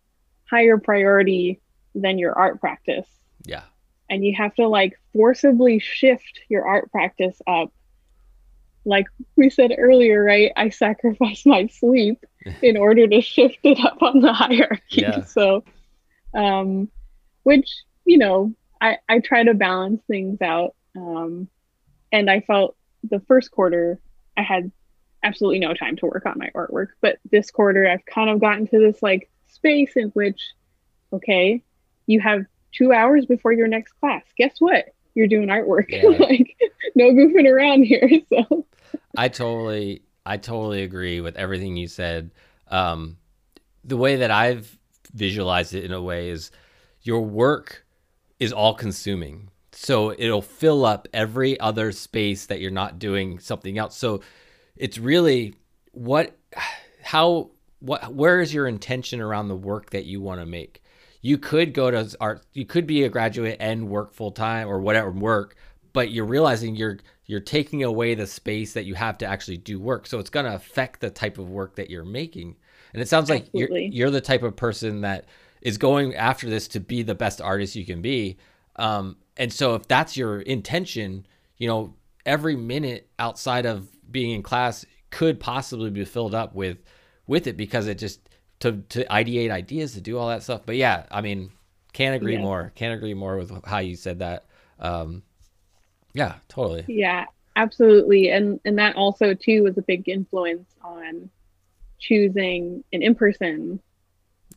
higher 0.50 0.78
priority 0.78 1.60
than 1.96 2.20
your 2.20 2.34
art 2.38 2.60
practice. 2.60 3.08
Yeah. 3.44 3.64
And 4.10 4.24
you 4.24 4.36
have 4.36 4.54
to 4.56 4.68
like 4.68 5.00
forcibly 5.14 5.80
shift 5.80 6.42
your 6.48 6.68
art 6.68 6.92
practice 6.92 7.42
up. 7.48 7.72
Like 8.84 9.08
we 9.36 9.50
said 9.50 9.72
earlier 9.76 10.24
right 10.24 10.52
i 10.56 10.70
sacrifice 10.70 11.44
my 11.44 11.66
sleep 11.68 12.24
in 12.62 12.78
order 12.78 13.08
to 13.08 13.20
shift 13.22 13.58
it 13.64 13.84
up 13.84 14.04
on 14.04 14.22
the 14.22 14.32
hierarchy. 14.32 15.02
Yeah. 15.02 15.24
so 15.26 15.64
um 16.36 16.92
which 17.44 17.70
you 18.04 18.18
know 18.20 18.54
i 18.80 18.98
i 19.10 19.20
try 19.20 19.44
to 19.44 19.56
balance 19.56 20.04
things 20.08 20.40
out. 20.42 20.76
Um 20.96 21.50
and 22.12 22.30
i 22.30 22.40
felt 22.42 22.76
the 23.10 23.20
first 23.22 23.52
quarter 23.52 24.00
i 24.38 24.42
had 24.42 24.72
absolutely 25.24 25.60
no 25.60 25.74
time 25.74 25.96
to 25.96 26.06
work 26.06 26.26
on 26.26 26.38
my 26.38 26.50
artwork 26.56 26.90
but 27.02 27.18
this 27.32 27.52
quarter 27.52 27.88
i've 27.88 28.06
kind 28.06 28.30
of 28.30 28.40
gotten 28.40 28.68
to 28.68 28.80
this 28.80 29.02
like 29.02 29.30
space 29.48 29.94
in 29.96 30.10
which 30.10 30.42
okay 31.14 31.64
you 32.08 32.20
have 32.20 32.46
two 32.76 32.92
hours 32.92 33.26
before 33.26 33.54
your 33.54 33.68
next 33.68 33.94
class. 33.94 34.24
Guess 34.38 34.56
what? 34.60 34.94
You're 35.14 35.28
doing 35.28 35.48
artwork. 35.48 35.90
Yeah. 35.90 36.10
like 36.20 36.58
no 36.94 37.12
goofing 37.12 37.50
around 37.50 37.84
here. 37.84 38.10
So 38.30 38.66
I 39.18 39.30
totally 39.30 40.04
I 40.26 40.38
totally 40.38 40.84
agree 40.84 41.22
with 41.22 41.36
everything 41.36 41.76
you 41.78 41.88
said. 41.88 42.32
Um, 42.68 43.18
the 43.84 43.98
way 43.98 44.18
that 44.18 44.32
I've 44.32 44.78
visualized 45.14 45.74
it 45.74 45.86
in 45.86 45.94
a 45.94 46.02
way 46.02 46.30
is 46.30 46.52
your 47.02 47.22
work 47.22 47.86
is 48.40 48.52
all 48.52 48.74
consuming. 48.74 49.50
So 49.76 50.14
it'll 50.18 50.42
fill 50.42 50.86
up 50.86 51.08
every 51.14 51.60
other 51.60 51.92
space 51.92 52.46
that 52.48 52.60
you're 52.60 52.72
not 52.72 53.00
doing 53.00 53.40
something 53.40 53.78
else. 53.78 53.98
So 53.98 54.22
it's 54.76 54.98
really 54.98 55.56
what 55.92 56.38
how 57.04 57.52
what 57.80 58.14
where 58.14 58.42
is 58.42 58.54
your 58.54 58.68
intention 58.68 59.22
around 59.22 59.48
the 59.48 59.56
work 59.56 59.92
that 59.92 60.06
you 60.06 60.22
want 60.22 60.40
to 60.40 60.46
make? 60.46 60.82
you 61.26 61.40
could 61.40 61.74
go 61.74 61.90
to 61.90 62.16
art 62.22 62.46
you 62.54 62.66
could 62.66 62.86
be 62.86 63.02
a 63.02 63.10
graduate 63.10 63.58
and 63.60 63.90
work 63.90 64.14
full 64.14 64.30
time 64.30 64.68
or 64.68 64.80
whatever 64.80 65.10
work 65.10 65.56
but 65.92 66.12
you're 66.12 66.24
realizing 66.24 66.76
you're 66.76 67.00
you're 67.26 67.40
taking 67.40 67.84
away 67.84 68.14
the 68.14 68.28
space 68.28 68.74
that 68.74 68.86
you 68.86 68.94
have 68.94 69.18
to 69.18 69.26
actually 69.26 69.58
do 69.58 69.80
work 69.80 70.06
so 70.06 70.20
it's 70.20 70.30
going 70.30 70.46
to 70.46 70.54
affect 70.54 71.00
the 71.00 71.10
type 71.10 71.40
of 71.40 71.50
work 71.50 71.78
that 71.78 71.90
you're 71.90 72.06
making 72.06 72.56
and 72.94 73.02
it 73.02 73.10
sounds 73.10 73.28
like 73.28 73.48
you're 73.54 73.76
you're 73.76 74.12
the 74.12 74.22
type 74.22 74.44
of 74.44 74.56
person 74.56 75.02
that 75.02 75.26
is 75.64 75.80
going 75.80 76.14
after 76.14 76.48
this 76.48 76.68
to 76.68 76.80
be 76.80 77.02
the 77.02 77.16
best 77.16 77.42
artist 77.42 77.76
you 77.76 77.88
can 77.88 78.04
be 78.04 78.38
um, 78.78 79.18
and 79.38 79.52
so 79.52 79.76
if 79.76 79.88
that's 79.88 80.16
your 80.18 80.42
intention 80.42 81.26
you 81.58 81.68
know 81.68 81.94
every 82.26 82.56
minute 82.56 83.10
outside 83.20 83.66
of 83.66 83.88
being 84.12 84.32
in 84.32 84.44
class 84.44 84.86
could 85.12 85.40
possibly 85.40 85.90
be 85.90 86.06
filled 86.06 86.36
up 86.36 86.54
with 86.56 86.78
with 87.28 87.48
it 87.48 87.58
because 87.58 87.88
it 87.88 87.98
just 87.98 88.30
to 88.60 88.84
to 88.90 89.06
ideate 89.06 89.52
ideas 89.52 89.94
to 89.94 90.02
do 90.02 90.18
all 90.18 90.30
that 90.30 90.44
stuff. 90.44 90.62
But 90.66 90.76
yeah, 90.76 91.06
I 91.12 91.22
mean, 91.22 91.52
can't 91.94 92.16
agree 92.16 92.34
yeah. 92.34 92.42
more. 92.42 92.72
Can't 92.76 92.96
agree 92.96 93.14
more 93.14 93.38
with 93.38 93.52
how 93.66 93.80
you 93.80 93.96
said 93.96 94.20
that. 94.20 94.46
Um, 94.80 95.24
yeah, 96.14 96.36
totally. 96.48 96.86
Yeah, 96.88 97.26
absolutely. 97.56 98.30
And 98.30 98.60
and 98.66 98.78
that 98.80 98.96
also 98.96 99.34
too 99.34 99.64
was 99.64 99.78
a 99.78 99.82
big 99.82 100.08
influence 100.08 100.70
on 100.84 101.30
choosing 102.00 102.84
an 102.94 103.02
in 103.02 103.16
person. 103.16 103.80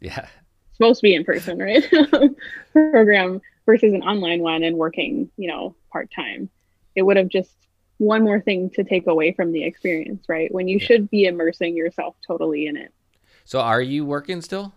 Yeah. 0.00 0.26
Supposed 0.72 1.00
to 1.00 1.02
be 1.02 1.14
in 1.14 1.24
person, 1.24 1.58
right? 1.58 1.84
program 2.72 3.40
versus 3.68 3.92
an 3.94 4.02
online 4.02 4.40
one 4.42 4.64
and 4.64 4.76
working, 4.78 5.30
you 5.36 5.48
know, 5.48 5.76
part 5.92 6.10
time. 6.16 6.50
It 6.96 7.02
would 7.02 7.18
have 7.18 7.28
just 7.28 7.52
one 7.98 8.24
more 8.24 8.40
thing 8.40 8.70
to 8.76 8.84
take 8.84 9.06
away 9.06 9.32
from 9.32 9.52
the 9.52 9.64
experience, 9.64 10.24
right? 10.28 10.52
When 10.52 10.68
you 10.68 10.80
yeah. 10.80 10.86
should 10.86 11.10
be 11.10 11.24
immersing 11.26 11.76
yourself 11.76 12.16
totally 12.26 12.66
in 12.66 12.76
it. 12.76 12.92
So 13.44 13.60
are 13.60 13.82
you 13.82 14.04
working 14.06 14.42
still? 14.42 14.74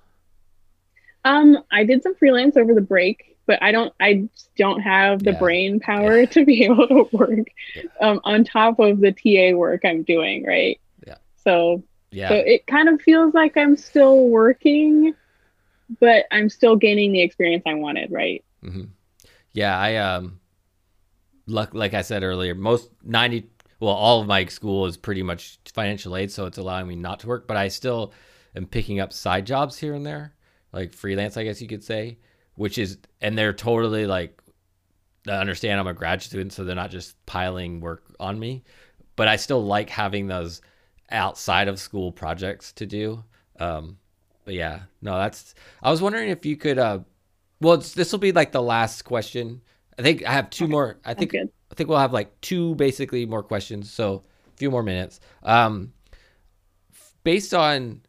Um, 1.23 1.57
I 1.71 1.83
did 1.83 2.03
some 2.03 2.15
freelance 2.15 2.57
over 2.57 2.73
the 2.73 2.81
break. 2.81 3.37
but 3.47 3.61
I 3.61 3.71
don't 3.71 3.93
I 3.99 4.29
don't 4.57 4.81
have 4.81 5.23
the 5.25 5.33
Yeah. 5.33 5.39
brain 5.39 5.79
power 5.79 6.25
to 6.27 6.45
be 6.45 6.63
able 6.65 6.87
to 6.87 7.09
work 7.11 7.47
Yeah. 7.75 7.83
um, 8.01 8.21
on 8.23 8.43
top 8.43 8.79
of 8.79 8.99
the 8.99 9.11
TA 9.11 9.57
work 9.57 9.81
I'm 9.85 10.03
doing, 10.03 10.45
right? 10.45 10.79
Yeah. 11.05 11.17
So 11.43 11.83
Yeah. 12.11 12.29
so 12.29 12.35
it 12.35 12.67
kind 12.67 12.89
of 12.89 13.01
feels 13.01 13.33
like 13.33 13.57
I'm 13.57 13.77
still 13.77 14.27
working, 14.29 15.15
but 15.99 16.25
I'm 16.31 16.49
still 16.49 16.75
gaining 16.77 17.13
the 17.13 17.21
experience 17.21 17.63
I 17.67 17.75
wanted, 17.75 18.11
right? 18.11 18.43
Hmm 18.63 18.85
Yeah, 19.53 19.77
I 19.77 19.97
um, 19.97 20.39
like 21.47 21.73
like 21.73 21.93
I 21.93 22.01
said 22.01 22.23
earlier, 22.23 22.55
most 22.55 22.89
ninety 23.03 23.49
well, 23.79 23.93
all 23.93 24.21
of 24.21 24.27
my 24.27 24.45
school 24.45 24.85
is 24.85 24.95
pretty 24.95 25.23
much 25.23 25.57
financial 25.73 26.15
aid, 26.15 26.31
so 26.31 26.45
it's 26.45 26.59
allowing 26.59 26.87
me 26.87 26.95
not 26.95 27.19
to 27.21 27.27
work, 27.27 27.47
but 27.47 27.57
I 27.57 27.67
still 27.67 28.13
am 28.55 28.67
picking 28.67 28.99
up 28.99 29.11
side 29.11 29.45
jobs 29.47 29.77
here 29.77 29.95
and 29.95 30.05
there, 30.05 30.35
like 30.71 30.93
freelance, 30.93 31.35
I 31.35 31.43
guess 31.43 31.61
you 31.61 31.67
could 31.67 31.83
say, 31.83 32.19
which 32.55 32.77
is 32.77 32.97
and 33.21 33.37
they're 33.37 33.53
totally 33.53 34.05
like 34.05 34.39
I 35.27 35.33
understand 35.33 35.79
I'm 35.79 35.87
a 35.87 35.93
grad 35.93 36.21
student, 36.21 36.53
so 36.53 36.63
they're 36.63 36.75
not 36.75 36.91
just 36.91 37.23
piling 37.25 37.81
work 37.81 38.03
on 38.19 38.39
me, 38.39 38.63
but 39.15 39.27
I 39.27 39.35
still 39.37 39.63
like 39.63 39.89
having 39.89 40.27
those 40.27 40.61
outside 41.11 41.67
of 41.67 41.79
school 41.79 42.11
projects 42.11 42.71
to 42.73 42.85
do. 42.85 43.23
Um, 43.59 43.97
but 44.45 44.55
yeah, 44.55 44.81
no, 45.01 45.17
that's. 45.17 45.55
I 45.83 45.91
was 45.91 46.01
wondering 46.01 46.29
if 46.29 46.45
you 46.45 46.57
could. 46.57 46.79
Uh, 46.79 46.99
well, 47.61 47.77
this 47.77 48.11
will 48.11 48.19
be 48.19 48.31
like 48.31 48.51
the 48.51 48.61
last 48.61 49.03
question. 49.03 49.61
I 49.97 50.01
think 50.01 50.25
I 50.25 50.31
have 50.33 50.49
two 50.49 50.67
more. 50.67 50.99
I 51.05 51.13
think. 51.13 51.33
I 51.35 51.73
think 51.73 51.87
we'll 51.89 51.99
have 51.99 52.11
like 52.11 52.41
two 52.41 52.75
basically 52.75 53.25
more 53.25 53.43
questions. 53.43 53.91
So 53.91 54.23
a 54.53 54.57
few 54.57 54.69
more 54.69 54.83
minutes. 54.83 55.21
Um, 55.43 55.93
based 57.23 57.53
on 57.53 58.01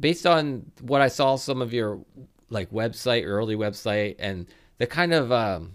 based 0.00 0.26
on 0.26 0.72
what 0.80 1.00
I 1.00 1.08
saw 1.08 1.36
some 1.36 1.62
of 1.62 1.72
your 1.72 2.00
like 2.48 2.70
website, 2.70 3.24
early 3.26 3.54
website, 3.54 4.16
and 4.18 4.46
the 4.78 4.86
kind 4.86 5.12
of 5.12 5.30
um, 5.30 5.72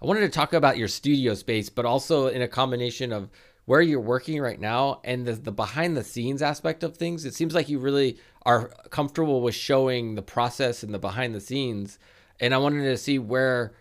I 0.00 0.06
wanted 0.06 0.20
to 0.20 0.28
talk 0.28 0.52
about 0.52 0.78
your 0.78 0.88
studio 0.88 1.34
space, 1.34 1.68
but 1.68 1.84
also 1.84 2.28
in 2.28 2.42
a 2.42 2.48
combination 2.48 3.12
of 3.12 3.30
where 3.68 3.82
you're 3.82 4.00
working 4.00 4.40
right 4.40 4.58
now 4.58 4.98
and 5.04 5.26
the, 5.26 5.34
the 5.34 5.52
behind 5.52 5.94
the 5.94 6.02
scenes 6.02 6.40
aspect 6.40 6.82
of 6.82 6.96
things. 6.96 7.26
It 7.26 7.34
seems 7.34 7.54
like 7.54 7.68
you 7.68 7.78
really 7.78 8.18
are 8.46 8.68
comfortable 8.88 9.42
with 9.42 9.54
showing 9.54 10.14
the 10.14 10.22
process 10.22 10.82
and 10.82 10.94
the 10.94 10.98
behind 10.98 11.34
the 11.34 11.40
scenes. 11.40 11.98
And 12.40 12.54
I 12.54 12.56
wanted 12.56 12.84
to 12.84 12.96
see 12.96 13.18
where 13.18 13.74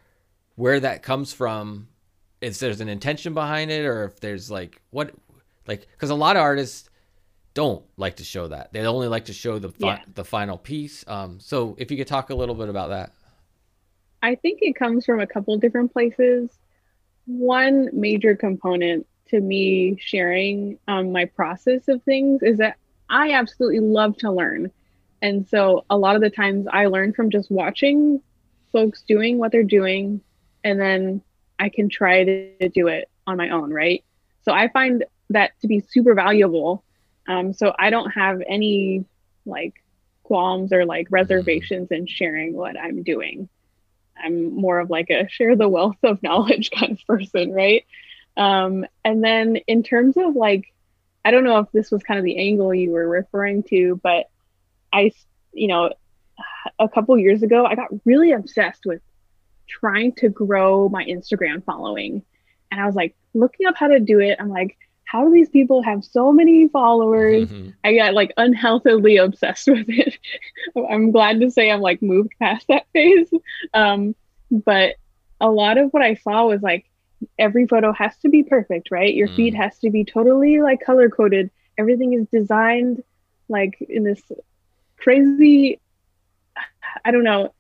where 0.55 0.81
that 0.81 1.03
comes 1.03 1.31
from. 1.31 1.88
If 2.41 2.59
there's 2.59 2.81
an 2.81 2.89
intention 2.89 3.34
behind 3.34 3.72
it, 3.72 3.85
or 3.85 4.03
if 4.03 4.19
there's 4.19 4.51
like 4.51 4.81
what 4.89 5.14
like 5.68 5.88
because 5.93 6.09
a 6.09 6.15
lot 6.15 6.35
of 6.35 6.41
artists 6.41 6.89
don't 7.53 7.85
like 7.95 8.18
to 8.18 8.26
show 8.26 8.49
that. 8.49 8.73
They 8.73 8.85
only 8.85 9.07
like 9.07 9.26
to 9.26 9.34
show 9.34 9.57
the 9.57 9.69
fi- 9.69 9.88
Yeah. 9.88 10.01
the 10.15 10.26
final 10.26 10.57
piece. 10.57 11.05
Um, 11.07 11.39
so 11.39 11.77
if 11.80 11.91
you 11.91 11.97
could 11.97 12.07
talk 12.07 12.30
a 12.30 12.35
little 12.35 12.55
bit 12.55 12.68
about 12.68 12.89
that. 12.89 13.14
I 14.22 14.35
think 14.35 14.59
it 14.61 14.76
comes 14.76 15.05
from 15.05 15.22
a 15.22 15.27
couple 15.27 15.57
different 15.57 15.93
places. 15.93 16.49
One 17.26 17.88
major 17.93 18.35
component 18.35 19.07
to 19.29 19.39
me 19.39 19.97
sharing 19.99 20.79
um, 20.87 21.11
my 21.11 21.25
process 21.25 21.87
of 21.87 22.03
things 22.03 22.41
is 22.43 22.57
that 22.57 22.77
I 23.09 23.31
absolutely 23.31 23.79
love 23.79 24.17
to 24.17 24.31
learn. 24.31 24.71
And 25.21 25.47
so 25.47 25.85
a 25.89 25.97
lot 25.97 26.15
of 26.15 26.21
the 26.21 26.29
times 26.29 26.67
I 26.71 26.87
learn 26.87 27.13
from 27.13 27.31
just 27.31 27.49
watching 27.49 28.21
folks 28.71 29.01
doing 29.07 29.37
what 29.37 29.51
they're 29.51 29.63
doing, 29.63 30.21
and 30.63 30.79
then 30.79 31.21
I 31.57 31.69
can 31.69 31.89
try 31.89 32.23
to 32.23 32.69
do 32.69 32.87
it 32.87 33.09
on 33.25 33.37
my 33.37 33.49
own, 33.49 33.71
right? 33.71 34.03
So 34.43 34.53
I 34.53 34.67
find 34.69 35.05
that 35.29 35.51
to 35.61 35.67
be 35.67 35.79
super 35.79 36.13
valuable. 36.13 36.83
Um, 37.27 37.53
so 37.53 37.73
I 37.77 37.89
don't 37.89 38.11
have 38.11 38.41
any 38.47 39.05
like 39.45 39.73
qualms 40.23 40.71
or 40.71 40.85
like 40.85 41.07
reservations 41.09 41.89
in 41.91 42.05
sharing 42.05 42.53
what 42.53 42.79
I'm 42.79 43.03
doing. 43.03 43.49
I'm 44.21 44.53
more 44.53 44.79
of 44.79 44.89
like 44.89 45.09
a 45.09 45.27
share 45.29 45.55
the 45.55 45.69
wealth 45.69 45.97
of 46.03 46.21
knowledge 46.23 46.71
kind 46.71 46.93
of 46.93 46.99
person, 47.07 47.51
right? 47.51 47.85
Um, 48.38 48.85
and 49.03 49.23
then 49.23 49.57
in 49.68 49.84
terms 49.84 50.15
of 50.15 50.35
like, 50.35 50.73
I 51.26 51.31
don't 51.31 51.43
know 51.43 51.59
if 51.59 51.72
this 51.73 51.91
was 51.91 52.03
kind 52.03 52.19
of 52.19 52.23
the 52.23 52.38
angle 52.38 52.73
you 52.73 52.91
were 52.91 53.07
referring 53.07 53.64
to, 53.64 53.99
but 54.01 54.30
I, 54.93 55.11
you 55.51 55.68
know, 55.68 55.91
a 56.80 56.88
couple 56.88 57.18
years 57.18 57.43
ago, 57.43 57.65
I 57.65 57.76
got 57.76 57.89
really 58.05 58.31
obsessed 58.31 58.85
with 58.85 59.01
trying 59.68 60.14
to 60.14 60.30
grow 60.30 60.88
my 60.88 61.03
Instagram 61.03 61.64
following. 61.65 62.23
And 62.72 62.80
I 62.80 62.85
was 62.85 62.95
like 62.95 63.15
looking 63.34 63.65
up 63.65 63.76
how 63.76 63.88
to 63.88 63.99
do 63.99 64.19
it. 64.19 64.38
I'm 64.39 64.49
like, 64.49 64.77
how 65.05 65.23
do 65.26 65.34
these 65.34 65.49
people 65.49 65.81
have 65.81 66.03
so 66.03 66.31
many 66.31 66.68
followers? 66.68 67.49
Mhm. 67.49 67.73
I 67.84 67.95
got 67.95 68.14
like 68.14 68.34
unhealthily 68.38 69.18
obsessed 69.18 69.68
with 69.72 69.85
it. 69.88 70.18
I'm 70.89 71.11
glad 71.11 71.39
to 71.41 71.49
say 71.49 71.72
I'm 71.72 71.81
like 71.81 72.01
moved 72.01 72.34
past 72.39 72.68
that 72.68 72.85
phase. 72.93 73.30
Um, 73.73 74.15
but 74.51 74.95
a 75.39 75.49
lot 75.49 75.77
of 75.77 75.91
what 75.91 76.03
I 76.03 76.15
saw 76.15 76.45
was 76.45 76.61
like 76.61 76.85
every 77.38 77.65
photo 77.68 77.91
has 77.94 78.18
to 78.19 78.30
be 78.30 78.44
perfect, 78.44 78.91
right? 78.91 79.14
Your 79.14 79.30
feed 79.30 79.53
Mm. 79.53 79.57
has 79.57 79.77
to 79.80 79.89
be 79.89 80.03
totally 80.06 80.61
like 80.61 80.81
color 80.81 81.10
coded. 81.10 81.52
Everything 81.77 82.14
is 82.14 82.27
designed 82.31 83.03
like 83.49 83.77
in 83.89 84.03
this 84.03 84.22
crazy, 84.98 85.80
I 87.06 87.11
don't 87.11 87.23
know, 87.23 87.53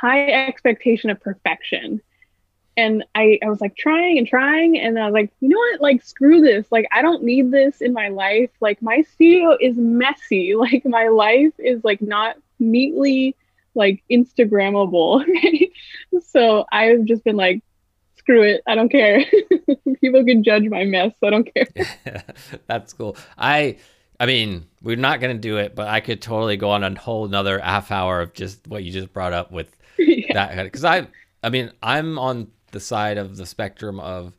high 0.00 0.30
expectation 0.30 1.10
of 1.10 1.20
perfection. 1.20 2.00
And 2.76 3.04
I, 3.14 3.38
I 3.42 3.48
was 3.48 3.60
like 3.60 3.76
trying 3.76 4.18
and 4.18 4.26
trying 4.26 4.78
and 4.78 4.98
i 4.98 5.04
was 5.06 5.12
like 5.12 5.30
you 5.40 5.48
know 5.48 5.58
what? 5.58 5.80
Like 5.80 6.02
screw 6.02 6.40
this. 6.40 6.66
Like 6.70 6.86
i 6.92 7.02
don't 7.02 7.22
need 7.22 7.50
this 7.50 7.80
in 7.80 7.92
my 7.92 8.08
life. 8.08 8.50
Like 8.60 8.80
my 8.82 9.02
studio 9.02 9.56
is 9.60 9.76
messy. 9.76 10.54
Like 10.56 10.84
my 10.84 11.08
life 11.08 11.52
is 11.58 11.84
like 11.84 12.00
not 12.02 12.36
neatly 12.58 13.36
like 13.74 14.02
instagrammable. 14.10 15.24
Right? 15.28 15.70
So 16.22 16.64
i've 16.72 17.04
just 17.04 17.24
been 17.24 17.36
like 17.36 17.62
screw 18.24 18.42
it. 18.42 18.62
I 18.66 18.74
don't 18.74 18.88
care. 18.88 19.24
People 20.00 20.24
can 20.24 20.42
judge 20.42 20.64
my 20.64 20.84
mess. 20.84 21.12
I 21.22 21.30
don't 21.30 21.48
care. 21.54 21.66
That's 22.66 22.92
cool. 22.92 23.16
I 23.38 23.76
I 24.18 24.26
mean, 24.26 24.66
we're 24.82 24.96
not 24.96 25.20
gonna 25.20 25.34
do 25.34 25.58
it, 25.58 25.74
but 25.74 25.88
I 25.88 26.00
could 26.00 26.22
totally 26.22 26.56
go 26.56 26.70
on 26.70 26.82
a 26.82 26.98
whole 26.98 27.26
another 27.26 27.58
half 27.58 27.90
hour 27.90 28.20
of 28.20 28.32
just 28.32 28.66
what 28.66 28.84
you 28.84 28.92
just 28.92 29.12
brought 29.12 29.32
up 29.32 29.52
with 29.52 29.76
yeah. 29.98 30.32
that 30.32 30.64
because 30.64 30.84
I 30.84 31.06
I 31.42 31.50
mean 31.50 31.70
I'm 31.82 32.18
on 32.18 32.48
the 32.72 32.80
side 32.80 33.18
of 33.18 33.36
the 33.36 33.46
spectrum 33.46 34.00
of 34.00 34.36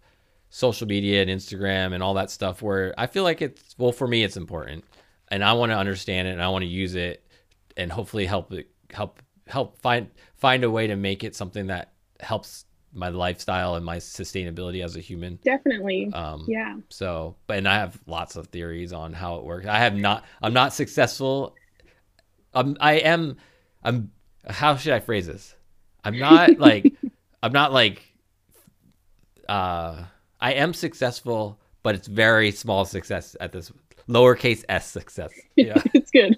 social 0.49 0.87
media 0.87 1.21
and 1.21 1.29
Instagram 1.29 1.93
and 1.93 2.01
all 2.01 2.13
that 2.15 2.31
stuff 2.31 2.61
where 2.61 2.93
I 2.97 3.07
feel 3.07 3.23
like 3.23 3.41
it's 3.41 3.75
well 3.77 3.91
for 3.91 4.07
me 4.07 4.23
it's 4.23 4.37
important. 4.37 4.83
And 5.29 5.43
I 5.43 5.53
want 5.53 5.71
to 5.71 5.77
understand 5.77 6.27
it 6.27 6.31
and 6.31 6.41
I 6.41 6.49
want 6.49 6.61
to 6.63 6.69
use 6.69 6.95
it 6.95 7.25
and 7.75 7.91
hopefully 7.91 8.25
help 8.25 8.51
it 8.53 8.69
help 8.91 9.21
help 9.47 9.79
find 9.81 10.09
find 10.37 10.63
a 10.63 10.71
way 10.71 10.87
to 10.87 10.95
make 10.95 11.23
it 11.23 11.35
something 11.35 11.67
that 11.67 11.93
helps 12.19 12.65
my 12.95 13.09
lifestyle 13.09 13.76
and 13.76 13.85
my 13.85 13.97
sustainability 13.97 14.84
as 14.84 14.95
a 14.95 14.99
human. 14.99 15.38
definitely 15.43 16.09
Um, 16.13 16.45
yeah 16.47 16.77
so, 16.89 17.35
but 17.47 17.57
and 17.57 17.67
I 17.67 17.76
have 17.76 17.99
lots 18.07 18.35
of 18.35 18.47
theories 18.47 18.93
on 18.93 19.13
how 19.13 19.35
it 19.35 19.43
works. 19.43 19.67
I 19.67 19.80
have 19.80 19.95
not. 19.95 20.23
I'm 20.41 20.53
not 20.53 20.73
successful. 20.73 21.55
I'm. 22.53 22.77
I 22.80 22.93
am. 22.93 23.38
I'm. 23.84 24.11
How 24.47 24.76
should 24.76 24.93
I 24.93 24.99
phrase 24.99 25.27
this? 25.27 25.55
I'm 26.03 26.17
not 26.17 26.57
like. 26.59 26.91
I'm 27.43 27.51
not 27.51 27.73
like. 27.73 28.01
Uh, 29.47 30.03
I 30.39 30.53
am 30.53 30.73
successful, 30.73 31.59
but 31.84 31.95
it's 31.95 32.07
very 32.07 32.51
small 32.51 32.85
success 32.85 33.35
at 33.39 33.51
this 33.51 33.72
lowercase 34.07 34.64
s 34.69 34.90
success. 34.90 35.32
Yeah, 35.56 35.82
it's 35.94 36.11
good 36.11 36.38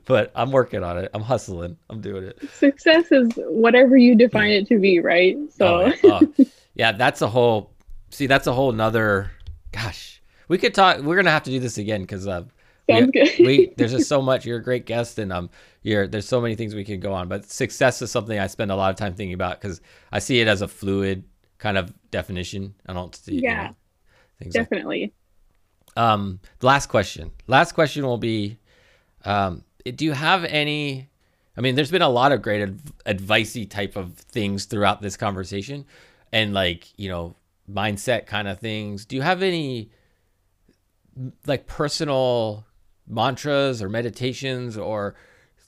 but 0.04 0.32
I'm 0.34 0.50
working 0.52 0.82
on 0.84 0.98
it. 0.98 1.10
I'm 1.14 1.22
hustling. 1.22 1.76
I'm 1.90 2.00
doing 2.00 2.24
it. 2.24 2.38
success 2.52 3.10
is 3.10 3.30
whatever 3.36 3.96
you 3.96 4.14
define 4.14 4.50
it 4.50 4.66
to 4.68 4.78
be 4.78 5.00
right 5.00 5.36
so 5.50 5.66
Oh, 5.66 5.86
yeah. 6.04 6.20
Oh, 6.38 6.44
yeah, 6.74 6.92
that's 6.92 7.22
a 7.22 7.28
whole. 7.28 7.72
See, 8.10 8.26
that's 8.26 8.46
a 8.46 8.52
whole 8.52 8.70
nother. 8.72 9.30
Gosh, 9.72 10.20
we 10.48 10.58
could 10.58 10.74
talk. 10.74 11.00
We're 11.00 11.16
gonna 11.16 11.30
have 11.30 11.42
to 11.44 11.50
do 11.50 11.58
this 11.58 11.78
again 11.78 12.02
because 12.02 12.26
uh, 12.26 12.44
Sounds 12.88 13.06
we, 13.06 13.12
good. 13.12 13.30
we 13.46 13.74
there's 13.76 13.92
just 13.92 14.08
so 14.08 14.20
much. 14.22 14.44
You're 14.46 14.58
a 14.58 14.62
great 14.62 14.86
guest, 14.86 15.18
and 15.18 15.32
um, 15.32 15.50
you're 15.82 16.06
there's 16.06 16.28
so 16.28 16.40
many 16.40 16.54
things 16.54 16.74
we 16.74 16.84
could 16.84 17.00
go 17.00 17.12
on. 17.14 17.28
But 17.28 17.46
success 17.50 18.00
is 18.02 18.10
something 18.10 18.38
I 18.38 18.46
spend 18.46 18.70
a 18.70 18.76
lot 18.76 18.90
of 18.90 18.96
time 18.96 19.14
thinking 19.14 19.34
about 19.34 19.60
because 19.60 19.80
I 20.12 20.18
see 20.20 20.40
it 20.40 20.48
as 20.48 20.62
a 20.62 20.68
fluid 20.68 21.24
kind 21.58 21.78
of 21.78 21.92
definition. 22.10 22.74
I 22.86 22.92
don't 22.92 23.14
see. 23.14 23.34
you 23.36 23.40
Yeah. 23.42 23.68
know, 23.68 23.76
things 24.38 24.54
like 24.54 24.68
definitely 24.68 25.12
um, 25.96 26.40
last 26.62 26.86
question. 26.86 27.32
Last 27.46 27.72
question 27.72 28.04
will 28.04 28.18
be, 28.18 28.58
um, 29.24 29.64
do 29.84 30.04
you 30.04 30.12
have 30.12 30.44
any? 30.44 31.08
I 31.56 31.62
mean, 31.62 31.74
there's 31.74 31.90
been 31.90 32.02
a 32.02 32.08
lot 32.08 32.32
of 32.32 32.42
great 32.42 32.62
adv- 32.62 32.92
advicey 33.06 33.68
type 33.68 33.96
of 33.96 34.14
things 34.14 34.66
throughout 34.66 35.00
this 35.00 35.16
conversation, 35.16 35.86
and 36.32 36.52
like 36.52 36.86
you 36.98 37.08
know, 37.08 37.36
mindset 37.70 38.26
kind 38.26 38.46
of 38.46 38.58
things. 38.58 39.04
Do 39.04 39.16
you 39.16 39.22
have 39.22 39.42
any 39.42 39.90
like 41.46 41.66
personal 41.66 42.66
mantras 43.06 43.82
or 43.82 43.88
meditations 43.88 44.76
or 44.76 45.14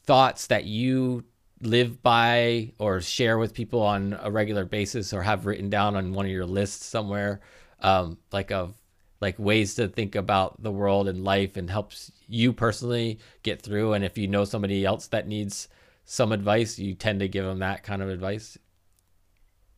thoughts 0.04 0.48
that 0.48 0.64
you 0.64 1.24
live 1.62 2.02
by 2.02 2.72
or 2.78 3.00
share 3.00 3.38
with 3.38 3.54
people 3.54 3.82
on 3.82 4.18
a 4.22 4.30
regular 4.30 4.64
basis 4.64 5.12
or 5.12 5.22
have 5.22 5.46
written 5.46 5.70
down 5.70 5.96
on 5.96 6.12
one 6.12 6.26
of 6.26 6.30
your 6.30 6.46
lists 6.46 6.86
somewhere 6.86 7.40
um, 7.80 8.18
like 8.32 8.50
of 8.50 8.74
like 9.20 9.38
ways 9.38 9.74
to 9.74 9.88
think 9.88 10.14
about 10.14 10.62
the 10.62 10.70
world 10.70 11.08
and 11.08 11.24
life 11.24 11.56
and 11.56 11.70
helps 11.70 12.12
you 12.28 12.52
personally 12.52 13.18
get 13.42 13.60
through 13.60 13.92
and 13.92 14.04
if 14.04 14.16
you 14.16 14.28
know 14.28 14.44
somebody 14.44 14.84
else 14.84 15.08
that 15.08 15.26
needs 15.26 15.68
some 16.10 16.32
advice, 16.32 16.78
you 16.78 16.94
tend 16.94 17.20
to 17.20 17.28
give 17.28 17.44
them 17.44 17.58
that 17.58 17.82
kind 17.82 18.00
of 18.00 18.08
advice. 18.08 18.56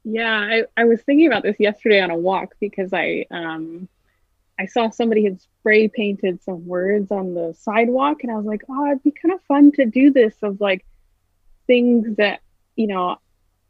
Yeah, 0.05 0.33
I, 0.33 0.63
I 0.77 0.85
was 0.85 1.03
thinking 1.03 1.27
about 1.27 1.43
this 1.43 1.57
yesterday 1.59 2.01
on 2.01 2.11
a 2.11 2.17
walk 2.17 2.55
because 2.61 2.93
I 2.93 3.27
um 3.33 3.89
I 4.59 4.67
saw 4.67 4.91
somebody 4.91 5.25
had 5.25 5.41
spray 5.41 5.89
painted 5.89 6.41
some 6.43 6.67
words 6.67 7.11
on 7.11 7.35
the 7.35 7.53
sidewalk 7.59 8.23
and 8.23 8.31
I 8.31 8.37
was 8.37 8.47
like, 8.47 8.63
oh, 8.69 8.87
it'd 8.87 9.03
be 9.03 9.11
kind 9.11 9.35
of 9.35 9.43
fun 9.43 9.73
to 9.73 9.87
do 9.87 10.13
this 10.13 10.35
of 10.43 10.61
like 10.61 10.87
things 11.67 12.17
that, 12.17 12.41
you 12.77 12.87
know, 12.87 13.17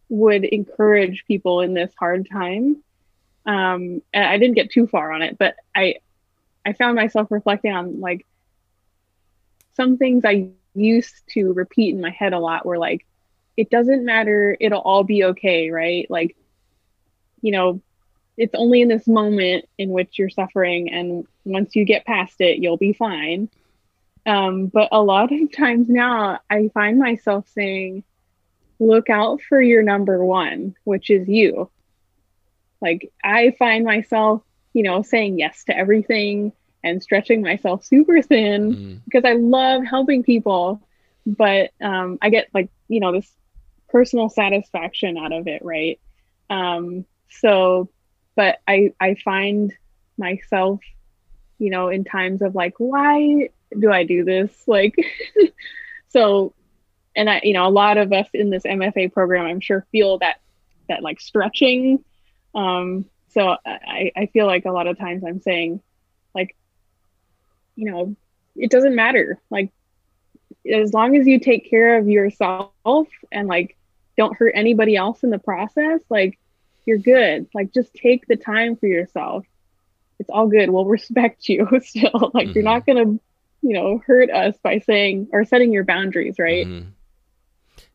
would 0.09 0.45
encourage 0.45 1.25
people 1.27 1.61
in 1.61 1.73
this 1.73 1.93
hard 1.99 2.29
time. 2.31 2.83
Um, 3.47 4.03
and 4.13 4.25
I 4.25 4.39
didn't 4.39 4.55
get 4.55 4.71
too 4.71 4.87
far 4.87 5.13
on 5.13 5.23
it, 5.23 5.39
but 5.39 5.57
I 5.75 5.97
I 6.65 6.73
found 6.75 6.97
myself 6.97 7.31
reflecting 7.31 7.73
on 7.73 8.01
like 8.01 8.27
some 9.75 9.97
things 9.97 10.25
I 10.25 10.51
used 10.75 11.27
to 11.31 11.53
repeat 11.53 11.95
in 11.95 12.01
my 12.01 12.11
head 12.11 12.33
a 12.33 12.39
lot 12.39 12.67
were 12.67 12.79
like, 12.79 13.07
it 13.57 13.71
doesn't 13.71 14.05
matter, 14.05 14.57
it'll 14.61 14.81
all 14.81 15.05
be 15.05 15.25
okay, 15.25 15.71
right? 15.71 16.11
Like, 16.11 16.37
you 17.43 17.53
know, 17.53 17.81
it's 18.37 18.55
only 18.55 18.81
in 18.81 18.89
this 18.89 19.07
moment 19.07 19.69
in 19.79 19.91
which 19.91 20.19
you're 20.19 20.31
suffering, 20.31 20.91
and 20.93 21.27
once 21.45 21.77
you 21.77 21.85
get 21.85 22.07
past 22.07 22.41
it, 22.41 22.59
you'll 22.59 22.77
be 22.77 22.93
fine. 22.93 23.49
Um, 24.27 24.67
but 24.67 24.89
a 24.93 25.03
lot 25.03 25.33
of 25.33 25.53
times 25.57 25.89
now, 25.89 26.41
I 26.49 26.71
find 26.73 26.99
myself 26.99 27.47
saying, 27.55 28.05
look 28.79 29.11
out 29.11 29.43
for 29.43 29.61
your 29.61 29.83
number 29.83 30.25
one, 30.25 30.75
which 30.85 31.11
is 31.11 31.29
you. 31.29 31.71
Like, 32.81 33.13
I 33.23 33.55
find 33.59 33.85
myself, 33.85 34.43
you 34.73 34.83
know, 34.83 35.03
saying 35.03 35.39
yes 35.39 35.65
to 35.65 35.77
everything 35.77 36.53
and 36.83 37.03
stretching 37.03 37.43
myself 37.43 37.85
super 37.85 38.23
thin 38.23 38.75
mm. 38.75 39.01
because 39.05 39.25
I 39.25 39.35
love 39.35 39.85
helping 39.85 40.23
people. 40.23 40.81
But 41.27 41.73
um, 41.81 42.19
I 42.23 42.31
get 42.31 42.49
like, 42.55 42.71
you 42.89 43.01
know, 43.01 43.13
this 43.13 43.31
personal 43.89 44.29
satisfaction 44.29 45.19
out 45.19 45.33
of 45.33 45.47
it, 45.47 45.63
right? 45.65 46.01
Um, 46.49 47.05
so, 47.29 47.91
but 48.35 48.59
I, 48.67 48.93
I 49.01 49.15
find 49.15 49.73
myself, 50.17 50.81
you 51.59 51.71
know, 51.71 51.89
in 51.89 52.05
times 52.05 52.43
of 52.43 52.55
like, 52.55 52.75
why 52.79 53.51
do 53.79 53.93
I 53.93 54.05
do 54.05 54.25
this? 54.25 54.51
Like, 54.67 54.95
so, 56.09 56.55
and 57.15 57.29
I, 57.29 57.41
you 57.43 57.53
know, 57.53 57.67
a 57.67 57.71
lot 57.71 57.99
of 57.99 58.13
us 58.13 58.29
in 58.33 58.51
this 58.51 58.63
MFA 58.63 59.13
program, 59.13 59.47
I'm 59.47 59.61
sure 59.61 59.87
feel 59.93 60.19
that, 60.19 60.41
that 60.89 61.03
like 61.03 61.21
stretching. 61.21 62.05
Um, 62.55 63.05
so 63.29 63.57
I, 63.65 64.11
I 64.17 64.27
feel 64.27 64.47
like 64.47 64.65
a 64.65 64.73
lot 64.73 64.87
of 64.87 64.99
times 64.99 65.23
I'm 65.25 65.41
saying, 65.41 65.81
like, 66.35 66.57
you 67.77 67.91
know, 67.91 68.17
it 68.57 68.71
doesn't 68.71 68.95
matter. 68.95 69.41
Like, 69.51 69.71
as 70.71 70.93
long 70.93 71.17
as 71.17 71.27
you 71.27 71.39
take 71.39 71.71
care 71.71 71.99
of 71.99 72.09
yourself 72.09 73.09
and 73.33 73.49
like 73.49 73.77
don't 74.17 74.37
hurt 74.37 74.53
anybody 74.55 74.97
else 74.97 75.23
in 75.23 75.31
the 75.31 75.39
process, 75.39 76.01
like 76.11 76.39
you're 76.87 76.99
good. 76.99 77.47
Like 77.55 77.73
just 77.73 77.95
take 77.95 78.27
the 78.27 78.37
time 78.37 78.77
for 78.77 78.87
yourself. 78.87 79.47
It's 80.19 80.31
all 80.31 80.49
good. 80.49 80.71
We'll 80.71 80.85
respect 80.87 81.49
you 81.49 81.67
still. 81.85 82.31
like 82.35 82.49
mm-hmm. 82.49 82.53
you're 82.55 82.65
not 82.65 82.87
gonna, 82.87 83.19
you 83.63 83.75
know, 83.75 84.03
hurt 84.07 84.31
us 84.31 84.57
by 84.63 84.81
saying 84.81 85.29
or 85.33 85.45
setting 85.45 85.73
your 85.73 85.85
boundaries, 85.85 86.39
right? 86.39 86.67
Mm-hmm. 86.67 86.89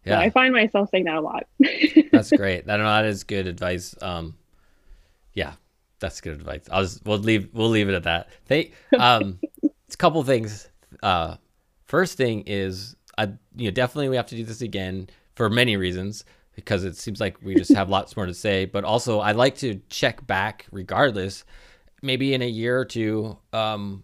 Yeah. 0.06 0.20
So 0.20 0.22
I 0.22 0.30
find 0.30 0.54
myself 0.54 0.90
saying 0.92 1.06
that 1.06 1.16
a 1.16 1.22
lot. 1.22 1.48
that's 2.12 2.32
great. 2.32 2.68
That, 2.68 2.78
that 2.78 3.06
is 3.06 3.24
good 3.24 3.48
advice. 3.48 3.96
Um, 4.02 4.36
yeah, 5.36 5.54
that's 6.00 6.20
good 6.22 6.34
advice. 6.34 6.64
I'll 6.72 6.82
just 6.82 7.06
we'll 7.06 7.20
leave 7.20 7.50
we'll 7.54 7.70
leave 7.70 7.90
it 7.90 7.94
at 7.94 8.04
that. 8.04 8.30
They 8.48 8.72
um, 8.98 9.40
it's 9.62 9.94
a 9.94 9.98
couple 9.98 10.24
things. 10.24 10.68
Uh, 11.04 11.36
first 11.86 12.18
thing 12.18 12.44
is 12.48 12.96
I 13.18 13.26
you 13.56 13.66
know 13.66 13.72
definitely 13.72 14.10
we 14.10 14.16
have 14.16 14.28
to 14.28 14.36
do 14.36 14.44
this 14.44 14.62
again 14.62 15.10
for 15.36 15.50
many 15.50 15.78
reasons 15.78 16.26
because 16.56 16.86
it 16.86 16.96
seems 16.96 17.20
like 17.20 17.38
we 17.44 17.54
just 17.56 17.74
have 17.74 17.90
lots 17.90 18.16
more 18.16 18.26
to 18.26 18.34
say. 18.34 18.66
But 18.66 18.84
also, 18.84 19.20
I 19.20 19.34
like 19.34 19.58
to 19.58 19.82
check 19.90 20.26
back 20.26 20.66
regardless, 20.72 21.44
maybe 22.02 22.34
in 22.34 22.42
a 22.42 22.48
year 22.48 22.80
or 22.80 22.86
two, 22.86 23.38
um, 23.54 24.04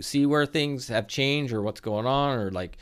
see 0.00 0.26
where 0.26 0.46
things 0.46 0.88
have 0.88 1.08
changed 1.08 1.52
or 1.52 1.62
what's 1.62 1.80
going 1.80 2.06
on, 2.06 2.38
or 2.38 2.50
like, 2.50 2.76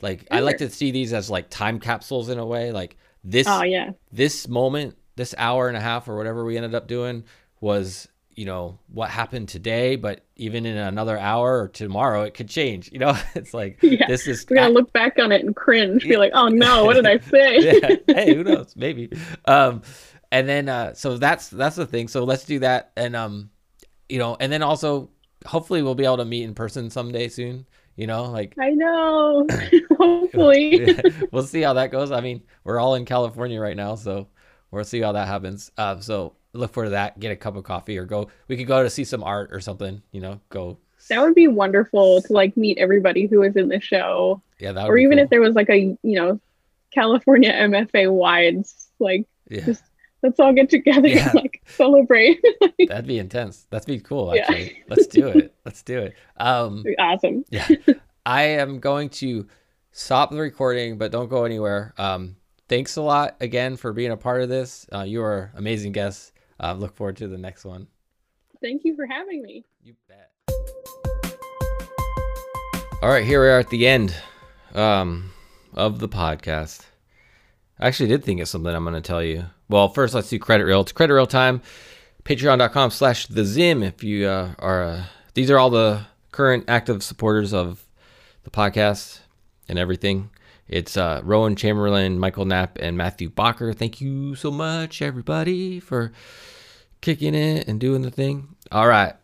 like 0.00 0.26
I 0.30 0.40
like 0.40 0.58
to 0.58 0.70
see 0.70 0.90
these 0.90 1.12
as 1.12 1.30
like 1.30 1.50
time 1.50 1.78
capsules 1.78 2.30
in 2.30 2.38
a 2.38 2.46
way. 2.46 2.72
Like 2.72 2.96
this, 3.22 3.46
oh 3.46 3.62
yeah, 3.62 3.90
this 4.10 4.48
moment, 4.48 4.96
this 5.20 5.34
hour 5.36 5.68
and 5.68 5.76
a 5.76 5.80
half 5.80 6.08
or 6.08 6.16
whatever 6.16 6.46
we 6.46 6.56
ended 6.56 6.74
up 6.74 6.88
doing 6.88 7.24
was 7.60 8.08
you 8.34 8.46
know 8.46 8.78
what 8.88 9.10
happened 9.10 9.50
today 9.50 9.96
but 9.96 10.24
even 10.36 10.64
in 10.64 10.78
another 10.78 11.18
hour 11.18 11.60
or 11.60 11.68
tomorrow 11.68 12.22
it 12.22 12.32
could 12.32 12.48
change 12.48 12.90
you 12.90 12.98
know? 12.98 13.14
It's 13.34 13.52
like 13.52 13.78
yeah. 13.82 14.06
this 14.08 14.26
is 14.26 14.46
we're 14.48 14.56
gonna 14.56 14.72
look 14.72 14.90
back 14.94 15.18
on 15.18 15.30
it 15.30 15.44
and 15.44 15.54
cringe 15.54 16.04
be 16.04 16.16
like 16.16 16.32
oh 16.34 16.48
no 16.48 16.84
what 16.86 16.94
did 16.94 17.06
i 17.06 17.18
say? 17.34 17.58
Yeah. 17.58 17.96
hey 18.14 18.34
who 18.34 18.42
knows? 18.42 18.74
Maybe. 18.74 19.10
Um 19.44 19.82
and 20.32 20.48
then 20.48 20.70
uh 20.70 20.94
so 20.94 21.18
that's 21.18 21.48
that's 21.48 21.76
the 21.76 21.86
thing. 21.86 22.08
So 22.08 22.24
let's 22.24 22.44
do 22.44 22.60
that 22.60 22.92
and 22.96 23.14
um 23.14 23.50
you 24.08 24.18
know 24.18 24.38
and 24.40 24.50
then 24.50 24.62
also 24.62 25.10
hopefully 25.44 25.82
we'll 25.82 25.94
be 25.94 26.06
able 26.06 26.16
to 26.16 26.24
meet 26.24 26.44
in 26.44 26.54
person 26.54 26.88
someday 26.88 27.28
soon 27.28 27.66
you 27.94 28.06
know? 28.06 28.24
Like 28.24 28.54
i 28.58 28.70
know. 28.70 29.46
Hopefully. 29.98 30.96
We'll 31.30 31.42
see 31.42 31.60
how 31.60 31.74
that 31.74 31.90
goes. 31.90 32.10
I 32.10 32.22
mean 32.22 32.42
we're 32.64 32.78
all 32.78 32.94
in 32.94 33.04
california 33.04 33.60
right 33.60 33.76
now 33.76 33.96
so 33.96 34.28
we'll 34.70 34.84
see 34.84 35.00
how 35.00 35.12
that 35.12 35.26
happens 35.26 35.70
uh, 35.78 35.98
so 36.00 36.34
look 36.52 36.72
forward 36.72 36.86
to 36.86 36.90
that, 36.90 37.18
get 37.18 37.32
a 37.32 37.36
cup 37.36 37.56
of 37.56 37.64
coffee, 37.64 37.98
or 37.98 38.04
go. 38.04 38.28
We 38.48 38.56
could 38.56 38.66
go 38.66 38.82
to 38.82 38.90
see 38.90 39.04
some 39.04 39.22
art 39.22 39.50
or 39.52 39.60
something. 39.60 40.02
You 40.12 40.20
know, 40.20 40.40
go. 40.48 40.78
That 41.08 41.22
would 41.22 41.34
be 41.34 41.48
wonderful 41.48 42.22
to 42.22 42.32
like 42.32 42.56
meet 42.56 42.78
everybody 42.78 43.26
who 43.26 43.40
was 43.40 43.56
in 43.56 43.68
the 43.68 43.80
show. 43.80 44.42
Yeah, 44.58 44.72
that. 44.72 44.88
or 44.88 44.98
even 44.98 45.18
cool. 45.18 45.24
if 45.24 45.30
there 45.30 45.40
was 45.40 45.54
like 45.54 45.70
a 45.70 45.78
you 45.78 45.98
know, 46.02 46.40
California 46.92 47.52
MFA 47.52 48.12
wides 48.12 48.90
like 48.98 49.26
yeah. 49.48 49.64
just 49.64 49.82
let's 50.22 50.38
all 50.38 50.52
get 50.52 50.68
together 50.68 51.08
yeah. 51.08 51.26
and 51.26 51.34
like 51.34 51.62
celebrate. 51.66 52.44
That'd 52.88 53.06
be 53.06 53.18
intense. 53.18 53.66
That'd 53.70 53.86
be 53.86 54.00
cool. 54.00 54.34
Actually, 54.34 54.64
yeah. 54.64 54.84
let's 54.88 55.06
do 55.06 55.28
it. 55.28 55.54
Let's 55.64 55.82
do 55.82 55.98
it. 56.00 56.14
Um, 56.36 56.84
awesome. 56.98 57.44
yeah, 57.50 57.68
I 58.26 58.42
am 58.42 58.80
going 58.80 59.08
to 59.10 59.46
stop 59.92 60.30
the 60.30 60.38
recording, 60.38 60.98
but 60.98 61.12
don't 61.12 61.28
go 61.28 61.44
anywhere. 61.44 61.94
Um, 61.96 62.36
thanks 62.70 62.96
a 62.96 63.02
lot 63.02 63.36
again 63.40 63.76
for 63.76 63.92
being 63.92 64.12
a 64.12 64.16
part 64.16 64.42
of 64.42 64.48
this. 64.48 64.86
Uh, 64.94 65.02
you 65.02 65.22
are 65.22 65.50
amazing 65.56 65.90
guests 65.92 66.32
uh, 66.62 66.72
look 66.72 66.94
forward 66.94 67.16
to 67.16 67.26
the 67.28 67.36
next 67.36 67.64
one. 67.64 67.86
Thank 68.62 68.84
you 68.84 68.94
for 68.94 69.06
having 69.06 69.42
me. 69.42 69.64
You 69.82 69.94
bet. 70.08 70.30
All 73.02 73.08
right, 73.08 73.24
here 73.24 73.42
we 73.42 73.48
are 73.48 73.58
at 73.58 73.70
the 73.70 73.88
end 73.88 74.14
um, 74.74 75.32
of 75.74 75.98
the 75.98 76.08
podcast. 76.08 76.84
I 77.78 77.88
actually 77.88 78.10
did 78.10 78.22
think 78.22 78.40
of 78.40 78.48
something 78.48 78.72
I'm 78.72 78.84
going 78.84 78.94
to 78.94 79.00
tell 79.00 79.22
you. 79.22 79.46
Well, 79.68 79.88
first, 79.88 80.14
let's 80.14 80.28
do 80.28 80.38
credit 80.38 80.64
reel. 80.64 80.82
It's 80.82 80.92
credit 80.92 81.14
reel 81.14 81.26
time. 81.26 81.62
Patreon.com 82.24 82.90
slash 82.90 83.26
the 83.26 83.44
Zim. 83.44 83.82
If 83.82 84.04
you 84.04 84.26
uh, 84.26 84.54
are, 84.58 84.84
uh, 84.84 85.02
these 85.32 85.50
are 85.50 85.58
all 85.58 85.70
the 85.70 86.02
current 86.30 86.64
active 86.68 87.02
supporters 87.02 87.54
of 87.54 87.86
the 88.44 88.50
podcast 88.50 89.20
and 89.66 89.78
everything. 89.78 90.28
It's 90.70 90.96
uh, 90.96 91.20
Rowan 91.24 91.56
Chamberlain, 91.56 92.20
Michael 92.20 92.44
Knapp, 92.44 92.78
and 92.78 92.96
Matthew 92.96 93.28
Bacher. 93.28 93.74
Thank 93.74 94.00
you 94.00 94.36
so 94.36 94.52
much, 94.52 95.02
everybody, 95.02 95.80
for 95.80 96.12
kicking 97.00 97.34
it 97.34 97.66
and 97.66 97.80
doing 97.80 98.02
the 98.02 98.10
thing. 98.10 98.54
All 98.70 98.86
right. 98.86 99.14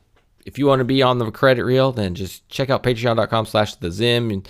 If 0.45 0.59
you 0.59 0.67
want 0.67 0.81
to 0.81 0.85
be 0.85 1.03
on 1.03 1.19
the 1.19 1.31
credit 1.31 1.65
reel, 1.65 1.93
then 1.93 2.17
just 2.17 2.49
check 2.49 2.69
out 2.69 2.83
patreon.com 2.83 3.47
slash 3.47 3.77
the 3.77 3.93
Zim. 3.93 4.31
And 4.31 4.49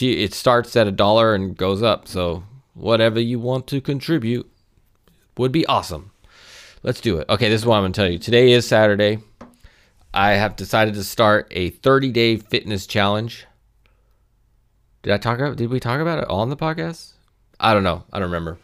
it 0.00 0.34
starts 0.34 0.74
at 0.74 0.88
a 0.88 0.92
dollar 0.92 1.32
and 1.32 1.56
goes 1.56 1.80
up. 1.80 2.08
So 2.08 2.42
whatever 2.74 3.20
you 3.20 3.38
want 3.38 3.68
to 3.68 3.80
contribute 3.80 4.50
would 5.38 5.52
be 5.52 5.64
awesome. 5.66 6.10
Let's 6.82 7.00
do 7.00 7.18
it. 7.18 7.28
Okay, 7.28 7.48
this 7.48 7.60
is 7.60 7.66
what 7.66 7.76
I'm 7.76 7.82
going 7.82 7.92
to 7.92 8.00
tell 8.00 8.10
you. 8.10 8.18
Today 8.18 8.50
is 8.50 8.66
Saturday. 8.66 9.18
I 10.12 10.32
have 10.32 10.56
decided 10.56 10.94
to 10.94 11.04
start 11.04 11.46
a 11.52 11.70
30 11.70 12.10
day 12.10 12.36
fitness 12.36 12.88
challenge. 12.88 13.46
Did 15.02 15.12
I 15.12 15.18
talk 15.18 15.38
about? 15.38 15.56
Did 15.56 15.70
we 15.70 15.80
talk 15.80 16.00
about 16.00 16.20
it 16.20 16.30
on 16.30 16.48
the 16.48 16.56
podcast? 16.56 17.12
I 17.58 17.74
don't 17.74 17.82
know. 17.82 18.04
I 18.12 18.18
don't 18.18 18.28
remember. 18.28 18.58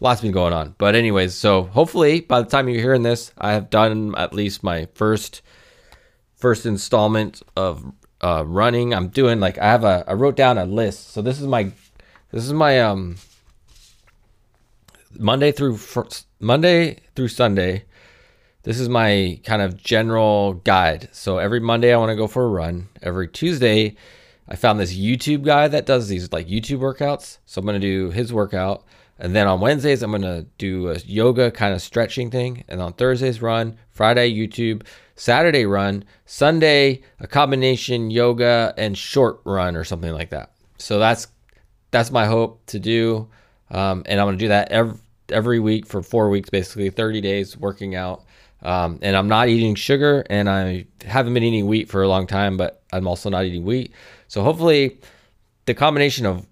Lots 0.00 0.20
been 0.20 0.32
going 0.32 0.52
on, 0.52 0.74
but 0.78 0.94
anyways. 0.94 1.34
So 1.34 1.64
hopefully, 1.64 2.20
by 2.20 2.42
the 2.42 2.48
time 2.48 2.68
you're 2.68 2.80
hearing 2.80 3.02
this, 3.02 3.32
I 3.38 3.52
have 3.52 3.70
done 3.70 4.14
at 4.16 4.34
least 4.34 4.62
my 4.62 4.86
first 4.94 5.42
first 6.36 6.66
installment 6.66 7.42
of 7.56 7.92
uh, 8.20 8.44
running. 8.46 8.92
I'm 8.92 9.08
doing 9.08 9.40
like 9.40 9.58
I 9.58 9.64
have 9.64 9.84
a. 9.84 10.04
I 10.06 10.12
wrote 10.12 10.36
down 10.36 10.58
a 10.58 10.66
list. 10.66 11.12
So 11.12 11.22
this 11.22 11.40
is 11.40 11.46
my 11.46 11.72
this 12.32 12.44
is 12.44 12.52
my 12.52 12.80
um 12.80 13.16
Monday 15.18 15.52
through 15.52 15.78
Monday 16.38 16.98
through 17.16 17.28
Sunday. 17.28 17.84
This 18.64 18.78
is 18.78 18.90
my 18.90 19.40
kind 19.44 19.62
of 19.62 19.78
general 19.78 20.54
guide. 20.54 21.08
So 21.12 21.38
every 21.38 21.60
Monday 21.60 21.94
I 21.94 21.96
want 21.96 22.10
to 22.10 22.16
go 22.16 22.26
for 22.26 22.44
a 22.44 22.48
run. 22.48 22.88
Every 23.00 23.26
Tuesday 23.26 23.96
I 24.48 24.56
found 24.56 24.80
this 24.80 24.94
YouTube 24.94 25.42
guy 25.42 25.68
that 25.68 25.86
does 25.86 26.08
these 26.08 26.32
like 26.32 26.48
YouTube 26.48 26.78
workouts. 26.78 27.38
So 27.46 27.60
I'm 27.60 27.66
going 27.66 27.80
to 27.80 27.86
do 27.86 28.10
his 28.10 28.32
workout. 28.32 28.84
And 29.18 29.34
then 29.34 29.46
on 29.46 29.60
Wednesdays, 29.60 30.02
I'm 30.02 30.10
going 30.10 30.22
to 30.22 30.46
do 30.58 30.90
a 30.90 30.98
yoga 30.98 31.50
kind 31.50 31.74
of 31.74 31.82
stretching 31.82 32.30
thing. 32.30 32.64
And 32.68 32.80
on 32.80 32.92
Thursdays, 32.92 33.42
run. 33.42 33.76
Friday, 33.90 34.32
YouTube. 34.32 34.86
Saturday, 35.16 35.66
run. 35.66 36.04
Sunday, 36.24 37.02
a 37.20 37.26
combination 37.26 38.10
yoga 38.10 38.72
and 38.78 38.96
short 38.96 39.40
run 39.44 39.76
or 39.76 39.84
something 39.84 40.12
like 40.12 40.30
that. 40.30 40.52
So 40.78 40.98
that's 40.98 41.26
that's 41.90 42.10
my 42.10 42.26
hope 42.26 42.64
to 42.66 42.78
do. 42.78 43.28
Um, 43.70 44.02
and 44.06 44.20
I'm 44.20 44.26
going 44.26 44.38
to 44.38 44.44
do 44.44 44.48
that 44.48 44.70
every, 44.70 44.98
every 45.30 45.60
week 45.60 45.86
for 45.86 46.02
four 46.02 46.30
weeks, 46.30 46.48
basically 46.48 46.90
30 46.90 47.20
days 47.20 47.56
working 47.56 47.94
out. 47.94 48.24
Um, 48.62 48.98
and 49.02 49.16
I'm 49.16 49.28
not 49.28 49.48
eating 49.48 49.74
sugar 49.74 50.24
and 50.28 50.48
I 50.48 50.86
haven't 51.04 51.34
been 51.34 51.44
eating 51.44 51.66
wheat 51.66 51.88
for 51.88 52.02
a 52.02 52.08
long 52.08 52.26
time, 52.26 52.56
but 52.56 52.82
I'm 52.92 53.06
also 53.06 53.30
not 53.30 53.44
eating 53.44 53.64
wheat. 53.64 53.92
So 54.28 54.42
hopefully 54.42 55.00
the 55.66 55.74
combination 55.74 56.26
of 56.26 56.46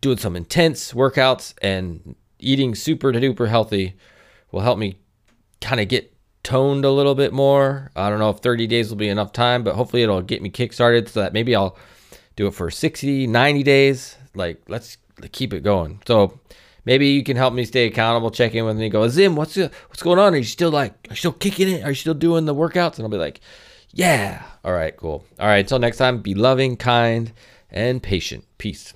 doing 0.00 0.18
some 0.18 0.36
intense 0.36 0.92
workouts 0.92 1.54
and 1.62 2.16
eating 2.38 2.74
super 2.74 3.12
duper 3.12 3.48
healthy 3.48 3.94
will 4.52 4.60
help 4.60 4.78
me 4.78 4.98
kind 5.60 5.80
of 5.80 5.88
get 5.88 6.12
toned 6.42 6.84
a 6.84 6.90
little 6.90 7.14
bit 7.14 7.32
more. 7.32 7.90
I 7.96 8.08
don't 8.08 8.18
know 8.18 8.30
if 8.30 8.38
30 8.38 8.66
days 8.66 8.88
will 8.88 8.96
be 8.96 9.08
enough 9.08 9.32
time, 9.32 9.64
but 9.64 9.74
hopefully 9.74 10.02
it'll 10.02 10.22
get 10.22 10.42
me 10.42 10.50
kickstarted 10.50 11.08
so 11.08 11.20
that 11.20 11.32
maybe 11.32 11.56
I'll 11.56 11.76
do 12.36 12.46
it 12.46 12.54
for 12.54 12.70
60, 12.70 13.26
90 13.26 13.62
days. 13.62 14.16
Like, 14.34 14.62
let's 14.68 14.98
keep 15.32 15.52
it 15.52 15.62
going. 15.62 16.00
So 16.06 16.38
maybe 16.84 17.08
you 17.08 17.24
can 17.24 17.36
help 17.36 17.52
me 17.52 17.64
stay 17.64 17.86
accountable, 17.86 18.30
check 18.30 18.54
in 18.54 18.64
with 18.64 18.76
me, 18.76 18.88
go, 18.88 19.08
Zim, 19.08 19.34
what's 19.34 19.56
what's 19.56 20.02
going 20.02 20.18
on? 20.18 20.34
Are 20.34 20.38
you 20.38 20.44
still 20.44 20.70
like, 20.70 20.92
are 20.92 21.12
you 21.12 21.16
still 21.16 21.32
kicking 21.32 21.68
it? 21.68 21.82
Are 21.82 21.90
you 21.90 21.94
still 21.94 22.14
doing 22.14 22.44
the 22.44 22.54
workouts? 22.54 22.96
And 22.96 23.02
I'll 23.02 23.08
be 23.10 23.16
like, 23.16 23.40
yeah. 23.90 24.44
All 24.66 24.72
right, 24.72 24.96
cool. 24.96 25.24
All 25.38 25.46
right, 25.46 25.58
until 25.58 25.78
next 25.78 25.98
time, 25.98 26.18
be 26.18 26.34
loving, 26.34 26.76
kind, 26.76 27.32
and 27.70 28.02
patient. 28.02 28.44
Peace. 28.58 28.94